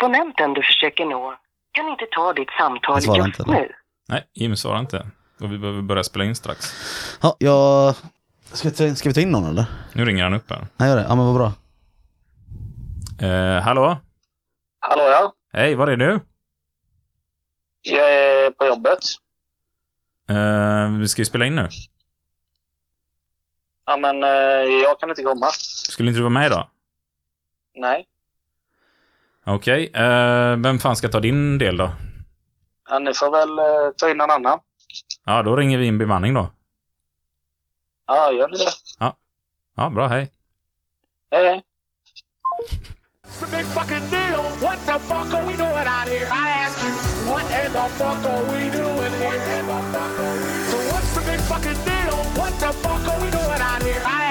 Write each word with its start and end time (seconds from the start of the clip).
Abonnenten 0.00 0.54
du 0.54 0.62
försöker 0.62 1.04
nå 1.04 1.36
kan 1.72 1.88
inte 1.88 2.06
ta 2.10 2.32
ditt 2.32 2.50
samtal 2.58 2.96
just 2.96 3.16
inte, 3.26 3.50
nu. 3.50 3.72
Nej, 4.08 4.24
Jim 4.34 4.56
svarar 4.56 4.80
inte. 4.80 5.06
Och 5.40 5.52
vi 5.52 5.58
behöver 5.58 5.82
börja 5.82 6.04
spela 6.04 6.24
in 6.24 6.34
strax. 6.36 6.66
Ja, 7.22 7.36
jag... 7.38 7.94
Ska 8.52 8.70
ta, 8.70 8.94
ska 8.94 9.08
vi 9.08 9.14
ta 9.14 9.20
in 9.20 9.30
någon 9.30 9.46
eller? 9.46 9.64
Nu 9.92 10.04
ringer 10.04 10.24
han 10.24 10.34
upp 10.34 10.50
här. 10.50 10.66
Nej, 10.76 10.88
gör 10.88 10.96
det. 10.96 11.06
Ja, 11.08 11.14
men 11.14 11.26
vad 11.26 11.34
bra. 11.34 11.52
Eh, 13.28 13.62
hallå? 13.62 13.98
Hallå 14.80 15.02
ja, 15.02 15.32
Hej, 15.52 15.74
var 15.74 15.86
är 15.86 15.96
du? 15.96 16.20
jag 17.82 18.14
är 18.14 18.50
på 18.50 18.66
jobbet. 18.66 18.98
Eh, 20.28 20.98
vi 20.98 21.08
ska 21.08 21.20
ju 21.20 21.26
spela 21.26 21.46
in 21.46 21.54
nu. 21.54 21.68
Ja 23.86 23.96
men 23.96 24.22
eh, 24.22 24.30
jag 24.84 25.00
kan 25.00 25.10
inte 25.10 25.22
komma. 25.22 25.46
Skulle 25.88 26.08
inte 26.08 26.18
du 26.18 26.22
vara 26.22 26.30
med 26.30 26.46
idag? 26.46 26.68
Nej. 27.74 28.06
Okej, 29.46 29.90
eh, 29.94 30.56
vem 30.56 30.78
fan 30.78 30.96
ska 30.96 31.08
ta 31.08 31.20
din 31.20 31.58
del 31.58 31.76
då? 31.76 31.90
Ja, 32.88 32.98
ni 32.98 33.14
får 33.14 33.30
väl 33.30 33.58
eh, 33.58 33.92
ta 33.96 34.10
in 34.10 34.16
någon 34.16 34.30
annan. 34.30 34.58
Ja, 35.24 35.42
då 35.42 35.56
ringer 35.56 35.78
vi 35.78 35.86
in 35.86 35.98
bemanning 35.98 36.34
då. 36.34 36.50
Ja, 38.06 38.32
gör 38.32 38.48
ni 38.48 38.56
det? 38.58 38.72
Ja, 39.76 39.90
bra, 39.90 40.06
hej. 40.06 40.30
Hej 41.30 41.44
hej. 41.48 41.62
It's 43.24 43.42
a 43.42 43.46
big 43.56 43.66
fucking 43.66 44.10
deal. 44.10 44.42
What 44.62 44.78
the 44.86 44.98
fuck 44.98 45.34
are 45.34 45.46
we 45.46 45.56
doing 45.56 45.88
out 45.96 46.08
here? 46.08 46.26
I 46.30 46.48
ask 46.64 46.82
you, 46.84 46.92
what 47.30 47.44
in 47.44 47.72
the 47.72 47.88
fuck 47.98 48.24
are 48.24 48.44
we 48.52 48.70
doing 48.70 49.12
here? 49.20 49.40
So 50.70 50.76
what's 50.90 51.10
the 51.14 51.22
big 51.30 51.40
fucking 51.40 51.80
deal? 51.84 52.16
What 52.38 52.52
the 52.60 52.72
fuck 52.72 53.08
are 53.08 53.20
we 53.20 53.30
doing 53.30 53.62
out 53.70 53.82
here? 53.82 54.02
I 54.06 54.25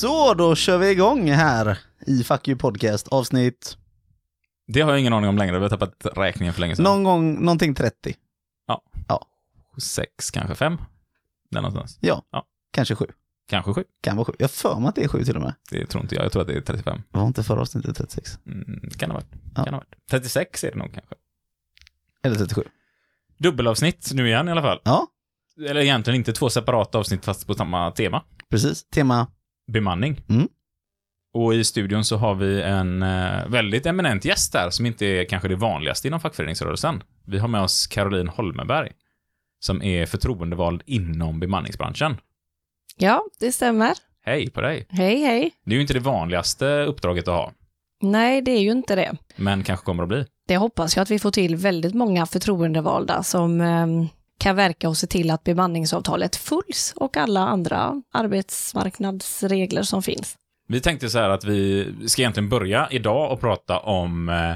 Så, 0.00 0.34
då 0.34 0.54
kör 0.54 0.78
vi 0.78 0.90
igång 0.90 1.30
här 1.30 1.78
i 2.06 2.24
Fuck 2.24 2.48
You 2.48 2.58
Podcast 2.58 3.08
avsnitt 3.08 3.76
Det 4.66 4.80
har 4.80 4.90
jag 4.90 5.00
ingen 5.00 5.12
aning 5.12 5.28
om 5.30 5.38
längre. 5.38 5.56
Vi 5.58 5.62
har 5.62 5.68
tappat 5.70 6.06
räkningen 6.16 6.54
för 6.54 6.60
länge 6.60 6.76
sedan. 6.76 6.84
någon 6.84 7.04
gång, 7.04 7.44
någonting 7.44 7.74
30. 7.74 8.14
Sex, 9.82 10.30
kanske 10.30 10.54
fem? 10.54 10.78
Där 11.50 11.60
någonstans. 11.60 11.98
Ja, 12.00 12.22
Ja. 12.32 12.44
kanske 12.72 12.94
sju. 12.94 13.06
Kanske 13.48 13.74
sju. 13.74 13.84
Kan 14.02 14.16
vara 14.16 14.24
sju. 14.24 14.32
Jag 14.38 14.50
för 14.50 14.80
mig 14.80 14.88
att 14.88 14.94
det 14.94 15.04
är 15.04 15.08
sju 15.08 15.24
till 15.24 15.36
och 15.36 15.42
med. 15.42 15.54
Det 15.70 15.86
tror 15.86 16.02
inte 16.02 16.14
jag. 16.14 16.24
Jag 16.24 16.32
tror 16.32 16.42
att 16.42 16.48
det 16.48 16.54
är 16.56 16.60
35. 16.60 17.02
Var 17.10 17.26
inte 17.26 17.42
förra 17.42 17.60
avsnittet 17.60 17.96
36? 17.96 18.38
Mm, 18.46 18.90
kan 18.98 19.10
ha 19.10 19.14
varit. 19.14 19.26
Ja. 19.56 19.64
Kan 19.64 19.74
ha 19.74 19.80
varit. 19.80 19.94
36 20.10 20.64
är 20.64 20.70
det 20.72 20.78
nog 20.78 20.94
kanske. 20.94 21.14
Eller 22.22 22.36
37? 22.36 22.62
Dubbelavsnitt 23.38 24.10
nu 24.14 24.26
igen 24.28 24.48
i 24.48 24.50
alla 24.50 24.62
fall. 24.62 24.80
Ja, 24.84 25.06
Eller 25.68 25.80
egentligen 25.80 26.16
inte 26.16 26.32
två 26.32 26.50
separata 26.50 26.98
avsnitt 26.98 27.24
fast 27.24 27.46
på 27.46 27.54
samma 27.54 27.90
tema. 27.90 28.22
precis. 28.50 28.84
Tema 28.84 29.26
Bemanning. 29.72 30.20
Mm. 30.28 30.48
Och 31.34 31.54
i 31.54 31.64
studion 31.64 32.04
så 32.04 32.16
har 32.16 32.34
vi 32.34 32.62
en 32.62 33.02
eh, 33.02 33.46
väldigt 33.48 33.86
eminent 33.86 34.24
gäst 34.24 34.52
där 34.52 34.70
som 34.70 34.86
inte 34.86 35.06
är 35.06 35.24
kanske 35.24 35.48
det 35.48 35.56
vanligaste 35.56 36.08
inom 36.08 36.20
fackföreningsrörelsen. 36.20 37.02
Vi 37.26 37.38
har 37.38 37.48
med 37.48 37.62
oss 37.62 37.86
Caroline 37.86 38.28
Holmeberg 38.28 38.92
som 39.60 39.82
är 39.82 40.06
förtroendevald 40.06 40.82
inom 40.86 41.40
bemanningsbranschen. 41.40 42.16
Ja, 42.96 43.24
det 43.40 43.52
stämmer. 43.52 43.92
Hej 44.24 44.50
på 44.50 44.60
dig! 44.60 44.86
Hej, 44.90 45.22
hej. 45.22 45.50
Det 45.64 45.70
är 45.70 45.74
ju 45.74 45.80
inte 45.80 45.94
det 45.94 46.00
vanligaste 46.00 46.66
uppdraget 46.82 47.28
att 47.28 47.34
ha, 47.34 47.52
Nej, 48.02 48.42
det 48.42 48.50
är 48.50 48.60
ju 48.60 48.70
inte 48.70 48.96
det. 48.96 49.16
men 49.36 49.62
kanske 49.64 49.84
kommer 49.84 50.02
att 50.02 50.08
bli. 50.08 50.24
Det 50.46 50.56
hoppas 50.56 50.96
jag 50.96 51.02
att 51.02 51.10
vi 51.10 51.18
får 51.18 51.30
till 51.30 51.56
väldigt 51.56 51.94
många 51.94 52.26
förtroendevalda 52.26 53.22
som 53.22 53.60
ehm, 53.60 54.08
kan 54.40 54.56
verka 54.56 54.88
och 54.88 54.96
se 54.96 55.06
till 55.06 55.30
att 55.30 55.44
bemanningsavtalet 55.44 56.36
följs 56.36 56.94
och 56.96 57.16
alla 57.16 57.40
andra 57.40 58.02
arbetsmarknadsregler 58.12 59.82
som 59.82 60.02
finns. 60.02 60.36
Vi 60.68 60.80
tänkte 60.80 61.10
så 61.10 61.18
här 61.18 61.28
att 61.30 61.44
vi 61.44 61.92
ska 62.06 62.22
egentligen 62.22 62.48
börja 62.48 62.88
idag 62.90 63.32
och 63.32 63.40
prata 63.40 63.78
om 63.78 64.28
eh, 64.28 64.54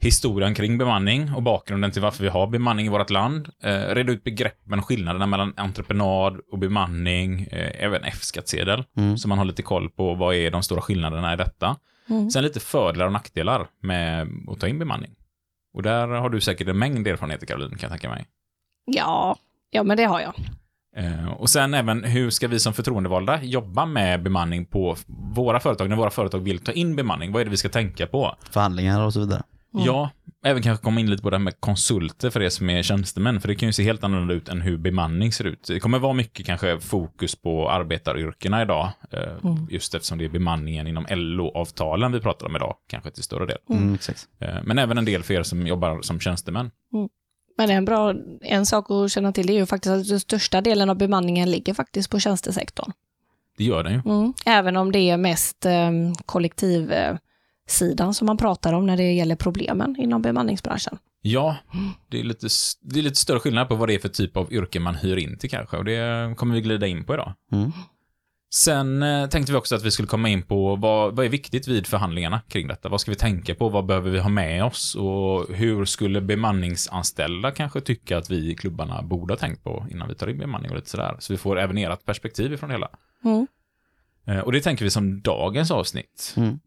historien 0.00 0.54
kring 0.54 0.78
bemanning 0.78 1.32
och 1.34 1.42
bakgrunden 1.42 1.90
till 1.90 2.02
varför 2.02 2.22
vi 2.22 2.28
har 2.28 2.46
bemanning 2.46 2.86
i 2.86 2.88
vårt 2.88 3.10
land. 3.10 3.48
Eh, 3.62 3.94
reda 3.94 4.12
ut 4.12 4.24
begreppen, 4.24 4.82
skillnaderna 4.82 5.26
mellan 5.26 5.54
entreprenad 5.56 6.40
och 6.52 6.58
bemanning, 6.58 7.42
eh, 7.50 7.84
även 7.84 8.04
F-skattsedel. 8.04 8.84
Mm. 8.96 9.18
Så 9.18 9.28
man 9.28 9.38
har 9.38 9.44
lite 9.44 9.62
koll 9.62 9.90
på 9.90 10.14
vad 10.14 10.34
är 10.34 10.50
de 10.50 10.62
stora 10.62 10.80
skillnaderna 10.80 11.32
i 11.32 11.36
detta. 11.36 11.76
Mm. 12.10 12.30
Sen 12.30 12.42
lite 12.42 12.60
fördelar 12.60 13.06
och 13.06 13.12
nackdelar 13.12 13.68
med 13.82 14.28
att 14.48 14.60
ta 14.60 14.68
in 14.68 14.78
bemanning. 14.78 15.10
Och 15.74 15.82
där 15.82 16.08
har 16.08 16.30
du 16.30 16.40
säkert 16.40 16.68
en 16.68 16.78
mängd 16.78 17.06
erfarenheter, 17.06 17.46
Caroline, 17.46 17.70
kan 17.70 17.80
jag 17.80 17.90
tänka 17.90 18.08
mig. 18.08 18.26
Ja, 18.86 19.36
ja 19.70 19.82
men 19.82 19.96
det 19.96 20.04
har 20.04 20.20
jag. 20.20 20.34
Eh, 20.96 21.32
Och 21.32 21.50
sen 21.50 21.74
även 21.74 22.04
hur 22.04 22.30
ska 22.30 22.48
vi 22.48 22.58
som 22.60 22.72
förtroendevalda 22.72 23.42
jobba 23.42 23.86
med 23.86 24.22
bemanning 24.22 24.66
på 24.66 24.96
våra 25.34 25.60
företag, 25.60 25.88
när 25.88 25.96
våra 25.96 26.10
företag 26.10 26.38
vill 26.38 26.58
ta 26.58 26.72
in 26.72 26.96
bemanning? 26.96 27.32
Vad 27.32 27.40
är 27.40 27.44
det 27.44 27.50
vi 27.50 27.56
ska 27.56 27.68
tänka 27.68 28.06
på? 28.06 28.36
förhandlingar 28.50 29.00
och 29.04 29.12
så 29.12 29.20
vidare. 29.20 29.42
Mm. 29.74 29.86
Ja, 29.86 30.10
även 30.44 30.62
kanske 30.62 30.84
komma 30.84 31.00
in 31.00 31.10
lite 31.10 31.22
på 31.22 31.30
det 31.30 31.36
här 31.36 31.44
med 31.44 31.60
konsulter 31.60 32.30
för 32.30 32.42
er 32.42 32.48
som 32.48 32.70
är 32.70 32.82
tjänstemän, 32.82 33.40
för 33.40 33.48
det 33.48 33.54
kan 33.54 33.68
ju 33.68 33.72
se 33.72 33.82
helt 33.82 34.04
annorlunda 34.04 34.34
ut 34.34 34.48
än 34.48 34.60
hur 34.60 34.76
bemanning 34.76 35.32
ser 35.32 35.44
ut. 35.44 35.64
Det 35.68 35.80
kommer 35.80 35.98
vara 35.98 36.12
mycket 36.12 36.46
kanske 36.46 36.80
fokus 36.80 37.34
på 37.36 37.70
arbetaryrkena 37.70 38.62
idag, 38.62 38.90
eh, 39.10 39.20
Mm. 39.44 39.66
just 39.70 39.94
eftersom 39.94 40.18
det 40.18 40.24
är 40.24 40.28
bemanningen 40.28 40.86
inom 40.86 41.06
LO-avtalen 41.10 42.12
vi 42.12 42.20
pratar 42.20 42.46
om 42.46 42.56
idag, 42.56 42.74
kanske 42.90 43.10
till 43.10 43.22
större 43.22 43.46
del. 43.46 43.58
Mm, 43.70 43.94
exakt. 43.94 44.24
Eh, 44.40 44.54
Men 44.64 44.78
även 44.78 44.98
en 44.98 45.04
del 45.04 45.22
för 45.22 45.34
er 45.34 45.42
som 45.42 45.66
jobbar 45.66 46.02
som 46.02 46.20
tjänstemän. 46.20 46.70
Men 47.56 47.70
en, 47.70 47.84
bra, 47.84 48.14
en 48.40 48.66
sak 48.66 48.90
att 48.90 49.10
känna 49.10 49.32
till 49.32 49.50
är 49.50 49.54
ju 49.54 49.66
faktiskt 49.66 49.92
att 49.92 50.08
den 50.08 50.20
största 50.20 50.60
delen 50.60 50.90
av 50.90 50.96
bemanningen 50.96 51.50
ligger 51.50 51.74
faktiskt 51.74 52.10
på 52.10 52.20
tjänstesektorn. 52.20 52.92
Det 53.56 53.64
gör 53.64 53.84
den 53.84 53.92
ju. 53.92 54.00
Mm. 54.04 54.34
Även 54.46 54.76
om 54.76 54.92
det 54.92 54.98
är 54.98 55.16
mest 55.16 55.66
eh, 55.66 55.90
kollektivsidan 56.26 58.14
som 58.14 58.26
man 58.26 58.36
pratar 58.36 58.72
om 58.72 58.86
när 58.86 58.96
det 58.96 59.12
gäller 59.12 59.36
problemen 59.36 59.96
inom 59.98 60.22
bemanningsbranschen. 60.22 60.98
Ja, 61.22 61.56
det 62.08 62.20
är, 62.20 62.24
lite, 62.24 62.48
det 62.80 62.98
är 62.98 63.02
lite 63.02 63.16
större 63.16 63.40
skillnad 63.40 63.68
på 63.68 63.74
vad 63.74 63.88
det 63.88 63.94
är 63.94 63.98
för 63.98 64.08
typ 64.08 64.36
av 64.36 64.52
yrke 64.52 64.80
man 64.80 64.94
hyr 64.94 65.16
in 65.16 65.38
till 65.38 65.50
kanske, 65.50 65.76
och 65.76 65.84
det 65.84 66.34
kommer 66.36 66.54
vi 66.54 66.60
glida 66.60 66.86
in 66.86 67.04
på 67.04 67.14
idag. 67.14 67.32
Mm. 67.52 67.72
Sen 68.56 69.02
eh, 69.02 69.28
tänkte 69.28 69.52
vi 69.52 69.58
också 69.58 69.74
att 69.74 69.82
vi 69.82 69.90
skulle 69.90 70.08
komma 70.08 70.28
in 70.28 70.42
på 70.42 70.76
vad, 70.76 71.16
vad 71.16 71.26
är 71.26 71.30
viktigt 71.30 71.68
vid 71.68 71.86
förhandlingarna 71.86 72.40
kring 72.48 72.68
detta? 72.68 72.88
Vad 72.88 73.00
ska 73.00 73.10
vi 73.10 73.16
tänka 73.16 73.54
på? 73.54 73.68
Vad 73.68 73.86
behöver 73.86 74.10
vi 74.10 74.18
ha 74.18 74.28
med 74.28 74.64
oss? 74.64 74.94
Och 74.94 75.54
hur 75.54 75.84
skulle 75.84 76.20
bemanningsanställda 76.20 77.50
kanske 77.50 77.80
tycka 77.80 78.18
att 78.18 78.30
vi 78.30 78.50
i 78.50 78.54
klubbarna 78.54 79.02
borde 79.02 79.32
ha 79.32 79.38
tänkt 79.38 79.64
på 79.64 79.86
innan 79.90 80.08
vi 80.08 80.14
tar 80.14 80.28
in 80.28 80.38
bemanning 80.38 80.70
och 80.70 80.76
lite 80.76 80.90
sådär? 80.90 81.16
Så 81.18 81.32
vi 81.32 81.36
får 81.36 81.58
även 81.58 81.78
ert 81.78 82.04
perspektiv 82.04 82.52
ifrån 82.52 82.68
det 82.68 82.74
hela. 82.74 82.88
Mm. 83.24 83.46
Eh, 84.26 84.38
och 84.38 84.52
det 84.52 84.60
tänker 84.60 84.84
vi 84.84 84.90
som 84.90 85.20
dagens 85.20 85.70
avsnitt. 85.70 86.34
Mm. 86.36 86.58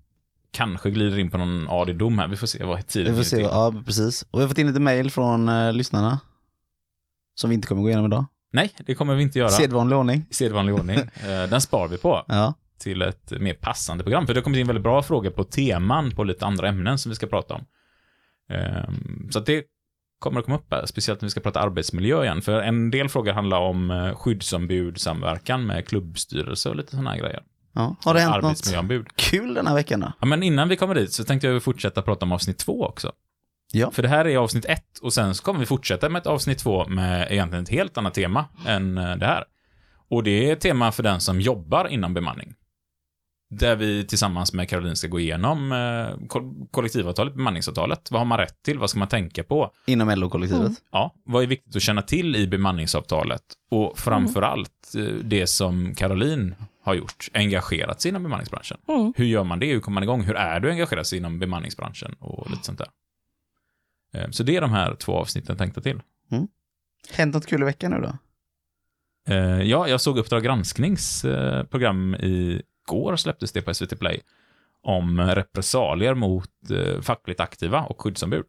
Kanske 0.52 0.92
glider 0.92 1.20
in 1.20 1.32
på 1.32 1.38
någon 1.38 1.68
AD-dom 1.70 2.20
här. 2.20 2.28
Vi 2.28 2.36
får 2.36 2.48
se 2.48 2.64
vad 2.64 2.88
tiden 2.88 3.14
Vi 3.14 3.18
får 3.18 3.24
se, 3.24 3.36
till. 3.36 3.46
ja 3.46 3.84
precis. 3.86 4.26
Och 4.32 4.40
vi 4.40 4.44
har 4.44 4.48
fått 4.50 4.58
in 4.58 4.68
lite 4.68 4.80
mail 4.80 5.12
från 5.12 5.50
eh, 5.50 5.74
lyssnarna. 5.74 6.20
Som 7.36 7.50
vi 7.50 7.54
inte 7.54 7.68
kommer 7.68 7.82
gå 7.82 7.88
igenom 7.88 8.06
idag. 8.06 8.26
Nej, 8.52 8.72
det 8.86 8.96
kommer 8.96 9.16
vi 9.16 9.24
inte 9.24 9.40
göra. 9.40 9.50
Sedvanlig 9.50 9.98
ordning. 9.98 10.26
Sedvanlig 10.32 10.76
ordning. 10.76 10.98
Eh, 11.28 11.50
Den 11.50 11.62
spar 11.62 11.88
vi 11.88 11.98
på 11.98 12.26
Ja. 12.28 12.54
till 12.80 13.02
ett 13.02 13.32
mer 13.32 13.54
passande 13.54 14.04
program. 14.04 14.28
För 14.28 14.34
det 14.34 14.38
har 14.40 14.44
kommit 14.44 14.60
in 14.60 14.68
väldigt 14.68 14.84
bra 14.84 15.04
frågor 15.04 15.30
på 15.30 15.44
teman 15.44 16.12
på 16.12 16.24
lite 16.24 16.46
andra 16.46 16.68
ämnen 16.68 16.98
som 16.98 17.10
vi 17.10 17.16
ska 17.16 17.28
prata 17.28 17.54
om. 17.54 17.66
Ehm, 18.50 19.28
Så 19.32 19.40
att 19.40 19.46
det 19.46 19.64
kommer 20.20 20.40
att 20.40 20.46
komma 20.46 20.58
upp 20.58 20.74
här, 20.74 20.86
speciellt 20.86 21.22
när 21.22 21.26
vi 21.26 21.32
ska 21.32 21.40
prata 21.40 21.60
arbetsmiljö 21.60 22.24
igen. 22.24 22.42
För 22.42 22.62
en 22.62 22.92
del 22.92 23.10
frågor 23.10 23.32
handlar 23.34 23.60
om 23.60 23.92
eh, 23.92 24.16
skyddsombud, 24.16 24.98
samverkan 25.02 25.66
med 25.66 25.88
klubbstyrelse 25.88 26.70
och 26.70 26.76
lite 26.76 26.92
sådana 26.92 27.18
grejer. 27.18 27.44
ja. 27.74 27.96
Har 28.06 28.14
det 28.14 28.20
hänt 28.20 28.44
något 28.90 29.16
kul 29.16 29.54
den 29.54 29.68
här 29.68 29.76
veckan 29.76 30.00
då? 30.00 30.14
Ja, 30.20 30.26
men 30.28 30.44
innan 30.44 30.70
vi 30.70 30.76
kommer 30.76 30.96
dit 30.96 31.14
så 31.14 31.24
tänkte 31.24 31.48
jag 31.48 31.64
fortsätta 31.64 32.02
prata 32.02 32.26
om 32.26 32.32
avsnitt 32.32 32.58
två 32.58 32.86
också. 32.86 33.12
Ja. 33.72 33.92
För 33.92 34.02
det 34.02 34.08
här 34.10 34.28
är 34.28 34.38
avsnitt 34.38 34.66
ett 34.66 34.98
och 35.02 35.14
sen 35.14 35.36
så 35.36 35.44
kommer 35.44 35.60
vi 35.60 35.66
fortsätta 35.66 36.10
med 36.10 36.20
ett 36.20 36.28
avsnitt 36.28 36.58
två 36.60 36.88
med 36.88 37.32
egentligen 37.32 37.64
ett 37.64 37.70
helt 37.70 37.98
annat 37.98 38.14
tema 38.14 38.46
än 38.68 38.98
eh, 38.98 39.16
det 39.16 39.26
här. 39.26 39.44
Och 40.10 40.24
det 40.24 40.50
är 40.50 40.54
ett 40.54 40.62
tema 40.62 40.92
för 40.92 41.04
den 41.04 41.20
som 41.20 41.42
jobbar 41.42 41.88
inom 41.88 42.14
bemanning. 42.14 42.54
Där 43.52 43.76
vi 43.76 44.06
tillsammans 44.06 44.54
med 44.54 44.70
Caroline 44.70 44.96
ska 44.96 45.08
gå 45.08 45.20
igenom 45.20 45.72
eh, 45.72 46.28
ko- 46.28 46.68
kollektivavtalet, 46.72 47.34
bemanningsavtalet. 47.36 48.12
Vad 48.12 48.20
har 48.22 48.26
man 48.26 48.38
rätt 48.38 48.64
till? 48.64 48.80
Vad 48.80 48.90
ska 48.90 49.00
man 49.00 49.08
tänka 49.08 49.44
på? 49.44 49.72
Inom 49.88 50.10
LO-kollektivet. 50.10 50.66
Mm. 50.66 50.76
Ja, 50.92 51.16
vad 51.26 51.44
är 51.44 51.48
viktigt 51.48 51.76
att 51.76 51.82
känna 51.82 52.02
till 52.02 52.36
i 52.36 52.48
bemanningsavtalet? 52.48 53.42
Och 53.72 54.00
framför 54.00 54.42
allt 54.42 54.96
eh, 54.98 55.04
det 55.04 55.48
som 55.48 55.96
Caroline 55.96 56.56
har 56.84 56.94
gjort, 56.94 57.28
engagerat 57.34 58.02
sig 58.02 58.10
inom 58.10 58.24
bemanningsbranschen. 58.24 58.78
Mm. 58.88 59.14
Hur 59.18 59.26
gör 59.26 59.44
man 59.44 59.60
det? 59.60 59.72
Hur 59.72 59.80
kommer 59.80 59.94
man 59.94 60.04
igång? 60.04 60.22
Hur 60.24 60.36
är 60.36 60.60
du 60.60 60.72
engagerad 60.72 61.08
sig 61.08 61.18
inom 61.20 61.40
bemanningsbranschen? 61.40 62.16
Och 62.20 62.50
lite 62.52 62.64
sånt 62.66 62.78
där. 62.78 62.88
Eh, 64.14 64.30
Så 64.30 64.44
det 64.44 64.56
är 64.56 64.62
de 64.62 64.72
här 64.72 64.96
två 64.96 65.14
avsnitten 65.16 65.58
tänkta 65.58 65.82
till. 65.82 66.02
Hänt 67.12 67.34
något 67.36 67.46
kul 67.48 67.62
i 67.62 67.66
veckan 67.66 67.92
nu 67.92 67.98
då? 68.02 68.18
Eh, 69.34 69.62
Ja, 69.62 69.88
jag 69.88 70.02
såg 70.02 70.18
Uppdrag 70.18 70.44
gransknings 70.44 71.26
eh, 71.26 71.66
i 72.20 72.62
går 72.88 73.16
släpptes 73.16 73.52
det 73.52 73.62
på 73.62 73.74
SVT 73.74 74.00
Play 74.00 74.22
om 74.84 75.22
repressalier 75.22 76.14
mot 76.14 76.50
fackligt 77.02 77.40
aktiva 77.40 77.82
och 77.82 78.02
skyddsombud. 78.02 78.46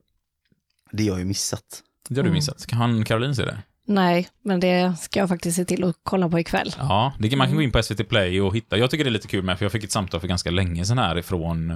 Det 0.92 1.02
har 1.02 1.10
jag 1.10 1.18
ju 1.18 1.24
missat. 1.24 1.82
Det 2.08 2.14
har 2.14 2.22
du 2.22 2.28
Mm. 2.28 2.34
missat. 2.34 2.66
Kan 2.66 3.04
Caroline 3.04 3.34
se 3.34 3.44
det? 3.44 3.58
Nej, 3.86 4.28
men 4.42 4.60
det 4.60 4.94
ska 5.00 5.20
jag 5.20 5.28
faktiskt 5.28 5.56
se 5.56 5.64
till 5.64 5.84
att 5.84 5.96
kolla 6.02 6.28
på 6.28 6.38
ikväll. 6.38 6.74
Ja, 6.78 7.12
det 7.18 7.28
kan, 7.28 7.38
man 7.38 7.46
kan 7.46 7.56
gå 7.56 7.62
in 7.62 7.72
på 7.72 7.82
SVT 7.82 8.08
Play 8.08 8.40
och 8.40 8.56
hitta. 8.56 8.76
Jag 8.78 8.90
tycker 8.90 9.04
det 9.04 9.08
är 9.10 9.12
lite 9.12 9.28
kul 9.28 9.44
med, 9.44 9.58
för 9.58 9.64
jag 9.64 9.72
fick 9.72 9.84
ett 9.84 9.92
samtal 9.92 10.20
för 10.20 10.28
ganska 10.28 10.50
länge 10.50 10.84
sedan 10.84 10.98
här 10.98 11.18
ifrån 11.18 11.72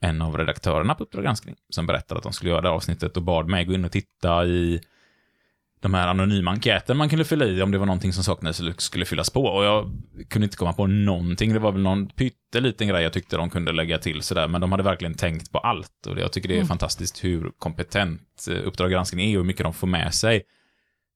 en 0.00 0.22
av 0.22 0.36
redaktörerna 0.36 0.94
på 0.94 1.02
Uppdrag 1.04 1.24
granskning 1.24 1.56
som 1.70 1.86
berättade 1.86 2.18
att 2.18 2.22
de 2.24 2.32
skulle 2.32 2.50
göra 2.50 2.60
det 2.60 2.70
avsnittet 2.70 3.16
och 3.16 3.22
bad 3.22 3.48
mig 3.48 3.64
gå 3.64 3.72
in 3.72 3.84
och 3.84 3.92
titta 3.92 4.46
i 4.46 4.80
de 5.80 5.94
här 5.94 6.08
anonyma 6.08 6.50
enkäter 6.50 6.94
man 6.94 7.08
kunde 7.08 7.24
fylla 7.24 7.44
i 7.44 7.62
om 7.62 7.70
det 7.70 7.78
var 7.78 7.86
någonting 7.86 8.12
som 8.12 8.24
saknades 8.24 8.60
eller 8.60 8.74
skulle 8.78 9.04
fyllas 9.04 9.30
på. 9.30 9.44
Och 9.44 9.64
jag 9.64 9.90
kunde 10.28 10.44
inte 10.44 10.56
komma 10.56 10.72
på 10.72 10.86
någonting. 10.86 11.52
Det 11.52 11.58
var 11.58 11.72
väl 11.72 11.82
någon 11.82 12.06
pytteliten 12.06 12.88
grej 12.88 13.02
jag 13.02 13.12
tyckte 13.12 13.36
de 13.36 13.50
kunde 13.50 13.72
lägga 13.72 13.98
till 13.98 14.22
sådär, 14.22 14.48
men 14.48 14.60
de 14.60 14.70
hade 14.72 14.82
verkligen 14.82 15.14
tänkt 15.14 15.52
på 15.52 15.58
allt. 15.58 16.06
Och 16.06 16.18
jag 16.18 16.32
tycker 16.32 16.48
det 16.48 16.58
är 16.58 16.64
fantastiskt 16.64 17.24
hur 17.24 17.52
kompetent 17.58 18.46
eh, 18.50 18.66
Uppdrag 18.66 18.90
granskning 18.90 19.30
är 19.30 19.36
och 19.36 19.42
hur 19.42 19.46
mycket 19.46 19.62
de 19.64 19.74
får 19.74 19.86
med 19.86 20.14
sig. 20.14 20.42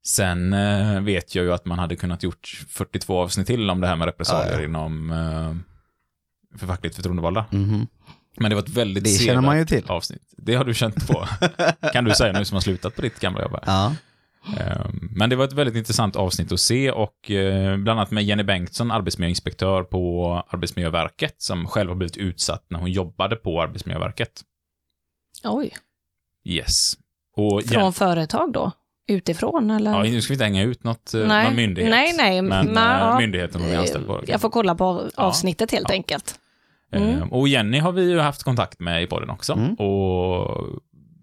Sen 0.07 0.53
eh, 0.53 1.01
vet 1.01 1.35
jag 1.35 1.45
ju 1.45 1.53
att 1.53 1.65
man 1.65 1.79
hade 1.79 1.97
kunnat 1.97 2.23
gjort 2.23 2.65
42 2.69 3.19
avsnitt 3.23 3.47
till 3.47 3.71
om 3.71 3.81
det 3.81 3.87
här 3.87 3.97
med 3.97 4.07
repressalier 4.07 4.53
Ja, 4.53 4.59
ja. 4.61 4.65
inom 4.65 5.11
eh, 5.11 6.59
för 6.59 6.67
fackligt 6.67 6.97
förtroendevalda. 6.97 7.45
Mhm. 7.51 7.87
Men 8.37 8.51
det 8.51 8.55
var 8.55 8.63
ett 8.63 8.69
väldigt 8.69 9.05
Det 9.05 9.11
känner 9.11 9.41
man 9.41 9.59
ju 9.59 9.65
till. 9.65 9.85
avsnitt. 9.89 10.23
Det 10.37 10.55
har 10.55 10.65
du 10.65 10.75
känt 10.75 11.09
på. 11.09 11.29
kan 11.93 12.05
du 12.05 12.11
säga 12.15 12.33
nu 12.33 12.45
som 12.45 12.55
har 12.57 12.61
slutat 12.61 12.97
på 12.97 13.03
ditt 13.03 13.21
gamla 13.21 13.43
jobb. 13.43 13.53
här. 13.53 13.61
Ja. 13.67 13.95
Ehm, 14.61 15.09
Men 15.17 15.31
det 15.31 15.37
var 15.37 15.45
ett 15.45 15.53
väldigt 15.53 15.77
intressant 15.77 16.17
avsnitt 16.17 16.53
att 16.53 16.61
se 16.61 16.91
och 16.91 17.31
eh, 17.31 17.77
bland 17.77 17.99
annat 18.01 18.11
med 18.11 18.25
Jenny 18.25 18.43
Bengtsson, 18.43 18.91
arbetsmiljöinspektör 18.91 19.83
på 19.83 20.35
Arbetsmiljöverket, 20.49 21.35
som 21.39 21.67
själv 21.67 21.89
har 21.91 21.97
blivit 21.97 22.17
utsatt 22.17 22.65
när 22.69 22.79
hon 22.79 22.93
jobbade 22.93 23.37
på 23.37 23.63
Arbetsmiljöverket. 23.63 24.43
Oj, 25.45 25.71
Yes. 26.45 26.95
Och 27.37 27.63
från 27.63 27.83
Jen- 27.83 27.93
företag 27.93 28.53
då? 28.53 28.71
Utifrån 29.09 29.71
eller? 29.71 29.91
ja, 29.91 30.03
nu 30.03 30.23
ska 30.23 30.31
vi 30.31 30.35
inte 30.35 30.45
hänga 30.45 30.63
ut 30.63 30.85
något, 30.85 31.15
eh, 31.15 31.27
Nej. 31.27 31.45
någon 31.45 31.57
myndighet. 31.57 31.91
Nej, 31.91 32.13
nej, 32.17 32.43
Men 32.43 32.67
men, 32.67 32.77
eh, 32.77 32.99
ja. 33.01 33.19
myndigheten 33.19 33.61
hon 33.61 33.71
är 33.71 33.79
anställd 33.79 34.07
på. 34.07 34.21
Jag 34.27 34.41
får 34.41 34.51
kolla 34.51 34.75
på 34.75 35.11
Ja. 35.17 35.23
avsnittet 35.23 35.71
helt 35.73 35.89
Ja. 35.89 35.95
enkelt. 35.95 36.35
Mm. 36.93 37.23
Ehm, 37.23 37.33
Och 37.33 37.49
Jenny 37.49 37.79
har 37.79 37.93
vi 37.93 38.11
ju 38.11 38.19
haft 38.19 38.43
kontakt 38.43 38.81
med 38.81 39.03
i 39.03 39.07
podden 39.07 39.31
också. 39.31 39.53
Mm. 39.53 39.75
Och 39.75 40.67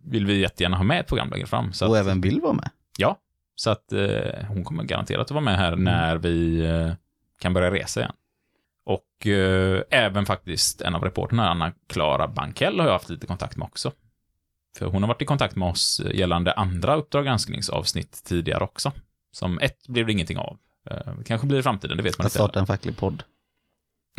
vill 0.05 0.25
vi 0.25 0.39
jättegärna 0.39 0.77
ha 0.77 0.83
med 0.83 0.99
ett 0.99 1.07
program 1.07 1.29
längre 1.29 1.47
fram. 1.47 1.67
Och 1.81 1.97
att, 1.97 2.05
även 2.05 2.21
vill 2.21 2.41
vara 2.41 2.53
med. 2.53 2.69
Ja, 2.97 3.17
så 3.55 3.69
att 3.69 3.91
eh, 3.93 4.45
hon 4.47 4.63
kommer 4.63 4.83
garanterat 4.83 5.21
att 5.21 5.31
vara 5.31 5.43
med 5.43 5.53
Mm. 5.53 5.65
här 5.65 5.75
när 5.75 6.17
vi 6.17 6.65
eh, 6.65 6.91
kan 7.41 7.53
börja 7.53 7.71
resa 7.71 7.99
igen. 7.99 8.13
Och 8.85 9.27
eh, 9.27 9.81
även 9.89 10.25
faktiskt 10.25 10.81
en 10.81 10.95
av 10.95 11.03
reporterna, 11.03 11.49
Anna-Klara 11.49 12.27
Bankell, 12.27 12.79
har 12.79 12.85
jag 12.85 12.93
haft 12.93 13.09
lite 13.09 13.27
kontakt 13.27 13.57
med 13.57 13.65
också. 13.65 13.91
För 14.77 14.85
hon 14.85 15.03
har 15.03 15.07
varit 15.07 15.21
i 15.21 15.25
kontakt 15.25 15.55
med 15.55 15.67
oss 15.69 16.01
gällande 16.13 16.53
andra 16.53 16.95
Uppdrag 16.95 17.25
granskningsavsnitt 17.25 18.23
tidigare 18.25 18.63
också. 18.63 18.91
Som 19.31 19.59
ett 19.59 19.87
blev 19.87 20.05
det 20.05 20.11
ingenting 20.11 20.37
av. 20.37 20.57
Eh, 20.89 21.13
det 21.17 21.23
kanske 21.23 21.47
blir 21.47 21.59
i 21.59 21.63
framtiden, 21.63 21.97
det 21.97 22.03
vet 22.03 22.17
man 22.17 22.25
inte. 22.25 22.33
starta 22.35 22.59
en 22.59 22.65
facklig 22.67 22.97
podd. 22.97 23.23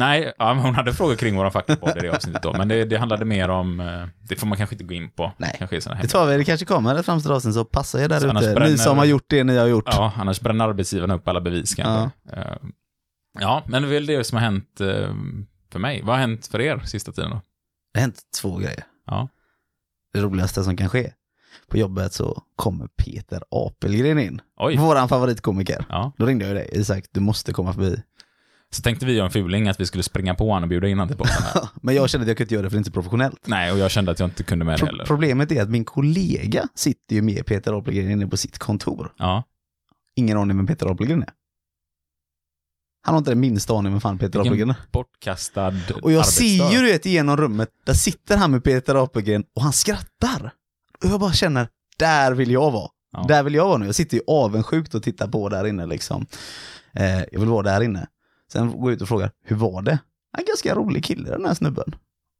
Nej, 0.01 0.33
ja, 0.39 0.55
hon 0.55 0.75
hade 0.75 0.93
frågor 0.93 1.15
kring 1.15 1.37
våra 1.37 1.51
fackpodd 1.51 1.97
i 1.97 2.01
det 2.01 2.09
avsnittet 2.09 2.43
då, 2.43 2.53
men 2.53 2.69
det, 2.69 2.85
det 2.85 2.97
handlade 2.97 3.25
mer 3.25 3.49
om, 3.49 3.81
eh, 3.81 4.07
det 4.29 4.37
får 4.37 4.47
man 4.47 4.59
kanske 4.59 4.75
inte 4.75 4.85
gå 4.85 4.95
in 4.95 5.11
på. 5.11 5.33
Nej. 5.37 5.55
Kanske 5.59 5.77
Det 6.03 6.09
tar 6.09 6.27
vi, 6.27 6.37
det 6.37 6.45
kanske 6.45 6.67
kommer 6.67 6.95
ett 6.95 7.07
framtida 7.07 7.35
avsnitt 7.35 7.55
så 7.55 7.65
passa 7.65 8.05
er 8.05 8.09
där 8.09 8.39
ute. 8.39 8.61
Ni 8.61 8.79
som 8.79 8.99
har 8.99 9.05
gjort 9.05 9.25
det 9.27 9.45
ni 9.45 9.57
har 9.57 9.67
gjort. 9.67 9.85
Ja, 9.87 10.13
annars 10.17 10.41
bränner 10.41 10.69
arbetsgivaren 10.69 11.11
upp 11.11 11.29
alla 11.29 11.41
bevis 11.41 11.75
kanske. 11.75 12.11
Ja, 12.33 12.59
ja 13.41 13.63
men 13.67 13.83
det 13.83 13.89
är 13.89 13.93
väl 13.93 14.07
det 14.07 14.25
som 14.25 14.39
har 14.39 14.45
hänt 14.45 14.81
eh, 14.81 15.15
för 15.73 15.79
mig. 15.79 16.03
Vad 16.05 16.15
har 16.15 16.21
hänt 16.21 16.47
för 16.47 16.61
er 16.61 16.79
sista 16.85 17.13
tiden 17.13 17.31
då? 17.31 17.41
Det 17.95 18.01
har 18.01 18.03
hänt 18.03 18.21
två 18.41 18.57
grejer. 18.57 18.85
Ja. 19.07 19.29
Det 20.13 20.21
roligaste 20.21 20.65
som 20.65 20.77
kan 20.77 20.89
ske. 20.89 21.13
På 21.69 21.79
jobbet 21.79 22.13
så 22.13 22.43
kommer 22.57 22.89
Peter 22.97 23.43
Apelgren 23.51 24.19
in. 24.19 24.41
Oj. 24.57 24.77
Våran 24.77 25.09
favoritkomiker. 25.09 25.85
Ja. 25.89 26.13
Då 26.19 26.27
ringde 26.27 26.47
jag 26.47 26.57
dig, 26.57 26.71
Isak, 26.73 27.05
du 27.11 27.21
måste 27.21 27.53
komma 27.53 27.73
förbi. 27.73 28.03
Så 28.73 28.83
tänkte 28.83 29.07
vi 29.07 29.13
göra 29.13 29.25
en 29.27 29.31
fuling 29.31 29.69
att 29.69 29.81
vi 29.81 29.87
skulle 29.87 30.03
springa 30.03 30.35
på 30.35 30.47
honom 30.49 30.63
och 30.63 30.69
bjuda 30.69 30.89
in 30.89 30.99
honom 30.99 31.09
till 31.09 31.17
podden. 31.17 31.69
Men 31.83 31.95
jag 31.95 32.11
kände 32.11 32.23
att 32.23 32.29
jag 32.29 32.37
kunde 32.37 32.45
inte 32.45 32.55
göra 32.55 32.63
det 32.63 32.71
för 32.71 32.77
det 32.77 32.79
är 32.79 32.81
inte 32.81 32.91
professionellt. 32.91 33.47
Nej, 33.47 33.73
och 33.73 33.79
jag 33.79 33.91
kände 33.91 34.11
att 34.13 34.19
jag 34.21 34.27
inte 34.29 34.43
kunde 34.43 34.65
med 34.65 34.75
det 34.75 34.79
Pro- 34.79 34.87
heller. 34.87 35.05
problemet 35.05 35.53
är 35.53 35.63
att 35.63 35.71
min 35.71 35.85
kollega 35.85 36.69
sitter 36.75 37.15
ju 37.15 37.23
med 37.23 37.47
Peter 37.47 37.79
Apelgren 37.79 38.11
inne 38.11 38.27
på 38.27 38.37
sitt 38.37 38.59
kontor. 38.59 39.13
Ja. 39.17 39.45
Ingen 40.17 40.39
aning 40.39 40.57
vem 40.57 40.67
Peter 40.67 40.87
Apelgren 40.87 41.23
är. 41.23 41.31
Han 43.03 43.15
har 43.15 43.19
inte 43.19 43.31
den 43.31 43.41
minsta 43.41 43.75
aning 43.75 43.93
vem 43.93 44.01
fan 44.01 44.19
Peter 44.19 44.41
Apelgren 44.41 44.71
är. 44.71 44.77
Bortkastad 44.93 45.75
Och 46.03 46.13
jag 46.13 46.27
ser 46.27 46.71
ju 46.73 46.81
det 46.87 47.07
genom 47.07 47.37
rummet, 47.37 47.69
där 47.87 47.95
sitter 47.95 48.37
han 48.37 48.51
med 48.51 48.65
Peter 48.65 49.05
Apelgren 49.05 49.45
och 49.55 49.63
han 49.63 49.73
skrattar. 49.73 50.53
Och 51.05 51.11
jag 51.11 51.21
bara 51.21 51.33
känner, 51.33 51.69
där 51.99 52.33
vill 52.33 52.51
jag 52.51 52.71
vara. 52.71 52.91
Ja. 53.13 53.25
Där 53.29 53.43
vill 53.43 53.55
jag 53.55 53.65
vara 53.69 53.79
nu. 53.79 53.87
Jag 53.87 53.95
sitter 53.95 54.17
ju 54.17 54.23
avundsjukt 54.27 54.95
och 54.95 55.03
tittar 55.03 55.29
på 55.29 55.49
där 55.49 55.67
inne 55.67 55.87
liksom. 55.87 56.27
Eh, 56.93 57.19
jag 57.33 57.41
vill 57.41 57.49
vara 57.49 57.63
där 57.63 57.81
inne. 57.81 58.07
Sen 58.53 58.71
går 58.81 58.91
jag 58.91 58.97
ut 58.97 59.03
och 59.03 59.09
frågar, 59.09 59.31
hur 59.45 59.57
var 59.57 59.83
det? 59.83 59.91
Han 60.33 60.39
är 60.39 60.43
en 60.43 60.47
ganska 60.47 60.75
rolig 60.75 61.05
kille 61.05 61.31
den 61.31 61.47
här 61.47 61.55
snubben. 61.55 61.95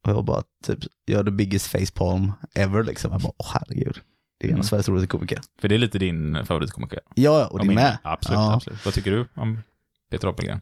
Och 0.07 0.11
jag 0.11 0.25
bara 0.25 0.43
typ, 0.65 0.79
gör 1.07 1.23
the 1.23 1.31
biggest 1.31 1.67
facepalm 1.67 2.31
ever 2.55 2.83
liksom. 2.83 3.11
Jag 3.11 3.21
bara, 3.21 3.33
åh 3.37 3.47
herregud. 3.53 3.99
Det 4.39 4.45
är 4.47 4.49
en 4.49 4.53
av 4.53 4.57
Mm. 4.57 4.63
Sveriges 4.63 4.89
roligaste 4.89 5.07
komiker. 5.07 5.39
För 5.61 5.67
det 5.67 5.75
är 5.75 5.79
lite 5.79 5.99
din 5.99 6.45
favoritkomiker. 6.45 6.99
Ja, 7.15 7.39
ja, 7.39 7.47
och 7.47 7.59
det 7.59 7.65
min. 7.65 7.75
med. 7.75 7.97
Absolut, 8.03 8.37
Ja. 8.39 8.53
absolut. 8.53 8.85
Vad 8.85 8.93
tycker 8.93 9.11
du 9.11 9.27
om 9.35 9.59
Peter 10.11 10.27
Apelgren? 10.27 10.61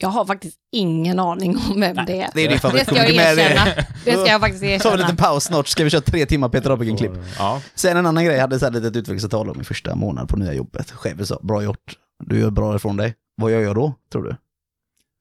Jag 0.00 0.08
har 0.08 0.24
faktiskt 0.24 0.56
ingen 0.72 1.18
aning 1.18 1.56
om 1.56 1.80
vem 1.80 1.96
Nej, 1.96 2.04
det 2.06 2.20
är. 2.22 2.30
Det 2.34 2.40
är 2.40 2.48
din 2.48 2.50
Det 2.52 2.58
ska 2.58 2.68
jag 2.68 2.86
favoritkomiker 2.86 3.14
med. 3.36 3.38
erkänna. 3.38 3.84
Det 4.04 4.12
ska 4.12 4.26
jag 4.26 4.40
faktiskt 4.40 4.62
Ta 4.62 4.66
en 4.68 4.74
erkänna. 4.74 4.96
liten 4.96 5.16
paus 5.16 5.44
snart, 5.44 5.66
ska 5.68 5.84
vi 5.84 5.90
köra 5.90 6.00
tre 6.00 6.26
timmar 6.26 6.48
Peter 6.48 6.70
Apelgren-klipp. 6.70 7.12
Ja. 7.38 7.62
Sen 7.74 7.96
en 7.96 8.06
annan 8.06 8.24
grej, 8.24 8.34
jag 8.34 8.40
hade 8.40 8.58
så 8.58 8.64
här 8.64 8.72
litet 8.72 8.96
utvecklingsavtal 8.96 9.50
om 9.50 9.56
min 9.56 9.64
första 9.64 9.94
månad 9.94 10.28
på 10.28 10.36
nya 10.36 10.52
jobbet. 10.54 10.90
Chefen 10.90 11.26
sa, 11.26 11.38
bra 11.42 11.62
gjort, 11.62 11.96
du 12.24 12.38
gör 12.40 12.50
bra 12.50 12.76
ifrån 12.76 12.96
dig. 12.96 13.14
Vad 13.36 13.52
gör 13.52 13.60
jag 13.60 13.74
då, 13.74 13.94
tror 14.12 14.22
du? 14.22 14.36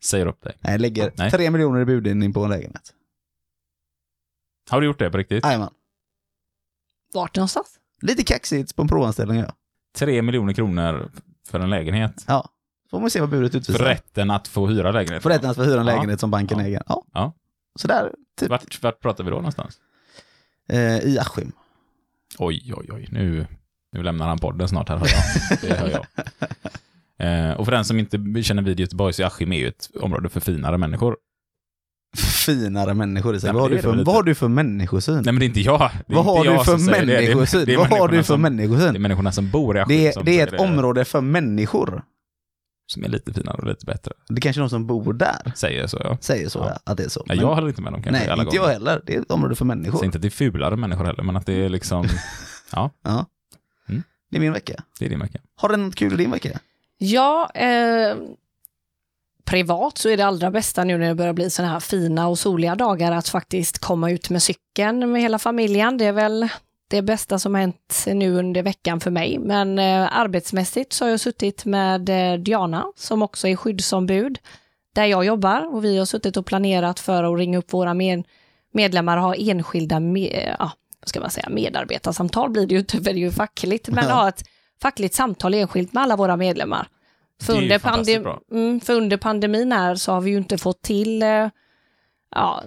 Säger 0.08 0.26
upp 0.26 0.42
dig. 0.42 0.54
Nej, 0.60 0.74
jag 0.74 0.82
lägger 0.82 1.12
Nej. 1.16 1.32
tre 1.32 1.52
miljoner 1.52 1.80
i 1.82 1.86
budgivning 1.86 2.34
på 2.34 2.44
en 2.44 2.50
lägenhet. 2.50 2.94
Har 4.70 4.82
du 4.82 4.88
gjort 4.88 5.00
det 5.00 5.10
på 5.12 5.18
riktigt? 5.18 5.46
Jajamän. 5.46 5.70
Vart 7.14 7.36
någonstans? 7.36 7.80
Lite 8.02 8.24
kaxigt 8.24 8.76
på 8.76 8.82
en 8.82 8.88
provanställning 8.88 9.40
ja. 9.40 9.54
Tre 9.96 10.22
miljoner 10.22 10.54
kronor 10.54 11.12
för 11.48 11.60
en 11.60 11.70
lägenhet. 11.70 12.26
Ja, 12.28 12.50
får 12.92 13.00
man 13.00 13.10
se 13.10 13.20
vad 13.20 13.30
budet 13.30 13.56
utvisar. 13.56 13.80
För 13.80 13.86
rätten 13.86 14.32
att 14.32 14.48
få 14.48 14.68
hyra 14.68 14.92
lägenhet. 14.92 15.24
För 15.24 15.30
rätten 15.30 15.50
att 15.50 15.56
få 15.56 15.64
hyra 15.64 15.82
en 15.82 15.88
Ja. 15.88 15.96
lägenhet 15.96 16.20
som 16.20 16.32
banken 16.32 16.60
Ja. 16.60 16.66
äger. 16.66 16.84
Ja. 16.88 17.04
Ja. 17.14 17.34
Så 17.80 17.88
där, 17.88 18.14
typ. 18.40 18.50
Vart, 18.50 18.84
vart 18.84 19.00
pratar 19.00 19.24
vi 19.24 19.30
då 19.30 19.36
någonstans? 19.36 19.80
Eh, 20.70 20.98
I 21.00 21.20
Askim. 21.20 21.52
Oj, 22.40 22.74
oj, 22.78 22.90
oj. 22.92 23.08
Nu, 23.12 23.48
nu 23.92 24.04
lämnar 24.04 24.28
han 24.28 24.40
podden 24.40 24.68
snart 24.68 24.90
här, 24.90 24.98
hör 24.98 25.08
jag. 25.08 25.60
Det 25.62 25.76
hör 25.80 25.90
jag. 25.90 26.06
Eh, 27.20 27.52
och 27.52 27.66
för 27.66 27.72
den 27.72 27.86
som 27.86 28.00
inte 28.00 28.44
känner 28.44 28.62
vid 28.62 28.80
Göteborg 28.80 29.14
så 29.14 29.22
är 29.22 29.26
Askim 29.28 29.52
är 29.54 29.58
ju 29.58 29.68
ett 29.68 29.90
område 30.02 30.30
för 30.30 30.40
finare 30.40 30.78
människor. 30.78 31.18
Finare 32.46 32.94
människor 32.94 33.36
i 33.36 33.40
sig. 33.40 33.48
Ja, 33.50 33.54
vad, 33.54 33.62
har 33.62 33.70
du 33.70 33.78
är 33.78 33.82
för, 33.82 33.96
vad 34.04 34.16
har 34.16 34.24
du 34.24 34.36
för 34.36 34.48
människosyn? 34.48 35.16
Nej, 35.16 35.24
men 35.26 35.40
det 35.40 35.46
är 35.46 35.48
inte 35.48 35.60
jag. 35.62 35.82
Är 35.82 35.92
vad 36.08 36.26
har 36.26 36.44
du 36.44 36.64
för 36.64 36.78
det. 36.78 37.06
Det 37.06 37.14
är- 37.14 37.22
människosyn? 37.22 37.66
det 37.66 37.74
är 37.74 37.78
vad 37.78 37.88
har 37.88 38.08
du 38.08 38.18
för 38.18 38.24
som- 38.24 38.42
Det 38.42 38.48
är 38.48 38.52
människosyn? 38.52 39.02
människorna 39.02 39.32
som 39.32 39.50
bor 39.52 39.78
i 39.78 39.80
Askim 39.80 39.98
Det 39.98 40.08
är, 40.18 40.24
det 40.24 40.40
är 40.40 40.48
ett 40.54 40.60
område 40.62 41.06
för 41.06 41.22
människor. 41.22 42.04
Som 42.88 43.04
är 43.04 43.08
lite 43.10 43.34
finare 43.34 43.58
och 43.58 43.68
lite 43.68 43.86
bättre. 43.86 44.12
Det 44.30 44.36
är 44.40 44.42
kanske 44.42 44.60
de 44.60 44.70
som 44.70 44.88
bor 44.88 45.14
där 45.14 45.52
Säger 45.56 45.88
så, 45.88 45.98
ja. 46.04 46.18
säger 46.22 46.50
så, 46.50 46.60
Ja. 46.60 46.66
ja. 46.86 46.92
att 46.92 46.98
det 46.98 47.04
är 47.04 47.10
så. 47.10 47.24
Nej, 47.28 47.38
Men- 47.38 47.46
jag 47.48 47.56
håller 47.56 47.68
inte 47.68 47.82
med 47.82 47.94
dem 47.94 48.04
kanske 48.04 48.20
Nej, 48.22 48.30
alla 48.30 48.44
inte 48.44 48.58
gånger. 48.58 48.70
jag 48.70 48.74
heller. 48.74 49.02
Det 49.06 49.16
är 49.16 49.22
ett 49.22 49.32
område 49.32 49.56
för 49.56 49.66
människor. 49.66 49.98
säger 49.98 50.06
inte 50.06 50.18
att 50.18 50.22
det 50.22 50.28
är 50.28 50.30
fulare 50.30 50.76
människor 50.76 51.06
heller, 51.06 51.24
men 51.24 51.36
att 51.36 51.46
det 51.46 51.54
är 51.54 51.70
liksom, 51.70 52.08
Ja. 52.72 52.92
Mm. 53.90 54.04
Det 54.32 54.38
är 54.38 54.42
min 54.42 54.54
vecka. 54.54 54.84
det 55.00 55.06
är 55.06 55.10
din 55.10 55.20
vecka. 55.20 55.40
Har 55.56 55.70
du 55.70 55.76
något 55.76 55.96
kul 55.96 56.14
i 56.14 56.16
din 56.18 56.32
vecka? 56.32 56.60
Ja, 56.98 57.50
eh, 57.54 58.16
privat 59.46 59.98
så 59.98 60.10
är 60.10 60.18
det 60.18 60.26
allra 60.26 60.52
bästa 60.52 60.84
nu 60.84 60.98
när 60.98 61.08
det 61.08 61.16
börjar 61.16 61.34
bli 61.34 61.50
sådana 61.50 61.74
här 61.74 61.80
fina 61.80 62.28
och 62.28 62.40
soliga 62.40 62.76
dagar 62.76 63.12
att 63.12 63.30
faktiskt 63.30 63.80
komma 63.80 64.12
ut 64.12 64.30
med 64.30 64.44
cykeln 64.44 65.12
med 65.12 65.22
hela 65.22 65.40
familjen. 65.40 65.98
Det 65.98 66.06
är 66.06 66.12
väl 66.12 66.50
det 66.90 67.02
bästa 67.02 67.40
som 67.40 67.56
hänt 67.56 68.06
nu 68.08 68.34
under 68.34 68.64
veckan 68.64 69.00
för 69.00 69.12
mig. 69.12 69.40
Men 69.40 69.80
eh, 69.80 70.18
arbetsmässigt 70.20 70.94
så 70.94 71.06
har 71.06 71.10
jag 71.10 71.20
suttit 71.20 71.66
med 71.66 72.10
eh, 72.10 72.40
Diana 72.40 72.86
som 72.96 73.22
också 73.22 73.48
är 73.48 73.56
skyddsombud 73.56 74.40
där 74.96 75.06
jag 75.06 75.26
jobbar 75.26 75.76
och 75.76 75.86
vi 75.86 75.98
har 75.98 76.06
suttit 76.06 76.38
och 76.38 76.46
planerat 76.46 77.00
för 77.00 77.24
att 77.24 77.40
ringa 77.40 77.58
upp 77.58 77.74
våra 77.74 77.94
med, 77.94 78.24
medlemmar 78.74 79.18
och 79.18 79.24
ha 79.24 79.36
enskilda 79.36 80.00
med, 80.00 80.56
ja, 80.60 80.72
vad 81.00 81.10
ska 81.10 81.20
man 81.20 81.30
säga, 81.30 81.50
medarbetarsamtal 81.50 82.50
blir 82.50 82.68
det 82.68 82.74
ju 82.74 82.80
inte, 82.80 82.98
för 82.98 83.04
det 83.04 83.12
är 83.12 83.14
ju 83.14 83.32
fackligt, 83.32 83.90
men 83.90 84.06
Ja. 84.08 84.14
ha 84.14 84.30
ett 84.30 84.44
fackligt 84.82 85.16
samtal 85.16 85.54
enskilt 85.54 85.94
med 85.94 86.04
alla 86.04 86.16
våra 86.16 86.38
medlemmar. 86.38 86.88
För 87.42 87.58
under, 87.58 87.80
pandem- 87.80 88.40
mm, 88.52 88.80
för 88.80 88.94
under 88.94 89.18
pandemin 89.18 89.72
här 89.72 89.96
så 89.96 90.12
har 90.12 90.22
vi 90.22 90.32
ju 90.32 90.38
inte 90.38 90.58
fått 90.58 90.82
till 90.82 91.24
eh, 91.24 91.50
ja, 92.36 92.64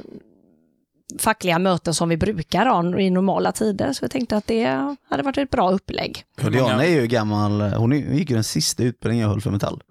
fackliga 1.19 1.59
möten 1.59 1.95
som 1.95 2.09
vi 2.09 2.17
brukar 2.17 2.67
ha 2.67 2.99
i 2.99 3.11
normala 3.11 3.53
tider. 3.53 3.93
Så 3.93 4.05
jag 4.05 4.11
tänkte 4.11 4.37
att 4.37 4.47
det 4.47 4.97
hade 5.09 5.23
varit 5.23 5.39
ett 5.39 5.51
bra 5.51 5.71
upplägg. 5.71 6.25
Diana 6.37 6.85
är 6.85 7.01
ju 7.01 7.07
gammal, 7.07 7.61
hon 7.61 7.93
gick 7.93 8.31
ju 8.31 8.35
den 8.35 8.45
sista 8.45 8.83
utbildningen 8.83 9.23
jag 9.23 9.31
höll 9.31 9.41
för 9.41 9.51
Metall. 9.51 9.83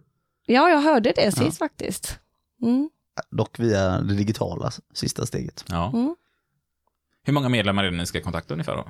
Ja, 0.45 0.69
jag 0.69 0.81
hörde 0.81 1.13
det 1.15 1.31
sist 1.35 1.57
faktiskt. 1.57 2.19
Mm. 2.61 2.89
Dock 3.29 3.59
via 3.59 4.01
det 4.01 4.13
digitala 4.13 4.71
sista 4.93 5.25
steget. 5.25 5.65
Ja. 5.67 5.91
Mm. 5.93 6.15
Hur 7.23 7.33
många 7.33 7.49
medlemmar 7.49 7.83
är 7.83 7.91
det 7.91 7.97
ni 7.97 8.05
ska 8.05 8.21
kontakta 8.21 8.53
ungefär 8.53 8.75
då? 8.75 8.87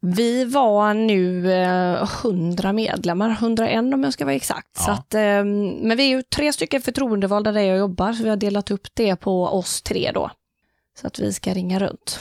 Vi 0.00 0.44
var 0.44 0.94
nu 0.94 1.52
eh, 1.52 2.02
100 2.24 2.72
medlemmar, 2.72 3.30
101 3.30 3.94
om 3.94 4.04
jag 4.04 4.12
ska 4.12 4.24
vara 4.24 4.34
exakt. 4.34 4.68
Ja. 4.76 4.82
Så 4.82 4.90
att, 4.90 5.14
eh, 5.14 5.44
men 5.82 5.96
vi 5.96 6.02
är 6.12 6.16
ju 6.16 6.22
tre 6.22 6.52
stycken 6.52 6.82
förtroendevalda 6.82 7.52
där 7.52 7.60
jag 7.60 7.78
jobbar, 7.78 8.12
så 8.12 8.22
vi 8.22 8.28
har 8.28 8.36
delat 8.36 8.70
upp 8.70 8.86
det 8.94 9.16
på 9.16 9.46
oss 9.46 9.82
tre 9.82 10.10
då. 10.14 10.30
Så 11.00 11.06
att 11.06 11.18
vi 11.18 11.32
ska 11.32 11.54
ringa 11.54 11.78
runt. 11.78 12.20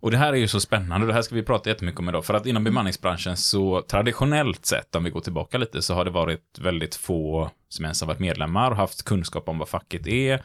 Och 0.00 0.10
det 0.10 0.16
här 0.16 0.32
är 0.32 0.36
ju 0.36 0.48
så 0.48 0.60
spännande, 0.60 1.06
det 1.06 1.12
här 1.12 1.22
ska 1.22 1.34
vi 1.34 1.42
prata 1.42 1.70
jättemycket 1.70 2.00
om 2.00 2.08
idag, 2.08 2.24
för 2.24 2.34
att 2.34 2.46
inom 2.46 2.64
bemanningsbranschen 2.64 3.36
så 3.36 3.82
traditionellt 3.82 4.66
sett, 4.66 4.94
om 4.94 5.04
vi 5.04 5.10
går 5.10 5.20
tillbaka 5.20 5.58
lite, 5.58 5.82
så 5.82 5.94
har 5.94 6.04
det 6.04 6.10
varit 6.10 6.58
väldigt 6.58 6.94
få 6.94 7.50
som 7.68 7.84
ens 7.84 8.00
har 8.00 8.08
varit 8.08 8.20
medlemmar 8.20 8.70
och 8.70 8.76
haft 8.76 9.02
kunskap 9.02 9.48
om 9.48 9.58
vad 9.58 9.68
facket 9.68 10.06
är. 10.06 10.42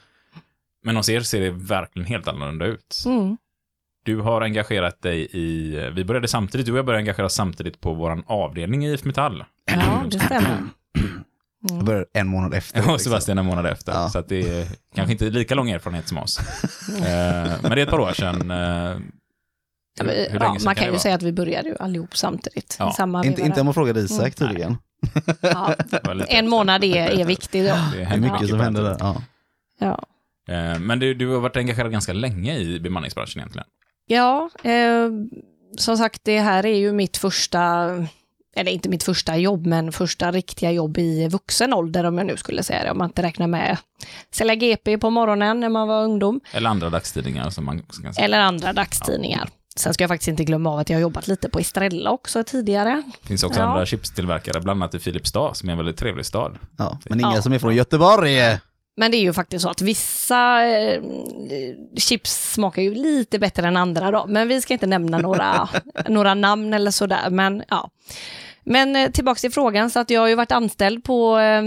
Men 0.83 0.95
hos 0.95 1.09
er 1.09 1.21
ser 1.21 1.41
det 1.41 1.49
verkligen 1.49 2.05
helt 2.05 2.27
annorlunda 2.27 2.65
ut. 2.65 3.03
Mm. 3.05 3.37
Du 4.03 4.21
har 4.21 4.41
engagerat 4.41 5.01
dig 5.01 5.27
i, 5.31 5.71
vi 5.95 6.05
började 6.05 6.27
samtidigt, 6.27 6.65
du 6.65 6.71
och 6.71 6.77
jag 6.77 6.85
började 6.85 6.99
engagera 7.01 7.25
oss 7.25 7.33
samtidigt 7.33 7.81
på 7.81 7.93
vår 7.93 8.23
avdelning 8.27 8.85
i 8.85 8.93
IF 8.93 9.03
Metall. 9.03 9.43
Ja, 9.71 10.03
det 10.11 10.19
stämmer. 10.19 10.57
Jag 11.69 11.85
började 11.85 12.05
en 12.13 12.27
månad 12.27 12.53
efter. 12.53 12.79
Och 12.79 12.85
liksom. 12.87 12.99
Sebastian 12.99 13.37
en 13.37 13.45
månad 13.45 13.65
efter, 13.65 13.91
Ja. 13.91 14.09
så 14.09 14.19
att 14.19 14.29
det 14.29 14.59
är 14.59 14.67
kanske 14.95 15.11
inte 15.11 15.25
lika 15.29 15.55
lång 15.55 15.69
erfarenhet 15.69 16.07
som 16.07 16.17
oss. 16.17 16.39
Eh, 16.97 17.03
Men 17.61 17.71
det 17.71 17.81
är 17.81 17.83
ett 17.83 17.89
par 17.89 17.99
år 17.99 18.13
sedan. 18.13 18.51
eh, 18.51 18.57
Ja, 19.99 20.05
Hur, 20.05 20.29
hur 20.31 20.39
ja, 20.39 20.49
man 20.49 20.59
kan 20.59 20.75
kan 20.75 20.83
ju 20.85 20.89
vara? 20.89 20.99
säga 20.99 21.15
att 21.15 21.23
vi 21.23 21.31
började 21.31 21.69
ju 21.69 21.75
allihop 21.79 22.17
samtidigt. 22.17 22.75
Ja. 22.79 22.89
i 22.89 22.93
samma 22.93 23.25
Inte, 23.25 23.41
inte 23.41 23.59
om 23.59 23.65
man 23.65 23.73
frågade 23.73 23.99
Isak 23.99 24.19
Mm. 24.19 24.31
tydligen. 24.49 24.77
ja, 25.41 25.75
en 26.27 26.49
månad 26.49 26.83
är, 26.83 27.19
är 27.19 27.25
viktig 27.25 27.63
då. 27.63 27.75
Det 27.93 28.01
är 28.03 28.17
mycket 28.17 28.49
som 28.49 28.59
händer 28.59 28.83
där. 28.83 28.97
Ja. 28.99 29.21
Ja, 29.79 30.03
Eh, 30.47 30.79
Men 30.79 30.99
du, 30.99 31.13
du 31.13 31.27
har 31.27 31.39
varit 31.39 31.57
engagerad 31.57 31.91
ganska 31.91 32.13
länge 32.13 32.57
i 32.57 32.79
bemanningsbranschen 32.79 33.39
egentligen. 33.39 33.67
Ja 34.05 34.49
eh, 34.63 35.09
som 35.77 35.97
sagt, 35.97 36.21
det 36.23 36.39
här 36.39 36.65
är 36.65 36.77
ju 36.77 36.91
mitt 36.93 37.17
första, 37.17 37.89
eller 38.55 38.71
inte 38.71 38.89
mitt 38.89 39.03
första 39.03 39.37
jobb, 39.37 39.65
men 39.65 39.91
första 39.91 40.31
riktiga 40.31 40.71
jobb 40.71 40.97
i 40.97 41.27
vuxen 41.27 41.73
ålder 41.73 42.03
om 42.03 42.17
jag 42.17 42.27
nu 42.27 42.37
skulle 42.37 42.63
säga 42.63 42.83
det, 42.83 42.91
om 42.91 42.97
man 42.97 43.09
inte 43.09 43.21
räknar 43.23 43.47
med 43.47 43.77
sälja 44.31 44.55
GP 44.55 44.97
på 44.97 45.09
morgonen 45.09 45.59
när 45.59 45.69
man 45.69 45.87
var 45.87 46.03
ungdom, 46.03 46.39
Eller 46.51 46.69
andra 46.69 46.89
dagstidningar 46.89 47.49
som 47.49 47.65
man 47.65 47.81
kan 48.03 48.13
säga. 48.13 48.25
eller 48.25 48.39
andra 48.39 48.73
dagstidningar. 48.73 49.49
Sen 49.75 49.93
ska 49.93 50.03
jag 50.03 50.09
faktiskt 50.09 50.27
inte 50.27 50.43
glömma 50.43 50.71
av 50.71 50.79
att 50.79 50.89
jag 50.89 50.97
har 50.97 51.01
jobbat 51.01 51.27
lite 51.27 51.49
på 51.49 51.59
Estrella 51.59 52.09
också 52.11 52.43
tidigare. 52.43 53.03
Det 53.21 53.27
finns 53.27 53.43
också 53.43 53.59
Ja. 53.59 53.65
andra 53.65 53.85
chipstillverkare, 53.85 54.61
bland 54.61 54.83
annat 54.83 54.95
i 54.95 54.99
Filipstad, 54.99 55.53
som 55.53 55.69
är 55.69 55.71
en 55.73 55.77
väldigt 55.77 55.97
trevlig 55.97 56.25
stad. 56.25 56.57
Ja. 56.77 56.97
Men 57.05 57.19
inga 57.19 57.35
Ja. 57.35 57.41
som 57.41 57.53
är 57.53 57.59
från 57.59 57.75
Göteborg. 57.75 58.39
Men 58.95 59.11
det 59.11 59.17
är 59.17 59.21
ju 59.21 59.33
faktiskt 59.33 59.63
så 59.63 59.69
att 59.69 59.81
vissa 59.81 60.67
eh, 60.67 61.01
chips 61.97 62.53
smakar 62.53 62.81
ju 62.81 62.95
lite 62.95 63.39
bättre 63.39 63.67
än 63.67 63.77
andra 63.77 64.11
då. 64.11 64.25
Men 64.27 64.47
vi 64.47 64.61
ska 64.61 64.73
inte 64.73 64.87
nämna 64.87 65.17
några, 65.17 65.69
några 66.07 66.33
namn 66.33 66.73
eller 66.73 66.91
sådär. 66.91 67.29
Men 67.29 67.63
ja. 67.69 67.89
Men 68.63 68.95
eh, 68.95 69.11
tillbaks 69.11 69.41
till 69.41 69.51
frågan, 69.51 69.89
så 69.89 69.99
att 69.99 70.09
jag 70.09 70.21
har 70.21 70.27
ju 70.27 70.35
varit 70.35 70.51
anställd 70.51 71.03
på 71.03 71.39
eh, 71.39 71.63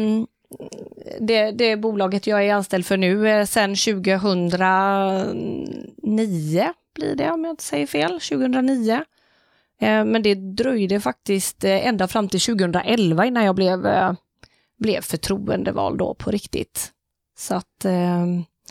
det, 1.21 1.50
det 1.50 1.76
bolaget 1.76 2.26
jag 2.26 2.47
är 2.47 2.54
anställd 2.54 2.87
för 2.87 2.97
nu 2.97 3.28
eh, 3.28 3.45
sedan 3.45 3.76
2009 3.76 6.73
blir 6.95 7.14
det 7.14 7.30
om 7.30 7.45
jag 7.45 7.52
inte 7.52 7.64
säger 7.64 7.87
fel, 7.87 8.21
2009. 8.21 9.04
Eh, 9.80 10.04
men 10.04 10.23
det 10.23 10.35
dröjde 10.35 11.00
faktiskt 11.00 11.64
eh, 11.64 11.87
ända 11.87 12.09
fram 12.09 12.28
till 12.28 12.40
2011 12.40 13.26
innan 13.26 13.45
jag 13.45 13.54
blev, 13.54 13.87
blev 14.78 15.00
förtroendevald 15.00 15.99
då 15.99 16.14
på 16.14 16.30
riktigt. 16.30 16.92
Så 17.36 17.54
att, 17.54 17.84
eh, 17.84 18.26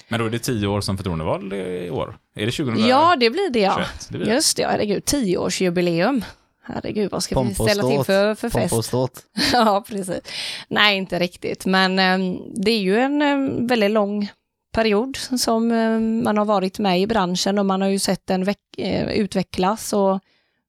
Men 0.07 0.19
då 0.19 0.25
är 0.25 0.29
det 0.29 0.39
tio 0.39 0.67
år 0.67 0.81
som 0.81 0.97
förtroendevald 0.97 1.53
i 1.53 1.89
år. 1.89 2.17
Är 2.35 2.45
det 2.45 2.51
2021? 2.51 2.89
ja 2.89 3.15
det 3.19 3.29
blir 3.29 3.49
det 3.49 3.59
ja. 3.59 3.85
Det 4.09 4.17
blir 4.17 4.25
det. 4.25 4.33
Just 4.33 4.57
det, 4.57 4.63
ja, 4.63 4.69
herregud, 4.69 5.05
tioårsjubileum. 5.05 6.23
Herregud, 6.63 7.11
vad 7.11 7.23
ska 7.23 7.35
Pomp 7.35 7.49
vi 7.49 7.53
ställa 7.55 7.89
till 7.89 8.03
för, 8.03 8.35
för 8.35 8.49
Pomp 8.49 8.69
fest? 8.69 8.87
ståt. 8.87 9.23
ja, 9.53 9.83
precis. 9.87 10.21
Nej, 10.67 10.97
inte 10.97 11.19
riktigt, 11.19 11.65
men 11.65 11.99
eh, 11.99 12.39
det 12.55 12.71
är 12.71 12.79
ju 12.79 12.97
en 12.99 13.21
eh, 13.21 13.67
väldigt 13.67 13.91
lång 13.91 14.29
period 14.73 15.17
som 15.17 15.71
eh, 15.71 15.99
man 15.99 16.37
har 16.37 16.45
varit 16.45 16.79
med 16.79 17.01
i 17.01 17.07
branschen 17.07 17.59
och 17.59 17.65
man 17.65 17.81
har 17.81 17.89
ju 17.89 17.99
sett 17.99 18.27
den 18.27 18.47
eh, 18.77 19.07
utvecklas 19.07 19.93
och 19.93 20.19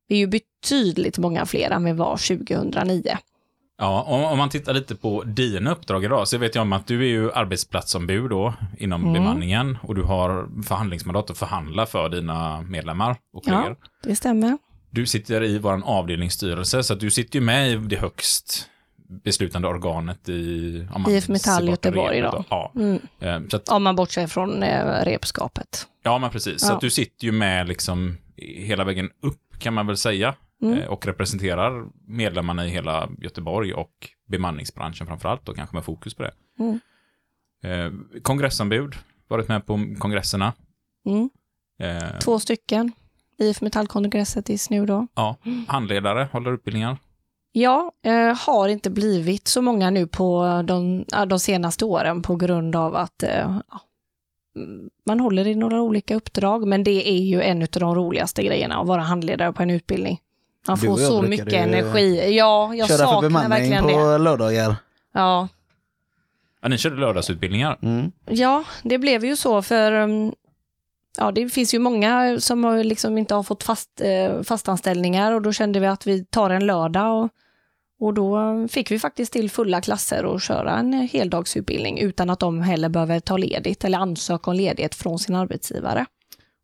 vi 0.08 0.14
är 0.14 0.18
ju 0.18 0.26
betydligt 0.26 1.18
många 1.18 1.46
fler 1.46 1.70
än 1.70 1.84
vi 1.84 1.92
var 1.92 2.16
2009. 2.16 3.18
Ja, 3.78 4.02
om, 4.02 4.24
om 4.24 4.38
man 4.38 4.48
tittar 4.48 4.74
lite 4.74 4.94
på 4.96 5.22
dina 5.22 5.70
uppdrag 5.70 6.04
idag 6.04 6.28
så 6.28 6.38
vet 6.38 6.54
jag 6.54 6.62
om 6.62 6.72
att 6.72 6.86
du 6.86 7.00
är 7.02 7.06
ju 7.08 7.32
arbetsplatsombud 7.32 8.30
då 8.30 8.54
inom 8.78 9.00
Mm. 9.02 9.12
bemanningen 9.12 9.78
och 9.82 9.94
du 9.94 10.02
har 10.02 10.62
förhandlingsmandat 10.62 11.30
att 11.30 11.38
förhandla 11.38 11.86
för 11.86 12.08
dina 12.08 12.62
medlemmar 12.62 13.10
och 13.10 13.42
Ja. 13.46 13.52
kollegor. 13.52 13.76
Det 14.02 14.16
stämmer. 14.16 14.58
Du 14.90 15.06
sitter 15.06 15.42
i 15.44 15.58
vår 15.58 15.82
avdelningsstyrelse 15.84 16.82
så 16.82 16.92
att 16.92 17.00
du 17.00 17.10
sitter 17.10 17.38
ju 17.38 17.44
med 17.44 17.70
i 17.70 17.76
det 17.76 17.96
högst 17.96 18.68
beslutande 19.24 19.68
organet 19.68 20.28
i... 20.28 20.86
om 20.94 21.02
man 21.02 21.12
IF 21.12 21.28
Metall 21.28 21.68
Göteborg 21.68 22.20
då. 22.20 22.44
Ja, 22.50 22.72
Mm. 22.74 22.98
eh, 23.20 23.40
så 23.50 23.56
att, 23.56 23.68
Om 23.68 23.82
man 23.82 23.96
bortser 23.96 24.26
från 24.26 24.62
eh, 24.62 25.04
repskapet. 25.04 25.86
ja 26.02 26.18
men 26.18 26.30
precis. 26.30 26.60
Så 26.60 26.66
Ja. 26.72 26.74
att 26.74 26.80
du 26.80 26.90
sitter 26.90 27.24
ju 27.24 27.32
med 27.32 27.68
liksom 27.68 28.16
hela 28.36 28.84
vägen 28.84 29.10
upp 29.22 29.40
kan 29.58 29.74
man 29.74 29.86
väl 29.86 29.96
säga 29.96 30.34
Mm. 30.66 30.78
eh, 30.78 30.86
och 30.88 31.06
representerar 31.06 31.86
medlemmarna 32.06 32.66
i 32.66 32.68
hela 32.68 33.08
Göteborg 33.18 33.74
och 33.74 34.08
bemanningsbranschen 34.28 35.06
framförallt 35.06 35.48
och 35.48 35.56
kanske 35.56 35.76
med 35.76 35.84
fokus 35.84 36.14
på 36.14 36.22
det. 36.22 36.32
Mm. 36.58 36.80
Eh, 37.62 38.20
kongressombud, 38.22 38.94
varit 39.28 39.48
med 39.48 39.66
på 39.66 39.94
kongresserna. 39.98 40.52
Mm. 41.06 41.30
Eh, 41.78 42.18
Två 42.18 42.38
stycken. 42.38 42.92
IF 43.38 43.60
Metallkongresset 43.60 44.50
i 44.50 44.58
nu 44.70 44.86
då. 44.86 45.06
ja, 45.14 45.36
handledare, 45.68 46.28
håller 46.32 46.52
utbildningar. 46.52 46.96
Ja, 47.52 47.92
eh, 48.02 48.34
har 48.46 48.68
inte 48.68 48.90
blivit 48.90 49.48
så 49.48 49.62
många 49.62 49.90
nu 49.90 50.06
på 50.06 50.62
de, 50.64 51.04
de 51.26 51.38
senaste 51.38 51.84
åren 51.84 52.22
på 52.22 52.36
grund 52.36 52.76
av 52.76 52.96
att 52.96 53.22
eh, 53.22 53.58
man 55.06 55.20
håller 55.20 55.46
i 55.46 55.54
några 55.54 55.82
olika 55.82 56.14
uppdrag, 56.14 56.66
men 56.66 56.84
det 56.84 57.08
är 57.08 57.22
ju 57.22 57.42
en 57.42 57.62
av 57.62 57.68
de 57.68 57.94
roligaste 57.94 58.42
grejerna 58.42 58.80
att 58.80 58.86
vara 58.86 59.02
handledare 59.02 59.52
på 59.52 59.62
en 59.62 59.70
utbildning. 59.70 60.18
Man 60.68 60.76
får 60.78 60.96
så 60.96 61.22
mycket 61.22 61.52
energi. 61.52 62.36
Ja, 62.36 62.74
jag 62.74 62.88
Köra 62.88 62.98
för 62.98 63.04
saknar 63.04 63.20
bemanning 63.28 63.50
verkligen 63.50 63.82
på 63.84 64.10
det. 64.10 64.18
lördagar. 64.18 64.76
Ja. 65.14 65.48
Ja, 66.62 66.68
ni 66.68 66.78
körde 66.78 66.96
lördagsutbildningar. 66.96 67.78
Mm. 67.82 68.12
ja, 68.24 68.64
det 68.82 68.98
blev 68.98 69.24
ju 69.24 69.36
så 69.36 69.62
för 69.62 69.92
um, 69.92 70.32
Ja, 71.18 71.32
det 71.32 71.48
finns 71.48 71.74
ju 71.74 71.78
många 71.78 72.40
som 72.40 72.80
liksom 72.84 73.18
inte 73.18 73.34
har 73.34 73.42
fått 73.42 73.62
fast, 73.62 74.00
eh, 74.00 74.42
fastanställningar 74.42 75.32
och 75.32 75.42
då 75.42 75.52
kände 75.52 75.80
vi 75.80 75.86
att 75.86 76.06
vi 76.06 76.24
tar 76.24 76.50
en 76.50 76.66
lördag 76.66 77.22
och, 77.22 77.30
och 78.00 78.14
då 78.14 78.40
fick 78.68 78.90
vi 78.90 78.98
faktiskt 78.98 79.32
till 79.32 79.50
fulla 79.50 79.80
klasser 79.80 80.24
och 80.24 80.40
köra 80.40 80.78
en 80.78 80.92
heldagsutbildning 80.92 81.98
utan 81.98 82.30
att 82.30 82.40
de 82.40 82.60
heller 82.62 82.88
behöver 82.88 83.20
ta 83.20 83.36
ledigt 83.36 83.84
eller 83.84 83.98
ansöka 83.98 84.50
om 84.50 84.56
ledighet 84.56 84.94
från 84.94 85.18
sin 85.18 85.34
arbetsgivare. 85.34 86.06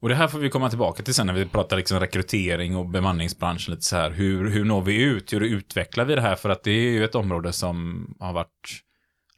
Och 0.02 0.08
det 0.08 0.14
här 0.14 0.28
får 0.28 0.38
vi 0.38 0.50
komma 0.50 0.68
tillbaka 0.68 1.02
till 1.02 1.14
sen 1.14 1.26
när 1.26 1.34
vi 1.34 1.46
pratar 1.46 1.76
liksom 1.76 2.00
rekrytering 2.00 2.76
och 2.76 2.88
bemanningsbranschen 2.88 3.74
lite 3.74 3.86
så 3.86 3.96
här. 3.96 4.10
Hur, 4.10 4.50
hur 4.50 4.64
når 4.64 4.82
vi 4.82 5.02
ut? 5.02 5.32
Hur 5.32 5.40
utvecklar 5.40 6.04
vi 6.04 6.14
det 6.14 6.20
här? 6.20 6.36
För 6.36 6.50
att 6.50 6.62
det 6.62 6.70
är 6.70 6.90
ju 6.90 7.04
ett 7.04 7.14
område 7.14 7.52
som 7.52 8.06
har 8.20 8.32
varit 8.32 8.82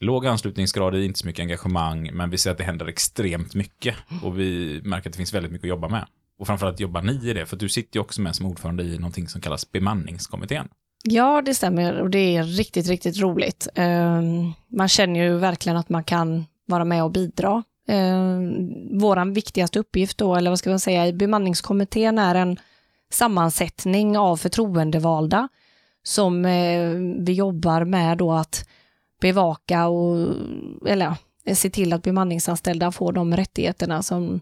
låg 0.00 0.26
anslutningsgrad 0.26 0.94
i, 0.94 1.04
inte 1.04 1.18
så 1.18 1.26
mycket 1.26 1.42
engagemang, 1.42 2.10
men 2.12 2.30
vi 2.30 2.38
ser 2.38 2.50
att 2.50 2.58
det 2.58 2.64
händer 2.64 2.86
extremt 2.86 3.54
mycket 3.54 3.94
och 4.22 4.38
vi 4.38 4.80
märker 4.84 5.08
att 5.08 5.12
det 5.12 5.16
finns 5.16 5.34
väldigt 5.34 5.52
mycket 5.52 5.64
att 5.64 5.68
jobba 5.68 5.88
med. 5.88 6.06
Och 6.38 6.46
framförallt 6.46 6.80
jobbar 6.80 7.02
ni 7.02 7.30
i 7.30 7.32
det, 7.32 7.46
för 7.46 7.56
du 7.56 7.68
sitter 7.68 7.96
ju 7.96 8.00
också 8.00 8.20
med 8.20 8.36
som 8.36 8.46
ordförande 8.46 8.82
i 8.82 8.98
någonting 8.98 9.28
som 9.28 9.40
kallas 9.40 9.72
bemanningskommittén. 9.72 10.68
Ja, 11.04 11.42
det 11.42 11.54
stämmer 11.54 12.00
och 12.00 12.10
det 12.10 12.36
är 12.36 12.44
riktigt, 12.44 12.88
riktigt 12.88 13.20
roligt. 13.20 13.68
Ehm, 13.74 14.52
man 14.68 14.88
känner 14.88 15.24
ju 15.24 15.38
verkligen 15.38 15.76
att 15.76 15.88
man 15.88 16.04
kan 16.04 16.44
vara 16.66 16.84
med 16.84 17.04
och 17.04 17.10
bidra. 17.10 17.62
Vår 18.90 19.34
viktigaste 19.34 19.78
uppgift 19.78 20.18
då, 20.18 20.34
eller 20.34 20.50
vad 20.50 20.58
ska 20.58 20.70
man 20.70 20.80
säga, 20.80 21.06
i 21.06 21.12
bemanningskommittén 21.12 22.18
är 22.18 22.34
en 22.34 22.56
sammansättning 23.10 24.18
av 24.18 24.36
förtroendevalda 24.36 25.48
som 26.02 26.44
eh, 26.44 26.90
vi 27.18 27.32
jobbar 27.32 27.84
med 27.84 28.18
då 28.18 28.32
att 28.32 28.68
bevaka 29.20 29.86
och 29.86 30.28
eller 30.86 31.14
se 31.54 31.70
till 31.70 31.92
att 31.92 32.02
bemanningsanställda 32.02 32.92
får 32.92 33.12
de 33.12 33.36
rättigheterna 33.36 34.02
som, 34.02 34.40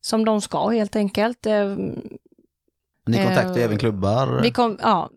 som 0.00 0.24
de 0.24 0.40
ska 0.40 0.68
helt 0.68 0.96
enkelt. 0.96 1.46
Eh, 1.46 1.76
Ni 3.06 3.16
kontaktar 3.16 3.58
Eh, 3.58 3.64
även 3.64 3.78
klubbar 3.78 4.40
Vi 4.42 4.50
kom, 4.50 4.78
ja. 4.82 5.10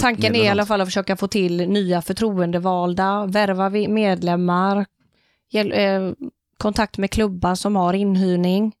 Tanken 0.00 0.34
är 0.34 0.44
i 0.44 0.48
alla 0.48 0.66
fall 0.66 0.80
att 0.80 0.88
försöka 0.88 1.16
få 1.16 1.28
till 1.28 1.68
nya 1.68 2.02
förtroendevalda, 2.02 3.26
värva 3.26 3.70
medlemmar, 3.70 4.76
eh, 4.76 4.84
kontakt 6.58 6.98
med 6.98 7.10
klubbar 7.10 7.54
som 7.54 7.76
har 7.76 7.94
inhyrning. 7.94 8.72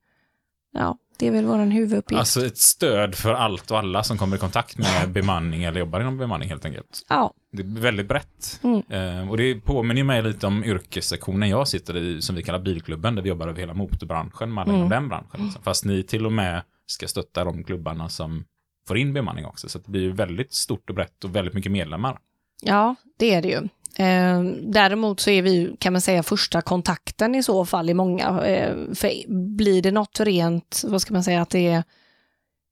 Ja, 0.72 0.98
det 1.18 1.26
är 1.26 1.30
väl 1.30 1.44
vår 1.44 1.58
huvuduppgift. 1.58 2.18
Alltså 2.18 2.46
ett 2.46 2.58
stöd 2.58 3.14
för 3.14 3.34
allt 3.34 3.70
och 3.70 3.78
alla 3.78 4.02
som 4.02 4.18
kommer 4.18 4.36
i 4.36 4.40
kontakt 4.40 4.78
med 4.78 5.10
bemanning 5.12 5.64
eller 5.64 5.80
jobbar 5.80 6.00
inom 6.00 6.18
bemanning 6.18 6.48
helt 6.48 6.64
enkelt. 6.64 7.02
ja, 7.08 7.34
Det 7.52 7.62
är 7.62 7.80
väldigt 7.80 8.08
brett. 8.08 8.60
Mm. 8.62 8.82
Eh, 8.88 9.30
och 9.30 9.36
det 9.36 9.54
påminner 9.60 10.04
mig 10.04 10.22
lite 10.22 10.46
om 10.46 10.64
yrkessektionen 10.64 11.48
jag 11.48 11.68
sitter 11.68 11.96
i, 11.96 12.22
som 12.22 12.36
vi 12.36 12.42
kallar 12.42 12.58
bilklubben, 12.58 13.14
där 13.14 13.22
vi 13.22 13.28
jobbar 13.28 13.48
över 13.48 13.60
hela 13.60 13.74
motorbranschen, 13.74 14.54
med 14.54 14.62
alla 14.62 14.72
inom 14.72 14.86
Mm. 14.86 14.90
den 15.02 15.08
branschen. 15.08 15.44
Liksom. 15.44 15.62
Fast 15.62 15.84
ni 15.84 16.02
till 16.02 16.26
och 16.26 16.32
med 16.32 16.62
ska 16.86 17.08
stötta 17.08 17.44
de 17.44 17.64
klubbarna 17.64 18.08
som 18.08 18.44
får 18.88 18.98
in 18.98 19.12
bemanning 19.12 19.46
också. 19.46 19.68
Så 19.68 19.78
det 19.78 19.88
blir 19.90 20.10
väldigt 20.10 20.54
stort 20.54 20.88
och 20.90 20.96
brett 20.96 21.24
och 21.24 21.36
väldigt 21.36 21.54
mycket 21.54 21.72
medlemmar. 21.72 22.18
Ja, 22.62 22.94
det 23.16 23.34
är 23.34 23.42
det 23.42 23.48
ju. 23.48 23.68
Eh, 23.98 24.42
däremot 24.62 25.20
så 25.20 25.30
är 25.30 25.42
vi, 25.42 25.76
kan 25.78 25.92
man 25.92 26.02
säga, 26.02 26.22
första 26.22 26.62
kontakten 26.62 27.34
i 27.34 27.42
så 27.42 27.64
fall 27.64 27.90
i 27.90 27.94
många. 27.94 28.42
Eh, 28.44 28.74
för 28.94 29.28
blir 29.56 29.82
det 29.82 29.90
något 29.90 30.20
rent, 30.20 30.82
vad 30.86 31.02
ska 31.02 31.14
man 31.14 31.24
säga, 31.24 31.42
att 31.42 31.50
det 31.50 31.66
är, 31.66 31.82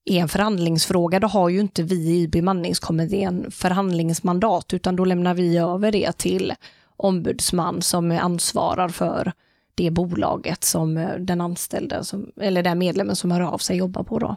är 0.04 0.20
en 0.20 0.28
förhandlingsfråga, 0.28 1.20
då 1.20 1.26
har 1.26 1.48
ju 1.48 1.60
inte 1.60 1.82
vi 1.82 2.20
i 2.20 2.28
bemanningskommittén 2.28 3.50
förhandlingsmandat, 3.50 4.74
utan 4.74 4.96
då 4.96 5.04
lämnar 5.04 5.34
vi 5.34 5.56
över 5.56 5.92
det 5.92 6.12
till 6.12 6.52
ombudsman 6.96 7.82
som 7.82 8.10
ansvarar 8.10 8.88
för 8.88 9.32
det 9.74 9.90
bolaget 9.90 10.64
som 10.64 10.96
eh, 10.96 11.14
den 11.18 11.40
anställde, 11.40 12.04
som, 12.04 12.30
eller 12.40 12.62
den 12.62 12.78
medlemmen 12.78 13.16
som 13.16 13.30
hör 13.30 13.40
av 13.40 13.58
sig 13.58 13.76
jobbar 13.76 14.02
på 14.02 14.18
då. 14.18 14.36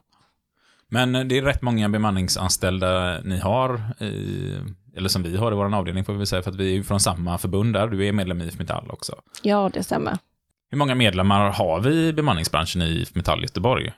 Men 0.88 1.16
eh, 1.16 1.24
det 1.24 1.38
är 1.38 1.42
rätt 1.42 1.62
många 1.62 1.90
bemanningsanställda 1.90 3.22
ni 3.22 3.38
har, 3.40 3.82
i, 4.04 4.54
eller 4.98 5.10
som 5.10 5.24
vi 5.24 5.38
har 5.38 5.52
i 5.52 5.56
vår 5.56 5.76
avdelning 5.76 6.06
får 6.06 6.14
vi 6.14 6.26
säga, 6.26 6.42
för 6.42 6.52
att 6.52 6.56
vi 6.56 6.72
är 6.72 6.76
ju 6.76 6.84
från 6.84 7.00
samma 7.00 7.38
förbund 7.38 7.74
där. 7.74 7.88
Du 7.88 8.08
är 8.08 8.12
medlem 8.12 8.42
i 8.42 8.46
IF 8.46 8.60
Metall 8.60 8.86
också. 8.90 9.16
Ja, 9.42 9.70
det 9.74 9.84
stämmer. 9.84 10.18
Hur 10.72 10.78
många 10.78 10.96
medlemmar 10.96 11.52
har 11.52 11.80
vi 11.80 12.08
i 12.08 12.14
bemanningsbranschen 12.14 12.82
i 12.82 12.86
IF 12.86 13.16
Metall 13.16 13.42
Göteborg? 13.42 13.92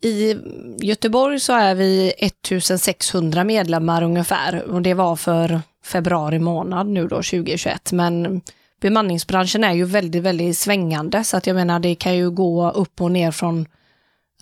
I 0.00 0.36
Göteborg 0.78 1.40
så 1.40 1.52
är 1.52 1.74
vi 1.74 2.12
1600 2.18 3.44
medlemmar 3.44 4.02
ungefär 4.02 4.62
och 4.62 4.82
det 4.82 4.94
var 4.94 5.16
för 5.16 5.60
februari 5.84 6.38
månad 6.38 6.86
nu 6.86 7.02
då 7.02 7.16
2021. 7.16 7.92
Men 7.92 8.40
bemanningsbranschen 8.80 9.64
är 9.64 9.72
ju 9.72 9.84
väldigt, 9.84 10.22
väldigt 10.22 10.58
svängande 10.58 11.24
så 11.24 11.36
att 11.36 11.46
jag 11.46 11.54
menar 11.54 11.80
det 11.80 11.94
kan 11.94 12.16
ju 12.16 12.30
gå 12.30 12.70
upp 12.70 13.00
och 13.00 13.12
ner 13.12 13.30
från 13.30 13.66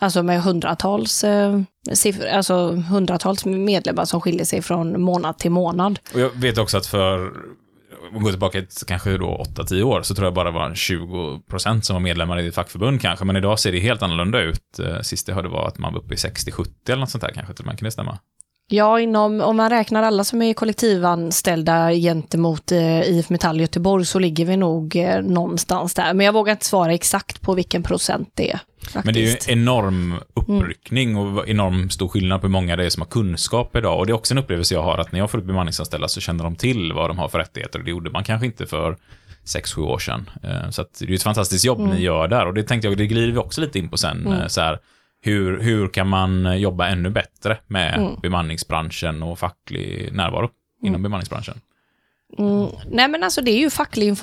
Alltså 0.02 0.22
med 0.22 0.42
hundratals, 0.42 1.24
eh, 1.24 1.60
siffror, 1.92 2.26
alltså 2.26 2.70
hundratals 2.70 3.44
medlemmar 3.44 4.04
som 4.04 4.20
skiljer 4.20 4.44
sig 4.44 4.62
från 4.62 5.02
månad 5.02 5.38
till 5.38 5.50
månad. 5.50 5.98
Och 6.14 6.20
jag 6.20 6.30
vet 6.30 6.58
också 6.58 6.76
att 6.76 6.86
för, 6.86 7.26
om 7.26 8.14
vi 8.14 8.20
går 8.20 8.30
tillbaka 8.30 8.60
till 8.60 8.86
kanske 8.86 9.18
då 9.18 9.44
8-10 9.56 9.82
år, 9.82 10.02
så 10.02 10.14
tror 10.14 10.26
jag 10.26 10.34
bara 10.34 10.44
det 10.44 10.58
var 10.58 10.70
20% 10.70 11.80
som 11.80 11.94
var 11.94 12.00
medlemmar 12.00 12.40
i 12.40 12.46
ett 12.46 12.54
fackförbund 12.54 13.00
kanske, 13.00 13.24
men 13.24 13.36
idag 13.36 13.58
ser 13.60 13.72
det 13.72 13.80
helt 13.80 14.02
annorlunda 14.02 14.40
ut. 14.40 14.78
Eh, 14.78 15.00
sist 15.00 15.28
jag 15.28 15.34
hörde 15.34 15.48
var 15.48 15.68
att 15.68 15.78
man 15.78 15.92
var 15.92 16.00
uppe 16.00 16.14
i 16.14 16.16
60-70 16.16 16.66
eller 16.88 17.00
något 17.00 17.10
sånt 17.10 17.22
där 17.22 17.32
kanske 17.34 17.54
till 17.54 17.62
och 17.62 17.66
med, 17.66 17.78
kan 17.78 17.84
det 17.84 17.90
stämma? 17.90 18.18
Ja, 18.72 19.00
inom, 19.00 19.40
om 19.40 19.56
man 19.56 19.70
räknar 19.70 20.02
alla 20.02 20.24
som 20.24 20.42
är 20.42 20.54
kollektivanställda 20.54 21.92
gentemot 21.92 22.72
eh, 22.72 23.00
IF 23.00 23.30
Metall 23.30 23.60
Göteborg 23.60 24.04
så 24.04 24.18
ligger 24.18 24.44
vi 24.46 24.56
nog 24.56 24.96
eh, 24.96 25.22
någonstans 25.22 25.94
där. 25.94 26.14
Men 26.14 26.26
jag 26.26 26.32
vågar 26.32 26.52
inte 26.52 26.66
svara 26.66 26.92
exakt 26.94 27.40
på 27.40 27.54
vilken 27.54 27.82
procent 27.82 28.30
det 28.34 28.50
är. 28.50 28.58
Faktiskt. 28.82 29.04
Men 29.04 29.14
det 29.14 29.20
är 29.20 29.24
ju 29.24 29.30
en 29.30 29.58
enorm 29.58 30.14
uppryckning 30.34 31.16
och 31.16 31.48
enorm 31.48 31.90
stor 31.90 32.08
skillnad 32.08 32.40
på 32.40 32.46
hur 32.46 32.52
många 32.52 32.76
det 32.76 32.84
är 32.84 32.90
som 32.90 33.00
har 33.00 33.08
kunskap 33.08 33.76
idag. 33.76 33.98
Och 33.98 34.06
det 34.06 34.12
är 34.12 34.14
också 34.14 34.34
en 34.34 34.38
upplevelse 34.38 34.74
jag 34.74 34.82
har 34.82 34.98
att 34.98 35.12
när 35.12 35.18
jag 35.18 35.30
får 35.30 35.38
upp 35.38 35.44
bemanningsanställda 35.44 36.08
så 36.08 36.20
känner 36.20 36.44
de 36.44 36.56
till 36.56 36.92
vad 36.92 37.10
de 37.10 37.18
har 37.18 37.28
för 37.28 37.38
rättigheter 37.38 37.78
och 37.78 37.84
det 37.84 37.90
gjorde 37.90 38.10
man 38.10 38.24
kanske 38.24 38.46
inte 38.46 38.66
för 38.66 38.96
6-7 39.46 39.78
år 39.80 39.98
sedan. 39.98 40.30
Eh, 40.42 40.70
Så 40.70 40.84
det 41.00 41.04
är 41.10 41.14
ett 41.14 41.22
fantastiskt 41.22 41.64
jobb 41.64 41.78
ni 41.80 42.00
gör 42.00 42.28
där 42.28 42.46
och 42.46 42.54
det 42.54 42.62
tänkte 42.62 42.88
jag, 42.88 42.96
det 42.98 43.06
glider 43.06 43.32
vi 43.32 43.38
också 43.38 43.60
lite 43.60 43.78
in 43.78 43.88
på 43.88 43.96
sen. 43.96 44.26
eh, 44.32 44.46
Så 44.46 44.60
här, 44.60 44.78
hur, 45.20 45.60
hur 45.60 45.88
kan 45.88 46.08
man 46.08 46.60
jobba 46.60 46.88
ännu 46.88 47.10
bättre 47.10 47.58
med 47.66 48.16
bemanningsbranschen 48.22 49.22
och 49.22 49.38
facklig 49.38 50.12
närvaro 50.12 50.50
inom 50.82 51.02
bemanningsbranschen? 51.02 51.60
Mm, 52.38 52.68
nej 52.90 53.08
men 53.08 53.22
alltså 53.22 53.40
det 53.40 53.50
är 53.50 53.58
ju 53.58 53.70
facklig 53.70 54.16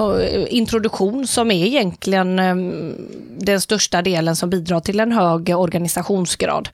introduktion 0.49 1.27
som 1.27 1.51
är 1.51 1.65
egentligen 1.65 2.39
em, 2.39 2.93
den 3.39 3.61
största 3.61 4.01
delen 4.01 4.35
som 4.35 4.49
bidrar 4.49 4.79
till 4.79 4.99
en 4.99 5.11
hög 5.11 5.49
organisationsgrad. 5.49 6.69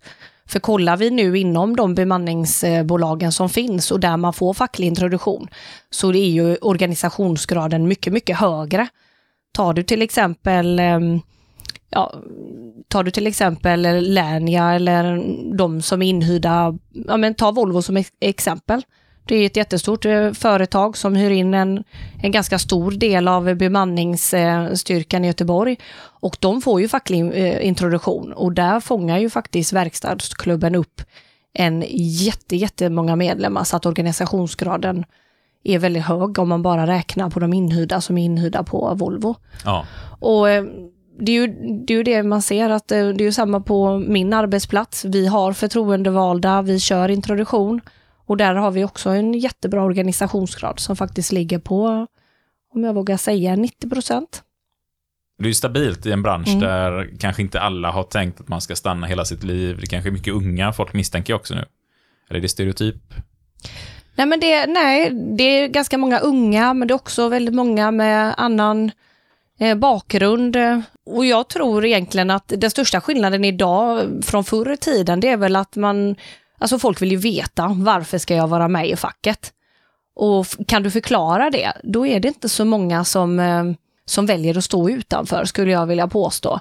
För 0.45 0.59
kollar 0.59 0.97
vi 0.97 1.09
nu 1.11 1.37
inom 1.37 1.75
de 1.75 1.95
bemanningsbolagen 1.95 3.31
som 3.31 3.49
finns 3.49 3.91
och 3.91 3.99
där 3.99 4.17
man 4.17 4.33
får 4.33 4.53
facklig 4.53 4.87
introduktion 4.87 5.47
så 5.89 6.09
är 6.09 6.29
ju 6.29 6.55
organisationsgraden 6.55 7.87
mycket, 7.87 8.13
mycket 8.13 8.37
högre. 8.37 8.87
Tar 9.51 9.73
du 9.73 9.83
till 9.83 10.01
exempel 10.01 10.79
em, 10.79 11.21
ja, 11.93 12.13
tar 12.87 13.03
du 13.03 13.11
till 13.11 13.27
exempel 13.27 13.81
Lernia 14.13 14.73
eller 14.73 15.23
de 15.57 15.81
som 15.81 16.01
är 16.01 16.09
inhyrda, 16.09 16.77
ja 17.07 17.17
men 17.17 17.33
ta 17.35 17.51
Volvo 17.51 17.81
som 17.81 17.97
ex- 17.97 18.11
exempel. 18.19 18.81
Det 19.25 19.35
är 19.35 19.45
ett 19.45 19.57
jättestort 19.57 20.05
eh, 20.05 20.31
företag 20.31 20.97
som 20.97 21.15
hyr 21.15 21.29
in 21.31 21.53
en, 21.53 21.83
en 22.23 22.31
ganska 22.31 22.59
stor 22.59 22.91
del 22.91 23.27
av 23.27 23.55
bemanningsstyrkan 23.55 25.23
i 25.23 25.27
Göteborg. 25.27 25.77
Och 26.03 26.37
de 26.39 26.61
får 26.61 26.81
ju 26.81 26.87
facklig 26.87 27.21
eh, 27.33 27.67
introduktion 27.67 28.33
och 28.33 28.53
där 28.53 28.79
fångar 28.79 29.19
ju 29.19 29.29
faktiskt 29.29 29.73
verkstadsklubben 29.73 30.75
upp 30.75 31.01
en 31.53 31.83
jätte, 31.89 32.55
jättemånga 32.55 33.15
medlemmar 33.15 33.63
så 33.63 33.75
att 33.75 33.85
organisationsgraden 33.85 35.05
är 35.63 35.79
väldigt 35.79 36.03
hög 36.03 36.39
om 36.39 36.49
man 36.49 36.61
bara 36.61 36.87
räknar 36.87 37.29
på 37.29 37.39
de 37.39 37.53
inhyrda 37.53 38.01
som 38.01 38.17
är 38.17 38.25
inhyrda 38.25 38.63
på 38.63 38.93
Volvo. 38.95 39.35
Ja, 39.65 39.85
Och 40.19 40.49
eh, 40.49 40.63
det 41.19 41.31
är, 41.31 41.33
ju, 41.33 41.47
det 41.85 41.93
är 41.93 41.97
ju 41.97 42.03
det 42.03 42.23
man 42.23 42.41
ser, 42.41 42.69
att 42.69 42.91
eh, 42.91 43.07
det 43.07 43.23
är 43.23 43.25
ju 43.25 43.31
samma 43.31 43.59
på 43.61 43.97
min 43.97 44.33
arbetsplats. 44.33 45.05
Vi 45.05 45.27
har 45.27 45.53
förtroendevalda, 45.53 46.61
vi 46.61 46.79
kör 46.79 47.09
introduktion 47.09 47.81
och 48.25 48.37
där 48.37 48.55
har 48.55 48.71
vi 48.71 48.83
också 48.83 49.09
en 49.09 49.33
jättebra 49.33 49.83
organisationsgrad 49.83 50.79
som 50.79 50.95
faktiskt 50.95 51.31
ligger 51.31 51.59
på, 51.59 52.07
om 52.73 52.83
jag 52.83 52.93
vågar 52.93 53.17
säga, 53.17 53.55
90 53.55 53.89
procent. 53.89 54.43
det 55.37 55.45
är 55.45 55.47
ju 55.47 55.53
stabilt 55.53 56.05
i 56.05 56.11
en 56.11 56.23
bransch 56.23 56.47
Mm. 56.47 56.59
där 56.59 57.09
kanske 57.19 57.41
inte 57.41 57.59
alla 57.61 57.91
har 57.91 58.03
tänkt 58.03 58.41
att 58.41 58.47
man 58.47 58.61
ska 58.61 58.75
stanna 58.75 59.07
hela 59.07 59.25
sitt 59.25 59.43
liv. 59.43 59.77
Det 59.81 59.87
kanske 59.87 60.09
är 60.09 60.11
mycket 60.11 60.33
unga 60.33 60.73
folk 60.73 60.93
misstänker 60.93 61.33
jag 61.33 61.39
också 61.39 61.55
nu. 61.55 61.65
Eller 62.29 62.37
är 62.37 62.41
det 62.41 62.49
stereotyp? 62.49 62.95
Nej, 64.15 64.27
men 64.27 64.39
det, 64.39 64.65
nej, 64.65 65.09
det 65.37 65.43
är 65.43 65.67
ganska 65.67 65.97
många 65.97 66.19
unga, 66.19 66.73
men 66.73 66.87
det 66.87 66.91
är 66.91 66.95
också 66.95 67.29
väldigt 67.29 67.55
många 67.55 67.91
med 67.91 68.33
annan 68.37 68.91
Eh, 69.63 69.75
bakgrund. 69.75 70.55
Eh, 70.55 70.79
och 71.05 71.25
jag 71.25 71.47
tror 71.47 71.85
egentligen 71.85 72.29
att 72.29 72.43
den 72.47 72.71
största 72.71 73.01
skillnaden 73.01 73.45
idag 73.45 74.09
från 74.25 74.43
förr 74.43 74.71
i 74.71 74.77
tiden, 74.77 75.19
det 75.19 75.29
är 75.29 75.37
väl 75.37 75.55
att 75.55 75.75
man, 75.75 76.15
alltså 76.57 76.79
folk 76.79 77.01
vill 77.01 77.11
ju 77.11 77.17
veta 77.17 77.67
varför 77.77 78.17
ska 78.17 78.35
jag 78.35 78.47
vara 78.47 78.67
med 78.67 78.89
i 78.89 78.95
facket? 78.95 79.53
Och 80.15 80.47
kan 80.67 80.83
du 80.83 80.91
förklara 80.91 81.49
det, 81.49 81.73
då 81.83 82.07
är 82.07 82.19
det 82.19 82.27
inte 82.27 82.49
så 82.49 82.65
många 82.65 83.03
som, 83.03 83.39
eh, 83.39 83.63
som 84.05 84.25
väljer 84.25 84.57
att 84.57 84.63
stå 84.63 84.89
utanför, 84.89 85.45
skulle 85.45 85.71
jag 85.71 85.85
vilja 85.85 86.07
påstå. 86.07 86.59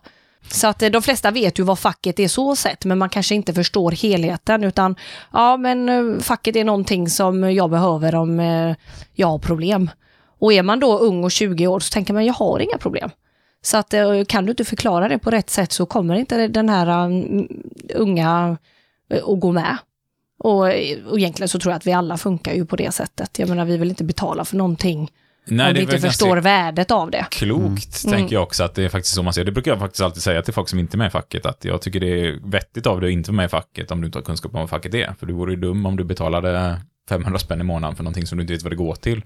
Så 0.50 0.66
att 0.66 0.78
de 0.78 1.02
flesta 1.02 1.30
vet 1.30 1.58
ju 1.58 1.62
vad 1.62 1.78
facket 1.78 2.20
är 2.20 2.28
så 2.28 2.56
sett, 2.56 2.84
men 2.84 2.98
man 2.98 3.08
kanske 3.08 3.34
inte 3.34 3.54
förstår 3.54 3.90
helheten, 3.90 4.64
utan 4.64 4.96
ja, 5.32 5.56
men 5.56 6.20
facket 6.20 6.56
är 6.56 6.64
någonting 6.64 7.08
som 7.08 7.52
jag 7.52 7.70
behöver 7.70 8.14
om 8.14 8.38
jag 9.14 9.26
har 9.26 9.38
problem. 9.38 9.90
Och 10.42 10.52
är 10.52 10.62
man 10.62 10.80
då 10.80 10.98
ung 10.98 11.24
och 11.24 11.30
20 11.30 11.66
år 11.66 11.80
så 11.80 11.92
tänker 11.92 12.14
man, 12.14 12.26
jag 12.26 12.34
har 12.34 12.60
inga 12.60 12.78
problem. 12.78 13.10
Så 13.62 13.76
att 13.76 13.94
eh, 13.94 14.24
kan 14.24 14.44
du 14.46 14.50
inte 14.50 14.64
förklara 14.64 15.08
det 15.08 15.18
på 15.18 15.30
rätt 15.30 15.50
sätt 15.50 15.72
så 15.72 15.86
kommer 15.86 16.14
inte 16.14 16.48
den 16.48 16.68
här 16.68 17.06
mm, 17.06 17.48
unga 17.94 18.56
eh, 19.10 19.24
att 19.28 19.40
gå 19.40 19.52
med. 19.52 19.76
Och, 20.38 20.70
eh, 20.70 20.98
och 21.06 21.18
egentligen 21.18 21.48
så 21.48 21.58
tror 21.58 21.72
jag 21.72 21.76
att 21.76 21.86
vi 21.86 21.92
alla 21.92 22.16
funkar 22.16 22.54
ju 22.54 22.66
på 22.66 22.76
det 22.76 22.94
sättet. 22.94 23.38
Jag 23.38 23.48
menar, 23.48 23.64
vi 23.64 23.76
vill 23.76 23.88
inte 23.88 24.04
betala 24.04 24.44
för 24.44 24.56
någonting 24.56 25.10
Nej, 25.44 25.68
om 25.68 25.74
vi 25.74 25.80
inte 25.80 25.98
förstår 25.98 26.36
värdet 26.36 26.90
av 26.90 27.10
det. 27.10 27.26
klokt, 27.30 28.04
Mm. 28.04 28.18
tänker 28.18 28.36
jag 28.36 28.42
också, 28.42 28.64
att 28.64 28.74
det 28.74 28.84
är 28.84 28.88
faktiskt 28.88 29.14
så 29.14 29.22
man 29.22 29.32
ser. 29.32 29.44
Det 29.44 29.52
brukar 29.52 29.70
jag 29.70 29.80
faktiskt 29.80 30.02
alltid 30.02 30.22
säga 30.22 30.42
till 30.42 30.54
folk 30.54 30.68
som 30.68 30.78
inte 30.78 30.96
är 30.96 30.98
med 30.98 31.06
i 31.06 31.10
facket, 31.10 31.46
att 31.46 31.64
jag 31.64 31.82
tycker 31.82 32.00
det 32.00 32.26
är 32.26 32.50
vettigt 32.50 32.86
av 32.86 33.00
dig 33.00 33.08
att 33.08 33.12
inte 33.12 33.30
vara 33.30 33.36
med 33.36 33.44
i 33.44 33.48
facket 33.48 33.90
om 33.90 34.00
du 34.00 34.06
inte 34.06 34.18
har 34.18 34.22
kunskap 34.22 34.54
om 34.54 34.60
vad 34.60 34.70
facket 34.70 34.94
är. 34.94 35.14
För 35.18 35.26
du 35.26 35.32
vore 35.32 35.52
ju 35.52 35.60
dum 35.60 35.86
om 35.86 35.96
du 35.96 36.04
betalade 36.04 36.80
500 37.08 37.38
spänn 37.38 37.60
i 37.60 37.64
månaden 37.64 37.96
för 37.96 38.04
någonting 38.04 38.26
som 38.26 38.38
du 38.38 38.42
inte 38.42 38.52
vet 38.54 38.62
vad 38.62 38.72
det 38.72 38.76
går 38.76 38.94
till. 38.94 39.22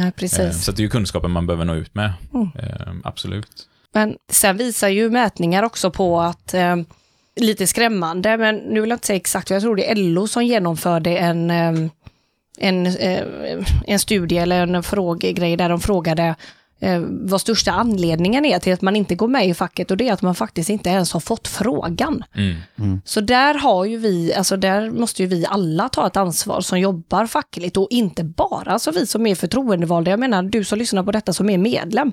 Eh, 0.00 0.10
precis. 0.10 0.64
Så 0.64 0.70
att 0.70 0.76
det 0.76 0.80
är 0.80 0.84
ju 0.84 0.90
kunskapen 0.90 1.30
man 1.30 1.46
behöver 1.46 1.64
nå 1.64 1.74
ut 1.74 1.94
med. 1.94 2.12
Mm. 2.34 2.50
Eh, 2.58 2.94
Absolut. 3.04 3.68
Men 3.94 4.16
sen 4.30 4.56
visar 4.56 4.88
ju 4.88 5.10
mätningar 5.10 5.62
också 5.62 5.90
på 5.90 6.20
att, 6.20 6.54
eh, 6.54 6.76
lite 7.36 7.66
skrämmande, 7.66 8.36
men 8.36 8.56
nu 8.56 8.80
vill 8.80 8.90
jag 8.90 8.96
inte 8.96 9.06
säga 9.06 9.16
exakt, 9.16 9.50
jag 9.50 9.62
tror 9.62 9.76
det 9.76 9.90
är 9.90 9.96
LO 9.96 10.28
som 10.28 10.44
genomförde 10.44 11.16
en, 11.16 11.50
eh, 11.50 11.90
en, 12.58 12.86
eh, 12.86 13.24
en 13.86 13.98
studie 13.98 14.38
eller 14.38 14.62
en 14.66 14.82
frågegrej 14.82 15.56
där 15.56 15.68
de 15.68 15.80
frågade 15.80 16.22
eh, 16.22 16.34
vad 17.08 17.40
största 17.40 17.72
anledningen 17.72 18.44
är 18.44 18.58
till 18.58 18.72
att 18.72 18.82
man 18.82 18.96
inte 18.96 19.14
går 19.14 19.28
med 19.28 19.48
i 19.48 19.54
facket 19.54 19.90
och 19.90 19.96
det 19.96 20.08
är 20.08 20.12
att 20.12 20.22
man 20.22 20.34
faktiskt 20.34 20.70
inte 20.70 20.90
ens 20.90 21.12
har 21.12 21.20
fått 21.20 21.48
frågan. 21.48 22.24
Mm. 22.34 23.00
Så 23.04 23.20
där 23.20 23.54
har 23.54 23.84
ju 23.84 23.96
vi, 23.96 24.34
alltså 24.34 24.56
där 24.56 24.90
måste 24.90 25.22
ju 25.22 25.28
vi 25.28 25.46
alla 25.48 25.88
ta 25.88 26.06
ett 26.06 26.16
ansvar 26.16 26.60
som 26.60 26.80
jobbar 26.80 27.26
fackligt 27.26 27.76
och 27.76 27.86
inte 27.90 28.24
bara 28.24 28.72
alltså 28.72 28.90
vi 28.90 29.06
som 29.06 29.26
är 29.26 29.34
förtroendevalda. 29.34 30.10
Jag 30.10 30.20
menar 30.20 30.42
du 30.42 30.64
som 30.64 30.78
lyssnar 30.78 31.02
på 31.02 31.12
detta 31.12 31.32
som 31.32 31.50
är 31.50 31.58
medlem. 31.58 32.12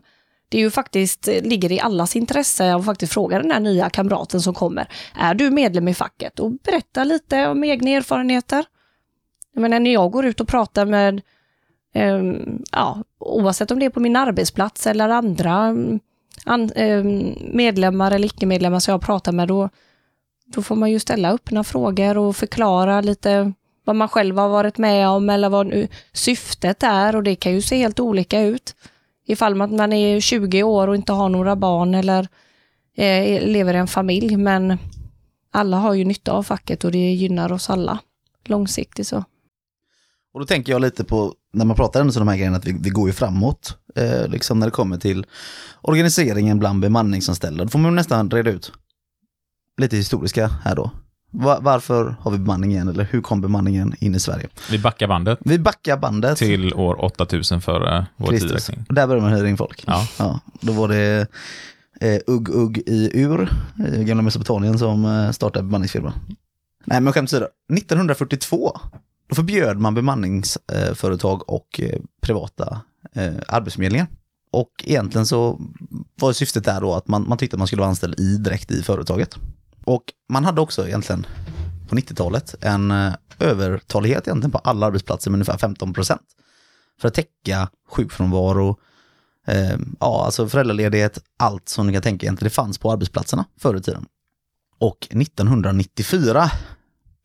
Det 0.50 0.58
är 0.58 0.62
ju 0.62 0.72
faktiskt, 0.72 1.28
eh, 1.28 1.42
ligger 1.44 1.72
i 1.72 1.80
allas 1.80 2.16
intresse 2.16 2.76
att 2.76 2.86
faktiskt 2.86 3.14
fråga 3.14 3.40
den 3.40 3.52
här 3.52 3.60
nya 3.60 3.90
kamraten 3.90 4.42
som 4.42 4.54
kommer. 4.54 4.88
Är 5.16 5.34
du 5.34 5.50
medlem 5.50 5.88
i 5.88 5.94
facket? 5.94 6.40
Och 6.40 6.52
berätta 6.52 7.04
lite 7.04 7.48
om 7.48 7.64
egna 7.64 7.90
erfarenheter. 7.90 8.66
Jag 9.54 9.62
menar 9.62 9.80
när 9.80 9.94
jag 9.94 10.12
går 10.12 10.26
ut 10.26 10.42
och 10.42 10.48
pratar 10.48 10.86
med, 10.86 11.22
Ehm, 12.00 12.64
ja, 12.72 13.04
oavsett 13.20 13.72
om 13.72 13.80
det 13.80 13.86
är 13.86 13.90
på 13.90 14.00
min 14.00 14.16
arbetsplats 14.16 14.88
eller 14.88 15.10
andra 15.10 15.76
an, 16.46 16.72
ehm, 16.76 17.36
medlemmar 17.54 18.12
eller 18.12 18.26
icke-medlemmar 18.26 18.80
som 18.80 18.92
jag 18.92 19.02
pratar 19.02 19.32
med, 19.32 19.48
då, 19.48 19.70
då 20.46 20.62
får 20.62 20.76
man 20.76 20.92
ju 20.92 21.00
ställa 21.00 21.32
öppna 21.32 21.64
frågor 21.64 22.18
och 22.18 22.36
förklara 22.36 23.02
lite 23.02 23.54
vad 23.86 23.96
man 23.96 24.10
själv 24.10 24.38
har 24.38 24.50
varit 24.50 24.78
med 24.78 25.08
om 25.08 25.30
eller 25.30 25.50
vad 25.50 25.68
nu 25.68 25.88
syftet 26.14 26.84
är 26.84 27.16
och 27.16 27.24
det 27.24 27.36
kan 27.36 27.52
ju 27.52 27.62
se 27.62 27.78
helt 27.78 28.00
olika 28.00 28.42
ut. 28.42 28.76
Ifall 29.26 29.56
man 29.56 29.76
man 29.76 29.94
är 29.94 30.20
20 30.20 30.64
år 30.64 30.88
och 30.88 30.96
inte 30.96 31.14
har 31.14 31.30
några 31.30 31.56
barn 31.56 31.96
eller 31.96 32.28
eh, 32.96 33.48
lever 33.48 33.74
i 33.74 33.78
en 33.78 33.88
familj 33.88 34.38
men 34.38 34.78
alla 35.52 35.78
har 35.78 35.94
ju 35.94 36.06
nytta 36.06 36.32
av 36.32 36.44
facket 36.44 36.84
och 36.84 36.92
det 36.92 37.12
gynnar 37.12 37.52
oss 37.52 37.70
alla 37.70 38.00
långsiktigt 38.46 39.08
så. 39.08 39.24
Och 40.34 40.39
då 40.39 40.46
tänker 40.46 40.72
jag 40.72 40.82
lite 40.82 41.04
på, 41.04 41.34
när 41.54 41.65
man 41.65 41.76
pratar 41.76 42.02
om 42.02 42.10
de 42.10 42.28
här 42.28 42.36
grejerna, 42.38 42.58
att 42.58 42.65
vi, 42.65 42.78
vi 42.82 42.89
går 42.89 43.10
ju 43.10 43.13
framåt. 43.13 43.78
Eh, 43.96 44.28
liksom 44.28 44.60
när 44.60 44.68
det 44.68 44.72
kommer 44.72 44.98
till 44.98 45.26
organiseringen 45.82 46.60
bland 46.60 46.80
bemanningsanställda. 46.82 47.63
Då 47.63 47.70
får 47.70 47.80
man 47.80 47.96
nästan 47.96 48.32
reda 48.32 48.50
ut 48.52 48.72
lite 49.82 49.98
historiska 49.98 50.48
här 50.63 50.76
då. 50.76 50.92
Va- 51.32 51.60
varför 51.62 52.15
har 52.20 52.32
vi 52.32 52.38
bemanning 52.38 52.72
igen? 52.72 52.88
Eller 52.88 53.04
hur 53.12 53.22
kom 53.22 53.42
bemanningen 53.42 53.96
in 54.00 54.15
i 54.15 54.20
Sverige? 54.20 54.48
Vi 54.72 54.80
backar 54.80 55.08
bandet 55.08 55.39
Vi 55.42 55.60
backar 55.60 55.98
bandet. 55.98 56.38
till 56.38 56.74
år 56.74 57.06
8000 57.06 57.62
före 57.62 58.06
vår. 58.18 58.28
Och 58.88 58.94
där 58.94 59.08
började 59.08 59.22
man 59.22 59.34
hyra 59.34 59.50
in 59.50 59.58
folk. 59.58 59.84
Ja. 59.88 60.39
då 60.62 60.74
var 60.74 60.88
det 60.88 61.28
eh, 62.02 62.20
Ugg 62.28 62.50
Ugg 62.50 62.78
i 62.86 63.10
Ur, 63.22 63.50
eh, 63.88 64.02
gamla 64.02 64.22
Mesopotamien, 64.24 64.80
som 64.80 65.06
eh, 65.06 65.32
startade 65.32 65.65
bemanningsfirman. 65.65 66.13
Nej 66.86 67.02
men 67.02 67.13
skämt 67.13 67.30
åsido, 67.30 67.48
1942 67.74 68.80
då 69.30 69.36
förbjöd 69.36 69.80
man 69.80 69.94
bemanningsföretag 69.94 71.50
och 71.50 71.80
eh, 71.80 72.00
privata 72.22 72.82
eh, 73.15 73.34
arbetsförmedlingar. 73.48 74.08
Och 74.52 74.72
egentligen 74.84 75.26
så 75.26 75.62
var 76.15 76.34
syftet 76.34 76.63
där 76.63 76.82
då 76.82 76.94
att 76.94 77.08
man, 77.08 77.30
man 77.30 77.38
tyckte 77.38 77.56
att 77.56 77.60
man 77.60 77.68
skulle 77.68 77.80
vara 77.80 77.89
anställd 77.89 78.20
i, 78.20 78.38
direkt 78.38 78.72
i 78.72 78.84
företaget. 78.84 79.38
Och 79.86 80.04
man 80.30 80.46
hade 80.46 80.62
också 80.62 80.88
egentligen 80.88 81.26
på 81.89 81.96
90-talet 81.96 82.56
en 82.62 82.92
eh, 82.92 83.13
övertalighet 83.39 84.28
egentligen 84.28 84.52
på 84.52 84.58
alla 84.58 84.86
arbetsplatser 84.86 85.32
med 85.32 85.36
ungefär 85.36 85.58
15 85.58 85.94
procent. 85.94 86.26
För 87.02 87.08
att 87.08 87.13
täcka 87.13 87.70
sjukfrånvaro, 87.89 88.80
eh, 89.48 89.78
ja 90.00 90.26
alltså 90.26 90.50
föräldraledighet, 90.50 91.20
allt 91.38 91.70
som 91.70 91.88
ni 91.88 91.94
kan 91.94 92.02
tänka 92.02 92.26
egentligen 92.26 92.50
det 92.50 92.56
fanns 92.56 92.78
på 92.78 92.92
arbetsplatserna 92.92 93.46
förr 93.60 93.76
i 93.78 93.82
tiden. 93.82 94.06
Och 94.80 95.08
1994, 95.12 96.52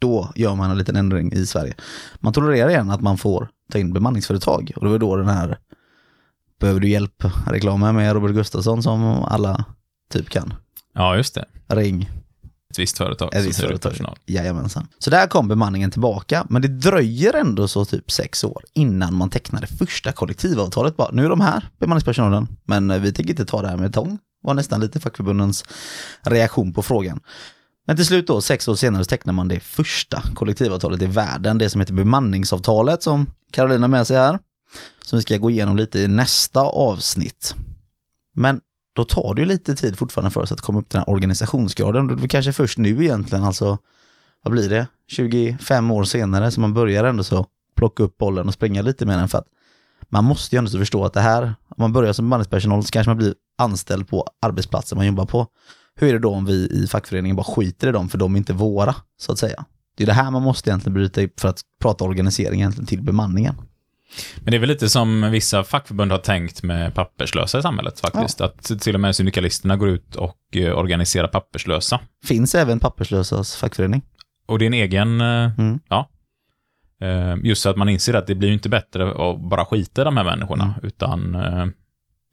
då 0.04 0.32
gör 0.34 0.54
man 0.54 0.70
en 0.70 0.78
liten 0.78 0.96
ändring 0.96 1.32
i 1.32 1.46
Sverige. 1.46 1.74
Man 2.20 2.32
tolererar 2.32 2.68
igen 2.70 2.90
att 2.90 3.00
man 3.00 3.18
får 3.18 3.48
ta 3.72 3.78
in 3.78 3.92
bemanningsföretag 3.92 4.72
och 4.76 4.84
det 4.84 4.90
var 4.90 4.98
då 4.98 5.16
den 5.16 5.28
här 5.28 5.58
Behöver 6.60 6.80
du 6.80 6.88
hjälp-reklamen 6.88 7.94
med 7.96 8.12
Robert 8.12 8.32
Gustafsson 8.34 8.82
som 8.82 9.02
alla 9.24 9.64
typ 10.12 10.28
kan. 10.28 10.54
Ja, 10.94 11.16
just 11.16 11.34
det. 11.34 11.44
Ring, 11.68 12.10
Ett 12.70 12.78
visst 12.78 12.98
företag 12.98 13.34
ett 13.34 13.44
visst 13.44 13.60
företag. 13.60 13.92
personal. 13.92 14.18
Jajamensan. 14.26 14.88
Så 14.98 15.10
där 15.10 15.26
kom 15.26 15.48
bemanningen 15.48 15.90
tillbaka, 15.90 16.46
men 16.50 16.62
det 16.62 16.68
dröjer 16.68 17.34
ändå 17.34 17.68
så 17.68 17.84
typ 17.84 18.10
sex 18.10 18.44
år 18.44 18.64
innan 18.72 19.14
man 19.14 19.30
tecknar 19.30 19.60
det 19.60 19.66
första 19.66 20.12
kollektivavtalet. 20.12 20.96
Bara, 20.96 21.10
nu 21.12 21.24
är 21.24 21.28
de 21.28 21.40
här, 21.40 21.68
bemanningspersonalen, 21.78 22.48
men 22.64 22.90
eh, 22.90 23.00
vi 23.00 23.12
tänker 23.12 23.30
inte 23.30 23.44
ta 23.44 23.62
det 23.62 23.68
här 23.68 23.76
med 23.76 23.94
tång. 23.94 24.18
var 24.42 24.54
nästan 24.54 24.80
lite 24.80 25.00
fackförbundens 25.00 25.64
reaktion 26.22 26.72
på 26.72 26.82
frågan. 26.82 27.20
Men 27.86 27.96
till 27.96 28.06
slut 28.06 28.26
då, 28.26 28.40
sex 28.40 28.68
år 28.68 28.74
senare, 28.74 29.04
så 29.04 29.08
tecknar 29.08 29.32
man 29.32 29.48
det 29.48 29.60
första 29.60 30.22
kollektivavtalet 30.34 31.02
i 31.02 31.06
världen, 31.06 31.58
det 31.58 31.70
som 31.70 31.80
heter 31.80 31.94
bemanningsavtalet 31.94 33.02
som 33.02 33.26
Carolina 33.50 33.80
har 33.80 33.88
med 33.88 34.06
sig 34.06 34.16
här. 34.16 34.38
Som 35.04 35.16
vi 35.16 35.22
ska 35.22 35.36
gå 35.36 35.50
igenom 35.50 35.76
lite 35.76 35.98
i 35.98 36.08
nästa 36.08 36.60
avsnitt. 36.60 37.54
Men 38.34 38.60
då 38.94 39.04
tar 39.04 39.34
det 39.34 39.40
ju 39.42 39.46
lite 39.46 39.74
tid 39.74 39.98
fortfarande 39.98 40.30
för 40.30 40.40
oss 40.40 40.52
att 40.52 40.60
komma 40.60 40.78
upp 40.78 40.88
till 40.88 40.96
den 40.96 41.04
här 41.06 41.14
organisationsgraden. 41.14 42.06
Det 42.06 42.24
är 42.24 42.28
kanske 42.28 42.52
först 42.52 42.78
nu 42.78 43.04
egentligen, 43.04 43.44
alltså 43.44 43.78
vad 44.42 44.52
blir 44.52 44.68
det, 44.68 44.86
25 45.08 45.90
år 45.90 46.04
senare 46.04 46.50
som 46.50 46.60
man 46.60 46.74
börjar 46.74 47.04
ändå 47.04 47.24
så 47.24 47.46
plocka 47.76 48.02
upp 48.02 48.18
bollen 48.18 48.48
och 48.48 48.54
springa 48.54 48.82
lite 48.82 49.06
med 49.06 49.18
den 49.18 49.28
för 49.28 49.38
att 49.38 49.46
man 50.08 50.24
måste 50.24 50.56
ju 50.56 50.58
ändå 50.58 50.70
förstå 50.70 51.04
att 51.04 51.12
det 51.12 51.20
här, 51.20 51.42
om 51.44 51.76
man 51.78 51.92
börjar 51.92 52.12
som 52.12 52.24
bemanningspersonal 52.24 52.84
så 52.84 52.90
kanske 52.90 53.10
man 53.10 53.16
blir 53.16 53.34
anställd 53.58 54.08
på 54.08 54.26
arbetsplatsen 54.40 54.98
man 54.98 55.06
jobbar 55.06 55.26
på. 55.26 55.46
Hur 55.96 56.08
är 56.08 56.12
det 56.12 56.18
då 56.18 56.30
om 56.34 56.44
vi 56.46 56.52
i 56.70 56.86
fackföreningen 56.86 57.36
bara 57.36 57.44
skiter 57.44 57.88
i 57.88 57.92
dem 57.92 58.08
för 58.08 58.18
de 58.18 58.34
är 58.34 58.38
inte 58.38 58.52
våra, 58.52 58.94
så 59.20 59.32
att 59.32 59.38
säga. 59.38 59.64
Det 59.96 60.02
är 60.04 60.06
det 60.06 60.12
här 60.12 60.30
man 60.30 60.42
måste 60.42 60.70
egentligen 60.70 60.94
bryta 60.94 61.22
upp 61.22 61.40
för 61.40 61.48
att 61.48 61.60
prata 61.80 62.04
organisering 62.04 62.60
egentligen 62.60 62.86
till 62.86 63.02
bemanningen. 63.02 63.54
Men 64.36 64.50
det 64.50 64.56
är 64.56 64.58
väl 64.58 64.68
lite 64.68 64.88
som 64.88 65.30
vissa 65.30 65.64
fackförbund 65.64 66.10
har 66.12 66.18
tänkt 66.18 66.62
med 66.62 66.94
papperslösa 66.94 67.58
i 67.58 67.62
samhället 67.62 68.00
faktiskt. 68.00 68.40
Att 68.40 68.80
till 68.80 68.94
och 68.94 69.00
med 69.00 69.16
syndikalisterna 69.16 69.76
går 69.76 69.88
ut 69.88 70.16
och 70.16 70.36
eh, 70.56 70.78
organiserar 70.78 71.28
papperslösa. 71.28 72.00
Finns 72.24 72.54
även 72.54 72.80
papperslösas 72.80 73.56
fackförening. 73.56 74.02
Och 74.46 74.58
det 74.58 74.64
är 74.64 74.66
en 74.66 74.74
egen, 74.74 75.20
eh, 75.20 75.50
Mm. 75.58 75.78
ja. 75.88 76.08
Eh, 77.00 77.36
Just 77.42 77.62
så 77.62 77.70
att 77.70 77.76
man 77.76 77.88
inser 77.88 78.14
att 78.14 78.26
det 78.26 78.34
blir 78.34 78.50
inte 78.52 78.68
bättre 78.68 79.10
att 79.30 79.40
bara 79.40 79.64
skita 79.64 80.00
i 80.02 80.04
de 80.04 80.16
här 80.16 80.24
människorna, 80.24 80.74
utan 80.82 81.34
eh, 81.34 81.66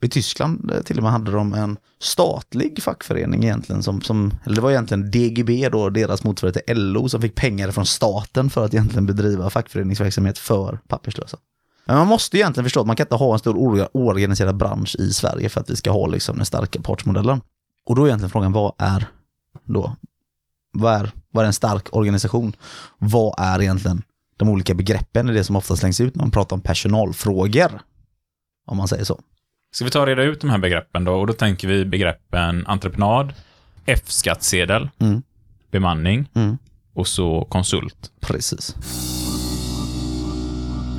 i 0.02 0.08
Tyskland 0.08 0.70
eh, 0.70 0.82
till 0.82 0.96
och 0.96 1.02
med 1.02 1.12
hade 1.12 1.30
de 1.30 1.54
en 1.54 1.76
statlig 2.00 2.82
fackförening 2.82 3.44
egentligen 3.44 3.82
som, 3.82 4.02
som 4.02 4.34
eller 4.44 4.56
det 4.56 4.62
var 4.62 4.70
egentligen 4.70 5.10
DGB 5.10 5.68
då, 5.68 5.90
deras 5.90 6.24
motsvarighet 6.24 6.66
till 6.66 6.76
LO 6.76 7.08
som 7.08 7.22
fick 7.22 7.34
pengar 7.34 7.70
från 7.70 7.86
staten 7.86 8.50
för 8.50 8.64
att 8.64 8.74
egentligen 8.74 9.06
bedriva 9.06 9.50
fackföreningsverksamhet 9.50 10.38
för 10.38 10.78
papperslösa. 10.88 11.38
Men 11.84 11.96
man 11.96 12.06
måste 12.06 12.38
egentligen 12.38 12.64
förstå 12.64 12.80
att 12.80 12.86
man 12.86 12.96
kan 12.96 13.04
inte 13.04 13.14
ha 13.14 13.32
en 13.32 13.38
stor 13.38 13.56
oorganiserad 13.92 14.56
bransch 14.56 14.96
i 14.98 15.12
Sverige 15.12 15.48
för 15.48 15.60
att 15.60 15.70
vi 15.70 15.76
ska 15.76 15.90
ha 15.90 16.06
liksom 16.06 16.36
den 16.36 16.46
starka 16.46 16.80
partsmodellen. 16.80 17.40
Och 17.86 17.96
då 17.96 18.02
är 18.02 18.06
egentligen 18.06 18.30
frågan, 18.30 18.52
vad 18.52 18.72
är 18.78 19.06
då? 19.64 19.96
Vad 20.72 20.94
är, 20.94 21.12
vad 21.30 21.42
är 21.42 21.46
en 21.46 21.52
stark 21.52 21.88
organisation? 21.92 22.56
Vad 22.98 23.34
är 23.38 23.62
egentligen 23.62 24.02
de 24.36 24.48
olika 24.48 24.74
begreppen 24.74 25.30
i 25.30 25.32
det 25.32 25.44
som 25.44 25.56
ofta 25.56 25.76
slängs 25.76 26.00
ut 26.00 26.14
när 26.14 26.22
man 26.22 26.30
pratar 26.30 26.56
om 26.56 26.60
personalfrågor? 26.60 27.82
Om 28.66 28.76
man 28.76 28.88
säger 28.88 29.04
så. 29.04 29.20
Ska 29.72 29.84
vi 29.84 29.90
ta 29.90 30.00
och 30.00 30.06
reda 30.06 30.22
ut 30.22 30.40
de 30.40 30.50
här 30.50 30.58
begreppen 30.58 31.04
då? 31.04 31.12
Och 31.14 31.26
då 31.26 31.32
tänker 31.32 31.68
vi 31.68 31.84
begreppen 31.84 32.66
entreprenad, 32.66 33.32
F-skattsedel, 33.86 34.88
Mm. 35.00 35.22
bemanning 35.70 36.26
Mm. 36.34 36.58
och 36.94 37.06
så 37.08 37.44
konsult. 37.50 38.10
Precis. 38.20 38.76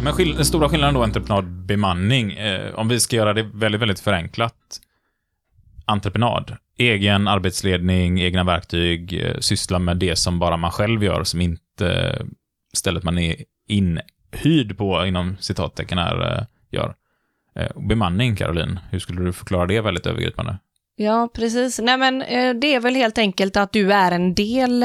Men 0.04 0.14
skill- 0.14 0.36
den 0.36 0.46
stora 0.46 0.70
skillnaden 0.70 0.94
då 0.96 1.04
entreprenad, 1.04 1.46
bemanning, 1.66 2.32
eh, 2.32 2.76
om 2.76 2.88
vi 2.88 3.00
ska 3.00 3.16
göra 3.16 3.34
det 3.34 3.44
väldigt, 3.54 3.82
väldigt 3.82 4.00
förenklat. 4.00 4.56
Entreprenad, 5.86 6.58
egen 6.78 7.28
arbetsledning, 7.28 8.22
egna 8.22 8.44
verktyg, 8.44 9.14
eh, 9.26 9.38
syssla 9.40 9.80
med 9.80 9.98
det 9.98 10.16
som 10.16 10.40
bara 10.40 10.58
man 10.58 10.72
själv 10.72 11.04
gör, 11.04 11.24
som 11.24 11.42
inte 11.42 12.22
stället 12.74 13.04
man 13.04 13.18
är 13.18 13.36
inhyrd 13.68 14.78
på, 14.78 15.06
inom 15.06 15.38
citattecken 15.40 15.98
här, 15.98 16.38
eh, 16.38 16.46
gör. 16.72 16.96
Eh, 17.56 17.68
bemanning, 17.90 18.36
Caroline, 18.36 18.80
hur 18.92 19.00
skulle 19.00 19.22
du 19.22 19.34
förklara 19.34 19.66
det 19.68 19.82
väldigt 19.82 20.06
övergripande? 20.06 20.58
Ja, 20.96 21.30
precis. 21.34 21.80
Nej, 21.80 21.98
men 21.98 22.22
eh, 22.22 22.54
det 22.54 22.74
är 22.76 22.80
väl 22.80 22.96
helt 22.96 23.18
enkelt 23.18 23.58
att 23.58 23.72
du 23.72 23.94
är 23.94 24.12
en 24.12 24.34
del 24.36 24.84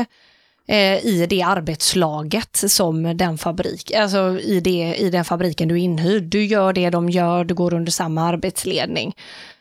eh, 0.68 1.06
i 1.06 1.26
det 1.30 1.42
arbetslaget 1.42 2.56
som 2.56 3.16
den 3.16 3.38
fabrik, 3.38 3.92
alltså 3.92 4.38
i, 4.40 4.60
det, 4.60 4.94
i 4.96 5.10
den 5.10 5.24
fabriken 5.24 5.68
du 5.68 5.74
är 5.74 5.78
inhyrd. 5.84 6.22
Du 6.22 6.44
gör 6.44 6.72
det 6.72 6.90
de 6.90 7.08
gör, 7.10 7.44
du 7.44 7.54
går 7.54 7.74
under 7.74 7.92
samma 7.92 8.22
arbetsledning. 8.22 9.14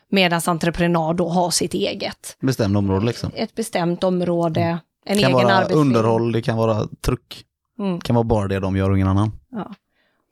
Medan 0.09 0.41
entreprenad 0.45 1.15
då 1.17 1.29
har 1.29 1.49
sitt 1.51 1.73
eget. 1.73 2.37
Bestämd 2.41 2.77
område 2.77 3.05
liksom. 3.05 3.31
Ett 3.35 3.55
bestämt 3.55 4.03
område, 4.03 4.61
en 4.61 4.77
Det 5.17 5.23
kan 5.23 5.31
egen 5.31 5.31
vara 5.31 5.55
arbetsledning. 5.55 5.87
underhåll, 5.87 6.31
det 6.31 6.41
kan 6.41 6.57
vara 6.57 6.87
truck. 7.05 7.43
Mm. 7.79 7.95
Det 7.95 8.05
kan 8.05 8.15
vara 8.15 8.23
bara 8.23 8.47
det 8.47 8.59
de 8.59 8.75
gör 8.75 8.89
och 8.89 8.95
ingen 8.97 9.07
annan. 9.07 9.31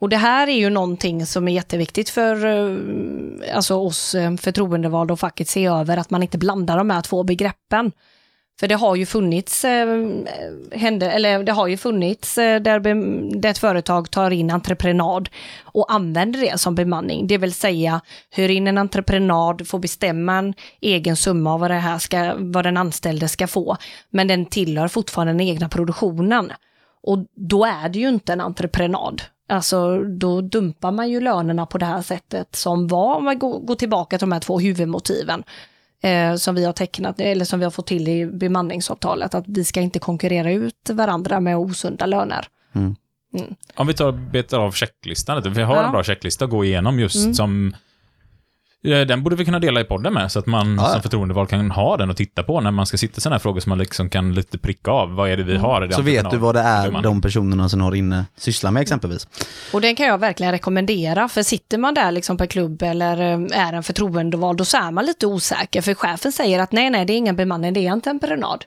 Och 0.05 0.09
det 0.09 0.17
här 0.17 0.47
är 0.47 0.57
ju 0.57 0.69
någonting 0.69 1.25
som 1.25 1.47
är 1.47 1.51
jätteviktigt 1.51 2.09
för 2.09 2.45
eh, 2.45 3.55
alltså 3.55 3.75
oss 3.75 4.15
eh, 4.15 4.35
förtroendevalda 4.35 5.13
och 5.13 5.19
facket 5.19 5.47
se 5.47 5.65
över, 5.65 5.97
att 5.97 6.09
man 6.09 6.23
inte 6.23 6.37
blandar 6.37 6.77
de 6.77 6.89
här 6.89 7.01
två 7.01 7.23
begreppen. 7.23 7.91
För 8.59 8.67
det 8.67 8.75
har 8.75 8.95
ju 8.95 9.05
funnits, 9.05 9.65
eh, 9.65 10.09
händer, 10.71 11.09
eller 11.09 11.43
det 11.43 11.51
har 11.51 11.67
ju 11.67 11.77
funnits 11.77 12.37
eh, 12.37 12.61
där, 12.61 12.79
be, 12.79 12.93
där 13.39 13.49
ett 13.49 13.57
företag 13.57 14.11
tar 14.11 14.31
in 14.31 14.51
entreprenad 14.51 15.29
och 15.63 15.93
använder 15.93 16.39
det 16.39 16.59
som 16.59 16.75
bemanning. 16.75 17.27
Det 17.27 17.37
vill 17.37 17.53
säga 17.53 18.01
hyr 18.35 18.49
in 18.49 18.67
en 18.67 18.77
entreprenad, 18.77 19.67
får 19.67 19.79
bestämma 19.79 20.37
en 20.37 20.53
egen 20.81 21.15
summa 21.15 21.53
av 21.53 21.59
vad, 21.59 21.71
det 21.71 21.75
här 21.75 21.97
ska, 21.97 22.33
vad 22.37 22.65
den 22.65 22.77
anställde 22.77 23.27
ska 23.27 23.47
få. 23.47 23.77
Men 24.09 24.27
den 24.27 24.45
tillhör 24.45 24.87
fortfarande 24.87 25.33
den 25.33 25.41
egna 25.41 25.69
produktionen. 25.69 26.51
Och 27.03 27.25
då 27.35 27.65
är 27.65 27.89
det 27.89 27.99
ju 27.99 28.09
inte 28.09 28.33
en 28.33 28.41
entreprenad. 28.41 29.21
Alltså 29.47 30.03
då 30.03 30.41
dumpar 30.41 30.91
man 30.91 31.09
ju 31.09 31.19
lönerna 31.21 31.65
på 31.65 31.77
det 31.77 31.85
här 31.85 32.01
sättet 32.01 32.55
som 32.55 32.87
var, 32.87 33.15
om 33.15 33.23
man 33.25 33.39
går, 33.39 33.75
tillbaka 33.75 34.17
till 34.17 34.27
de 34.27 34.31
här 34.31 34.39
två 34.39 34.59
huvudmotiven 34.59 35.43
eh, 36.03 36.35
som 36.35 36.55
vi 36.55 36.65
har 36.65 36.73
tecknat, 36.73 37.19
eller 37.19 37.45
som 37.45 37.59
vi 37.59 37.63
har 37.65 37.71
fått 37.71 37.87
till 37.87 38.07
i 38.07 38.25
bemanningsavtalet, 38.25 39.35
att 39.35 39.45
vi 39.47 39.63
ska 39.63 39.81
inte 39.81 39.99
konkurrera 39.99 40.51
ut 40.51 40.89
varandra 40.89 41.39
med 41.39 41.57
osunda 41.57 42.05
löner. 42.05 42.47
Om 43.75 43.87
vi 43.87 43.93
tar 43.93 44.11
betar 44.11 44.59
av 44.59 44.71
checklistan 44.71 45.37
lite, 45.37 45.49
vi 45.49 45.61
har 45.61 45.75
Ja. 45.75 45.85
en 45.85 45.91
bra 45.91 46.03
checklista 46.03 46.45
att 46.45 46.51
gå 46.51 46.65
igenom 46.65 46.99
just 46.99 47.15
Mm. 47.23 47.33
som 47.33 47.75
Den 48.85 49.23
borde 49.23 49.35
vi 49.35 49.45
kunna 49.45 49.59
dela 49.59 49.81
i 49.81 49.83
podden 49.83 50.13
med, 50.13 50.31
så 50.31 50.39
att 50.39 50.45
man 50.45 50.75
Ja, 50.81 50.87
som 50.87 51.01
förtroendevald 51.01 51.49
kan 51.49 51.71
ha 51.71 51.97
den 51.97 52.09
och 52.09 52.17
titta 52.17 52.43
på 52.43 52.61
när 52.61 52.71
man 52.71 52.85
ska 52.85 52.97
sitta 52.97 53.17
i 53.17 53.21
sådana 53.21 53.33
här 53.35 53.39
frågor 53.39 53.59
som 53.59 53.69
man 53.69 53.77
liksom 53.79 54.09
kan 54.09 54.33
lite 54.33 54.57
pricka 54.57 54.91
av. 54.91 55.15
Vad 55.15 55.29
är 55.29 55.37
det 55.37 55.43
vi 55.43 55.57
har 55.57 55.83
i 55.83 55.87
det 55.87 55.93
Så 55.93 56.01
vet 56.01 56.31
du 56.31 56.37
vad 56.37 56.55
det 56.55 56.61
är 56.61 56.91
man- 56.91 57.03
de 57.03 57.21
personerna 57.21 57.69
som 57.69 57.81
har 57.81 57.95
inne 57.95 58.25
sysslar 58.37 58.71
med 58.71 58.81
exempelvis. 58.81 59.27
Och 59.73 59.81
den 59.81 59.95
kan 59.95 60.05
jag 60.07 60.17
verkligen 60.17 60.51
rekommendera, 60.51 61.29
för 61.29 61.43
sitter 61.43 61.77
man 61.77 61.93
där 61.93 62.11
liksom 62.11 62.37
på 62.37 62.47
klubb 62.47 62.81
eller 62.83 63.21
eh, 63.21 63.59
är 63.67 63.73
en 63.73 63.83
förtroendevald, 63.83 64.57
då 64.57 64.65
så 64.65 64.77
är 64.77 64.91
man 64.91 65.05
lite 65.05 65.27
osäker, 65.27 65.81
för 65.81 65.93
chefen 65.93 66.31
säger 66.31 66.59
att 66.59 66.71
nej, 66.71 66.89
nej, 66.89 67.05
det 67.05 67.13
är 67.13 67.17
ingen 67.17 67.35
bemanning, 67.35 67.73
det 67.73 67.87
är 67.87 67.91
entreprenad. 67.91 68.65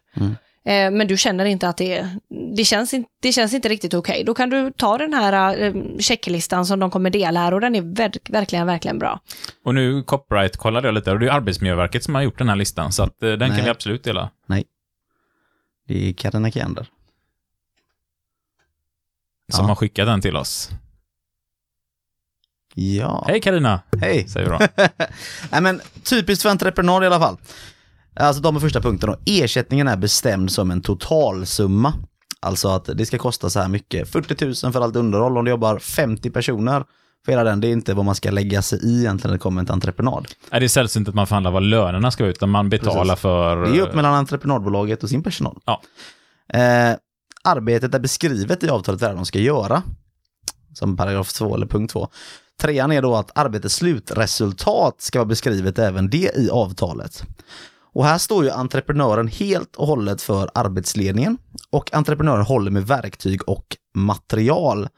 Eh, 0.68 0.90
Men 0.90 1.06
du 1.06 1.16
känner 1.16 1.44
inte 1.44 1.68
att 1.68 1.76
det 1.76 2.08
det 2.56 2.64
känns, 2.64 2.94
in, 2.94 3.04
det 3.22 3.32
känns 3.32 3.52
inte 3.54 3.68
riktigt 3.68 3.94
okej. 3.94 4.24
Då 4.24 4.34
kan 4.34 4.50
du 4.50 4.70
ta 4.76 4.98
den 4.98 5.14
här 5.14 5.58
eh, 5.62 5.74
checklistan 5.98 6.66
som 6.66 6.78
de 6.80 6.90
kommer 6.90 7.10
dela 7.10 7.40
här 7.40 7.54
och 7.54 7.60
den 7.60 7.74
är 7.74 7.82
ver- 7.82 8.32
verkligen, 8.32 8.66
verkligen 8.66 8.98
bra. 8.98 9.20
Och 9.64 9.74
nu 9.74 10.02
copyright 10.02 10.56
kollade 10.56 10.88
jag 10.88 10.94
lite 10.94 11.10
och 11.12 11.18
det 11.18 11.26
är 11.26 11.30
Arbetsmiljöverket 11.32 12.04
som 12.04 12.14
har 12.14 12.22
gjort 12.22 12.38
den 12.38 12.48
här 12.48 12.56
listan, 12.56 12.92
så 12.92 13.02
att 13.02 13.22
eh, 13.22 13.28
den 13.30 13.38
Nej. 13.38 13.48
kan 13.50 13.64
vi 13.64 13.70
absolut 13.70 14.04
dela. 14.04 14.30
Nej. 14.46 14.64
Det 15.88 16.08
är 16.08 16.12
Carina 16.12 16.50
Kiander. 16.50 16.86
Som 19.52 19.64
Ja. 19.64 19.68
har 19.68 19.74
skickat 19.74 20.06
den 20.06 20.20
till 20.20 20.36
oss. 20.36 20.70
Ja. 22.74 23.24
Hej 23.28 23.40
Karina 23.40 23.80
Hej! 24.00 24.28
säger 24.28 24.50
vi 24.50 24.66
då. 24.66 24.86
Nej 25.52 25.60
men 25.62 25.80
typiskt 26.02 26.42
för 26.42 26.48
entreprenad 26.50 27.02
i 27.02 27.06
alla 27.06 27.18
fall. 27.18 27.36
Alltså 28.18 28.42
de 28.42 28.60
första 28.60 28.80
punkten 28.80 29.10
då. 29.10 29.16
Ersättningen 29.26 29.88
är 29.88 29.96
bestämd 29.96 30.52
som 30.52 30.70
en 30.70 30.80
totalsumma. 30.80 31.94
Alltså 32.40 32.68
att 32.68 32.84
det 32.94 33.06
ska 33.06 33.18
kosta 33.18 33.50
så 33.50 33.60
här 33.60 33.68
mycket. 33.68 34.08
40 34.08 34.44
000 34.64 34.72
för 34.72 34.80
allt 34.80 34.96
underhåll 34.96 35.38
om 35.38 35.44
du 35.44 35.50
jobbar 35.50 35.78
50 35.78 36.30
personer. 36.30 36.84
För 37.24 37.32
hela 37.32 37.44
den, 37.44 37.60
det 37.60 37.68
är 37.68 37.72
inte 37.72 37.94
vad 37.94 38.04
man 38.04 38.14
ska 38.14 38.30
lägga 38.30 38.62
sig 38.62 38.78
i 38.82 38.98
egentligen 38.98 39.30
när 39.30 39.38
det 39.38 39.42
kommer 39.42 39.64
till 39.64 39.72
entreprenad. 39.72 40.28
Nej, 40.50 40.60
det 40.60 40.66
är 40.66 40.68
sällsynt 40.68 41.08
att 41.08 41.14
man 41.14 41.26
förhandlar 41.26 41.50
vad 41.50 41.62
lönerna 41.62 42.10
ska 42.10 42.24
vara, 42.24 42.30
utan 42.30 42.50
man 42.50 42.68
betalar 42.68 43.04
Precis. 43.04 43.20
för... 43.20 43.56
Det 43.56 43.78
är 43.78 43.82
upp 43.82 43.94
mellan 43.94 44.14
entreprenadbolaget 44.14 45.02
och 45.02 45.08
sin 45.08 45.22
personal. 45.22 45.58
Ja. 45.64 45.82
Eh, 46.48 46.96
arbetet 47.44 47.94
är 47.94 47.98
beskrivet 47.98 48.64
i 48.64 48.68
avtalet 48.68 49.02
vad 49.02 49.14
de 49.14 49.26
ska 49.26 49.38
göra. 49.38 49.82
Som 50.74 50.96
paragraf 50.96 51.32
2 51.32 51.54
eller 51.54 51.66
punkt 51.66 51.92
2. 51.92 52.08
Trean 52.60 52.92
är 52.92 53.02
då 53.02 53.16
att 53.16 53.38
arbetets 53.38 53.74
slutresultat 53.74 55.00
ska 55.00 55.18
vara 55.18 55.26
beskrivet 55.26 55.78
även 55.78 56.10
det 56.10 56.36
i 56.36 56.50
avtalet. 56.50 57.24
Och 57.98 58.04
här 58.04 58.18
står 58.18 58.44
ju 58.44 58.50
entreprenören 58.50 59.28
helt 59.28 59.76
och 59.76 59.86
hållet 59.86 60.22
för 60.22 60.50
arbetsledningen 60.54 61.38
och 61.70 61.94
entreprenören 61.94 62.44
håller 62.44 62.70
med 62.70 62.86
verktyg 62.86 63.48
och 63.48 63.76
material. 63.94 64.88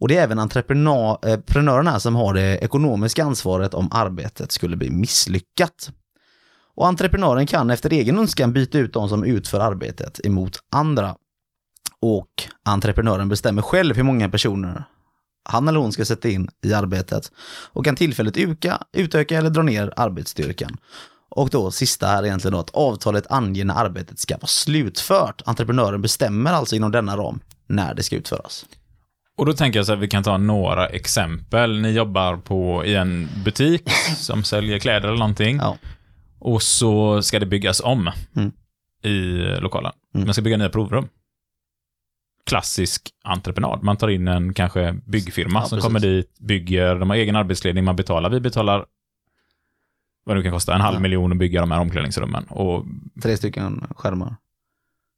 Och 0.00 0.08
det 0.08 0.16
är 0.16 0.22
även 0.22 0.38
entreprenören 0.38 1.86
här 1.86 1.98
som 1.98 2.14
har 2.14 2.34
det 2.34 2.58
ekonomiska 2.58 3.24
ansvaret 3.24 3.74
om 3.74 3.88
arbetet 3.92 4.52
skulle 4.52 4.76
bli 4.76 4.90
misslyckat. 4.90 5.90
Och 6.74 6.86
entreprenören 6.86 7.46
kan 7.46 7.70
efter 7.70 7.92
egen 7.92 8.18
önskan 8.18 8.52
byta 8.52 8.78
ut 8.78 8.92
de 8.92 9.08
som 9.08 9.24
utför 9.24 9.60
arbetet 9.60 10.26
emot 10.26 10.58
andra. 10.72 11.16
Och 12.00 12.30
entreprenören 12.64 13.28
bestämmer 13.28 13.62
själv 13.62 13.96
hur 13.96 14.02
många 14.02 14.28
personer 14.28 14.84
han 15.48 15.68
eller 15.68 15.80
hon 15.80 15.92
ska 15.92 16.04
sätta 16.04 16.28
in 16.28 16.48
i 16.62 16.74
arbetet 16.74 17.32
och 17.72 17.84
kan 17.84 17.96
tillfälligt 17.96 18.36
uka, 18.36 18.82
utöka 18.92 19.38
eller 19.38 19.50
dra 19.50 19.62
ner 19.62 19.92
arbetsstyrkan. 19.96 20.76
Och 21.36 21.50
då 21.50 21.70
sista 21.70 22.08
är 22.08 22.24
egentligen 22.26 22.52
då 22.52 22.58
att 22.58 22.70
avtalet 22.70 23.26
anger 23.30 23.64
när 23.64 23.74
arbetet 23.74 24.18
ska 24.18 24.36
vara 24.36 24.46
slutfört. 24.46 25.42
Entreprenören 25.44 26.02
bestämmer 26.02 26.52
alltså 26.52 26.76
inom 26.76 26.90
denna 26.92 27.16
ram 27.16 27.40
när 27.66 27.94
det 27.94 28.02
ska 28.02 28.16
utföras. 28.16 28.66
Och 29.36 29.46
då 29.46 29.52
tänker 29.52 29.78
jag 29.78 29.86
så 29.86 29.92
att 29.92 29.98
vi 29.98 30.08
kan 30.08 30.22
ta 30.22 30.36
några 30.36 30.86
exempel. 30.88 31.80
Ni 31.80 31.90
jobbar 31.90 32.36
på, 32.36 32.84
i 32.84 32.94
en 32.94 33.28
butik 33.44 33.90
som 34.16 34.44
säljer 34.44 34.78
kläder 34.78 35.08
eller 35.08 35.18
någonting. 35.18 35.56
Ja. 35.56 35.76
Och 36.38 36.62
så 36.62 37.22
ska 37.22 37.38
det 37.38 37.46
byggas 37.46 37.80
om 37.80 38.10
Mm. 38.36 38.52
i 39.02 39.18
lokalen. 39.60 39.92
Mm. 40.14 40.26
Man 40.26 40.34
ska 40.34 40.42
bygga 40.42 40.56
nya 40.56 40.68
provrum. 40.68 41.08
Klassisk 42.46 43.02
entreprenad. 43.24 43.82
Man 43.82 43.96
tar 43.96 44.08
in 44.08 44.28
en 44.28 44.54
kanske 44.54 44.92
byggfirma 45.06 45.60
Ja, 45.60 45.66
som 45.68 45.76
precis. 45.76 45.86
kommer 45.86 46.00
dit, 46.00 46.38
bygger, 46.38 46.94
de 46.94 47.10
har 47.10 47.16
egen 47.16 47.36
arbetsledning, 47.36 47.84
man 47.84 47.96
betalar. 47.96 48.30
Vi 48.30 48.40
betalar 48.40 48.84
vad 50.24 50.36
det 50.36 50.38
nu 50.38 50.42
kan 50.42 50.52
kosta, 50.52 50.74
en 50.74 50.80
halv 50.80 50.94
Ja. 50.96 51.00
miljon 51.00 51.32
att 51.32 51.38
bygga 51.38 51.60
de 51.60 51.70
här 51.70 51.80
omklädningsrummen. 51.80 52.44
Och 52.44 52.84
Tre 53.22 53.36
stycken 53.36 53.86
skärmar. 53.96 54.36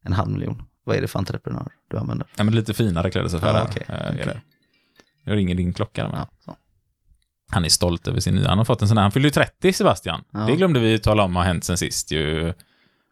En 0.05 0.13
halv 0.13 0.31
miljon. 0.31 0.63
Vad 0.85 0.97
är 0.97 1.01
det 1.01 1.09
för 1.09 1.19
entreprenör 1.19 1.69
du 1.89 1.99
använder? 1.99 2.27
ja, 2.37 2.45
men 2.45 2.55
lite 2.55 2.75
finare 2.75 3.11
klädesaffärer. 3.11 3.59
Ja, 3.59 3.67
okej. 3.71 3.83
eh, 3.89 3.95
är 3.95 4.13
Okej. 4.15 4.25
det. 4.27 4.41
Jag 5.25 5.37
ringer 5.37 5.55
din 5.55 5.73
klocka. 5.73 6.09
Men 6.09 6.17
Ja, 6.19 6.29
så. 6.45 6.57
Han 7.51 7.65
är 7.65 7.69
stolt 7.69 8.09
över 8.09 8.21
sin 8.21 8.35
nya. 8.35 8.49
Han 8.49 8.59
har 8.59 8.65
fått 8.65 8.83
en 8.83 8.89
sån 8.89 8.97
här. 8.97 9.03
Han 9.03 9.13
fyllde 9.13 9.27
ju 9.29 9.33
30, 9.33 9.73
Sebastian. 9.73 10.25
Ja. 10.31 10.39
Det 10.41 10.57
glömde 10.57 10.81
vi 10.81 10.99
tala 10.99 11.23
om 11.23 11.37
har 11.37 11.43
hänt 11.45 11.65
sen 11.65 11.79
sist 11.79 12.11
ju. 12.13 12.53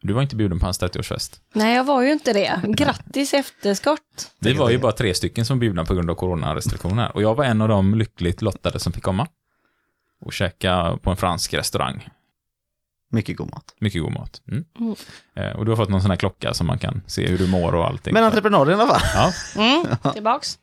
Du 0.01 0.13
var 0.13 0.21
inte 0.21 0.35
bjuden 0.35 0.59
på 0.59 0.65
hans 0.65 0.81
30-årsfest. 0.81 1.39
Nej, 1.53 1.75
jag 1.75 1.83
var 1.83 2.01
ju 2.01 2.11
inte 2.11 2.33
det. 2.33 2.61
Grattis 2.67 3.33
efterskott. 3.33 4.31
Vi 4.39 4.53
var 4.53 4.69
ju 4.69 4.77
bara 4.77 4.91
tre 4.91 5.13
stycken 5.13 5.45
som 5.45 5.59
bjudna 5.59 5.85
på 5.85 5.93
grund 5.93 6.09
av 6.09 6.15
coronarestriktioner. 6.15 7.11
Och 7.15 7.21
jag 7.21 7.35
var 7.35 7.45
en 7.45 7.61
av 7.61 7.67
de 7.67 7.95
lyckligt 7.95 8.41
lottade 8.41 8.79
som 8.79 8.93
fick 8.93 9.03
komma. 9.03 9.27
Och 10.25 10.33
käka 10.33 10.97
på 11.01 11.09
en 11.09 11.17
fransk 11.17 11.53
restaurang. 11.53 12.09
Mycket 13.11 13.37
god 13.37 13.49
mat. 13.49 13.75
Mycket 13.79 14.01
god 14.01 14.13
mat. 14.13 14.41
Mm. 14.51 14.65
Mm. 14.79 14.95
Eh, 15.35 15.57
och 15.57 15.65
du 15.65 15.71
har 15.71 15.75
fått 15.75 15.89
någon 15.89 16.01
sån 16.01 16.11
här 16.11 16.17
klocka 16.17 16.53
som 16.53 16.67
man 16.67 16.79
kan 16.79 17.01
se 17.07 17.27
hur 17.27 17.37
du 17.37 17.47
mår 17.47 17.75
och 17.75 17.87
allting. 17.87 18.13
Men 18.13 18.23
entreprenad 18.23 18.69
i 18.69 18.73
alla 18.73 18.87
fall. 18.87 19.01
Ja. 19.15 19.33
Mm, 19.61 19.85
tillbaks. 20.13 20.59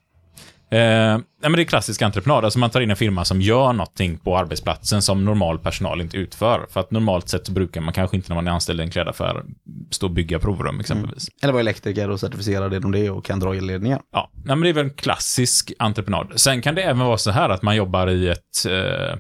Eh, 0.73 0.79
nej, 0.79 1.23
men 1.41 1.53
det 1.53 1.63
är 1.63 1.65
klassisk 1.65 2.03
entreprenad, 2.03 2.45
alltså 2.45 2.59
man 2.59 2.71
tar 2.71 2.81
in 2.81 2.91
en 2.91 2.97
firma 2.97 3.25
som 3.25 3.41
gör 3.41 3.73
någonting 3.73 4.19
på 4.19 4.39
arbetsplatsen 4.39 5.03
som 5.03 5.25
normal 5.25 5.59
personal 5.59 6.01
inte 6.01 6.17
utför. 6.17 6.67
För 6.71 6.81
att 6.81 6.91
normalt 6.91 7.29
sett 7.29 7.47
så 7.47 7.53
brukar 7.53 7.81
man 7.81 7.95
kanske 7.95 8.17
inte 8.17 8.29
när 8.29 8.35
man 8.35 8.47
är 8.47 8.51
anställd 8.51 8.81
i 8.81 8.83
en 8.83 8.91
klädaffär 8.91 9.43
stå 9.91 10.07
och 10.07 10.13
bygga 10.13 10.39
provrum 10.39 10.81
exempelvis. 10.81 11.29
Eller 11.43 11.53
vara 11.53 11.61
elektriker 11.61 12.11
och 12.11 12.21
certifierad 12.21 12.75
inom 12.75 12.93
det 12.93 13.11
och 13.11 13.25
kan 13.25 13.41
dra 13.41 13.55
elledningar. 13.55 14.01
Ja, 14.13 14.31
nej, 14.33 14.57
men 14.57 14.61
det 14.61 14.69
är 14.69 14.73
väl 14.73 14.85
en 14.85 14.91
klassisk 14.91 15.73
entreprenad. 15.79 16.33
Sen 16.37 16.63
kan 16.63 16.75
det 16.75 16.83
även 16.83 17.07
vara 17.07 17.19
så 17.19 17.31
här 17.31 17.49
att 17.49 17.63
man 17.63 17.77
jobbar 17.77 18.11
i 18.11 18.29
ett 18.29 18.67
eh, 18.69 19.17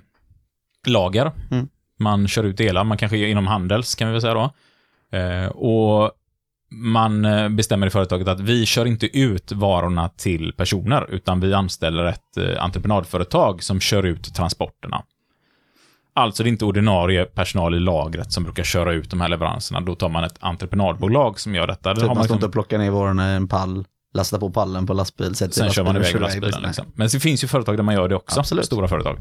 lager. 0.86 1.32
Mm. 1.50 1.68
Man 1.98 2.28
kör 2.28 2.44
ut 2.44 2.56
delar, 2.56 2.84
man 2.84 2.98
kanske 2.98 3.18
är 3.18 3.26
inom 3.26 3.46
handels 3.46 3.94
kan 3.94 4.08
vi 4.08 4.12
väl 4.12 4.20
säga 4.20 4.34
då. 4.34 4.50
Eh, 5.18 5.46
och 5.46 6.10
man 6.70 7.24
eh, 7.24 7.48
bestämmer 7.48 7.86
i 7.86 7.90
företaget 7.90 8.28
att 8.28 8.40
vi 8.40 8.66
kör 8.66 8.86
inte 8.86 9.18
ut 9.18 9.52
varorna 9.52 10.08
till 10.08 10.52
personer, 10.52 11.06
utan 11.10 11.40
vi 11.40 11.54
anställer 11.54 12.04
ett 12.04 12.36
eh, 12.36 12.64
entreprenadföretag 12.64 13.62
som 13.62 13.80
kör 13.80 14.02
ut 14.02 14.34
transporterna. 14.34 15.02
Alltså 16.14 16.42
det 16.42 16.48
är 16.48 16.50
inte 16.50 16.64
ordinarie 16.64 17.24
personal 17.24 17.74
i 17.74 17.80
lagret 17.80 18.32
som 18.32 18.44
brukar 18.44 18.64
köra 18.64 18.92
ut 18.92 19.10
de 19.10 19.20
här 19.20 19.28
leveranserna. 19.28 19.80
Då 19.80 19.94
tar 19.94 20.08
man 20.08 20.24
ett 20.24 20.36
entreprenadbolag 20.40 21.40
som 21.40 21.54
gör 21.54 21.66
detta. 21.66 21.94
Typ 21.94 22.02
har 22.02 22.08
man 22.08 22.14
står 22.14 22.22
liksom- 22.22 22.36
inte 22.36 22.46
och 22.46 22.52
plockar 22.52 22.78
ner 22.78 22.90
varorna 22.90 23.32
i 23.32 23.36
en 23.36 23.48
pall, 23.48 23.84
lastar 24.14 24.38
på 24.38 24.50
pallen 24.50 24.86
på 24.86 24.92
lastbil, 24.94 25.34
sätter 25.34 25.54
Sen 25.54 25.70
kör 25.70 25.84
man 25.84 25.96
iväg 25.96 26.20
lastbilen. 26.20 26.62
Liksom. 26.62 26.86
Men 26.94 27.08
det 27.12 27.20
finns 27.20 27.44
ju 27.44 27.48
företag 27.48 27.76
där 27.76 27.82
man 27.82 27.94
gör 27.94 28.08
det 28.08 28.14
också. 28.16 28.40
Absolut. 28.40 28.66
Stora 28.66 28.88
företag. 28.88 29.18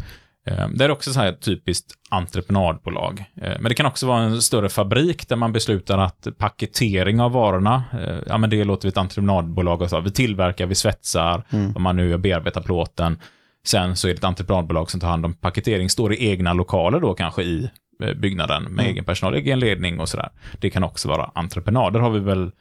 Eh, 0.47 0.67
Det 0.69 0.85
är 0.85 0.91
också 0.91 1.13
så 1.13 1.19
här 1.19 1.31
typiskt 1.33 1.93
entreprenadbolag. 2.09 3.25
Eh, 3.41 3.51
Men 3.59 3.63
det 3.63 3.73
kan 3.73 3.85
också 3.85 4.07
vara 4.07 4.21
en 4.21 4.41
större 4.41 4.69
fabrik 4.69 5.27
där 5.29 5.35
man 5.35 5.53
beslutar 5.53 5.97
att 5.97 6.27
paketering 6.37 7.21
av 7.21 7.31
varorna, 7.31 7.83
eh, 7.93 8.17
ja 8.27 8.37
men 8.37 8.49
det 8.49 8.63
låter 8.63 8.87
vi 8.87 8.89
ett 8.89 8.97
entreprenadbolag 8.97 9.81
och 9.81 9.89
så. 9.89 9.99
Vi 9.99 10.11
tillverkar, 10.11 10.65
vi 10.65 10.75
svetsar, 10.75 11.43
Mm. 11.49 11.75
om 11.75 11.81
man 11.81 11.95
nu 11.97 12.17
bearbetar 12.17 12.61
plåten. 12.61 13.19
Sen 13.65 13.95
så 13.95 14.07
är 14.07 14.11
det 14.11 14.17
ett 14.17 14.23
entreprenadbolag 14.23 14.91
som 14.91 14.99
tar 14.99 15.07
hand 15.07 15.25
om 15.25 15.33
paketering, 15.33 15.89
står 15.89 16.13
i 16.13 16.29
egna 16.29 16.53
lokaler 16.53 16.99
då 16.99 17.13
kanske 17.13 17.43
i 17.43 17.69
byggnaden 18.15 18.63
med 18.63 18.71
Mm. 18.71 18.85
egen 18.85 19.03
personal, 19.05 19.33
egen 19.35 19.59
ledning 19.59 19.99
och 19.99 20.09
sådär. 20.09 20.29
Det 20.59 20.69
kan 20.69 20.83
också 20.83 21.07
vara 21.07 21.31
entreprenader. 21.35 21.99
har 21.99 22.09
vi 22.09 22.19
väl 22.19 22.51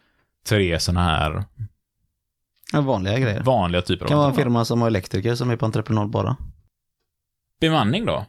tre 0.48 0.80
sådana 0.80 1.04
här 1.04 1.44
vanliga 2.72 3.18
grejer. 3.18 3.42
vanliga 3.42 3.82
typer 3.82 4.04
Det 4.04 4.08
kan 4.08 4.18
vara 4.18 4.28
en 4.28 4.34
firma 4.34 4.64
som 4.64 4.80
har 4.80 4.88
elektriker 4.88 5.34
som 5.34 5.50
är 5.50 5.56
på 5.56 5.66
entreprenad 5.66 6.10
bara. 6.10 6.36
Bemanning 7.60 8.06
då? 8.06 8.26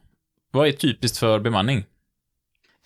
Vad 0.52 0.68
är 0.68 0.72
typiskt 0.72 1.18
för 1.18 1.40
bemanning? 1.40 1.86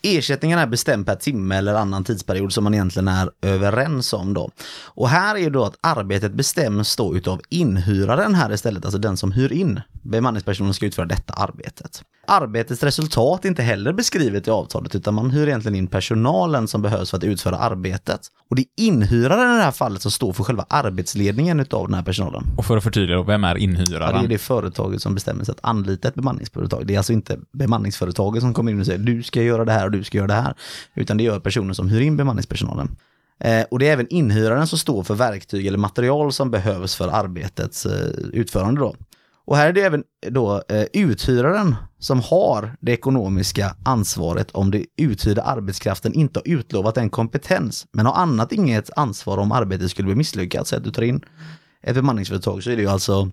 Ersättningen 0.08 0.60
är 0.60 0.68
bestämd 0.68 1.06
per 1.06 1.16
timme 1.16 1.56
eller 1.58 1.74
annan 1.74 2.04
tidsperiod 2.04 2.54
som 2.54 2.64
man 2.64 2.74
egentligen 2.74 3.08
är 3.08 3.30
överens 3.42 4.14
om 4.14 4.34
då. 4.34 4.50
Och 4.84 5.10
här 5.10 5.36
är 5.36 5.40
ju 5.40 5.50
då 5.50 5.64
att 5.66 5.78
arbetet 5.82 6.34
bestäms 6.34 6.96
då 6.96 7.16
utav 7.16 7.42
inhyraren 7.50 8.36
här 8.36 8.54
istället, 8.54 8.86
alltså 8.86 8.98
den 9.00 9.18
som 9.18 9.32
hyr 9.32 9.52
in. 9.52 9.82
Bemanningspersonen 10.04 10.74
ska 10.74 10.86
utföra 10.86 11.06
detta 11.06 11.34
arbetet. 11.34 12.02
Arbetets 12.28 12.84
resultat 12.84 13.46
är 13.46 13.50
inte 13.50 13.62
heller 13.64 13.94
beskrivet 13.94 14.48
i 14.48 14.52
avtalet 14.52 14.96
utan 14.96 15.14
man 15.14 15.30
hyr 15.32 15.48
egentligen 15.48 15.76
in 15.76 15.88
personalen 15.88 16.68
som 16.68 16.82
behövs 16.82 17.10
för 17.10 17.18
att 17.18 17.24
utföra 17.24 17.58
arbetet. 17.58 18.22
Och 18.50 18.56
det 18.56 18.62
är 18.62 18.84
inhyraren 18.86 19.54
i 19.54 19.58
det 19.58 19.64
här 19.64 19.72
fallet 19.72 20.02
som 20.02 20.12
står 20.12 20.34
för 20.34 20.44
själva 20.44 20.66
arbetsledningen 20.70 21.60
utav 21.60 21.86
den 21.88 21.94
här 21.94 22.04
personalen. 22.04 22.44
Och 22.58 22.66
för 22.66 22.78
att 22.78 22.84
förtydliga, 22.84 23.24
vem 23.24 23.44
är 23.44 23.48
Ja, 23.48 23.54
det 23.54 23.62
inhyraren? 23.64 24.26
är 24.26 24.28
det 24.28 24.38
företaget 24.38 25.02
som 25.02 25.14
bestämmer 25.16 25.44
sig 25.44 25.52
att 25.52 25.60
anlita 25.62 26.08
ett 26.08 26.16
bemanningsföretag. 26.16 26.88
Det 26.88 26.94
är 26.94 26.98
alltså 26.98 27.14
inte 27.14 27.40
bemanningsföretaget 27.54 28.42
som 28.42 28.54
kommer 28.54 28.72
in 28.72 28.80
och 28.80 28.86
säger 28.86 29.00
du 29.00 29.24
ska 29.24 29.42
göra 29.42 29.66
det 29.66 29.72
här 29.72 29.86
och 29.86 29.92
du 29.98 30.04
ska 30.04 30.18
göra 30.18 30.28
det 30.28 30.34
här. 30.34 30.56
Utan 30.96 31.18
det 31.18 31.24
gör 31.24 31.40
personen 31.40 31.76
som 31.76 31.90
hyr 31.90 32.02
in 32.02 32.18
bemanningspersonalen. 32.18 32.98
Eh, 33.40 33.64
och 33.72 33.80
det 33.80 33.88
är 33.88 33.94
även 33.94 34.08
inhyraren 34.08 34.68
som 34.68 34.80
står 34.80 35.04
för 35.04 35.16
verktyg 35.16 35.66
eller 35.66 35.78
material 35.78 36.34
som 36.34 36.52
behövs 36.52 36.96
för 36.96 37.08
arbetets 37.08 37.86
eh, 37.86 38.10
utförande 38.34 38.82
då. 38.82 38.96
Och 39.46 39.58
här 39.58 39.70
är 39.70 39.74
det 39.74 39.82
även 39.82 40.04
då 40.30 40.64
eh, 40.70 40.86
uthyraren 40.94 41.76
som 42.00 42.22
har 42.22 42.78
det 42.80 42.92
ekonomiska 42.92 43.76
ansvaret 43.86 44.52
om 44.52 44.72
det 44.72 44.86
uthyrda 44.98 45.42
arbetskraften 45.42 46.14
inte 46.14 46.40
har 46.40 46.48
utlovat 46.48 46.98
en 46.98 47.10
kompetens, 47.10 47.88
men 47.92 48.06
har 48.06 48.14
annat 48.14 48.52
inget 48.52 48.90
ansvar 48.96 49.38
om 49.38 49.52
arbetet 49.52 49.92
skulle 49.92 50.06
bli 50.06 50.16
misslyckat. 50.16 50.68
Så 50.68 50.76
att 50.76 50.84
du 50.84 50.92
tar 50.92 51.02
in 51.02 51.22
ett 51.84 51.96
bemanningsföretag 51.96 52.64
så 52.64 52.72
är 52.72 52.76
det 52.76 52.82
ju 52.82 52.90
alltså 52.90 53.32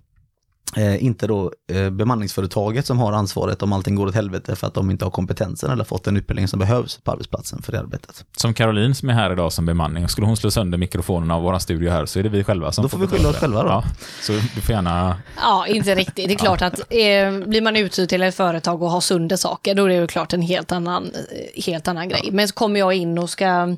eh, 0.77 1.03
inte 1.03 1.27
då 1.27 1.51
eh, 1.71 1.89
bemanningsföretaget 1.89 2.85
som 2.85 2.99
har 2.99 3.13
ansvaret 3.13 3.61
om 3.63 3.73
allting 3.73 3.95
går 3.95 4.07
åt 4.07 4.15
helvete 4.15 4.55
för 4.55 4.67
att 4.67 4.73
de 4.73 4.91
inte 4.91 5.05
har 5.05 5.11
kompetensen 5.11 5.71
eller 5.71 5.83
fått 5.83 6.03
den 6.03 6.17
utbildning 6.17 6.47
som 6.47 6.59
behövs 6.59 6.97
på 6.97 7.11
arbetsplatsen 7.11 7.61
för 7.61 7.71
det 7.71 7.79
arbetet. 7.79 8.25
Som 8.37 8.53
Caroline 8.53 8.95
som 8.95 9.09
är 9.09 9.13
här 9.13 9.31
idag 9.31 9.53
som 9.53 9.65
bemanning. 9.65 10.07
Skulle 10.07 10.27
hon 10.27 10.37
slå 10.37 10.51
sönder 10.51 10.77
mikrofonerna 10.77 11.35
av 11.35 11.43
våra 11.43 11.59
studio 11.59 11.91
här 11.91 12.05
så 12.05 12.19
är 12.19 12.23
det 12.23 12.29
vi 12.29 12.43
själva 12.43 12.71
som 12.71 12.81
Då 12.81 12.89
får 12.89 12.97
vi 12.97 13.07
skylla 13.07 13.29
oss 13.29 13.35
själva 13.35 13.63
då. 13.63 13.69
Ja, 13.69 13.83
så 14.21 14.33
du 14.33 14.61
får 14.61 14.75
gärna... 14.75 15.17
Ja, 15.37 15.67
inte 15.67 15.95
riktigt. 15.95 16.27
Det 16.27 16.33
är 16.33 16.37
klart 16.37 16.61
att 16.61 16.79
eh, 16.79 17.47
blir 17.47 17.61
man 17.61 17.75
uthyrd 17.75 18.09
till 18.09 18.21
ett 18.21 18.35
företag 18.35 18.83
och 18.83 18.89
har 18.89 19.01
sönder 19.01 19.35
saker, 19.35 19.75
då 19.75 19.83
är 19.83 19.89
det 19.89 19.95
ju 19.95 20.07
klart 20.07 20.33
en 20.33 20.41
helt 20.41 20.71
annan, 20.71 21.03
eh, 21.03 21.63
helt 21.63 21.87
annan 21.87 22.09
grej. 22.09 22.29
Men 22.31 22.47
så 22.47 22.53
kommer 22.53 22.79
jag 22.79 22.93
in 22.93 23.17
och 23.17 23.29
ska 23.29 23.75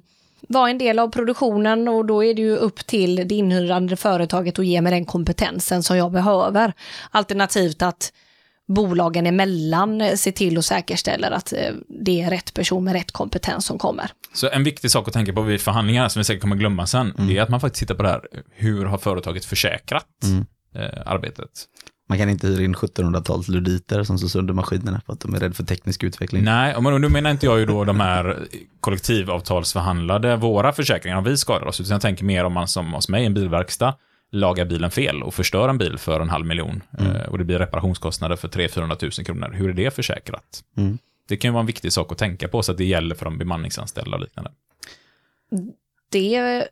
vara 0.47 0.69
en 0.69 0.77
del 0.77 0.99
av 0.99 1.08
produktionen 1.08 1.88
och 1.88 2.05
då 2.05 2.23
är 2.23 2.34
det 2.34 2.41
ju 2.41 2.55
upp 2.55 2.88
till 2.88 3.15
det 3.15 3.36
inhyrande 3.36 3.95
företaget 3.95 4.60
att 4.60 4.65
ge 4.65 4.81
mig 4.81 4.91
den 4.91 5.05
kompetensen 5.05 5.84
som 5.84 5.97
jag 5.97 6.12
behöver. 6.12 6.73
Alternativt 7.12 7.81
att 7.81 8.12
bolagen 8.67 9.27
emellan 9.27 10.01
eh, 10.01 10.15
ser 10.15 10.31
till 10.31 10.58
och 10.58 10.65
säkerställer 10.65 11.31
att 11.31 11.53
eh, 11.53 11.73
det 12.03 12.21
är 12.21 12.29
rätt 12.29 12.53
person 12.53 12.84
med 12.84 12.93
rätt 12.93 13.12
kompetens 13.12 13.65
som 13.65 13.77
kommer. 13.77 14.12
Så 14.34 14.49
en 14.49 14.63
viktig 14.63 14.91
sak 14.91 15.08
att 15.08 15.13
tänka 15.13 15.34
på 15.34 15.41
vid 15.41 15.62
förhandlingar, 15.62 16.10
som 16.10 16.19
vi 16.19 16.23
säkert 16.23 16.41
kommer 16.41 16.55
glömma 16.55 16.88
sen, 16.88 17.13
det 17.17 17.38
är 17.38 17.41
att 17.41 17.49
man 17.49 17.62
faktiskt 17.62 17.79
tittar 17.79 17.95
på 17.95 18.03
det 18.03 18.10
här. 18.10 18.21
Hur 18.51 18.86
har 18.86 18.97
företaget 18.97 19.45
försäkrat 19.45 20.05
eh, 20.75 21.01
arbetet? 21.05 21.49
Man 22.07 22.17
kan 22.17 22.29
inte 22.29 22.47
hyra 22.47 22.63
in 22.63 22.75
1700-tals 22.75 23.47
luditer 23.47 24.03
som 24.03 24.17
slår 24.17 24.29
sönder 24.29 24.53
maskinerna 24.53 25.01
för 25.05 25.13
att 25.13 25.19
de 25.19 25.33
är 25.33 25.39
rädda 25.39 25.53
för 25.53 25.63
teknisk 25.63 26.03
utveckling. 26.03 26.43
Nej, 26.43 26.81
men 26.81 27.01
nu 27.01 27.09
menar 27.09 27.31
inte 27.31 27.45
jag 27.45 27.59
ju 27.59 27.65
då 27.65 27.83
de 27.83 27.99
här 27.99 28.47
kollektivavtalsförhandlade, 28.79 30.35
våra 30.35 30.73
försäkringar, 30.73 31.17
om 31.17 31.23
vi 31.23 31.37
skadar 31.37 31.65
oss, 31.65 31.81
utan 31.81 31.91
jag 31.91 32.01
tänker 32.01 32.25
mer 32.25 32.43
om 32.43 32.53
man 32.53 32.67
som 32.67 32.93
hos 32.93 33.09
mig, 33.09 33.25
en 33.25 33.33
bilverkstad, 33.33 33.95
lagar 34.31 34.65
bilen 34.65 34.91
fel 34.91 35.23
och 35.23 35.33
förstör 35.33 35.69
en 35.69 35.77
bil 35.77 35.97
för 35.97 36.19
en 36.19 36.29
halv 36.29 36.45
miljon 36.45 36.83
eh, 36.99 37.29
och 37.29 37.37
det 37.37 37.43
blir 37.43 37.59
reparationskostnader 37.59 38.35
för 38.35 38.47
300 38.47 38.97
000 39.01 39.11
kronor. 39.11 39.51
Hur 39.53 39.69
är 39.69 39.73
det 39.73 39.91
försäkrat? 39.91 40.63
Mm. 40.77 40.97
Det 41.27 41.37
kan 41.37 41.49
ju 41.49 41.53
vara 41.53 41.61
en 41.61 41.67
viktig 41.67 41.93
sak 41.93 42.11
att 42.11 42.17
tänka 42.17 42.47
på 42.47 42.63
så 42.63 42.71
att 42.71 42.77
det 42.77 42.85
gäller 42.85 43.15
för 43.15 43.25
de 43.25 43.37
bemanningsanställda 43.37 44.17
och 44.17 44.23
liknande. 44.23 44.51
det, 46.11 46.67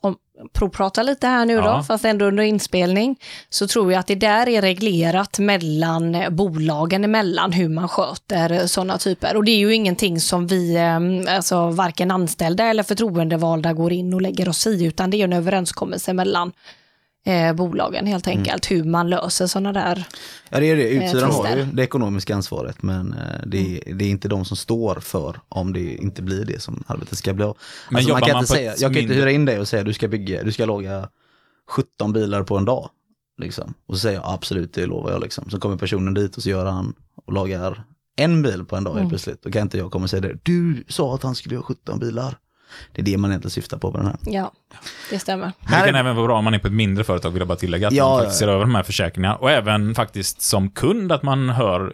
om 0.00 0.16
provprata 0.52 1.02
lite 1.02 1.26
här 1.26 1.44
nu 1.46 1.52
Ja. 1.52 1.76
då, 1.76 1.82
fast 1.82 2.04
ändå 2.04 2.24
under 2.24 2.42
inspelning, 2.42 3.16
så 3.48 3.66
tror 3.66 3.92
jag 3.92 4.00
att 4.00 4.06
det 4.06 4.14
där 4.14 4.48
är 4.48 4.62
reglerat 4.62 5.38
mellan 5.38 6.14
eh, 6.14 6.30
bolagen 6.30 7.04
emellan 7.04 7.52
hur 7.52 7.68
man 7.68 7.88
sköter 7.88 8.66
sådana 8.66 8.98
typer. 8.98 9.36
Och 9.36 9.44
det 9.44 9.50
är 9.50 9.58
ju 9.58 9.74
ingenting 9.74 10.20
som 10.20 10.46
vi, 10.46 10.76
eh, 10.76 11.34
alltså 11.36 11.70
varken 11.70 12.10
anställda 12.10 12.64
eller 12.64 12.82
förtroendevalda 12.82 13.72
går 13.72 13.92
in 13.92 14.14
och 14.14 14.22
lägger 14.22 14.48
oss 14.48 14.66
i, 14.66 14.84
utan 14.84 15.10
det 15.10 15.16
är 15.20 15.24
en 15.24 15.32
överenskommelse 15.32 16.12
mellan 16.12 16.52
eh, 17.26 17.52
bolagen 17.52 18.06
helt 18.06 18.26
enkelt, 18.28 18.70
hur 18.70 18.84
man 18.84 19.10
löser 19.10 19.46
sådana 19.46 19.72
där. 19.72 20.04
Ja 20.48 20.60
det 20.60 20.66
är 20.70 20.76
det, 20.76 20.88
uthyraren 20.88 21.30
har 21.30 21.42
tvister. 21.44 21.56
ju 21.56 21.64
det 21.72 21.82
ekonomiska 21.82 22.34
ansvaret 22.34 22.82
men 22.82 23.12
eh, 23.12 23.46
det, 23.46 23.58
är- 23.58 23.94
det 23.94 24.04
är 24.04 24.08
inte 24.10 24.28
de 24.28 24.44
som 24.44 24.56
står 24.56 24.94
för 25.00 25.40
om 25.48 25.72
det 25.72 25.94
inte 25.94 26.22
blir 26.22 26.44
det 26.44 26.62
som 26.62 26.84
arbetet 26.86 27.18
ska 27.18 27.34
bli 27.34 27.44
av. 27.44 27.56
Men 27.90 27.96
Alltså, 27.96 28.12
man 28.12 28.20
kan 28.22 28.32
man 28.32 28.42
inte 28.42 28.52
säga, 28.52 28.74
jag 28.78 28.92
kan 28.94 29.02
inte 29.02 29.14
hyra 29.14 29.30
in 29.30 29.44
dig 29.44 29.60
och 29.60 29.68
säga 29.68 29.82
du 29.84 29.92
ska 29.94 30.08
bygga, 30.08 30.42
du 30.42 30.52
ska 30.52 30.64
laga 30.66 31.08
17 31.70 32.12
bilar 32.12 32.42
på 32.42 32.56
en 32.56 32.64
dag. 32.64 32.90
Liksom. 33.42 33.74
Och 33.86 33.94
så 33.94 34.00
säger 34.00 34.16
jag 34.20 34.24
absolut 34.34 34.72
det 34.74 34.86
lovar 34.86 35.10
jag 35.12 35.20
liksom. 35.22 35.50
Så 35.50 35.58
kommer 35.60 35.76
personen 35.76 36.14
dit 36.14 36.36
och 36.36 36.42
så 36.42 36.50
gör 36.50 36.66
han 36.66 36.94
och 37.26 37.32
lagar 37.32 37.84
en 38.16 38.42
bil 38.42 38.64
på 38.64 38.76
en 38.76 38.84
dag 38.84 38.94
helt 38.94 39.08
plötsligt. 39.08 39.42
Då 39.42 39.50
kan 39.50 39.62
inte 39.62 39.78
jag 39.78 39.90
komma 39.90 40.02
och 40.02 40.10
säga 40.10 40.20
det, 40.20 40.38
du 40.42 40.84
sa 40.88 41.14
att 41.14 41.22
han 41.22 41.34
skulle 41.34 41.54
göra 41.54 41.64
17 41.64 41.98
bilar. 41.98 42.36
Det 42.92 43.00
är 43.00 43.04
det 43.04 43.16
man 43.16 43.30
egentligen 43.30 43.50
syftar 43.50 43.78
på 43.78 43.90
med 43.90 44.00
den 44.00 44.06
här. 44.06 44.16
Ja, 44.24 44.52
det 45.10 45.18
stämmer. 45.18 45.52
Men 45.60 45.80
det 45.80 45.86
kan 45.86 45.94
även 45.94 46.16
vara 46.16 46.26
bra 46.26 46.38
om 46.38 46.44
man 46.44 46.54
är 46.54 46.58
på 46.58 46.66
ett 46.66 46.72
mindre 46.72 47.04
företag, 47.04 47.30
vill 47.30 47.40
jag 47.40 47.48
bara 47.48 47.58
tillägga, 47.58 47.86
att 47.88 47.94
Ja, 47.94 48.08
man 48.08 48.18
faktiskt 48.18 48.38
ser 48.38 48.48
över 48.48 48.60
de 48.60 48.74
här 48.74 48.82
försäkringarna. 48.82 49.36
Och 49.36 49.50
även 49.50 49.94
faktiskt 49.94 50.42
som 50.42 50.70
kund 50.70 51.12
att 51.12 51.22
man 51.22 51.48
hör, 51.48 51.92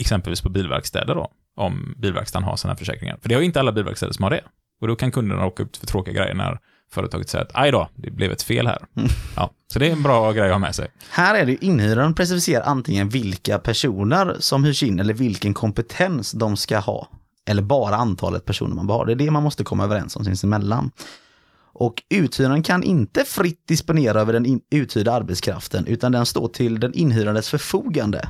exempelvis 0.00 0.40
på 0.40 0.48
bilverkstäder 0.48 1.14
då, 1.14 1.28
om 1.56 1.94
bilverkstaden 1.98 2.48
har 2.48 2.56
sådana 2.56 2.72
här 2.72 2.78
försäkringar. 2.78 3.18
För 3.22 3.28
det 3.28 3.34
har 3.34 3.40
ju 3.40 3.46
inte 3.46 3.60
alla 3.60 3.72
bilverkstäder 3.72 4.12
som 4.12 4.22
har 4.22 4.30
det. 4.30 4.40
Och 4.80 4.88
då 4.88 4.96
kan 4.96 5.10
kunderna 5.10 5.44
råka 5.44 5.62
ut 5.62 5.76
för 5.76 5.86
tråkiga 5.86 6.14
grejer 6.14 6.34
när 6.34 6.58
företaget 6.92 7.28
säger 7.28 7.44
att 7.44 7.50
aj 7.54 7.70
då, 7.70 7.88
det 7.94 8.10
blev 8.10 8.32
ett 8.32 8.42
fel 8.42 8.66
här. 8.66 8.86
Mm. 8.96 9.08
Ja, 9.36 9.50
så 9.72 9.78
det 9.78 9.86
är 9.86 9.92
en 9.92 10.02
bra 10.02 10.32
grej 10.32 10.46
att 10.46 10.52
ha 10.54 10.58
med 10.58 10.74
sig. 10.74 10.88
Här 11.10 11.34
är 11.34 11.46
det 11.46 11.52
ju 11.52 11.58
inhyraren 11.60 12.12
specificerar 12.12 12.64
antingen 12.64 13.08
vilka 13.08 13.58
personer 13.58 14.36
som 14.38 14.64
hyrs 14.64 14.82
in 14.82 15.00
eller 15.00 15.14
vilken 15.14 15.54
kompetens 15.54 16.32
de 16.32 16.56
ska 16.56 16.78
ha. 16.78 17.08
Eller 17.46 17.62
bara 17.62 17.96
antalet 17.96 18.44
personer 18.44 18.74
man 18.74 18.86
behöver. 18.86 19.06
Det 19.06 19.12
är 19.12 19.26
det 19.26 19.30
man 19.30 19.42
måste 19.42 19.64
komma 19.64 19.84
överens 19.84 20.16
om 20.16 20.24
sinsemellan. 20.24 20.90
Och 21.76 22.02
uthyraren 22.10 22.62
kan 22.62 22.82
inte 22.82 23.24
fritt 23.24 23.66
disponera 23.68 24.20
över 24.20 24.32
den 24.32 24.60
uthyrda 24.70 25.12
arbetskraften 25.12 25.86
utan 25.86 26.12
den 26.12 26.26
står 26.26 26.48
till 26.48 26.80
den 26.80 26.94
inhyrandes 26.94 27.48
förfogande. 27.48 28.28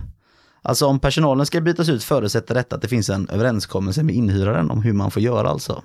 Alltså 0.62 0.86
om 0.86 0.98
personalen 0.98 1.46
ska 1.46 1.60
bytas 1.60 1.88
ut 1.88 2.04
förutsätter 2.04 2.54
detta 2.54 2.76
att 2.76 2.82
det 2.82 2.88
finns 2.88 3.10
en 3.10 3.28
överenskommelse 3.28 4.02
med 4.02 4.14
inhyraren 4.14 4.70
om 4.70 4.82
hur 4.82 4.92
man 4.92 5.10
får 5.10 5.22
göra 5.22 5.48
alltså 5.48 5.82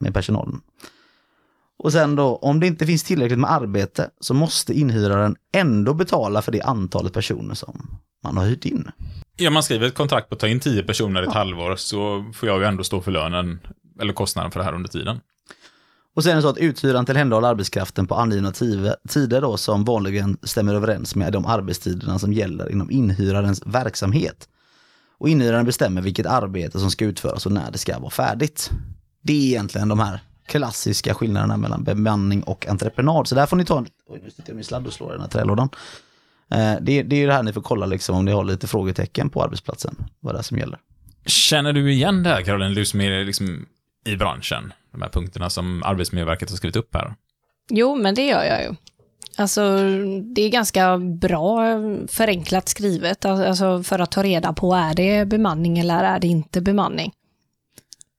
med 0.00 0.14
personalen. 0.14 0.60
Och 1.78 1.92
sen 1.92 2.16
då, 2.16 2.36
om 2.36 2.60
det 2.60 2.66
inte 2.66 2.86
finns 2.86 3.02
tillräckligt 3.02 3.38
med 3.38 3.52
arbete 3.52 4.10
så 4.20 4.34
måste 4.34 4.78
inhyraren 4.78 5.36
ändå 5.52 5.94
betala 5.94 6.42
för 6.42 6.52
det 6.52 6.62
antalet 6.62 7.12
personer 7.12 7.54
som 7.54 7.98
man 8.22 8.36
har 8.36 8.44
hyrt 8.44 8.64
in. 8.64 8.90
Ja, 9.36 9.50
man 9.50 9.62
skriver 9.62 9.86
ett 9.86 9.94
kontrakt 9.94 10.28
på 10.28 10.34
att 10.34 10.40
ta 10.40 10.48
in 10.48 10.60
tio 10.60 10.82
personer 10.82 11.22
i 11.22 11.26
ett 11.26 11.34
halvår, 11.34 11.76
så 11.76 12.30
får 12.34 12.48
jag 12.48 12.60
ju 12.60 12.66
ändå 12.66 12.84
stå 12.84 13.00
för 13.00 13.10
lönen, 13.10 13.60
eller 14.00 14.12
kostnaden 14.12 14.50
för 14.50 14.60
det 14.60 14.64
här 14.64 14.74
under 14.74 14.88
tiden. 14.88 15.20
Och 16.14 16.24
sen 16.24 16.32
är 16.32 16.36
det 16.36 16.42
så 16.42 16.48
att 16.48 16.58
uthyraren 16.58 17.06
tillhandahåller 17.06 17.48
arbetskraften 17.48 18.06
på 18.06 18.14
angivna 18.14 18.52
tider 19.08 19.40
då 19.40 19.56
som 19.56 19.84
vanligen 19.84 20.38
stämmer 20.42 20.74
överens 20.74 21.14
med 21.14 21.32
de 21.32 21.46
arbetstiderna 21.46 22.18
som 22.18 22.32
gäller 22.32 22.72
inom 22.72 22.90
inhyrarens 22.90 23.62
verksamhet. 23.66 24.48
Och 25.18 25.28
inhyraren 25.28 25.66
bestämmer 25.66 26.02
vilket 26.02 26.26
arbete 26.26 26.80
som 26.80 26.90
ska 26.90 27.04
utföras 27.04 27.46
och 27.46 27.52
när 27.52 27.70
det 27.70 27.78
ska 27.78 27.98
vara 27.98 28.10
färdigt. 28.10 28.70
Det 29.22 29.32
är 29.32 29.46
egentligen 29.46 29.88
de 29.88 29.98
här 29.98 30.20
klassiska 30.46 31.14
skillnaderna 31.14 31.56
mellan 31.56 31.84
bemanning 31.84 32.42
och 32.42 32.66
entreprenad. 32.66 33.28
Så 33.28 33.34
där 33.34 33.46
får 33.46 33.56
ni 33.56 33.64
ta 33.64 33.78
en... 33.78 33.86
Oj, 34.08 34.20
nu 34.24 34.30
sitter 34.30 34.50
jag 34.50 34.56
med 34.56 34.66
sladd 34.66 34.86
och 34.86 34.92
slår 34.92 35.10
i 35.10 35.12
den 35.12 35.20
här 35.20 35.28
trälådan. 35.28 35.68
Eh, 36.50 36.74
Det, 36.80 37.02
det 37.02 37.16
är 37.16 37.20
ju 37.20 37.26
det 37.26 37.32
här 37.32 37.42
ni 37.42 37.52
får 37.52 37.62
kolla 37.62 37.86
liksom 37.86 38.16
om 38.16 38.24
ni 38.24 38.32
har 38.32 38.44
lite 38.44 38.66
frågetecken 38.66 39.30
på 39.30 39.42
arbetsplatsen. 39.42 39.96
Vad 40.20 40.34
det 40.34 40.38
är 40.38 40.42
som 40.42 40.58
gäller. 40.58 40.78
Känner 41.26 41.72
du 41.72 41.92
igen 41.92 42.22
det 42.22 42.30
här, 42.30 42.42
Caroline, 42.42 42.74
du 42.74 42.84
som 42.84 43.00
är 43.00 43.24
liksom 43.24 43.66
i 44.06 44.16
branschen? 44.16 44.72
De 44.92 45.02
här 45.02 45.08
punkterna 45.08 45.50
som 45.50 45.82
Arbetsmiljöverket 45.82 46.50
har 46.50 46.56
skrivit 46.56 46.76
upp 46.76 46.94
här. 46.94 47.14
Jo, 47.70 47.94
men 47.94 48.14
det 48.14 48.26
gör 48.26 48.44
jag 48.44 48.62
ju. 48.62 48.74
Alltså, 49.36 49.78
det 50.34 50.42
är 50.42 50.48
ganska 50.48 50.98
bra 50.98 51.64
förenklat 52.08 52.68
skrivet, 52.68 53.24
alltså 53.24 53.82
för 53.82 53.98
att 53.98 54.10
ta 54.10 54.22
reda 54.22 54.52
på, 54.52 54.74
är 54.74 54.94
det 54.94 55.24
bemanning 55.28 55.78
eller 55.78 56.04
är 56.04 56.18
det 56.20 56.26
inte 56.26 56.60
bemanning? 56.60 57.12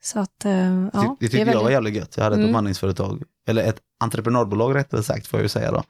Så 0.03 0.19
att, 0.19 0.45
eh, 0.45 0.51
ja. 0.93 1.17
det, 1.19 1.25
det 1.25 1.31
tyckte 1.31 1.37
är 1.37 1.39
jag 1.39 1.45
var 1.45 1.53
väldigt- 1.53 1.71
jävligt 1.73 1.95
gött. 1.95 2.13
Jag 2.17 2.23
hade 2.23 2.33
ett 2.35 2.39
Mm. 2.39 2.49
bemanningsföretag, 2.51 3.23
eller 3.47 3.63
ett 3.63 3.79
entreprenadbolag 3.99 4.75
rättare 4.75 5.03
sagt 5.03 5.27
får 5.27 5.39
jag 5.39 5.45
ju 5.45 5.49
säga 5.49 5.71
då, 5.71 5.83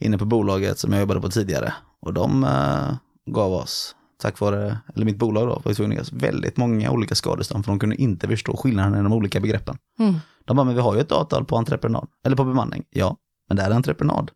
inne 0.00 0.18
på 0.18 0.24
bolaget 0.24 0.78
som 0.78 0.92
jag 0.92 1.00
jobbade 1.00 1.20
på 1.20 1.28
tidigare. 1.30 1.74
Och 2.00 2.14
de 2.14 2.44
eh, 2.44 2.94
gav 3.34 3.52
oss, 3.52 3.96
tack 4.18 4.40
vare, 4.40 4.78
eller 4.94 5.04
mitt 5.04 5.18
bolag 5.18 5.48
då, 5.48 5.62
var 5.64 5.74
tvungna 5.74 6.02
väldigt 6.12 6.56
många 6.56 6.90
olika 6.90 7.14
skadestånd 7.14 7.64
för 7.64 7.72
de 7.72 7.78
kunde 7.78 7.96
inte 7.96 8.28
förstå 8.28 8.56
skillnaden 8.56 9.00
i 9.00 9.02
de 9.02 9.12
olika 9.12 9.40
begreppen. 9.40 9.78
Mm. 9.98 10.14
De 10.44 10.56
bara, 10.56 10.64
men 10.64 10.74
vi 10.74 10.80
har 10.80 10.94
ju 10.94 11.00
ett 11.00 11.12
avtal 11.12 11.44
på 11.44 11.56
entreprenad, 11.56 12.08
eller 12.24 12.36
på 12.36 12.44
bemanning. 12.44 12.84
Ja, 12.90 13.16
men 13.48 13.56
det 13.56 13.62
är 13.62 13.70
entreprenad. 13.70 14.30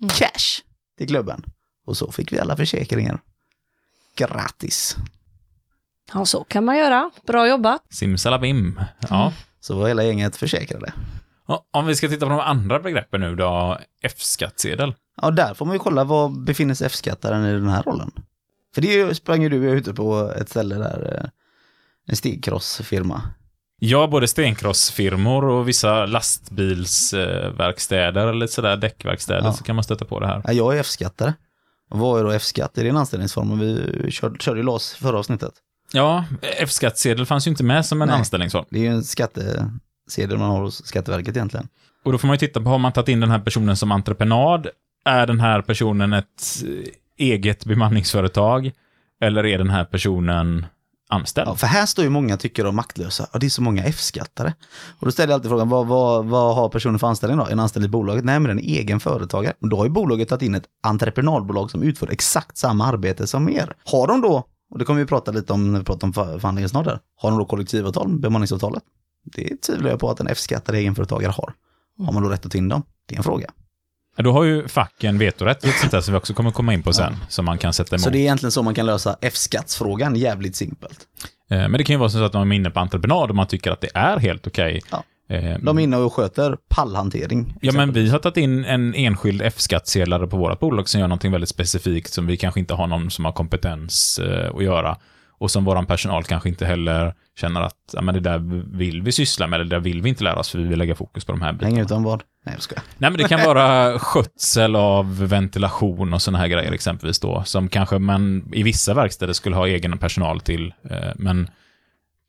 Mm. 0.00 0.08
Cash 0.08 0.62
till 0.98 1.08
klubben. 1.08 1.44
Och 1.86 1.96
så 1.96 2.12
fick 2.12 2.32
vi 2.32 2.38
alla 2.38 2.56
försäkringar. 2.56 3.20
Gratis. 4.16 4.96
Ja, 6.12 6.24
så 6.24 6.44
kan 6.44 6.64
man 6.64 6.78
göra. 6.78 7.10
Bra 7.26 7.48
jobbat. 7.48 7.82
Simsalabim. 7.90 8.80
Ja. 9.08 9.32
Så 9.60 9.78
var 9.78 9.88
hela 9.88 10.04
gänget 10.04 10.36
försäkrade. 10.36 10.92
Om 11.70 11.86
vi 11.86 11.96
ska 11.96 12.08
titta 12.08 12.26
på 12.26 12.30
de 12.30 12.40
andra 12.40 12.80
begreppen 12.80 13.20
nu 13.20 13.36
då, 13.36 13.78
F-skattsedel. 14.02 14.94
Ja, 15.22 15.30
där 15.30 15.54
får 15.54 15.66
man 15.66 15.74
ju 15.74 15.78
kolla 15.78 16.04
var 16.04 16.28
befinner 16.28 16.74
sig 16.74 16.86
F-skattaren 16.86 17.44
i 17.46 17.52
den 17.52 17.68
här 17.68 17.82
rollen. 17.82 18.10
För 18.74 18.82
det 18.82 19.14
sprang 19.14 19.42
ju 19.42 19.48
du 19.48 19.56
ute 19.70 19.94
på 19.94 20.32
ett 20.36 20.48
ställe 20.48 20.74
där, 20.74 21.20
eh, 21.24 21.28
en 22.06 22.16
stegcrossfirma. 22.16 23.22
Ja, 23.78 24.06
både 24.06 24.28
stenkrossfirmor 24.28 25.44
och 25.44 25.68
vissa 25.68 26.06
lastbilsverkstäder 26.06 28.26
eller 28.26 28.46
sådär 28.46 28.76
däckverkstäder 28.76 29.44
Ja. 29.44 29.52
så 29.52 29.64
kan 29.64 29.74
man 29.76 29.84
stöta 29.84 30.04
på 30.04 30.20
det 30.20 30.26
här. 30.26 30.42
Ja, 30.46 30.52
jag 30.52 30.76
är 30.76 30.80
F-skattare. 30.80 31.34
Vad 31.88 32.20
är 32.20 32.24
då 32.24 32.30
F-skatt? 32.30 32.78
Är 32.78 32.82
det 32.82 32.88
en 32.88 32.96
anställningsform? 32.96 33.58
Vi 33.58 34.06
körde, 34.10 34.38
körde 34.38 34.60
ju 34.60 34.66
LAS 34.66 34.92
förra 34.94 35.18
avsnittet. 35.18 35.52
Ja, 35.92 36.24
F-skattsedel 36.42 37.26
fanns 37.26 37.46
ju 37.46 37.50
inte 37.50 37.64
med 37.64 37.86
som 37.86 38.02
en 38.02 38.08
Nej. 38.08 38.18
anställningsform. 38.18 38.64
Det 38.70 38.78
är 38.78 38.82
ju 38.82 38.88
en 38.88 39.04
skattesedel 40.10 40.38
man 40.38 40.50
har 40.50 40.62
hos 40.62 40.86
Skatteverket 40.86 41.36
egentligen. 41.36 41.68
Och 42.04 42.12
då 42.12 42.18
får 42.18 42.26
man 42.28 42.34
ju 42.34 42.38
titta 42.38 42.60
på, 42.60 42.68
har 42.68 42.78
man 42.78 42.92
tagit 42.92 43.08
in 43.08 43.20
den 43.20 43.30
här 43.30 43.38
personen 43.38 43.76
som 43.76 43.92
entreprenad? 43.92 44.66
Är 45.04 45.26
den 45.26 45.40
här 45.40 45.62
personen 45.62 46.12
ett 46.12 46.64
eget 47.18 47.64
bemanningsföretag 47.64 48.72
eller 49.20 49.46
är 49.46 49.58
den 49.58 49.70
här 49.70 49.84
personen 49.84 50.66
anställd? 51.08 51.48
Ja, 51.48 51.54
för 51.54 51.66
här 51.66 51.86
står 51.86 52.04
ju 52.04 52.10
många 52.10 52.36
tycker 52.36 52.64
de 52.64 52.76
maktlösa. 52.76 53.26
Ja, 53.32 53.38
det 53.38 53.46
är 53.46 53.50
så 53.50 53.62
många 53.62 53.84
F-skattare. 53.84 54.54
Och 54.98 55.06
då 55.06 55.12
ställer 55.12 55.32
jag 55.32 55.34
alltid 55.38 55.50
frågan, 55.50 55.68
vad, 55.68 55.86
vad, 55.86 56.24
vad 56.24 56.54
har 56.54 56.68
personen 56.68 56.98
för 56.98 57.06
anställning 57.06 57.38
då? 57.38 57.44
Den 57.44 57.60
anställd 57.60 57.84
i 57.84 57.88
bolaget? 57.88 58.24
Nej, 58.24 58.40
men 58.40 58.48
den 58.48 58.58
är 58.58 58.78
egen 58.78 59.00
företagare. 59.00 59.54
Men 59.60 59.70
då 59.70 59.76
har 59.76 59.84
ju 59.84 59.90
bolaget 59.90 60.28
tagit 60.28 60.42
in 60.42 60.54
ett 60.54 60.64
entreprenadbolag 60.82 61.70
som 61.70 61.82
utför 61.82 62.10
exakt 62.10 62.56
samma 62.56 62.86
arbete 62.86 63.26
som 63.26 63.48
er. 63.48 63.72
Har 63.84 64.06
de 64.06 64.20
då, 64.20 64.44
och 64.70 64.78
det 64.78 64.84
kommer 64.84 65.00
vi 65.00 65.06
prata 65.06 65.32
lite 65.32 65.52
om 65.52 65.72
när 65.72 65.78
vi 65.78 65.84
pratar 65.84 66.06
om 66.06 66.12
för- 66.12 66.38
förhandlingen 66.38 66.68
snart 66.68 66.86
här, 66.86 66.98
har 67.16 67.30
de 67.30 67.38
då 67.38 67.44
kollektivavtal, 67.44 68.18
bemanningsavtalet? 68.18 68.82
Det 69.24 69.62
tvivlar 69.62 69.90
jag 69.90 70.00
på 70.00 70.10
att 70.10 70.20
en 70.20 70.26
F-skattare 70.26 70.78
egenföretagare 70.78 71.30
har. 71.32 71.52
Har 72.06 72.12
man 72.12 72.22
då 72.22 72.28
rätt 72.28 72.46
att 72.46 72.52
ta 72.52 72.58
in 72.58 72.68
dem? 72.68 72.82
Det 73.06 73.14
är 73.14 73.16
en 73.18 73.22
fråga. 73.24 73.50
Då 74.16 74.32
har 74.32 74.44
ju 74.44 74.68
facken 74.68 75.18
vetorätt, 75.18 75.64
lite 75.64 75.78
sånt 75.78 75.92
där 75.92 76.00
som 76.00 76.12
vi 76.14 76.18
också 76.18 76.34
kommer 76.34 76.50
komma 76.50 76.74
in 76.74 76.82
på 76.82 76.92
sen, 76.92 77.16
som 77.28 77.44
man 77.44 77.58
kan 77.58 77.72
sätta 77.72 77.96
emot. 77.96 78.02
Så 78.04 78.10
det 78.10 78.18
är 78.18 78.20
egentligen 78.20 78.52
så 78.52 78.62
man 78.62 78.74
kan 78.74 78.86
lösa 78.86 79.16
F-skattsfrågan 79.20 80.16
jävligt 80.16 80.56
simpelt. 80.56 80.98
Eh, 81.50 81.58
Men 81.58 81.72
det 81.72 81.84
kan 81.84 81.94
ju 81.94 81.98
vara 81.98 82.10
så 82.10 82.24
att 82.24 82.32
de 82.32 82.52
är 82.52 82.56
inne 82.56 82.70
på 82.70 82.80
entreprenad 82.80 83.30
och 83.30 83.36
man 83.36 83.46
tycker 83.46 83.70
att 83.70 83.80
det 83.80 83.88
är 83.94 84.16
helt 84.18 84.46
okej. 84.46 84.80
Ja. 84.90 85.04
Eh, 85.36 85.58
De 85.58 85.78
är 85.78 85.82
inne 85.82 85.96
och 85.96 86.12
sköter 86.14 86.56
pallhantering. 86.68 87.54
Ja, 87.60 87.72
men 87.72 87.92
vi 87.92 88.08
har 88.10 88.18
tagit 88.18 88.36
in 88.36 88.64
en 88.64 88.94
enskild 88.94 89.42
F-skattsedlare 89.42 90.26
på 90.26 90.36
vårt 90.36 90.60
bolag 90.60 90.88
som 90.88 91.00
gör 91.00 91.08
någonting 91.08 91.32
väldigt 91.32 91.48
specifikt 91.50 92.12
som 92.12 92.26
vi 92.26 92.36
kanske 92.36 92.60
inte 92.60 92.74
har 92.74 92.86
någon 92.86 93.10
som 93.10 93.24
har 93.24 93.32
kompetens 93.32 94.18
eh, 94.18 94.54
att 94.56 94.64
göra. 94.64 94.96
Och 95.40 95.50
som 95.50 95.64
vår 95.64 95.82
personal 95.82 96.24
kanske 96.24 96.48
inte 96.48 96.66
heller 96.66 97.14
känner 97.40 97.60
att 97.60 97.76
ja, 97.92 98.02
men 98.02 98.14
det 98.14 98.20
där 98.20 98.38
vill 98.76 99.02
vi 99.02 99.12
syssla 99.12 99.46
med, 99.46 99.56
eller 99.56 99.70
det 99.70 99.76
där 99.76 99.80
vill 99.80 100.02
vi 100.02 100.08
inte 100.08 100.24
lära 100.24 100.38
oss, 100.38 100.50
för 100.50 100.58
vi 100.58 100.64
vill 100.64 100.78
lägga 100.78 100.94
fokus 100.94 101.24
på 101.24 101.32
de 101.32 101.42
här 101.42 101.52
bitarna. 101.52 101.70
Häng 101.74 101.84
utan 101.84 102.02
vad? 102.02 102.22
Nej, 102.44 102.54
jag 102.54 102.62
skojar. 102.62 102.82
Nej, 102.98 103.10
men 103.10 103.18
det 103.18 103.28
kan 103.28 103.40
vara 103.46 103.98
skötsel 103.98 104.76
av 104.76 105.18
ventilation 105.18 106.14
och 106.14 106.22
sådana 106.22 106.38
här 106.38 106.48
grejer 106.48 106.72
exempelvis 106.72 107.20
då, 107.20 107.42
som 107.44 107.68
kanske 107.68 107.98
man 107.98 108.50
i 108.52 108.62
vissa 108.62 108.94
verkstäder 108.94 109.32
skulle 109.32 109.56
ha 109.56 109.66
egen 109.66 109.98
personal 109.98 110.40
till, 110.40 110.74
eh, 110.90 111.12
men 111.16 111.48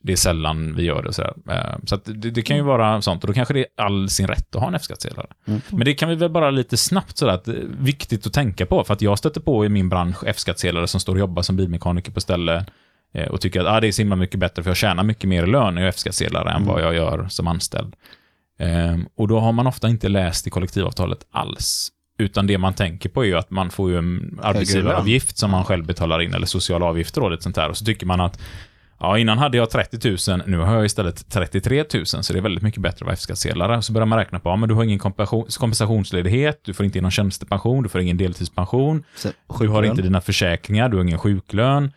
det 0.04 0.12
är 0.12 0.18
sällan 0.18 0.76
vi 0.76 0.84
gör 0.84 1.04
det. 1.04 1.14
sådär. 1.14 1.34
Eh, 1.50 1.78
Så 1.86 1.96
det, 1.96 2.32
det 2.32 2.42
kan 2.42 2.58
ju 2.58 2.64
vara 2.64 3.02
sånt, 3.02 3.24
och 3.24 3.28
då 3.28 3.34
kanske 3.34 3.54
det 3.54 3.60
är 3.60 3.84
all 3.86 4.10
sin 4.10 4.28
rätt 4.28 4.56
att 4.56 4.62
ha 4.62 4.68
en 4.68 4.76
F-skattsedel. 4.76 5.26
Men 5.70 5.86
det 5.86 5.94
kan 5.94 6.10
vi 6.10 6.16
väl 6.16 6.30
bara 6.30 6.52
lite 6.52 6.78
snabbt 6.78 7.18
sådär, 7.18 7.34
att 7.34 7.48
är 7.48 7.66
viktigt 7.80 8.28
att 8.28 8.34
tänka 8.34 8.66
på, 8.66 8.84
för 8.84 8.94
att 8.94 9.02
jag 9.02 9.18
stöter 9.18 9.42
på 9.42 9.66
i 9.66 9.70
min 9.70 9.90
bransch 9.90 10.24
F-skattsedlare 10.26 10.88
som 10.88 11.00
står 11.00 11.14
och 11.14 11.20
jobbar 11.20 11.42
som 11.42 11.56
bilmekaniker 11.56 12.12
på 12.12 12.22
ställe 12.22 12.56
eh, 12.56 12.64
och 13.30 13.42
tycker 13.42 13.62
att 13.62 13.68
ah, 13.68 13.80
det 13.80 13.88
är 13.88 13.92
så 13.92 14.02
himla 14.02 14.16
mycket 14.16 14.40
bättre 14.40 14.64
för 14.64 14.70
jag 14.70 14.78
tjänar 14.78 15.04
mycket 15.04 15.30
mer 15.30 15.44
i 15.44 15.48
lön 15.48 15.78
är 15.78 15.88
F-skattsedlare 15.88 16.52
än 16.52 16.66
vad 16.66 16.82
jag 16.82 16.96
gör 16.96 17.28
som 17.30 17.48
anställd. 17.48 17.96
Ehm, 18.60 19.06
och 19.16 19.28
då 19.28 19.40
har 19.40 19.52
man 19.52 19.68
ofta 19.68 19.90
inte 19.90 20.10
läst 20.10 20.48
i 20.48 20.50
kollektivavtalet 20.50 21.20
alls. 21.32 21.90
Utan 22.18 22.48
det 22.48 22.58
man 22.58 22.74
tänker 22.74 23.10
på 23.10 23.24
är 23.24 23.28
ju 23.28 23.38
att 23.38 23.52
man 23.52 23.70
får 23.70 23.92
ju 23.92 23.98
en 23.98 24.40
arbetsgivaravgift 24.42 25.38
som 25.38 25.52
man 25.52 25.64
själv 25.66 25.86
betalar 25.86 26.22
in, 26.22 26.34
eller 26.34 26.46
sociala 26.46 26.86
avgifter 26.86 27.24
och 27.24 27.44
sånt 27.44 27.56
där. 27.56 27.70
Och 27.70 27.78
så 27.78 27.86
tycker 27.86 28.06
man 28.06 28.22
att 28.22 28.40
Ja, 29.04 29.18
innan 29.18 29.38
hade 29.38 29.58
jag 29.58 29.70
30 29.70 30.32
000, 30.32 30.42
nu 30.46 30.58
har 30.58 30.76
jag 30.76 30.86
istället 30.86 31.30
33 31.30 31.84
000, 31.94 32.06
så 32.06 32.34
det 32.34 32.40
är 32.40 32.42
väldigt 32.42 32.64
mycket 32.64 32.82
bättre 32.82 32.96
att 32.96 33.02
vara 33.02 33.14
F-skattsedlare. 33.14 33.82
Så 33.82 33.94
börjar 33.94 34.06
man 34.06 34.20
räkna 34.20 34.40
på, 34.40 34.50
ja, 34.50 34.56
men 34.56 34.70
du 34.70 34.76
har 34.76 34.84
ingen 34.84 35.00
kompensation- 35.00 35.60
kompensationsledighet, 35.60 36.60
du 36.64 36.74
får 36.74 36.86
inte 36.86 36.98
in 36.98 37.02
någon 37.02 37.12
tjänstepension, 37.12 37.84
du 37.84 37.90
får 37.90 38.02
ingen 38.02 38.18
deltidspension, 38.18 39.04
Så, 39.16 39.30
du 39.60 39.68
har 39.68 39.84
inte 39.84 40.02
dina 40.02 40.22
försäkringar, 40.22 40.90
du 40.90 40.98
har 40.98 41.04
ingen 41.04 41.18
sjuklön. 41.18 41.92